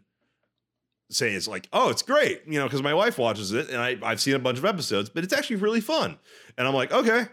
say 1.09 1.33
it's 1.33 1.47
like, 1.47 1.67
oh, 1.73 1.89
it's 1.89 2.01
great, 2.01 2.41
you 2.47 2.59
know, 2.59 2.65
because 2.65 2.81
my 2.81 2.93
wife 2.93 3.17
watches 3.17 3.51
it 3.51 3.69
and 3.69 3.77
I, 3.77 3.97
I've 4.03 4.21
seen 4.21 4.33
a 4.35 4.39
bunch 4.39 4.57
of 4.57 4.65
episodes, 4.65 5.09
but 5.09 5.23
it's 5.23 5.33
actually 5.33 5.57
really 5.57 5.81
fun. 5.81 6.17
And 6.57 6.67
I'm 6.67 6.73
like, 6.73 6.91
okay. 6.91 7.25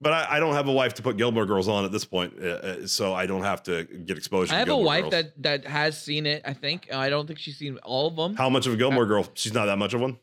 But 0.00 0.12
I, 0.12 0.36
I 0.36 0.40
don't 0.40 0.54
have 0.54 0.68
a 0.68 0.72
wife 0.72 0.94
to 0.94 1.02
put 1.02 1.16
Gilmore 1.16 1.46
Girls 1.46 1.68
on 1.68 1.84
at 1.84 1.92
this 1.92 2.04
point, 2.04 2.34
uh, 2.40 2.46
uh, 2.46 2.86
so 2.86 3.14
I 3.14 3.26
don't 3.26 3.42
have 3.42 3.62
to 3.64 3.84
get 3.84 4.18
exposure. 4.18 4.54
I 4.54 4.58
have 4.58 4.68
a 4.68 4.76
wife 4.76 5.02
Girls. 5.02 5.12
that 5.12 5.42
that 5.42 5.66
has 5.66 6.00
seen 6.02 6.26
it. 6.26 6.42
I 6.44 6.52
think. 6.52 6.92
I 6.92 7.08
don't 7.08 7.26
think 7.26 7.38
she's 7.38 7.56
seen 7.56 7.78
all 7.78 8.08
of 8.08 8.16
them. 8.16 8.36
How 8.36 8.50
much 8.50 8.66
of 8.66 8.74
a 8.74 8.76
Gilmore 8.76 9.06
Girl? 9.06 9.26
She's 9.34 9.54
not 9.54 9.66
that 9.66 9.78
much 9.78 9.94
of 9.94 10.00
one. 10.00 10.18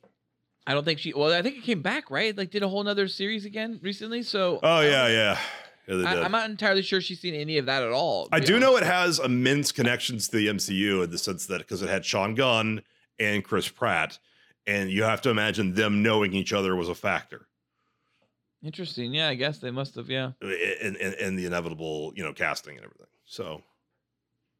I 0.67 0.73
don't 0.73 0.83
think 0.83 0.99
she. 0.99 1.13
Well, 1.13 1.33
I 1.33 1.41
think 1.41 1.57
it 1.57 1.63
came 1.63 1.81
back 1.81 2.11
right. 2.11 2.37
Like 2.37 2.51
did 2.51 2.63
a 2.63 2.67
whole 2.67 2.83
nother 2.83 3.07
series 3.07 3.45
again 3.45 3.79
recently. 3.81 4.23
So. 4.23 4.59
Oh 4.61 4.81
yeah, 4.81 5.07
yeah, 5.07 5.39
yeah. 5.87 6.07
I, 6.07 6.21
I'm 6.21 6.31
not 6.31 6.49
entirely 6.49 6.83
sure 6.83 7.01
she's 7.01 7.19
seen 7.19 7.33
any 7.33 7.57
of 7.57 7.65
that 7.65 7.81
at 7.81 7.91
all. 7.91 8.29
I 8.31 8.39
do 8.39 8.55
honest. 8.55 8.69
know 8.69 8.77
it 8.77 8.83
has 8.83 9.19
immense 9.19 9.71
connections 9.71 10.27
to 10.27 10.37
the 10.37 10.47
MCU 10.47 11.03
in 11.03 11.09
the 11.09 11.17
sense 11.17 11.47
that 11.47 11.59
because 11.59 11.81
it 11.81 11.89
had 11.89 12.05
Sean 12.05 12.35
Gunn 12.35 12.83
and 13.19 13.43
Chris 13.43 13.67
Pratt, 13.67 14.19
and 14.67 14.91
you 14.91 15.03
have 15.03 15.21
to 15.21 15.29
imagine 15.29 15.73
them 15.73 16.03
knowing 16.03 16.33
each 16.33 16.53
other 16.53 16.75
was 16.75 16.89
a 16.89 16.95
factor 16.95 17.47
Interesting. 18.63 19.13
Yeah, 19.13 19.27
I 19.29 19.35
guess 19.35 19.57
they 19.57 19.71
must 19.71 19.95
have. 19.95 20.09
Yeah. 20.09 20.31
And, 20.41 20.95
in, 20.97 21.13
in 21.13 21.35
the 21.35 21.45
inevitable, 21.45 22.13
you 22.15 22.23
know, 22.23 22.33
casting 22.33 22.75
and 22.75 22.83
everything. 22.85 23.07
So 23.25 23.63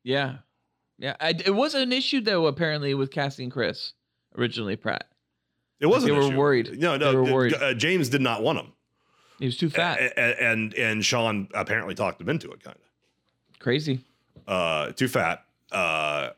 Yeah. 0.03 0.38
Yeah. 0.98 1.15
I, 1.19 1.30
it 1.30 1.53
was 1.53 1.76
an 1.76 1.91
issue 1.91 2.22
though. 2.22 2.48
Apparently 2.48 2.94
with 2.95 3.11
casting 3.11 3.49
Chris 3.49 3.94
originally 4.38 4.76
Pratt. 4.76 5.06
it 5.80 5.86
wasn't. 5.88 6.11
they 6.14 6.18
an 6.18 6.23
were 6.23 6.30
issue. 6.30 6.38
worried. 6.38 6.80
No, 6.80 6.98
no. 6.98 7.11
They 7.11 7.18
were 7.18 7.34
worried. 7.34 7.53
Uh, 7.53 7.73
James 7.76 8.10
did 8.10 8.22
not 8.22 8.41
want 8.41 8.60
him, 8.60 8.72
He 9.40 9.45
was 9.45 9.57
too 9.57 9.69
fat. 9.69 9.99
A- 9.99 10.19
a- 10.19 10.52
and 10.52 10.73
and 10.73 11.06
Sean 11.06 11.48
apparently 11.53 11.94
talked 11.95 12.19
him 12.22 12.30
into 12.30 12.49
it, 12.52 12.64
kind 12.64 12.76
of. 12.78 13.60
Crazy. 13.60 13.99
Uh, 14.48 14.91
too 14.94 15.07
fat. 15.07 15.44
Uh, 15.72 16.30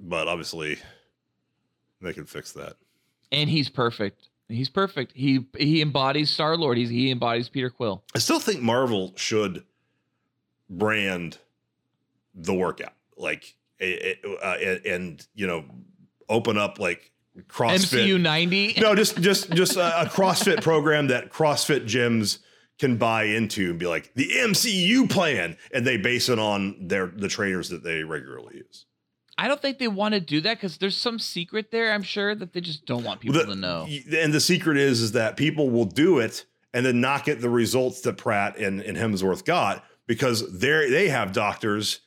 but 0.00 0.26
obviously, 0.26 0.78
they 2.00 2.12
can 2.12 2.24
fix 2.24 2.50
that. 2.52 2.74
And 3.30 3.48
he's 3.48 3.68
perfect. 3.68 4.28
He's 4.48 4.68
perfect. 4.68 5.12
He 5.14 5.46
he 5.56 5.80
embodies 5.80 6.30
Star 6.30 6.56
Lord. 6.56 6.76
He's 6.76 6.90
he 6.90 7.10
embodies 7.10 7.48
Peter 7.48 7.70
Quill. 7.70 8.02
I 8.14 8.18
still 8.18 8.40
think 8.40 8.60
Marvel 8.60 9.12
should 9.16 9.64
brand 10.68 11.38
the 12.34 12.54
workout 12.54 12.94
like 13.16 13.54
it, 13.78 14.18
it- 14.22 14.38
uh, 14.42 14.56
and, 14.62 14.86
and 14.86 15.26
you 15.34 15.46
know 15.46 15.64
open 16.28 16.58
up 16.58 16.78
like 16.78 17.12
CrossFit. 17.48 18.04
MCU 18.06 18.20
ninety. 18.20 18.74
no, 18.80 18.94
just 18.94 19.20
just 19.20 19.50
just 19.52 19.76
a, 19.76 20.02
a 20.02 20.06
CrossFit 20.06 20.62
program 20.62 21.08
that 21.08 21.30
CrossFit 21.30 21.84
gyms 21.84 22.38
can 22.78 22.96
buy 22.96 23.24
into 23.24 23.70
and 23.70 23.78
be 23.78 23.86
like 23.86 24.12
the 24.14 24.28
MCU 24.28 25.08
plan, 25.08 25.56
and 25.72 25.86
they 25.86 25.96
base 25.96 26.28
it 26.28 26.38
on 26.38 26.76
their 26.88 27.06
the 27.06 27.28
trainers 27.28 27.68
that 27.70 27.82
they 27.82 28.02
regularly 28.04 28.56
use. 28.56 28.84
I 29.36 29.48
don't 29.48 29.60
think 29.60 29.78
they 29.78 29.88
want 29.88 30.14
to 30.14 30.20
do 30.20 30.40
that 30.42 30.58
because 30.58 30.78
there's 30.78 30.96
some 30.96 31.18
secret 31.18 31.70
there. 31.70 31.92
I'm 31.92 32.02
sure 32.02 32.34
that 32.34 32.52
they 32.52 32.60
just 32.60 32.86
don't 32.86 33.04
want 33.04 33.20
people 33.20 33.38
The- 33.40 33.46
to 33.46 33.54
know. 33.56 33.88
And 34.16 34.32
the 34.32 34.40
secret 34.40 34.76
is 34.76 35.00
is 35.00 35.12
that 35.12 35.36
people 35.36 35.70
will 35.70 35.84
do 35.86 36.18
it 36.20 36.44
and 36.72 36.84
then 36.86 37.00
not 37.00 37.24
get 37.24 37.40
the 37.40 37.50
results 37.50 38.00
that 38.02 38.16
Pratt 38.16 38.56
and, 38.58 38.80
and 38.80 38.96
Hemsworth 38.96 39.44
got 39.44 39.84
because 40.06 40.58
they 40.58 40.88
they 40.90 41.08
have 41.08 41.32
doctors, 41.32 42.00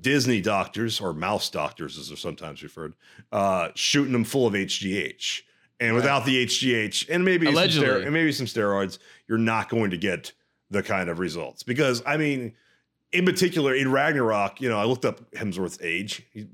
Disney 0.00 0.40
doctors 0.40 1.00
or 1.00 1.12
mouse 1.12 1.50
doctors 1.50 1.98
as 1.98 2.08
they're 2.08 2.16
sometimes 2.16 2.62
referred, 2.62 2.94
uh, 3.32 3.68
shooting 3.74 4.12
them 4.12 4.24
full 4.24 4.46
of 4.46 4.54
HGH. 4.54 5.42
And 5.78 5.94
without 5.94 6.24
the 6.24 6.46
HGH 6.46 7.08
and 7.10 7.24
maybe 7.24 7.46
some 7.46 7.54
Allegedly. 7.54 7.86
stero- 7.88 8.02
and 8.02 8.12
maybe 8.12 8.32
some 8.32 8.46
steroids, 8.46 8.98
you're 9.28 9.36
not 9.38 9.68
going 9.68 9.90
to 9.90 9.98
get 9.98 10.32
the 10.70 10.82
kind 10.82 11.08
of 11.10 11.18
results. 11.18 11.62
Because 11.62 12.02
I 12.06 12.16
mean, 12.16 12.54
in 13.12 13.24
particular, 13.24 13.74
in 13.74 13.90
Ragnarok, 13.90 14.60
you 14.60 14.68
know, 14.68 14.78
I 14.78 14.84
looked 14.84 15.04
up 15.04 15.30
Hemsworth's 15.32 15.78
age. 15.82 16.26
He's 16.32 16.46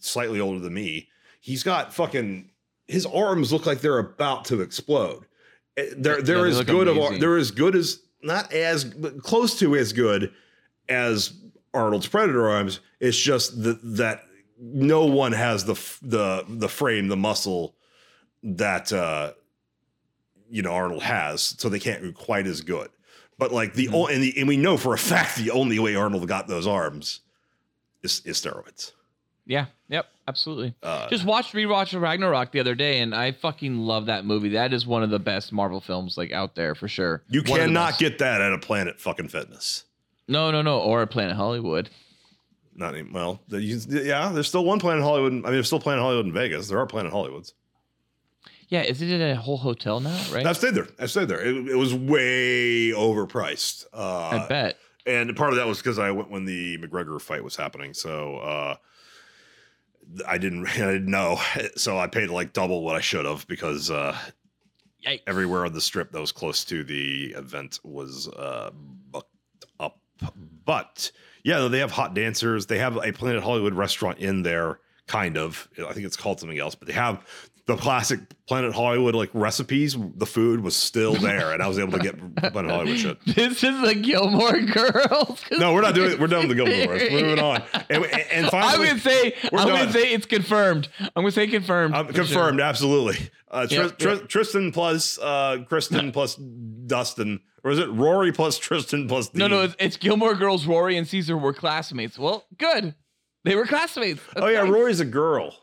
slightly 0.00 0.40
older 0.40 0.58
than 0.60 0.74
me. 0.74 1.08
He's 1.40 1.62
got 1.62 1.92
fucking 1.92 2.50
his 2.86 3.06
arms 3.06 3.52
look 3.52 3.66
like 3.66 3.80
they're 3.80 3.98
about 3.98 4.44
to 4.46 4.60
explode. 4.60 5.24
Eh, 5.76 5.86
They're 5.96 6.22
they're 6.22 6.42
they 6.44 6.58
as 6.58 6.64
good 6.64 6.88
of 6.88 6.96
they're 7.20 7.36
as 7.36 7.50
good 7.50 7.74
as 7.74 8.00
not 8.22 8.52
as 8.52 8.94
close 9.22 9.58
to 9.58 9.74
as 9.76 9.92
good 9.92 10.32
as 10.88 11.32
Arnold's 11.72 12.06
Predator 12.06 12.48
arms. 12.48 12.80
It's 13.00 13.18
just 13.18 13.62
that 13.64 13.80
that 13.96 14.22
no 14.58 15.06
one 15.06 15.32
has 15.32 15.64
the 15.64 15.74
the 16.02 16.44
the 16.48 16.68
frame, 16.68 17.08
the 17.08 17.16
muscle 17.16 17.74
that 18.42 18.92
uh 18.92 19.32
you 20.48 20.62
know 20.62 20.72
Arnold 20.72 21.02
has, 21.02 21.56
so 21.58 21.68
they 21.68 21.80
can't 21.80 22.02
be 22.02 22.12
quite 22.12 22.46
as 22.46 22.60
good. 22.60 22.88
But 23.38 23.52
like 23.52 23.74
the 23.74 23.88
Mhm. 23.88 24.10
and 24.14 24.22
the 24.22 24.34
and 24.38 24.46
we 24.48 24.56
know 24.56 24.76
for 24.76 24.94
a 24.94 24.98
fact 24.98 25.36
the 25.36 25.50
only 25.50 25.78
way 25.78 25.94
Arnold 25.96 26.26
got 26.28 26.46
those 26.48 26.66
arms 26.66 27.20
is, 28.02 28.22
is 28.24 28.40
steroids. 28.40 28.92
Yeah. 29.46 29.66
Yep. 29.88 30.06
Absolutely. 30.26 30.74
Uh, 30.82 31.06
Just 31.10 31.24
watched 31.26 31.52
rewatch 31.52 31.98
Ragnarok 32.00 32.50
the 32.52 32.60
other 32.60 32.74
day, 32.74 33.00
and 33.00 33.14
I 33.14 33.32
fucking 33.32 33.76
love 33.78 34.06
that 34.06 34.24
movie. 34.24 34.50
That 34.50 34.72
is 34.72 34.86
one 34.86 35.02
of 35.02 35.10
the 35.10 35.18
best 35.18 35.52
Marvel 35.52 35.82
films 35.82 36.16
like 36.16 36.32
out 36.32 36.54
there 36.54 36.74
for 36.74 36.88
sure. 36.88 37.22
you 37.28 37.42
One 37.46 37.60
cannot 37.60 37.98
get 37.98 38.18
that 38.18 38.40
at 38.40 38.52
a 38.52 38.58
Planet 38.58 38.98
fucking 39.00 39.28
Fitness. 39.28 39.84
no, 40.28 40.50
no, 40.50 40.62
no, 40.62 40.78
or 40.80 41.02
a 41.02 41.06
Planet 41.06 41.36
Hollywood. 41.36 41.90
Not 42.74 42.94
even, 42.96 43.12
well, 43.12 43.40
the- 43.48 43.60
you- 43.60 43.80
yeah. 43.90 44.30
There's 44.32 44.48
still 44.48 44.64
one 44.64 44.80
Planet 44.80 45.02
Hollywood. 45.02 45.32
I 45.32 45.34
mean, 45.34 45.42
there's 45.52 45.66
still 45.66 45.78
Planet 45.80 46.00
Hollywood 46.02 46.26
in 46.26 46.32
Vegas. 46.32 46.68
There 46.68 46.78
are 46.78 46.86
Planet 46.86 47.12
Hollywoods. 47.12 47.52
Yeah, 48.68 48.82
isn't 48.82 49.08
it 49.08 49.20
a 49.20 49.36
whole 49.36 49.58
hotel 49.58 50.00
now? 50.00 50.18
Right. 50.32 50.46
I've 50.46 50.56
stayed 50.56 50.74
there. 50.74 50.88
I've 50.98 51.10
stayed 51.10 51.28
there. 51.28 51.40
It, 51.44 51.68
it 51.68 51.76
was 51.76 51.94
way 51.94 52.90
overpriced. 52.90 53.84
I 53.92 53.98
Uh, 53.98 54.48
bet. 54.48 54.78
and 55.06 55.34
part 55.36 55.50
of 55.50 55.56
that 55.56 55.66
was 55.66 55.78
because 55.78 55.98
I 55.98 56.10
went 56.10 56.30
when 56.30 56.44
the 56.44 56.78
McGregor 56.78 57.20
fight 57.20 57.44
was 57.44 57.56
happening. 57.56 57.92
So 57.94 58.36
uh, 58.38 58.76
I 60.26 60.38
didn't, 60.38 60.66
I 60.74 60.76
didn't 60.92 61.06
know. 61.10 61.38
So 61.76 61.98
I 61.98 62.06
paid 62.06 62.30
like 62.30 62.52
double 62.52 62.82
what 62.82 62.96
I 62.96 63.00
should 63.00 63.26
have 63.26 63.46
because 63.48 63.90
uh, 63.90 64.16
everywhere 65.26 65.66
on 65.66 65.72
the 65.72 65.80
strip 65.80 66.10
that 66.12 66.20
was 66.20 66.32
close 66.32 66.64
to 66.66 66.84
the 66.84 67.34
event 67.36 67.80
was 67.84 68.28
uh, 68.28 68.70
booked 68.74 69.28
up. 69.80 69.98
But 70.64 71.10
yeah, 71.42 71.68
they 71.68 71.80
have 71.80 71.90
hot 71.90 72.14
dancers. 72.14 72.66
They 72.66 72.78
have 72.78 72.96
a 72.96 73.12
Planet 73.12 73.42
Hollywood 73.42 73.74
restaurant 73.74 74.18
in 74.18 74.42
there, 74.42 74.78
kind 75.06 75.36
of. 75.36 75.68
I 75.78 75.92
think 75.92 76.06
it's 76.06 76.16
called 76.16 76.40
something 76.40 76.58
else, 76.58 76.74
but 76.74 76.88
they 76.88 76.94
have 76.94 77.22
the 77.66 77.76
classic 77.76 78.20
Planet 78.46 78.74
Hollywood 78.74 79.14
like 79.14 79.30
recipes, 79.32 79.96
the 80.16 80.26
food 80.26 80.60
was 80.60 80.76
still 80.76 81.14
there, 81.14 81.52
and 81.52 81.62
I 81.62 81.66
was 81.66 81.78
able 81.78 81.92
to 81.92 81.98
get 81.98 82.18
Planet 82.52 82.70
Hollywood 82.70 82.98
shit. 82.98 83.18
This 83.26 83.64
is 83.64 83.80
the 83.80 83.94
Gilmore 83.94 84.60
Girls. 84.60 85.42
No, 85.58 85.72
we're 85.72 85.80
not 85.80 85.94
doing 85.94 86.10
it. 86.12 86.20
We're 86.20 86.26
done 86.26 86.46
with 86.48 86.56
the 86.56 86.62
Gilmore 86.64 86.86
Girls. 86.98 87.10
We're 87.10 87.20
moving 87.22 87.38
on. 87.42 87.62
And, 87.88 88.04
and 88.04 88.44
I'm 88.46 88.50
finally, 88.50 88.88
gonna 88.88 89.00
say 89.00 89.34
I'm 89.44 89.50
done. 89.50 89.68
gonna 89.68 89.92
say 89.92 90.12
it's 90.12 90.26
confirmed. 90.26 90.88
I'm 91.00 91.10
gonna 91.22 91.30
say 91.30 91.46
confirmed. 91.46 91.94
Um, 91.94 92.06
for 92.08 92.12
sure. 92.12 92.24
confirmed, 92.24 92.60
absolutely. 92.60 93.30
Uh, 93.50 93.66
Tris- 93.66 93.72
Yep, 93.72 93.98
Tris- 93.98 94.20
Tristan 94.28 94.72
plus 94.72 95.18
uh, 95.20 95.58
Kristen 95.68 96.12
plus 96.12 96.34
Dustin, 96.34 97.40
or 97.62 97.70
is 97.70 97.78
it 97.78 97.88
Rory 97.90 98.32
plus 98.32 98.58
Tristan 98.58 99.08
plus? 99.08 99.32
No, 99.32 99.48
Dean? 99.48 99.56
no, 99.56 99.62
it's, 99.64 99.76
it's 99.78 99.96
Gilmore 99.96 100.34
Girls. 100.34 100.66
Rory 100.66 100.96
and 100.98 101.06
Caesar 101.08 101.38
were 101.38 101.54
classmates. 101.54 102.18
Well, 102.18 102.44
good. 102.58 102.94
They 103.44 103.54
were 103.56 103.64
classmates. 103.66 104.20
oh 104.36 104.48
yeah, 104.48 104.62
nice. 104.62 104.70
Rory's 104.70 105.00
a 105.00 105.04
girl. 105.04 105.56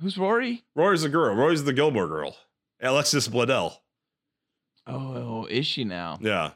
Who's 0.00 0.16
Rory? 0.16 0.64
Rory's 0.74 1.02
the 1.02 1.08
girl. 1.08 1.34
Rory's 1.34 1.64
the 1.64 1.72
Gilmore 1.72 2.06
girl. 2.06 2.36
Alexis 2.80 3.28
Bledel. 3.28 3.74
Oh, 4.86 5.46
is 5.46 5.66
she 5.66 5.84
now? 5.84 6.18
Yeah. 6.20 6.52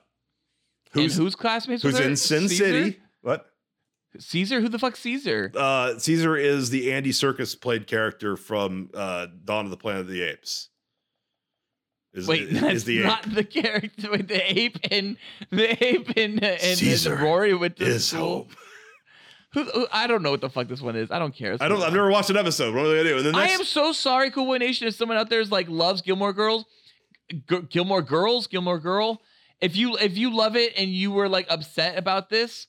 Who's 0.92 1.16
who's 1.16 1.34
classmates? 1.34 1.82
who's 1.82 1.98
in 1.98 2.16
Sin 2.16 2.48
Caesar? 2.48 2.64
City? 2.64 3.00
What? 3.22 3.46
Caesar? 4.18 4.60
Who 4.60 4.68
the 4.68 4.78
fuck 4.78 4.96
Caesar? 4.96 5.50
Uh, 5.54 5.98
Caesar 5.98 6.36
is 6.36 6.70
the 6.70 6.92
Andy 6.92 7.10
Serkis 7.10 7.58
played 7.58 7.86
character 7.86 8.36
from 8.36 8.90
uh, 8.94 9.26
Dawn 9.44 9.64
of 9.64 9.70
the 9.70 9.76
Planet 9.76 10.02
of 10.02 10.08
the 10.08 10.22
Apes. 10.22 10.68
Is, 12.14 12.28
Wait, 12.28 12.42
is, 12.42 12.60
that's 12.60 12.74
is 12.74 12.84
the 12.84 13.02
not 13.04 13.34
the 13.34 13.44
character 13.44 14.10
with 14.10 14.28
the 14.28 14.58
ape 14.58 14.78
and 14.90 15.16
the 15.50 15.82
ape 15.82 16.10
and, 16.14 16.44
and, 16.44 16.78
Caesar 16.78 17.14
and 17.14 17.22
Rory 17.22 17.54
with 17.54 17.76
the 17.76 17.86
is 17.86 18.08
school. 18.08 18.20
home. 18.20 18.48
Who, 19.54 19.64
who- 19.64 19.86
I 19.92 20.06
don't 20.06 20.22
know 20.22 20.30
what 20.30 20.40
the 20.40 20.48
fuck 20.50 20.68
this 20.68 20.80
one 20.80 20.96
is. 20.96 21.10
I 21.10 21.18
don't 21.18 21.34
care. 21.34 21.50
Let's 21.52 21.62
I 21.62 21.68
don't. 21.68 21.78
I've 21.82 21.88
on. 21.88 21.94
never 21.94 22.10
watched 22.10 22.30
an 22.30 22.36
episode. 22.36 22.74
What 22.74 22.86
are 22.86 22.88
they 22.90 22.96
gonna 22.98 23.08
do? 23.10 23.16
And 23.28 23.34
the 23.34 23.38
I 23.38 23.48
am 23.48 23.64
so 23.64 23.92
sorry, 23.92 24.30
Cool 24.30 24.46
Boy 24.46 24.58
Nation. 24.58 24.86
If 24.88 24.94
someone 24.94 25.18
out 25.18 25.28
there 25.30 25.40
is 25.40 25.50
like 25.50 25.68
loves 25.68 26.00
Gilmore 26.02 26.32
Girls, 26.32 26.64
G- 27.30 27.60
Gilmore 27.68 28.02
Girls, 28.02 28.46
Gilmore 28.46 28.78
Girl. 28.78 29.20
If 29.60 29.76
you 29.76 29.96
if 29.98 30.16
you 30.16 30.34
love 30.34 30.56
it 30.56 30.72
and 30.76 30.90
you 30.90 31.10
were 31.12 31.28
like 31.28 31.46
upset 31.50 31.96
about 31.98 32.30
this, 32.30 32.66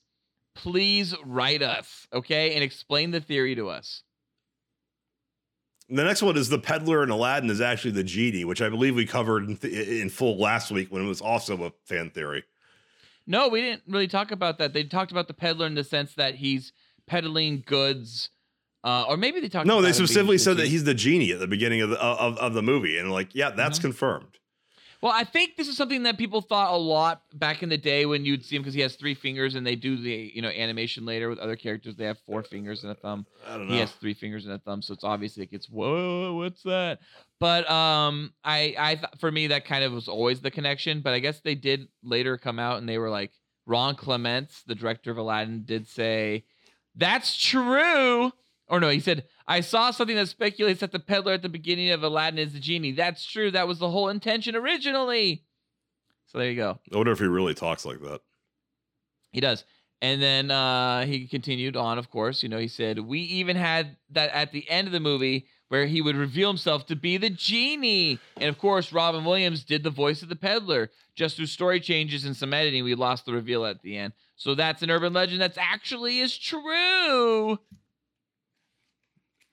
please 0.54 1.14
write 1.24 1.62
us, 1.62 2.06
okay, 2.12 2.54
and 2.54 2.62
explain 2.62 3.10
the 3.10 3.20
theory 3.20 3.54
to 3.56 3.68
us. 3.68 4.02
The 5.88 6.04
next 6.04 6.22
one 6.22 6.36
is 6.36 6.48
the 6.48 6.58
peddler 6.58 7.02
in 7.02 7.10
Aladdin 7.10 7.50
is 7.50 7.60
actually 7.60 7.90
the 7.90 8.04
genie, 8.04 8.44
which 8.44 8.62
I 8.62 8.68
believe 8.70 8.94
we 8.94 9.04
covered 9.06 9.44
in, 9.48 9.56
th- 9.58 9.88
in 9.88 10.08
full 10.08 10.38
last 10.38 10.70
week 10.70 10.90
when 10.90 11.04
it 11.04 11.08
was 11.08 11.20
also 11.20 11.62
a 11.64 11.72
fan 11.84 12.10
theory. 12.10 12.44
No, 13.26 13.48
we 13.48 13.60
didn't 13.60 13.82
really 13.88 14.08
talk 14.08 14.30
about 14.30 14.58
that. 14.58 14.72
They 14.74 14.84
talked 14.84 15.10
about 15.12 15.28
the 15.28 15.34
peddler 15.34 15.66
in 15.66 15.74
the 15.74 15.84
sense 15.84 16.14
that 16.14 16.34
he's 16.36 16.72
peddling 17.06 17.62
goods, 17.66 18.28
uh, 18.82 19.04
or 19.08 19.16
maybe 19.16 19.40
they 19.40 19.48
talked. 19.48 19.66
No, 19.66 19.80
they 19.80 19.92
specifically 19.92 20.38
said 20.38 20.56
that 20.58 20.68
he's 20.68 20.84
the 20.84 20.94
genie 20.94 21.32
at 21.32 21.38
the 21.38 21.46
beginning 21.46 21.80
of 21.80 21.90
the 21.90 22.00
of, 22.02 22.36
of 22.38 22.54
the 22.54 22.62
movie, 22.62 22.98
and 22.98 23.10
like, 23.10 23.34
yeah, 23.34 23.50
that's 23.50 23.78
Mhm. 23.78 23.82
confirmed. 23.82 24.38
Well, 25.04 25.12
I 25.12 25.24
think 25.24 25.58
this 25.58 25.68
is 25.68 25.76
something 25.76 26.04
that 26.04 26.16
people 26.16 26.40
thought 26.40 26.72
a 26.72 26.78
lot 26.78 27.20
back 27.34 27.62
in 27.62 27.68
the 27.68 27.76
day 27.76 28.06
when 28.06 28.24
you'd 28.24 28.42
see 28.42 28.56
him 28.56 28.62
because 28.62 28.72
he 28.72 28.80
has 28.80 28.96
three 28.96 29.12
fingers, 29.12 29.54
and 29.54 29.66
they 29.66 29.76
do 29.76 29.98
the 29.98 30.32
you 30.34 30.40
know 30.40 30.48
animation 30.48 31.04
later 31.04 31.28
with 31.28 31.38
other 31.38 31.56
characters. 31.56 31.94
They 31.94 32.06
have 32.06 32.18
four 32.20 32.42
fingers 32.42 32.84
and 32.84 32.90
a 32.90 32.94
thumb. 32.94 33.26
I 33.46 33.58
don't 33.58 33.68
know. 33.68 33.74
He 33.74 33.80
has 33.80 33.92
three 33.92 34.14
fingers 34.14 34.46
and 34.46 34.54
a 34.54 34.58
thumb, 34.58 34.80
so 34.80 34.94
it's 34.94 35.04
obviously 35.04 35.42
it 35.42 35.50
gets 35.50 35.68
whoa, 35.68 36.36
what's 36.36 36.62
that? 36.62 37.00
But 37.38 37.70
um, 37.70 38.32
I 38.44 38.74
I 38.78 38.94
th- 38.94 39.08
for 39.18 39.30
me 39.30 39.48
that 39.48 39.66
kind 39.66 39.84
of 39.84 39.92
was 39.92 40.08
always 40.08 40.40
the 40.40 40.50
connection. 40.50 41.02
But 41.02 41.12
I 41.12 41.18
guess 41.18 41.38
they 41.40 41.54
did 41.54 41.88
later 42.02 42.38
come 42.38 42.58
out 42.58 42.78
and 42.78 42.88
they 42.88 42.96
were 42.96 43.10
like 43.10 43.32
Ron 43.66 43.96
Clements, 43.96 44.62
the 44.66 44.74
director 44.74 45.10
of 45.10 45.18
Aladdin, 45.18 45.64
did 45.66 45.86
say 45.86 46.46
that's 46.94 47.36
true. 47.36 48.32
Or 48.68 48.80
no, 48.80 48.88
he 48.88 49.00
said 49.00 49.24
I 49.46 49.60
saw 49.60 49.90
something 49.90 50.16
that 50.16 50.28
speculates 50.28 50.80
that 50.80 50.92
the 50.92 50.98
peddler 50.98 51.32
at 51.32 51.42
the 51.42 51.48
beginning 51.48 51.90
of 51.90 52.02
Aladdin 52.02 52.38
is 52.38 52.52
the 52.52 52.60
genie. 52.60 52.92
That's 52.92 53.24
true. 53.26 53.50
That 53.50 53.68
was 53.68 53.78
the 53.78 53.90
whole 53.90 54.08
intention 54.08 54.56
originally. 54.56 55.44
So 56.26 56.38
there 56.38 56.50
you 56.50 56.56
go. 56.56 56.80
I 56.92 56.96
wonder 56.96 57.12
if 57.12 57.18
he 57.18 57.26
really 57.26 57.54
talks 57.54 57.84
like 57.84 58.00
that. 58.00 58.20
He 59.32 59.40
does. 59.40 59.64
And 60.00 60.20
then 60.20 60.50
uh, 60.50 61.06
he 61.06 61.26
continued 61.26 61.76
on, 61.76 61.98
of 61.98 62.10
course. 62.10 62.42
You 62.42 62.48
know, 62.48 62.58
he 62.58 62.68
said, 62.68 62.98
We 62.98 63.20
even 63.20 63.56
had 63.56 63.96
that 64.10 64.30
at 64.30 64.52
the 64.52 64.68
end 64.68 64.86
of 64.86 64.92
the 64.92 65.00
movie 65.00 65.46
where 65.68 65.86
he 65.86 66.02
would 66.02 66.16
reveal 66.16 66.48
himself 66.48 66.86
to 66.86 66.96
be 66.96 67.16
the 67.16 67.30
genie. 67.30 68.18
And 68.36 68.48
of 68.48 68.58
course, 68.58 68.92
Robin 68.92 69.24
Williams 69.24 69.64
did 69.64 69.82
the 69.82 69.90
voice 69.90 70.22
of 70.22 70.28
the 70.28 70.36
peddler. 70.36 70.90
Just 71.14 71.36
through 71.36 71.46
story 71.46 71.80
changes 71.80 72.24
and 72.24 72.36
some 72.36 72.52
editing, 72.52 72.84
we 72.84 72.94
lost 72.94 73.24
the 73.24 73.32
reveal 73.32 73.64
at 73.64 73.82
the 73.82 73.96
end. 73.96 74.12
So 74.36 74.54
that's 74.54 74.82
an 74.82 74.90
urban 74.90 75.12
legend 75.12 75.40
that's 75.40 75.58
actually 75.58 76.20
is 76.20 76.36
true. 76.36 77.58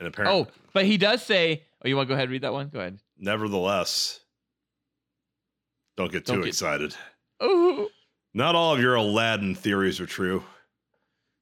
And 0.02 0.08
apparently, 0.08 0.48
Oh, 0.50 0.62
but 0.74 0.86
he 0.86 0.98
does 0.98 1.22
say, 1.24 1.62
Oh, 1.86 1.88
you 1.88 1.96
want 1.96 2.08
to 2.08 2.10
go 2.10 2.14
ahead 2.16 2.24
and 2.24 2.32
read 2.32 2.42
that 2.42 2.54
one? 2.54 2.70
Go 2.70 2.80
ahead. 2.80 2.98
nevertheless, 3.18 4.20
don't 5.96 6.12
get 6.12 6.26
too 6.26 6.34
Don't 6.34 6.42
get- 6.42 6.48
excited. 6.50 6.96
Oh, 7.40 7.88
Not 8.34 8.56
all 8.56 8.74
of 8.74 8.80
your 8.82 8.96
Aladdin 8.96 9.54
theories 9.56 10.00
are 10.00 10.06
true. 10.08 10.44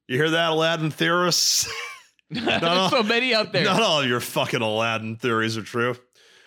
You 0.08 0.18
hear 0.18 0.30
that, 0.32 0.50
Aladdin 0.52 0.92
theorists? 0.92 1.72
there's 2.30 2.90
so 2.90 3.02
many 3.04 3.34
out 3.34 3.52
there. 3.54 3.64
Not 3.64 3.82
all 3.82 4.02
of 4.02 4.08
your 4.10 4.20
fucking 4.20 4.62
Aladdin 4.62 5.16
theories 5.16 5.58
are 5.58 5.62
true. 5.64 5.96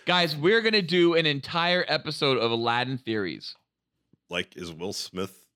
Guys, 0.05 0.37
we're 0.37 0.61
to 0.63 0.83
do 0.83 1.15
an 1.15 1.27
entire 1.27 1.85
episode 1.89 2.37
of 2.39 2.51
Aladdin 2.51 2.99
theories. 2.99 3.55
Like, 4.29 4.57
is 4.57 4.73
Will 4.73 4.93
Smith 4.93 5.47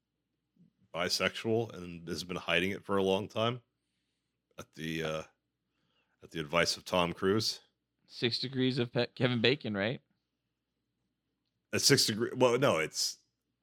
bisexual 0.94 1.74
and 1.76 2.06
has 2.08 2.22
been 2.24 2.36
hiding 2.36 2.70
it 2.70 2.84
for 2.84 2.96
a 2.96 3.02
long 3.02 3.28
time? 3.28 3.60
At 4.58 4.66
the 4.76 5.02
uh 5.02 5.22
at 6.26 6.32
the 6.32 6.40
advice 6.40 6.76
of 6.76 6.84
Tom 6.84 7.12
Cruise. 7.12 7.60
Six 8.08 8.40
degrees 8.40 8.78
of 8.80 8.92
Pe- 8.92 9.06
Kevin 9.14 9.40
Bacon, 9.40 9.76
right? 9.76 10.00
At 11.72 11.82
six 11.82 12.06
degree 12.06 12.30
well, 12.36 12.58
no, 12.58 12.78
it's 12.78 13.18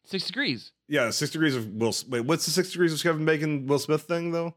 Six 0.06 0.26
degrees. 0.28 0.72
yeah, 0.88 1.10
six 1.10 1.32
degrees 1.32 1.56
of 1.56 1.68
Will 1.68 1.94
wait, 2.10 2.22
what's 2.22 2.46
the 2.46 2.52
six 2.52 2.72
degrees 2.72 2.94
of 2.94 3.02
Kevin 3.04 3.26
Bacon 3.26 3.68
Will 3.68 3.80
Smith 3.80 4.04
thing 4.04 4.32
though? 4.32 4.56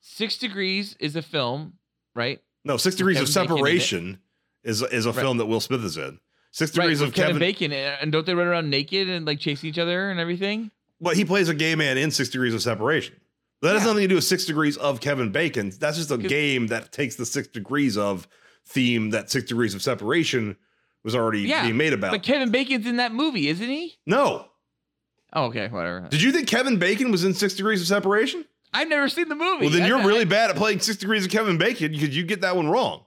Six 0.00 0.38
Degrees 0.38 0.96
is 1.00 1.16
a 1.16 1.22
film, 1.22 1.74
right? 2.14 2.40
No, 2.64 2.76
six 2.76 2.94
degrees 2.96 3.20
of 3.20 3.26
Kevin 3.28 3.42
it. 3.44 3.56
separation 3.58 4.18
is 4.64 4.82
is 4.82 5.06
a 5.06 5.10
Right. 5.12 5.20
film 5.20 5.38
that 5.38 5.46
Will 5.46 5.60
Smith 5.60 5.84
is 5.84 5.96
in. 5.96 6.18
Six 6.52 6.70
degrees 6.72 7.00
with 7.00 7.10
of 7.10 7.14
Kevin, 7.14 7.34
Kevin, 7.36 7.40
Bacon, 7.40 7.72
uh, 7.72 7.98
and 8.00 8.10
don't 8.12 8.24
they 8.26 8.34
run 8.34 8.46
around 8.48 8.70
naked 8.70 9.08
and 9.08 9.24
like 9.26 9.38
chase 9.40 9.62
each 9.64 9.78
other 9.78 10.10
and 10.10 10.18
everything? 10.18 10.70
Well, 11.00 11.14
he 11.14 11.24
plays 11.24 11.48
a 11.48 11.54
gay 11.54 11.74
man 11.76 11.98
in 11.98 12.10
Six 12.10 12.30
Degrees 12.30 12.54
of 12.54 12.62
Separation. 12.62 13.16
That 13.62 13.74
has 13.74 13.84
nothing 13.84 14.02
to 14.02 14.08
do 14.08 14.14
with 14.16 14.24
Six 14.24 14.44
Degrees 14.44 14.76
of 14.76 15.00
Kevin 15.00 15.32
Bacon. 15.32 15.72
That's 15.80 15.96
just 15.96 16.10
a 16.10 16.18
game 16.18 16.66
that 16.68 16.92
takes 16.92 17.16
the 17.16 17.24
Six 17.26 17.48
Degrees 17.48 17.96
of 17.96 18.28
theme 18.66 19.10
that 19.10 19.30
Six 19.30 19.48
Degrees 19.48 19.74
of 19.74 19.82
Separation 19.82 20.56
was 21.04 21.14
already 21.14 21.40
Yeah, 21.42 21.62
being 21.62 21.76
made 21.76 21.92
about. 21.92 22.10
But 22.10 22.22
Kevin 22.22 22.50
Bacon's 22.50 22.86
in 22.86 22.96
that 22.96 23.12
movie, 23.12 23.48
isn't 23.48 23.68
he? 23.68 23.94
no. 24.06 24.48
Oh, 25.32 25.46
okay, 25.46 25.68
whatever. 25.68 26.06
Did 26.08 26.22
you 26.22 26.32
think 26.32 26.48
Kevin 26.48 26.78
Bacon 26.78 27.10
was 27.10 27.24
in 27.24 27.34
Six 27.34 27.54
Degrees 27.54 27.80
of 27.80 27.86
Separation? 27.88 28.44
I've 28.72 28.88
never 28.88 29.08
seen 29.08 29.28
the 29.28 29.34
movie. 29.34 29.62
Well, 29.66 29.70
then 29.70 29.82
I- 29.82 29.86
you're 29.88 29.98
I- 29.98 30.04
really 30.04 30.24
bad 30.26 30.50
at 30.50 30.56
playing 30.56 30.80
Six 30.80 30.98
Degrees 30.98 31.24
of 31.24 31.30
Kevin 31.30 31.56
Bacon 31.58 31.92
because 31.92 32.14
you 32.16 32.22
get 32.24 32.42
that 32.42 32.56
one 32.56 32.68
wrong. 32.68 33.05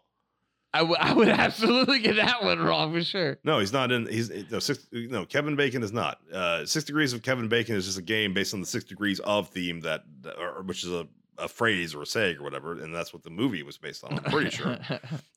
I, 0.73 0.79
w- 0.79 0.97
I 0.99 1.13
would 1.13 1.29
absolutely 1.29 1.99
get 1.99 2.15
that 2.17 2.43
one 2.43 2.59
wrong 2.59 2.93
for 2.93 3.03
sure. 3.03 3.39
No, 3.43 3.59
he's 3.59 3.73
not 3.73 3.91
in. 3.91 4.07
He's 4.07 4.29
no 4.51 4.59
six. 4.59 4.87
No, 4.91 5.25
Kevin 5.25 5.55
Bacon 5.55 5.81
is 5.83 5.91
not. 5.91 6.19
Uh, 6.31 6.65
six 6.65 6.85
Degrees 6.85 7.13
of 7.13 7.23
Kevin 7.23 7.47
Bacon 7.47 7.75
is 7.75 7.85
just 7.85 7.97
a 7.97 8.03
game 8.03 8.33
based 8.33 8.53
on 8.53 8.59
the 8.59 8.67
Six 8.67 8.85
Degrees 8.85 9.19
of 9.21 9.49
theme 9.49 9.81
that, 9.81 10.03
or, 10.37 10.61
which 10.61 10.83
is 10.83 10.91
a, 10.91 11.07
a 11.39 11.47
phrase 11.47 11.95
or 11.95 12.03
a 12.03 12.05
saying 12.05 12.37
or 12.37 12.43
whatever, 12.43 12.73
and 12.73 12.93
that's 12.93 13.13
what 13.13 13.23
the 13.23 13.29
movie 13.29 13.63
was 13.63 13.77
based 13.77 14.03
on. 14.03 14.13
I'm 14.13 14.23
pretty 14.31 14.49
sure. 14.55 14.77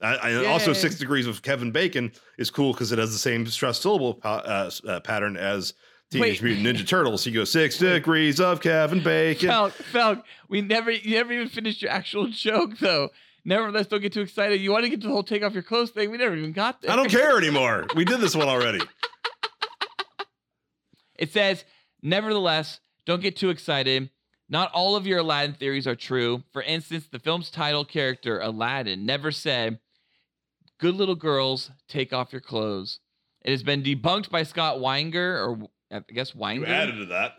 I, 0.02 0.14
I, 0.16 0.44
also, 0.46 0.72
Six 0.72 0.96
Degrees 0.98 1.26
of 1.26 1.42
Kevin 1.42 1.70
Bacon 1.70 2.12
is 2.36 2.50
cool 2.50 2.72
because 2.72 2.92
it 2.92 2.98
has 2.98 3.12
the 3.12 3.18
same 3.18 3.46
stress 3.46 3.80
syllable 3.80 4.14
pa- 4.14 4.42
uh, 4.44 4.70
uh, 4.86 5.00
pattern 5.00 5.36
as 5.36 5.72
Teenage 6.10 6.42
Wait. 6.42 6.58
Mutant 6.58 6.76
Ninja 6.76 6.86
Turtles. 6.86 7.24
He 7.24 7.32
goes 7.32 7.50
six 7.50 7.78
degrees 7.78 8.38
of 8.38 8.60
Kevin 8.60 9.02
Bacon. 9.02 9.48
Felk, 9.48 9.72
Felk, 9.92 10.22
we 10.48 10.60
never, 10.60 10.90
you 10.90 11.14
never 11.16 11.32
even 11.32 11.48
finished 11.48 11.80
your 11.80 11.90
actual 11.90 12.26
joke 12.28 12.78
though. 12.78 13.08
Nevertheless, 13.44 13.88
don't 13.88 14.00
get 14.00 14.12
too 14.12 14.20
excited. 14.20 14.60
You 14.60 14.70
want 14.70 14.84
to 14.84 14.90
get 14.90 15.00
to 15.00 15.06
the 15.08 15.12
whole 15.12 15.24
take 15.24 15.42
off 15.42 15.52
your 15.54 15.62
clothes 15.64 15.90
thing? 15.90 16.10
We 16.10 16.16
never 16.18 16.36
even 16.36 16.52
got 16.52 16.80
there. 16.80 16.90
I 16.92 16.96
don't 16.96 17.10
care 17.10 17.36
anymore. 17.36 17.86
We 17.96 18.04
did 18.04 18.20
this 18.20 18.34
one 18.36 18.48
already. 18.48 18.80
It 21.16 21.32
says, 21.32 21.64
nevertheless, 22.02 22.80
don't 23.06 23.22
get 23.22 23.36
too 23.36 23.50
excited. 23.50 24.10
Not 24.48 24.72
all 24.72 24.96
of 24.96 25.06
your 25.06 25.20
Aladdin 25.20 25.54
theories 25.54 25.86
are 25.86 25.94
true. 25.94 26.42
For 26.52 26.62
instance, 26.62 27.06
the 27.06 27.20
film's 27.20 27.48
title 27.50 27.84
character, 27.84 28.40
Aladdin, 28.40 29.06
never 29.06 29.30
said, 29.30 29.78
Good 30.80 30.96
little 30.96 31.14
girls, 31.14 31.70
take 31.86 32.12
off 32.12 32.32
your 32.32 32.40
clothes. 32.40 32.98
It 33.42 33.50
has 33.52 33.62
been 33.62 33.84
debunked 33.84 34.30
by 34.30 34.42
Scott 34.42 34.78
Weinger, 34.78 35.46
or 35.46 35.68
I 35.92 36.00
guess 36.12 36.34
You 36.34 36.40
Weinger. 36.40 36.66
added 36.68 36.96
to 36.96 37.06
that. 37.06 37.36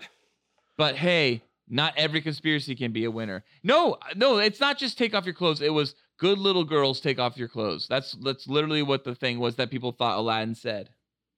But 0.78 0.96
hey, 0.96 1.42
not 1.74 1.94
every 1.98 2.22
conspiracy 2.22 2.76
can 2.76 2.92
be 2.92 3.06
a 3.06 3.12
winner. 3.12 3.44
No, 3.64 3.98
no, 4.16 4.38
it's 4.38 4.60
not 4.60 4.78
just 4.78 4.98
take 4.98 5.14
off 5.14 5.26
your 5.26 5.34
clothes. 5.34 5.62
It 5.62 5.74
was 5.74 5.96
good 6.18 6.38
little 6.38 6.64
girls 6.64 7.00
take 7.00 7.20
off 7.20 7.38
your 7.38 7.48
clothes. 7.48 7.88
That's 7.90 8.14
that's 8.24 8.48
literally 8.48 8.84
what 8.84 9.04
the 9.04 9.16
thing 9.16 9.40
was 9.40 9.56
that 9.56 9.72
people 9.72 9.92
thought 9.92 10.18
Aladdin 10.18 10.56
said. 10.56 10.90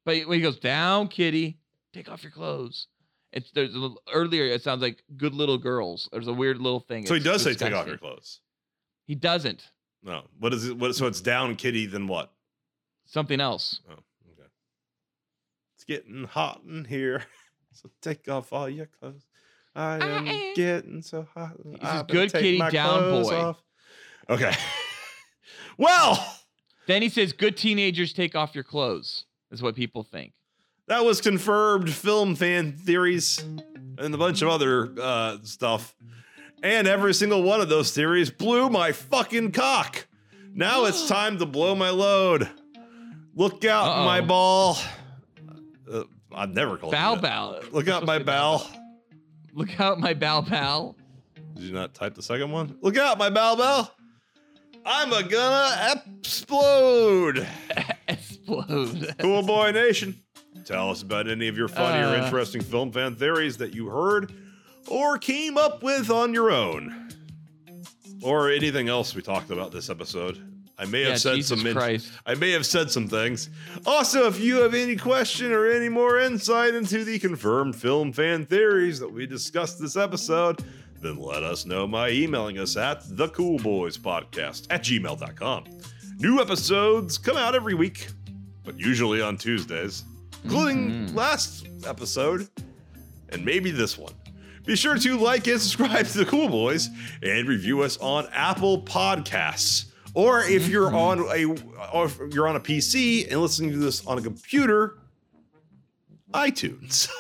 But 0.04 0.28
when 0.28 0.38
he 0.38 0.44
goes 0.44 0.60
down, 0.60 1.08
kitty, 1.08 1.60
take 1.94 2.10
off 2.10 2.22
your 2.22 2.32
clothes. 2.32 2.88
It's 3.32 3.52
there's 3.52 3.74
a 3.74 3.80
little, 3.80 4.02
earlier. 4.14 4.46
It 4.46 4.62
sounds 4.62 4.82
like 4.82 5.04
good 5.18 5.34
little 5.34 5.58
girls. 5.58 6.10
There's 6.12 6.28
a 6.28 6.34
weird 6.34 6.58
little 6.58 6.80
thing. 6.80 7.06
So 7.06 7.14
he 7.14 7.20
does 7.20 7.44
say 7.44 7.54
take 7.54 7.74
off 7.74 7.88
your 7.88 7.98
clothes. 7.98 8.42
He 9.06 9.16
doesn't. 9.16 9.64
No. 10.04 10.24
What 10.40 10.54
is 10.54 10.68
it? 10.68 10.78
What? 10.78 10.96
So 10.96 11.08
it's 11.08 11.22
down, 11.22 11.56
kitty. 11.56 11.86
Then 11.86 12.08
what? 12.08 12.32
something 13.06 13.40
else. 13.40 13.82
Oh, 13.90 13.94
okay. 13.94 14.50
It's 15.76 15.84
getting 15.86 16.26
hot 16.26 16.62
in 16.68 16.86
here, 16.86 17.24
so 17.72 17.90
take 18.02 18.28
off 18.28 18.52
all 18.52 18.70
your 18.70 18.88
clothes. 18.88 19.24
I 19.76 19.96
am 20.04 20.28
I- 20.28 20.54
getting 20.56 21.02
so 21.02 21.28
hot. 21.34 21.52
This 21.64 21.82
is 21.82 22.04
good 22.08 22.30
take 22.30 22.42
kitty 22.42 22.58
my 22.58 22.70
down 22.70 23.24
boy. 23.24 23.36
off. 23.36 23.62
Okay. 24.30 24.54
well, 25.78 26.38
Then 26.88 27.02
he 27.02 27.10
says, 27.10 27.34
"Good 27.34 27.58
teenagers 27.58 28.14
take 28.14 28.36
off 28.36 28.56
your 28.56 28.64
clothes." 28.64 29.26
Is 29.52 29.62
what 29.62 29.76
people 29.76 30.04
think. 30.04 30.34
that 30.88 31.06
was 31.06 31.22
confirmed 31.22 31.90
film 31.90 32.36
fan 32.36 32.74
theories 32.74 33.40
and 33.98 34.14
a 34.14 34.18
bunch 34.18 34.42
of 34.42 34.50
other 34.50 34.94
uh, 35.02 35.38
stuff. 35.44 35.96
And 36.64 36.88
every 36.88 37.14
single 37.14 37.44
one 37.44 37.62
of 37.62 37.70
those 37.70 37.92
theories 37.92 38.30
blew 38.32 38.70
my 38.70 38.92
fucking 38.92 39.52
cock. 39.52 40.08
Now 40.54 40.86
it's 40.86 41.08
time 41.10 41.38
to 41.38 41.46
blow 41.46 41.76
my 41.76 41.90
load. 41.92 42.50
Look 43.36 43.64
out, 43.66 44.04
my 44.06 44.20
Uh-oh. 44.20 44.26
ball. 44.26 44.78
Uh, 45.92 46.04
I've 46.34 46.54
never 46.54 46.78
called 46.78 46.94
it. 46.94 46.98
Bow 46.98 47.16
you 47.16 47.22
bow. 47.22 47.60
Look 47.72 47.88
out, 47.88 48.04
my 48.06 48.18
bell. 48.20 48.68
Look 49.56 49.80
out, 49.80 50.00
my 50.00 50.14
bow 50.14 50.42
pal. 50.42 50.96
Did 51.56 51.64
you 51.64 51.74
not 51.74 51.94
type 51.94 52.14
the 52.14 52.22
second 52.22 52.52
one? 52.52 52.78
Look 52.82 52.98
out, 52.98 53.18
my 53.18 53.30
bell 53.30 53.56
bell. 53.56 53.92
I'm 54.86 55.12
a 55.14 55.24
gonna 55.24 56.02
explode. 56.20 57.48
Explode. 58.08 59.16
Cool 59.18 59.42
Boy 59.42 59.72
Nation. 59.72 60.22
Tell 60.66 60.92
us 60.92 61.02
about 61.02 61.28
any 61.28 61.48
of 61.48 61.58
your 61.58 61.68
funny 61.68 62.04
or 62.04 62.08
Uh. 62.16 62.24
interesting 62.26 62.62
film 62.62 62.92
fan 62.92 63.16
theories 63.16 63.58
that 63.58 63.74
you 63.74 63.88
heard 63.88 64.32
or 64.88 65.18
came 65.18 65.58
up 65.58 65.82
with 65.82 66.12
on 66.12 66.34
your 66.36 66.52
own. 66.52 67.10
Or 68.22 68.52
anything 68.52 68.88
else 68.90 69.16
we 69.16 69.22
talked 69.24 69.50
about 69.50 69.72
this 69.72 69.90
episode. 69.90 70.55
I 70.78 70.86
may 70.86 71.02
have 71.02 71.12
Yeah, 71.12 71.16
said 71.18 71.36
Jesus 71.36 71.60
some 71.60 71.68
in- 71.68 72.02
I 72.26 72.36
may 72.36 72.52
have 72.52 72.66
said 72.66 72.92
some 72.92 73.08
things. 73.08 73.50
Also, 73.86 74.28
if 74.28 74.40
you 74.40 74.62
have 74.62 74.74
any 74.74 74.96
question 74.96 75.52
or 75.52 75.68
any 75.68 75.90
more 75.90 76.20
insight 76.20 76.74
into 76.74 77.04
the 77.06 77.18
confirmed 77.20 77.76
film 77.76 78.12
fan 78.12 78.46
theories 78.46 79.00
that 79.00 79.12
we 79.12 79.26
discussed 79.26 79.80
this 79.80 79.96
episode, 79.96 80.64
then 81.02 81.18
let 81.18 81.44
us 81.44 81.66
know 81.66 81.88
by 81.88 82.10
emailing 82.10 82.60
us 82.60 82.76
at 82.76 83.04
thecoolboyspodcast 83.04 84.68
at 84.70 84.84
gmail.com. 84.84 85.64
New 86.18 86.42
episodes 86.42 87.18
come 87.18 87.38
out 87.38 87.56
every 87.56 87.74
week, 87.74 88.08
but 88.64 88.78
usually 88.80 89.22
on 89.22 89.38
Tuesdays, 89.38 90.04
including 90.44 90.90
mm-hmm. 90.90 91.16
last 91.16 91.68
episode 91.86 92.50
and 93.30 93.44
maybe 93.46 93.72
this 93.72 93.98
one. 93.98 94.14
Be 94.66 94.76
sure 94.76 94.98
to 94.98 95.18
like 95.18 95.48
and 95.48 95.62
subscribe 95.62 96.08
to 96.08 96.18
the 96.18 96.26
Cool 96.26 96.50
Boys 96.50 96.90
and 97.22 97.48
review 97.48 97.84
us 97.84 97.98
on 97.98 98.28
Apple 98.34 98.82
Podcasts. 98.82 99.92
Or 100.16 100.42
if 100.42 100.68
you're 100.70 100.96
on 100.96 101.20
a 101.20 101.46
or 101.94 102.06
if 102.06 102.20
you're 102.34 102.48
on 102.48 102.56
a 102.56 102.60
PC 102.60 103.30
and 103.30 103.42
listening 103.42 103.72
to 103.72 103.78
this 103.78 104.06
on 104.08 104.18
a 104.18 104.22
computer, 104.22 104.98
iTunes. 106.34 107.10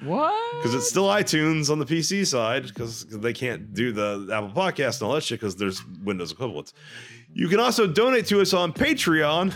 What? 0.00 0.56
Because 0.56 0.74
it's 0.74 0.88
still 0.90 1.04
iTunes 1.06 1.70
on 1.70 1.78
the 1.78 1.86
PC 1.86 2.26
side, 2.26 2.64
because 2.66 3.06
they 3.06 3.32
can't 3.32 3.72
do 3.72 3.92
the 3.92 4.28
Apple 4.30 4.50
Podcast 4.50 5.00
and 5.00 5.08
all 5.08 5.14
that 5.14 5.22
shit 5.22 5.40
because 5.40 5.56
there's 5.56 5.82
Windows 6.04 6.32
equivalents. 6.32 6.74
You 7.32 7.48
can 7.48 7.60
also 7.60 7.86
donate 7.86 8.26
to 8.26 8.42
us 8.42 8.52
on 8.52 8.74
Patreon. 8.74 9.54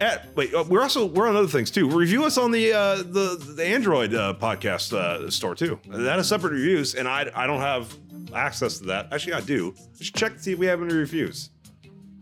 At 0.00 0.34
wait, 0.36 0.54
uh, 0.54 0.64
we're 0.66 0.82
also 0.82 1.04
we're 1.06 1.28
on 1.28 1.36
other 1.36 1.48
things 1.48 1.70
too. 1.70 1.88
Review 1.88 2.24
us 2.24 2.38
on 2.38 2.50
the 2.50 2.72
uh, 2.72 2.96
the 2.96 3.36
the 3.56 3.64
Android 3.64 4.14
uh, 4.14 4.34
podcast 4.40 4.94
uh, 4.94 5.30
store 5.30 5.54
too. 5.54 5.78
That 5.86 6.18
is 6.18 6.28
separate 6.28 6.52
reviews, 6.52 6.94
and 6.94 7.06
I 7.06 7.30
I 7.34 7.46
don't 7.46 7.60
have 7.60 7.94
access 8.34 8.78
to 8.78 8.84
that. 8.86 9.12
Actually, 9.12 9.34
I 9.34 9.40
do. 9.40 9.74
Just 9.98 10.14
check 10.14 10.34
to 10.34 10.38
see 10.38 10.52
if 10.52 10.58
we 10.58 10.66
have 10.66 10.82
any 10.82 10.94
reviews. 10.94 11.50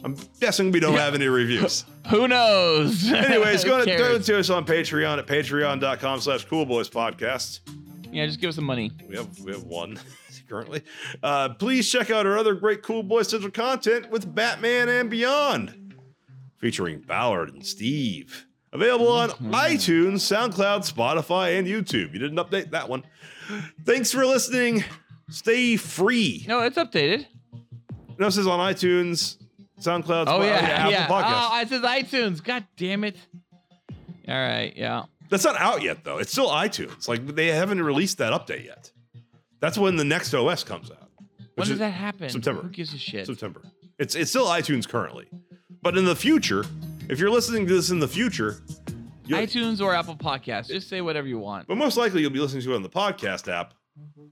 I'm 0.05 0.16
guessing 0.39 0.70
we 0.70 0.81
don't 0.81 0.98
have 0.98 1.14
any 1.14 1.28
reviews. 1.28 1.85
Who 2.09 2.28
knows? 2.28 3.10
Anyways, 3.12 3.64
go 3.64 3.78
to, 3.78 3.86
go 3.86 3.97
cares? 3.97 4.26
to 4.26 4.39
us 4.39 4.51
on 4.51 4.66
Patreon 4.66 5.18
at 5.18 5.26
patreon.com 5.26 6.20
slash 6.20 6.47
coolboyspodcast. 6.47 7.60
Yeah, 8.12 8.26
just 8.26 8.39
give 8.40 8.51
us 8.51 8.56
some 8.56 8.64
money. 8.64 8.93
We 9.09 9.16
have 9.16 9.40
we 9.40 9.52
have 9.52 9.64
one 9.64 9.98
currently. 10.48 10.82
Uh, 11.22 11.48
please 11.55 11.90
check 11.90 12.10
out 12.10 12.26
our 12.26 12.39
other 12.39 12.55
great 12.55 12.82
Cool 12.82 13.02
Boy 13.02 13.22
Central 13.22 13.51
content 13.51 14.10
with 14.10 14.32
Batman 14.32 14.89
and 14.89 15.09
Beyond, 15.10 15.94
featuring 16.59 17.01
Ballard 17.01 17.52
and 17.55 17.66
Steve. 17.66 18.47
Available 18.72 19.09
on 19.09 19.31
iTunes, 19.31 20.16
SoundCloud, 20.16 20.93
Spotify, 20.93 21.59
and 21.59 21.66
YouTube. 21.66 22.12
You 22.12 22.18
didn't 22.18 22.36
update 22.39 22.70
that 22.72 22.89
one. 22.89 23.05
Thanks 23.85 24.10
for 24.12 24.26
listening. 24.26 24.85
Stay 25.31 25.76
free. 25.76 26.44
No, 26.48 26.60
it's 26.60 26.76
updated. 26.76 27.26
No, 28.18 28.26
this 28.26 28.36
is 28.36 28.47
on 28.48 28.59
iTunes, 28.60 29.39
SoundCloud, 29.85 30.24
Oh 30.28 30.43
yeah, 30.43 30.55
Apple 30.55 30.93
yeah. 30.93 31.06
Podcasts. 31.09 31.48
Oh, 31.51 31.61
it 31.61 31.69
says 31.69 31.82
iTunes. 31.82 32.43
God 32.44 32.65
damn 32.77 33.05
it. 33.05 33.16
All 34.28 34.35
right, 34.35 34.73
yeah. 34.77 35.05
That's 35.31 35.44
not 35.44 35.56
out 35.61 35.82
yet, 35.82 36.05
though. 36.05 36.19
It's 36.19 36.32
still 36.32 36.48
iTunes. 36.48 37.09
Like 37.09 37.27
they 37.35 37.48
haven't 37.48 37.82
released 37.82 38.19
that 38.19 38.32
update 38.32 38.65
yet. 38.66 38.90
That's 39.61 39.78
when 39.78 39.97
the 39.97 40.05
next 40.05 40.32
OS 40.35 40.65
comes 40.65 40.90
out. 40.90 41.09
When 41.55 41.69
does 41.69 41.78
that 41.78 41.90
happen? 41.90 42.28
September. 42.31 42.62
Who 42.62 42.69
gives 42.69 42.93
a 42.94 42.98
shit? 42.98 43.27
September. 43.27 43.62
It's 43.98 44.15
it's 44.15 44.31
still 44.31 44.47
iTunes 44.47 44.89
currently, 44.89 45.27
but 45.82 45.97
in 45.97 46.05
the 46.05 46.16
future, 46.16 46.65
if 47.09 47.19
you're 47.20 47.31
listening 47.31 47.66
to 47.66 47.74
this 47.74 47.90
in 47.90 48.01
the 48.01 48.09
future, 48.09 48.61
iTunes 49.28 49.81
or 49.81 49.94
Apple 49.94 50.16
Podcasts. 50.16 50.66
Just 50.69 50.89
say 50.89 51.01
whatever 51.01 51.27
you 51.28 51.39
want. 51.39 51.66
but 51.69 51.77
most 51.77 51.97
likely 51.97 52.20
you'll 52.20 52.31
be 52.31 52.40
listening 52.40 52.62
to 52.62 52.73
it 52.73 52.77
on 52.77 52.82
the 52.82 52.89
podcast 52.90 53.51
app 53.52 53.74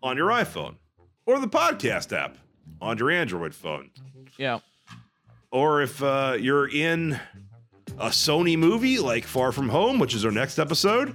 on 0.02 0.16
your 0.16 0.28
iPhone, 0.28 0.74
or 1.26 1.38
the 1.38 1.46
podcast 1.48 2.12
app 2.16 2.36
on 2.80 2.98
your 2.98 3.10
Android 3.10 3.54
phone, 3.54 3.90
Yeah. 4.36 4.58
Or 5.52 5.82
if 5.82 6.02
uh, 6.02 6.36
you're 6.40 6.68
in 6.68 7.20
a 7.98 8.08
Sony 8.08 8.58
movie 8.58 8.98
like 8.98 9.24
Far 9.24 9.52
From 9.52 9.68
Home, 9.68 9.98
which 9.98 10.14
is 10.14 10.24
our 10.24 10.30
next 10.30 10.58
episode, 10.58 11.14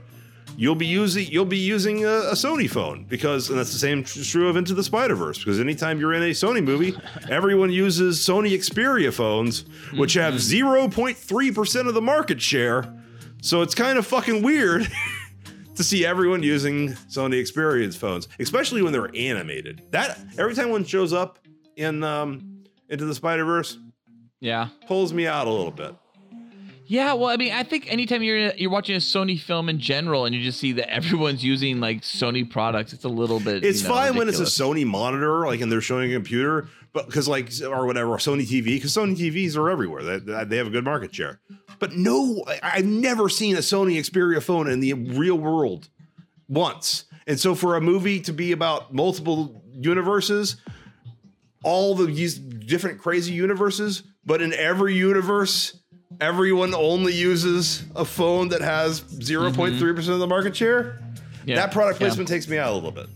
you'll 0.55 0.75
be 0.75 0.85
using 0.85 1.27
you'll 1.27 1.43
be 1.45 1.57
using 1.57 2.05
a, 2.05 2.07
a 2.07 2.33
Sony 2.33 2.69
phone 2.69 3.03
because, 3.05 3.49
and 3.49 3.57
that's 3.59 3.73
the 3.73 3.79
same 3.79 4.03
true 4.03 4.47
of 4.47 4.55
Into 4.55 4.73
the 4.73 4.83
Spider 4.83 5.15
Verse 5.15 5.39
because 5.39 5.59
anytime 5.59 5.99
you're 5.99 6.13
in 6.13 6.23
a 6.23 6.29
Sony 6.31 6.63
movie, 6.63 6.93
everyone 7.29 7.71
uses 7.71 8.19
Sony 8.19 8.53
Xperia 8.53 9.11
phones, 9.11 9.65
which 9.95 10.13
have 10.13 10.35
0.3 10.35 11.55
percent 11.55 11.87
of 11.87 11.93
the 11.93 12.01
market 12.01 12.41
share. 12.41 12.93
So 13.41 13.61
it's 13.61 13.75
kind 13.75 13.97
of 13.97 14.05
fucking 14.07 14.41
weird. 14.41 14.87
To 15.75 15.83
see 15.83 16.03
everyone 16.07 16.41
using 16.41 16.93
Sony 17.07 17.39
Xperia 17.39 17.95
phones, 17.95 18.27
especially 18.39 18.81
when 18.81 18.91
they're 18.93 19.15
animated. 19.15 19.83
That 19.91 20.17
every 20.35 20.55
time 20.55 20.71
one 20.71 20.83
shows 20.83 21.13
up 21.13 21.37
in 21.75 22.03
um, 22.03 22.63
Into 22.89 23.05
the 23.05 23.13
Spider 23.13 23.45
Verse, 23.45 23.77
Yeah. 24.39 24.69
pulls 24.87 25.13
me 25.13 25.27
out 25.27 25.47
a 25.47 25.51
little 25.51 25.71
bit. 25.71 25.95
Yeah, 26.89 27.13
well, 27.13 27.27
I 27.27 27.35
mean, 27.35 27.51
I 27.51 27.63
think 27.63 27.91
anytime 27.91 28.23
you're 28.23 28.53
you're 28.53 28.71
watching 28.71 28.95
a 28.95 28.99
Sony 28.99 29.37
film 29.37 29.67
in 29.67 29.77
general, 29.77 30.23
and 30.23 30.33
you 30.33 30.41
just 30.41 30.57
see 30.57 30.71
that 30.73 30.89
everyone's 30.89 31.43
using 31.53 31.81
like 31.81 32.01
Sony 32.01 32.49
products, 32.49 32.93
it's 32.93 33.03
a 33.03 33.09
little 33.09 33.41
bit. 33.41 33.65
It's 33.65 33.81
you 33.81 33.89
know, 33.89 33.95
fine 33.95 34.15
when 34.15 34.29
it's 34.29 34.39
a. 34.39 34.43
Sony 34.43 34.85
monitor, 34.85 35.45
like, 35.45 35.59
and 35.59 35.69
they're 35.69 35.81
showing 35.81 36.11
a 36.11 36.15
computer, 36.15 36.69
but 36.93 37.05
because 37.05 37.27
like 37.27 37.51
or 37.61 37.85
whatever 37.85 38.11
Sony 38.11 38.47
TV, 38.47 38.65
because 38.75 38.93
Sony 38.93 39.17
TVs 39.17 39.57
are 39.57 39.69
everywhere. 39.69 40.01
They, 40.01 40.45
they 40.45 40.57
have 40.57 40.67
a 40.67 40.69
good 40.69 40.85
market 40.85 41.13
share. 41.13 41.41
But 41.79 41.91
no, 41.91 42.43
I've 42.63 42.85
never 42.85 43.27
seen 43.27 43.57
a 43.57 43.59
Sony 43.59 43.97
Xperia 43.97 44.41
phone 44.41 44.69
in 44.69 44.79
the 44.79 44.93
real 44.93 45.37
world 45.37 45.89
once. 46.47 47.03
And 47.27 47.37
so 47.37 47.53
for 47.53 47.75
a 47.75 47.81
movie 47.81 48.21
to 48.21 48.31
be 48.31 48.53
about 48.53 48.93
multiple 48.93 49.61
universes, 49.73 50.55
all 51.67 51.95
the 51.95 52.05
these 52.05 52.37
different 52.39 52.99
crazy 52.99 53.33
universes, 53.33 54.03
but 54.25 54.41
in 54.41 54.53
every 54.53 54.95
universe, 54.95 55.77
everyone 56.21 56.73
only 56.73 57.13
uses 57.13 57.83
a 57.93 58.05
phone 58.05 58.49
that 58.49 58.61
has 58.61 59.01
mm-hmm. 59.01 59.61
0.3% 59.61 60.09
of 60.09 60.19
the 60.19 60.27
market 60.27 60.55
share. 60.55 61.01
Yeah, 61.45 61.55
That 61.57 61.73
product 61.73 61.99
yeah. 61.99 62.07
placement 62.07 62.29
takes 62.29 62.47
me 62.47 62.57
out 62.57 62.71
a 62.71 62.75
little 62.75 62.91
bit. 62.91 63.07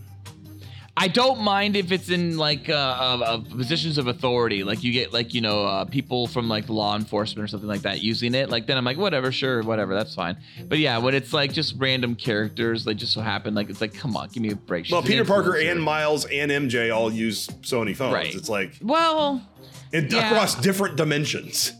I 1.02 1.08
don't 1.08 1.40
mind 1.40 1.74
if 1.74 1.90
it's 1.90 2.10
in 2.10 2.36
like 2.38 2.68
uh, 2.68 2.74
uh, 2.74 3.38
positions 3.38 3.98
of 3.98 4.06
authority, 4.06 4.62
like 4.62 4.84
you 4.84 4.92
get 4.92 5.12
like 5.12 5.34
you 5.34 5.40
know 5.40 5.64
uh, 5.66 5.84
people 5.84 6.28
from 6.28 6.48
like 6.48 6.68
law 6.68 6.94
enforcement 6.94 7.42
or 7.44 7.48
something 7.48 7.68
like 7.68 7.82
that 7.82 8.02
using 8.02 8.36
it. 8.36 8.50
Like 8.50 8.68
then 8.68 8.78
I'm 8.78 8.84
like 8.84 8.98
whatever, 8.98 9.32
sure, 9.32 9.64
whatever, 9.64 9.94
that's 9.94 10.14
fine. 10.14 10.36
But 10.68 10.78
yeah, 10.78 10.98
when 10.98 11.16
it's 11.16 11.32
like 11.32 11.52
just 11.52 11.74
random 11.76 12.14
characters, 12.14 12.86
like 12.86 12.98
just 12.98 13.12
so 13.14 13.20
happen, 13.20 13.52
like 13.52 13.68
it's 13.68 13.80
like 13.80 13.94
come 13.94 14.16
on, 14.16 14.28
give 14.28 14.44
me 14.44 14.52
a 14.52 14.54
break. 14.54 14.84
She's 14.84 14.92
Well, 14.92 15.00
an 15.00 15.06
Peter 15.08 15.24
Parker 15.24 15.56
and 15.56 15.82
Miles 15.82 16.24
and 16.26 16.52
MJ 16.52 16.94
all 16.94 17.12
use 17.12 17.48
Sony 17.62 17.96
phones. 17.96 18.14
Right. 18.14 18.32
It's 18.32 18.48
like 18.48 18.74
well, 18.80 19.44
in, 19.92 20.06
Yeah. 20.08 20.30
across 20.30 20.54
different 20.54 20.94
dimensions. 20.96 21.72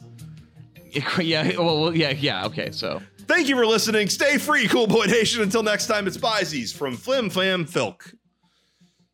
yeah, 1.20 1.56
well, 1.58 1.94
yeah, 1.94 2.10
yeah, 2.10 2.46
okay, 2.46 2.72
so. 2.72 3.00
Thank 3.28 3.48
you 3.48 3.54
for 3.54 3.64
listening. 3.64 4.08
Stay 4.08 4.36
free, 4.36 4.66
Cool 4.66 4.88
Boy 4.88 5.04
Nation. 5.04 5.42
Until 5.42 5.62
next 5.62 5.86
time, 5.86 6.08
it's 6.08 6.18
Bizies 6.18 6.74
from 6.74 6.96
Flim 6.96 7.30
Flam 7.30 7.64
Filk. 7.64 8.12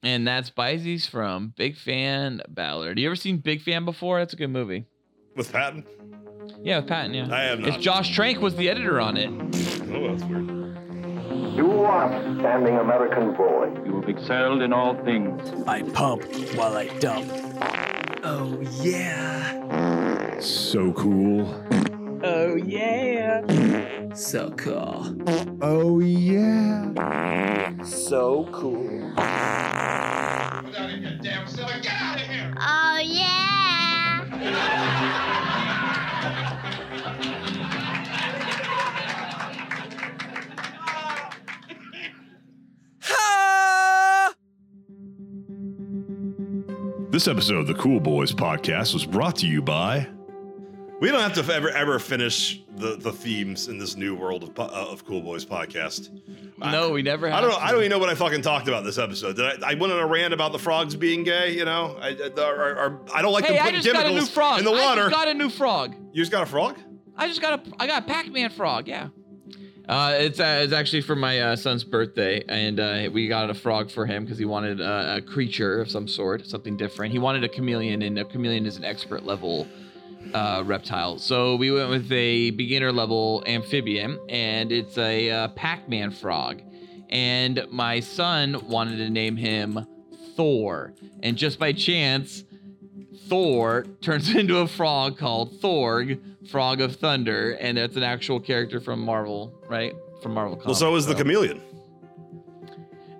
And 0.02 0.26
that's 0.26 0.50
Bizies 0.50 1.08
from 1.08 1.52
Big 1.56 1.76
Fan 1.76 2.40
Ballard. 2.48 2.98
You 2.98 3.06
ever 3.06 3.16
seen 3.16 3.38
Big 3.38 3.62
Fan 3.62 3.84
before? 3.84 4.18
That's 4.20 4.32
a 4.32 4.36
good 4.36 4.50
movie. 4.50 4.86
With 5.34 5.50
Patton? 5.50 5.84
Yeah, 6.62 6.78
with 6.78 6.88
Patton, 6.88 7.14
yeah. 7.14 7.28
I 7.30 7.42
have 7.42 7.58
not. 7.60 7.68
It's 7.68 7.78
Josh 7.78 8.14
Trank 8.14 8.40
was 8.40 8.54
the 8.54 8.68
editor 8.70 9.00
on 9.00 9.16
it. 9.16 9.28
Oh, 9.28 10.08
that's 10.08 10.22
weird. 10.24 10.48
You 11.56 11.82
are 11.82 12.08
standing 12.38 12.76
American 12.76 13.34
boy. 13.34 13.72
You 13.84 14.00
have 14.00 14.08
excelled 14.08 14.62
in 14.62 14.72
all 14.72 14.94
things. 15.04 15.42
I 15.66 15.82
pump 15.82 16.22
while 16.54 16.76
I 16.76 16.86
dump. 16.98 17.28
Oh, 18.22 18.60
yeah. 18.80 20.38
So 20.38 20.92
cool. 20.92 21.44
Oh, 22.20 22.56
yeah. 22.56 23.42
So 24.14 24.50
cool. 24.50 25.16
Oh, 25.60 26.00
yeah. 26.00 27.82
So 27.82 28.48
cool. 28.52 29.12
Get 29.14 29.24
out 29.24 30.64
of 30.74 30.98
here, 30.98 31.18
damn 31.22 31.46
silly. 31.46 31.80
Get 31.80 31.92
out 31.92 32.20
of 32.20 32.26
here! 32.26 32.54
Oh 32.58 32.98
yeah. 33.04 34.24
This 47.10 47.28
episode 47.28 47.58
of 47.58 47.66
the 47.66 47.74
Cool 47.74 48.00
Boys 48.00 48.32
podcast 48.32 48.92
was 48.92 49.06
brought 49.06 49.36
to 49.36 49.46
you 49.46 49.62
by. 49.62 50.08
We 51.00 51.10
don't 51.12 51.20
have 51.20 51.34
to 51.34 51.54
ever 51.54 51.70
ever 51.70 51.98
finish 52.00 52.60
the, 52.76 52.96
the 52.96 53.12
themes 53.12 53.68
in 53.68 53.78
this 53.78 53.94
new 53.96 54.16
world 54.16 54.42
of, 54.42 54.58
uh, 54.58 54.64
of 54.64 55.04
Cool 55.04 55.20
Boys 55.20 55.44
podcast. 55.44 56.10
No, 56.58 56.90
we 56.90 57.02
never. 57.02 57.30
I 57.30 57.40
don't 57.40 57.50
know. 57.50 57.56
have 57.58 57.68
I 57.68 57.70
don't 57.70 57.80
even 57.82 57.90
know 57.90 58.00
what 58.00 58.08
I 58.08 58.16
fucking 58.16 58.42
talked 58.42 58.66
about 58.66 58.82
this 58.84 58.98
episode. 58.98 59.36
Did 59.36 59.62
I? 59.62 59.70
I 59.70 59.74
went 59.74 59.92
on 59.92 60.00
a 60.00 60.06
rant 60.06 60.34
about 60.34 60.50
the 60.50 60.58
frogs 60.58 60.96
being 60.96 61.22
gay. 61.22 61.52
You 61.56 61.64
know, 61.64 61.96
I, 62.00 62.08
I, 62.08 62.40
or, 62.40 62.76
or- 62.76 63.00
I 63.14 63.22
don't 63.22 63.32
like 63.32 63.44
Hey, 63.44 63.52
them 63.54 63.62
I 63.62 63.66
putting 63.66 63.82
just 63.82 63.94
got 63.94 64.06
a 64.06 64.10
new 64.12 64.26
frog. 64.26 64.58
in 64.58 64.64
the 64.64 64.72
water. 64.72 65.02
I 65.02 65.04
just 65.04 65.10
got 65.12 65.28
a 65.28 65.34
new 65.34 65.50
frog. 65.50 65.94
you 66.12 66.20
just 66.22 66.32
got 66.32 66.42
a 66.42 66.46
frog? 66.46 66.76
I 67.16 67.28
just 67.28 67.40
got 67.40 67.60
a 67.66 67.72
I 67.78 67.86
got 67.86 68.02
a 68.02 68.06
Pac-Man 68.06 68.50
frog. 68.50 68.88
Yeah. 68.88 69.08
Uh, 69.88 70.14
it's 70.18 70.40
uh, 70.40 70.60
it's 70.64 70.72
actually 70.72 71.00
for 71.02 71.14
my 71.14 71.40
uh, 71.40 71.56
son's 71.56 71.84
birthday, 71.84 72.42
and 72.48 72.78
uh, 72.80 73.08
we 73.12 73.28
got 73.28 73.48
a 73.50 73.54
frog 73.54 73.90
for 73.90 74.04
him 74.04 74.24
because 74.24 74.36
he 74.38 74.44
wanted 74.44 74.80
uh, 74.80 75.14
a 75.18 75.22
creature 75.22 75.80
of 75.80 75.88
some 75.90 76.06
sort, 76.08 76.44
something 76.46 76.76
different. 76.76 77.12
He 77.12 77.18
wanted 77.18 77.44
a 77.44 77.48
chameleon, 77.48 78.02
and 78.02 78.18
a 78.18 78.24
chameleon 78.24 78.66
is 78.66 78.76
an 78.76 78.84
expert 78.84 79.24
level 79.24 79.66
uh, 80.34 80.62
reptile. 80.64 81.18
So 81.18 81.56
we 81.56 81.70
went 81.70 81.90
with 81.90 82.10
a 82.12 82.50
beginner 82.50 82.92
level 82.92 83.42
amphibian, 83.46 84.18
and 84.28 84.70
it's 84.72 84.96
a 84.98 85.30
uh, 85.30 85.48
Pac-Man 85.48 86.10
frog. 86.10 86.62
And 87.10 87.64
my 87.70 88.00
son 88.00 88.68
wanted 88.68 88.98
to 88.98 89.10
name 89.10 89.36
him 89.36 89.86
Thor, 90.36 90.92
and 91.22 91.36
just 91.36 91.58
by 91.58 91.72
chance, 91.72 92.44
Thor 93.28 93.86
turns 94.00 94.34
into 94.34 94.58
a 94.58 94.68
frog 94.68 95.18
called 95.18 95.60
Thorg, 95.60 96.20
Frog 96.50 96.80
of 96.80 96.96
Thunder, 96.96 97.52
and 97.60 97.76
that's 97.78 97.96
an 97.96 98.02
actual 98.02 98.40
character 98.40 98.80
from 98.80 99.00
Marvel, 99.00 99.52
right? 99.68 99.94
From 100.22 100.34
Marvel 100.34 100.60
Well, 100.64 100.74
so 100.74 100.94
is 100.96 101.06
the 101.06 101.14
chameleon. 101.14 101.60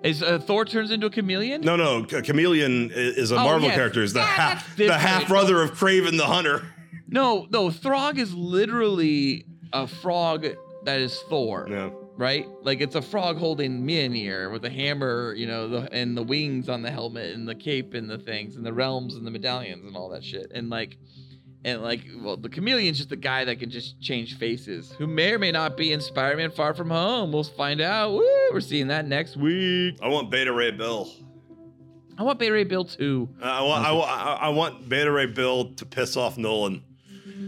Is 0.03 0.23
uh, 0.23 0.39
Thor 0.39 0.63
turns 0.65 0.91
into 0.91 1.07
a 1.07 1.09
chameleon? 1.09 1.61
No, 1.61 1.75
no, 1.75 2.05
Ch- 2.05 2.23
chameleon 2.23 2.89
is 2.93 3.31
a 3.31 3.35
Oh, 3.35 3.43
Marvel 3.43 3.67
yes. 3.67 3.75
character. 3.75 4.01
Is 4.01 4.13
the 4.13 4.19
Yeah, 4.19 4.25
half 4.25 4.75
the 4.77 4.97
half 4.97 5.27
brother 5.27 5.61
of 5.61 5.71
Kraven 5.71 6.17
the 6.17 6.25
Hunter. 6.25 6.65
No, 7.11 7.47
no. 7.49 7.69
Throg 7.71 8.17
is 8.19 8.33
literally 8.33 9.45
a 9.73 9.87
frog 9.87 10.45
that 10.85 10.99
is 10.99 11.19
Thor, 11.29 11.67
Yeah. 11.69 11.89
right? 12.15 12.47
Like 12.63 12.81
it's 12.81 12.95
a 12.95 13.01
frog 13.01 13.37
holding 13.37 13.83
Mjolnir 13.85 14.51
with 14.51 14.63
a 14.65 14.69
hammer, 14.69 15.33
you 15.35 15.45
know, 15.47 15.67
the, 15.67 15.93
and 15.93 16.15
the 16.17 16.23
wings 16.23 16.69
on 16.69 16.81
the 16.81 16.91
helmet 16.91 17.35
and 17.35 17.47
the 17.47 17.55
cape 17.55 17.93
and 17.93 18.09
the 18.09 18.17
things 18.17 18.55
and 18.55 18.65
the 18.65 18.73
realms 18.73 19.15
and 19.15 19.25
the 19.27 19.31
medallions 19.31 19.85
and 19.85 19.95
all 19.95 20.09
that 20.09 20.23
shit. 20.23 20.51
And 20.53 20.69
like, 20.69 20.97
and 21.65 21.81
like, 21.83 22.01
well, 22.21 22.37
the 22.37 22.47
chameleon's 22.47 22.97
just 22.97 23.11
a 23.11 23.17
guy 23.17 23.43
that 23.43 23.59
can 23.59 23.69
just 23.69 23.99
change 23.99 24.37
faces, 24.37 24.93
who 24.97 25.05
may 25.07 25.33
or 25.33 25.39
may 25.39 25.51
not 25.51 25.75
be 25.75 25.91
in 25.91 25.99
Spider-Man: 25.99 26.51
Far 26.51 26.73
From 26.73 26.89
Home. 26.89 27.33
We'll 27.33 27.43
find 27.43 27.81
out. 27.81 28.13
Woo! 28.13 28.25
We're 28.53 28.61
seeing 28.61 28.87
that 28.87 29.05
next 29.05 29.35
week. 29.35 29.97
I 30.01 30.07
want 30.07 30.31
Beta 30.31 30.53
Ray 30.53 30.71
Bill. 30.71 31.11
I 32.17 32.23
want 32.23 32.39
Bay 32.39 32.49
Ray 32.49 32.63
Bill 32.63 32.85
too. 32.85 33.27
Uh, 33.41 33.45
I 33.45 33.61
want 33.61 33.85
I, 33.85 33.91
I, 33.93 34.33
I 34.45 34.49
want 34.49 34.87
Beta 34.87 35.11
Ray 35.11 35.25
Bill 35.25 35.73
to 35.73 35.85
piss 35.85 36.15
off 36.15 36.37
Nolan 36.37 36.81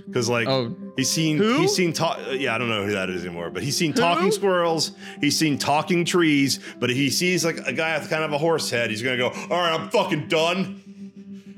because 0.05 0.29
like 0.29 0.47
Oh, 0.47 0.75
he's 0.97 1.09
seen 1.09 1.37
Who? 1.37 1.59
he's 1.59 1.75
seen 1.75 1.93
ta- 1.93 2.19
yeah 2.31 2.55
I 2.55 2.57
don't 2.57 2.69
know 2.69 2.85
who 2.85 2.91
that 2.91 3.09
is 3.09 3.23
anymore 3.25 3.49
but 3.49 3.63
he's 3.63 3.75
seen 3.77 3.93
talking 3.93 4.31
squirrels 4.31 4.91
he's 5.19 5.37
seen 5.37 5.57
talking 5.57 6.05
trees 6.05 6.59
but 6.79 6.89
he 6.89 7.09
sees 7.09 7.43
like 7.45 7.57
a 7.65 7.73
guy 7.73 7.97
with 7.97 8.09
kind 8.09 8.23
of 8.23 8.33
a 8.33 8.37
horse 8.37 8.69
head 8.69 8.89
he's 8.89 9.01
gonna 9.01 9.17
go 9.17 9.29
all 9.29 9.59
right 9.61 9.79
I'm 9.79 9.89
fucking 9.89 10.27
done 10.27 10.80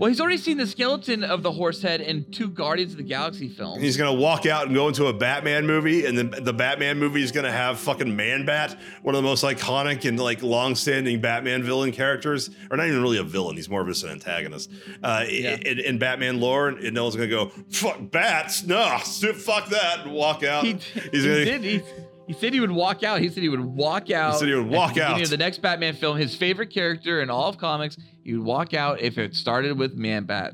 well, 0.03 0.09
he's 0.09 0.19
already 0.19 0.37
seen 0.37 0.57
the 0.57 0.67
skeleton 0.67 1.23
of 1.23 1.43
the 1.43 1.51
horse 1.51 1.81
head 1.81 2.01
in 2.01 2.29
two 2.31 2.49
Guardians 2.49 2.91
of 2.91 2.97
the 2.97 3.03
Galaxy 3.03 3.47
films. 3.47 3.81
he's 3.81 3.95
gonna 3.95 4.13
walk 4.13 4.45
out 4.45 4.65
and 4.65 4.75
go 4.75 4.89
into 4.89 5.05
a 5.05 5.13
Batman 5.13 5.65
movie 5.65 6.05
and 6.05 6.17
then 6.17 6.33
the 6.43 6.51
Batman 6.51 6.99
movie 6.99 7.23
is 7.23 7.31
gonna 7.31 7.51
have 7.51 7.79
fucking 7.79 8.13
Man 8.13 8.45
Bat 8.45 8.77
one 9.01 9.15
of 9.15 9.23
the 9.23 9.27
most 9.27 9.43
iconic 9.45 10.05
and 10.07 10.19
like 10.19 10.43
long-standing 10.43 11.21
Batman 11.21 11.63
villain 11.63 11.93
characters 11.93 12.49
or 12.69 12.75
not 12.75 12.87
even 12.87 13.01
really 13.01 13.17
a 13.17 13.23
villain 13.23 13.55
he's 13.55 13.69
more 13.69 13.79
of 13.81 13.87
just 13.87 14.03
an 14.03 14.09
antagonist 14.09 14.69
uh, 15.03 15.23
Yeah. 15.29 15.55
in, 15.55 15.79
in 15.79 15.97
Batman 15.99 16.39
lore 16.41 16.67
and 16.67 16.93
no 16.93 17.03
one's 17.03 17.15
gonna 17.15 17.27
go 17.29 17.47
fuck 17.69 18.11
bats 18.11 18.65
no 18.65 18.97
fuck 18.97 19.69
that 19.69 20.01
and 20.01 20.11
walk 20.11 20.43
out 20.43 20.65
he, 20.65 20.73
he's 21.11 21.23
he 21.23 21.29
gonna 21.29 21.45
did. 21.45 21.61
He, 21.63 21.81
he 22.27 22.33
said 22.33 22.53
he 22.53 22.59
would 22.59 22.71
walk 22.71 23.03
out. 23.03 23.19
He 23.21 23.29
said 23.29 23.43
he 23.43 23.49
would 23.49 23.59
walk 23.63 24.09
out. 24.11 24.33
He 24.33 24.39
said 24.39 24.47
he 24.47 24.55
would 24.55 24.67
walk 24.67 24.97
out. 24.97 25.21
of 25.21 25.29
the 25.29 25.37
next 25.37 25.61
Batman 25.61 25.95
film. 25.95 26.17
His 26.17 26.35
favorite 26.35 26.69
character 26.69 27.21
in 27.21 27.29
all 27.29 27.49
of 27.49 27.57
comics. 27.57 27.97
He 28.23 28.33
would 28.33 28.45
walk 28.45 28.73
out 28.73 29.01
if 29.01 29.17
it 29.17 29.35
started 29.35 29.77
with 29.77 29.95
Man 29.95 30.23
Bat, 30.25 30.53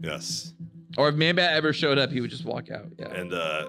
yes 0.00 0.52
or 0.96 1.08
if 1.08 1.14
Man 1.14 1.34
Bat 1.36 1.52
ever 1.52 1.72
showed 1.72 1.98
up, 1.98 2.10
he 2.10 2.20
would 2.20 2.30
just 2.30 2.44
walk 2.44 2.70
out. 2.70 2.86
Yeah. 2.98 3.08
and 3.12 3.32
uh, 3.32 3.68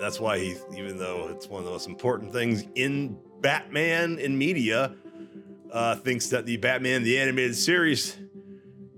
that's 0.00 0.18
why 0.18 0.38
he, 0.38 0.56
even 0.76 0.98
though 0.98 1.28
it's 1.28 1.46
one 1.48 1.60
of 1.60 1.64
the 1.66 1.70
most 1.70 1.86
important 1.88 2.32
things 2.32 2.64
in 2.74 3.18
Batman 3.40 4.18
in 4.18 4.36
media, 4.36 4.94
uh, 5.70 5.96
thinks 5.96 6.28
that 6.28 6.46
the 6.46 6.56
Batman 6.56 7.02
the 7.02 7.18
animated 7.18 7.56
series 7.56 8.16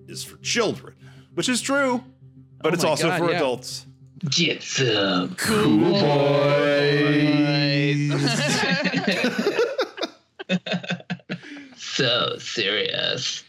is 0.08 0.24
for 0.24 0.36
children, 0.38 0.94
which 1.34 1.48
is 1.48 1.60
true, 1.60 2.02
but 2.58 2.72
Oh 2.72 2.74
it's 2.74 2.84
also 2.84 3.08
God, 3.08 3.18
for 3.18 3.30
yeah. 3.30 3.36
adults. 3.36 3.86
Get 4.20 4.62
some 4.62 5.34
Cool 5.34 5.92
boys. 6.00 6.44
so 11.76 12.36
serious. 12.38 13.44